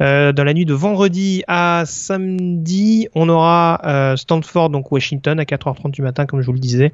Euh, 0.00 0.32
dans 0.32 0.44
la 0.44 0.54
nuit 0.54 0.64
de 0.64 0.74
vendredi 0.74 1.42
à 1.48 1.84
samedi, 1.86 3.08
on 3.14 3.28
aura 3.28 3.80
euh, 3.84 4.16
Stanford, 4.16 4.70
donc 4.70 4.92
Washington, 4.92 5.38
à 5.40 5.44
4h30 5.44 5.90
du 5.90 6.02
matin, 6.02 6.26
comme 6.26 6.40
je 6.40 6.46
vous 6.46 6.52
le 6.52 6.58
disais. 6.58 6.92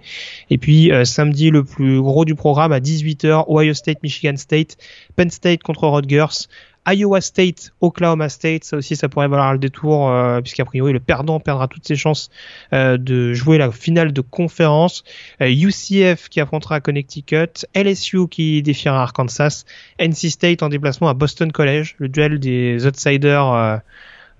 Et 0.50 0.58
puis 0.58 0.92
euh, 0.92 1.04
samedi, 1.04 1.50
le 1.50 1.64
plus 1.64 2.00
gros 2.00 2.24
du 2.24 2.34
programme, 2.34 2.72
à 2.72 2.80
18h, 2.80 3.44
Ohio 3.48 3.74
State, 3.74 4.02
Michigan 4.02 4.36
State, 4.36 4.76
Penn 5.16 5.30
State 5.30 5.62
contre 5.62 5.86
Rutgers, 5.88 6.48
Iowa 6.86 7.20
State, 7.20 7.72
Oklahoma 7.80 8.28
State, 8.28 8.64
ça 8.64 8.76
aussi 8.76 8.96
ça 8.96 9.08
pourrait 9.08 9.28
valoir 9.28 9.52
le 9.52 9.58
détour 9.58 10.10
euh, 10.10 10.40
puisqu'a 10.40 10.64
priori 10.64 10.92
le 10.92 11.00
perdant 11.00 11.40
perdra 11.40 11.66
toutes 11.66 11.86
ses 11.86 11.96
chances 11.96 12.30
euh, 12.72 12.98
de 12.98 13.32
jouer 13.32 13.58
la 13.58 13.70
finale 13.70 14.12
de 14.12 14.20
conférence. 14.20 15.04
Euh, 15.40 15.48
UCF 15.48 16.28
qui 16.28 16.40
affrontera 16.40 16.80
Connecticut, 16.80 17.66
LSU 17.74 18.28
qui 18.28 18.62
défiera 18.62 19.02
Arkansas, 19.02 19.64
NC 19.98 20.30
State 20.30 20.62
en 20.62 20.68
déplacement 20.68 21.08
à 21.08 21.14
Boston 21.14 21.52
College, 21.52 21.94
le 21.98 22.08
duel 22.08 22.38
des 22.38 22.86
outsiders 22.86 23.52
euh, 23.52 23.76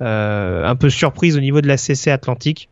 euh, 0.00 0.64
un 0.64 0.76
peu 0.76 0.90
surprise 0.90 1.36
au 1.36 1.40
niveau 1.40 1.60
de 1.60 1.68
la 1.68 1.76
CC 1.76 2.10
Atlantique. 2.10 2.68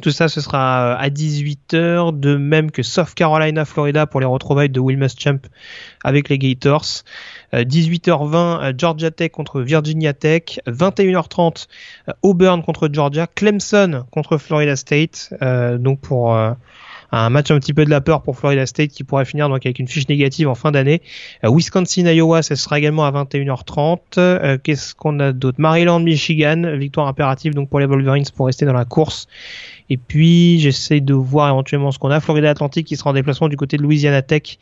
Tout 0.00 0.10
ça, 0.10 0.28
ce 0.28 0.40
sera 0.40 0.94
à 0.94 1.08
18h, 1.10 2.18
de 2.18 2.36
même 2.36 2.70
que 2.70 2.82
South 2.82 3.14
Carolina, 3.14 3.64
Florida 3.64 4.06
pour 4.06 4.20
les 4.20 4.26
retrouvailles 4.26 4.70
de 4.70 4.80
Will 4.80 4.96
Muschamp 4.96 5.38
avec 6.02 6.28
les 6.28 6.38
Gators. 6.38 7.04
Euh, 7.54 7.64
18h20, 7.64 8.34
euh, 8.36 8.72
Georgia 8.76 9.10
Tech 9.10 9.30
contre 9.32 9.60
Virginia 9.60 10.14
Tech. 10.14 10.60
21h30, 10.66 11.66
euh, 12.08 12.12
Auburn 12.22 12.62
contre 12.62 12.88
Georgia. 12.90 13.26
Clemson 13.26 14.04
contre 14.10 14.38
Florida 14.38 14.76
State. 14.76 15.34
Euh, 15.42 15.76
donc 15.76 16.00
pour 16.00 16.34
euh, 16.34 16.52
un 17.12 17.30
match 17.30 17.50
un 17.50 17.58
petit 17.58 17.74
peu 17.74 17.84
de 17.84 17.90
la 17.90 18.00
peur 18.00 18.22
pour 18.22 18.36
Florida 18.38 18.64
State 18.66 18.90
qui 18.90 19.04
pourrait 19.04 19.26
finir 19.26 19.48
donc 19.48 19.64
avec 19.66 19.78
une 19.78 19.86
fiche 19.86 20.08
négative 20.08 20.48
en 20.48 20.54
fin 20.54 20.72
d'année. 20.72 21.02
Euh, 21.44 21.50
Wisconsin, 21.50 22.06
Iowa, 22.06 22.42
ce 22.42 22.54
sera 22.54 22.78
également 22.78 23.04
à 23.04 23.10
21h30. 23.10 23.98
Euh, 24.16 24.58
Qu'est-ce 24.62 24.94
qu'on 24.94 25.20
a 25.20 25.32
d'autre? 25.32 25.60
Maryland, 25.60 26.00
Michigan, 26.00 26.76
victoire 26.76 27.06
impérative 27.06 27.54
donc 27.54 27.68
pour 27.68 27.80
les 27.80 27.86
Wolverines 27.86 28.24
pour 28.34 28.46
rester 28.46 28.64
dans 28.64 28.72
la 28.72 28.86
course. 28.86 29.28
Et 29.92 29.98
puis 29.98 30.58
j'essaie 30.58 31.02
de 31.02 31.12
voir 31.12 31.50
éventuellement 31.50 31.90
ce 31.90 31.98
qu'on 31.98 32.10
a. 32.10 32.18
Florida 32.18 32.48
Atlantic 32.48 32.86
qui 32.86 32.96
sera 32.96 33.10
en 33.10 33.12
déplacement 33.12 33.50
du 33.50 33.58
côté 33.58 33.76
de 33.76 33.82
Louisiana 33.82 34.22
Tech. 34.22 34.58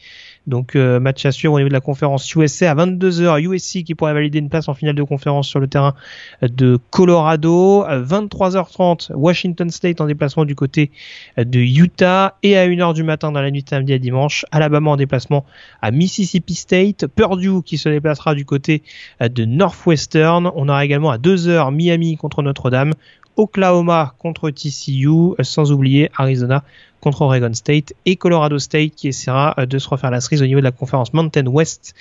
Donc 0.46 0.74
euh, 0.74 1.00
match 1.00 1.24
à 1.26 1.32
suivre 1.32 1.54
au 1.54 1.58
niveau 1.58 1.68
de 1.68 1.74
la 1.74 1.80
conférence 1.80 2.34
USA 2.34 2.70
à 2.70 2.74
22h. 2.74 3.40
USC 3.40 3.84
qui 3.84 3.94
pourrait 3.94 4.14
valider 4.14 4.38
une 4.38 4.48
place 4.48 4.68
en 4.68 4.74
finale 4.74 4.94
de 4.94 5.02
conférence 5.02 5.48
sur 5.48 5.60
le 5.60 5.68
terrain 5.68 5.94
de 6.42 6.78
Colorado. 6.90 7.82
À 7.82 8.00
23h30, 8.00 9.12
Washington 9.14 9.70
State 9.70 10.00
en 10.00 10.06
déplacement 10.06 10.44
du 10.44 10.54
côté 10.54 10.90
de 11.36 11.58
Utah. 11.58 12.36
Et 12.42 12.56
à 12.56 12.66
1h 12.66 12.94
du 12.94 13.02
matin 13.02 13.32
dans 13.32 13.42
la 13.42 13.50
nuit 13.50 13.62
de 13.62 13.68
samedi 13.68 13.92
à 13.92 13.98
dimanche, 13.98 14.44
Alabama 14.50 14.90
en 14.90 14.96
déplacement 14.96 15.44
à 15.82 15.90
Mississippi 15.90 16.54
State. 16.54 17.06
Purdue 17.06 17.62
qui 17.64 17.78
se 17.78 17.88
déplacera 17.88 18.34
du 18.34 18.44
côté 18.44 18.82
de 19.20 19.44
Northwestern. 19.44 20.50
On 20.54 20.68
aura 20.68 20.84
également 20.84 21.10
à 21.10 21.18
2h 21.18 21.74
Miami 21.74 22.16
contre 22.16 22.42
Notre-Dame. 22.42 22.92
Oklahoma 23.36 24.14
contre 24.18 24.50
TCU, 24.50 25.34
sans 25.42 25.72
oublier 25.72 26.10
Arizona 26.16 26.62
contre 27.00 27.22
Oregon 27.22 27.52
State 27.52 27.94
et 28.06 28.16
Colorado 28.16 28.58
State 28.58 28.94
qui 28.94 29.08
essaiera 29.08 29.54
de 29.66 29.78
se 29.78 29.88
refaire 29.88 30.10
la 30.10 30.20
cerise 30.20 30.42
au 30.42 30.46
niveau 30.46 30.60
de 30.60 30.64
la 30.64 30.72
conférence 30.72 31.12
Mountain 31.12 31.46
West 31.46 31.94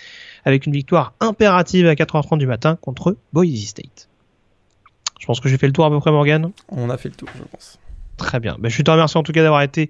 avec 0.46 0.66
une 0.66 0.74
victoire 0.74 1.14
impérative 1.20 1.88
à 1.88 1.94
4h30 1.94 2.38
du 2.38 2.48
matin 2.48 2.78
contre 2.82 3.16
Boise 3.34 3.66
State. 3.66 4.10
Je 5.20 5.26
pense 5.26 5.40
que 5.40 5.50
j'ai 5.50 5.58
fait 5.58 5.68
le 5.68 5.74
tour 5.74 5.86
à 5.86 5.90
peu 5.90 6.00
près 6.00 6.12
Morgan? 6.12 6.52
On 6.70 6.90
a 6.90 6.98
fait 6.98 7.10
le 7.10 7.16
tour, 7.16 7.30
je 7.38 7.44
pense. 7.44 7.80
Très 8.18 8.40
bien. 8.40 8.58
Ben, 8.60 8.70
je 8.70 8.82
te 8.82 8.92
remercie 8.92 9.18
en 9.18 9.24
tout 9.24 9.32
cas 9.32 9.44
d'avoir 9.44 9.62
été 9.62 9.90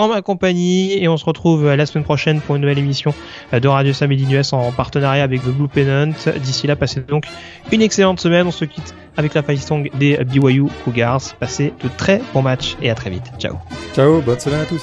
en 0.00 0.08
ma 0.08 0.22
compagnie 0.22 0.92
et 1.02 1.08
on 1.08 1.16
se 1.16 1.24
retrouve 1.24 1.74
la 1.74 1.86
semaine 1.86 2.04
prochaine 2.04 2.40
pour 2.40 2.56
une 2.56 2.62
nouvelle 2.62 2.78
émission 2.78 3.12
de 3.52 3.68
Radio 3.68 3.92
Samedi 3.92 4.26
US 4.34 4.52
en 4.52 4.72
partenariat 4.72 5.22
avec 5.22 5.42
The 5.42 5.48
Blue 5.48 5.68
Pennant. 5.68 6.12
D'ici 6.42 6.66
là, 6.66 6.74
passez 6.74 7.00
donc 7.00 7.26
une 7.70 7.82
excellente 7.82 8.18
semaine. 8.18 8.46
On 8.46 8.50
se 8.50 8.64
quitte 8.64 8.94
avec 9.16 9.34
la 9.34 9.42
song 9.56 9.90
des 9.98 10.16
BYU 10.24 10.66
Cougars. 10.84 11.20
Passez 11.38 11.74
de 11.82 11.90
très 11.96 12.22
bons 12.32 12.42
matchs 12.42 12.76
et 12.80 12.90
à 12.90 12.94
très 12.94 13.10
vite. 13.10 13.30
Ciao. 13.38 13.56
Ciao, 13.94 14.20
bonne 14.22 14.40
semaine 14.40 14.60
à 14.60 14.64
tous. 14.64 14.82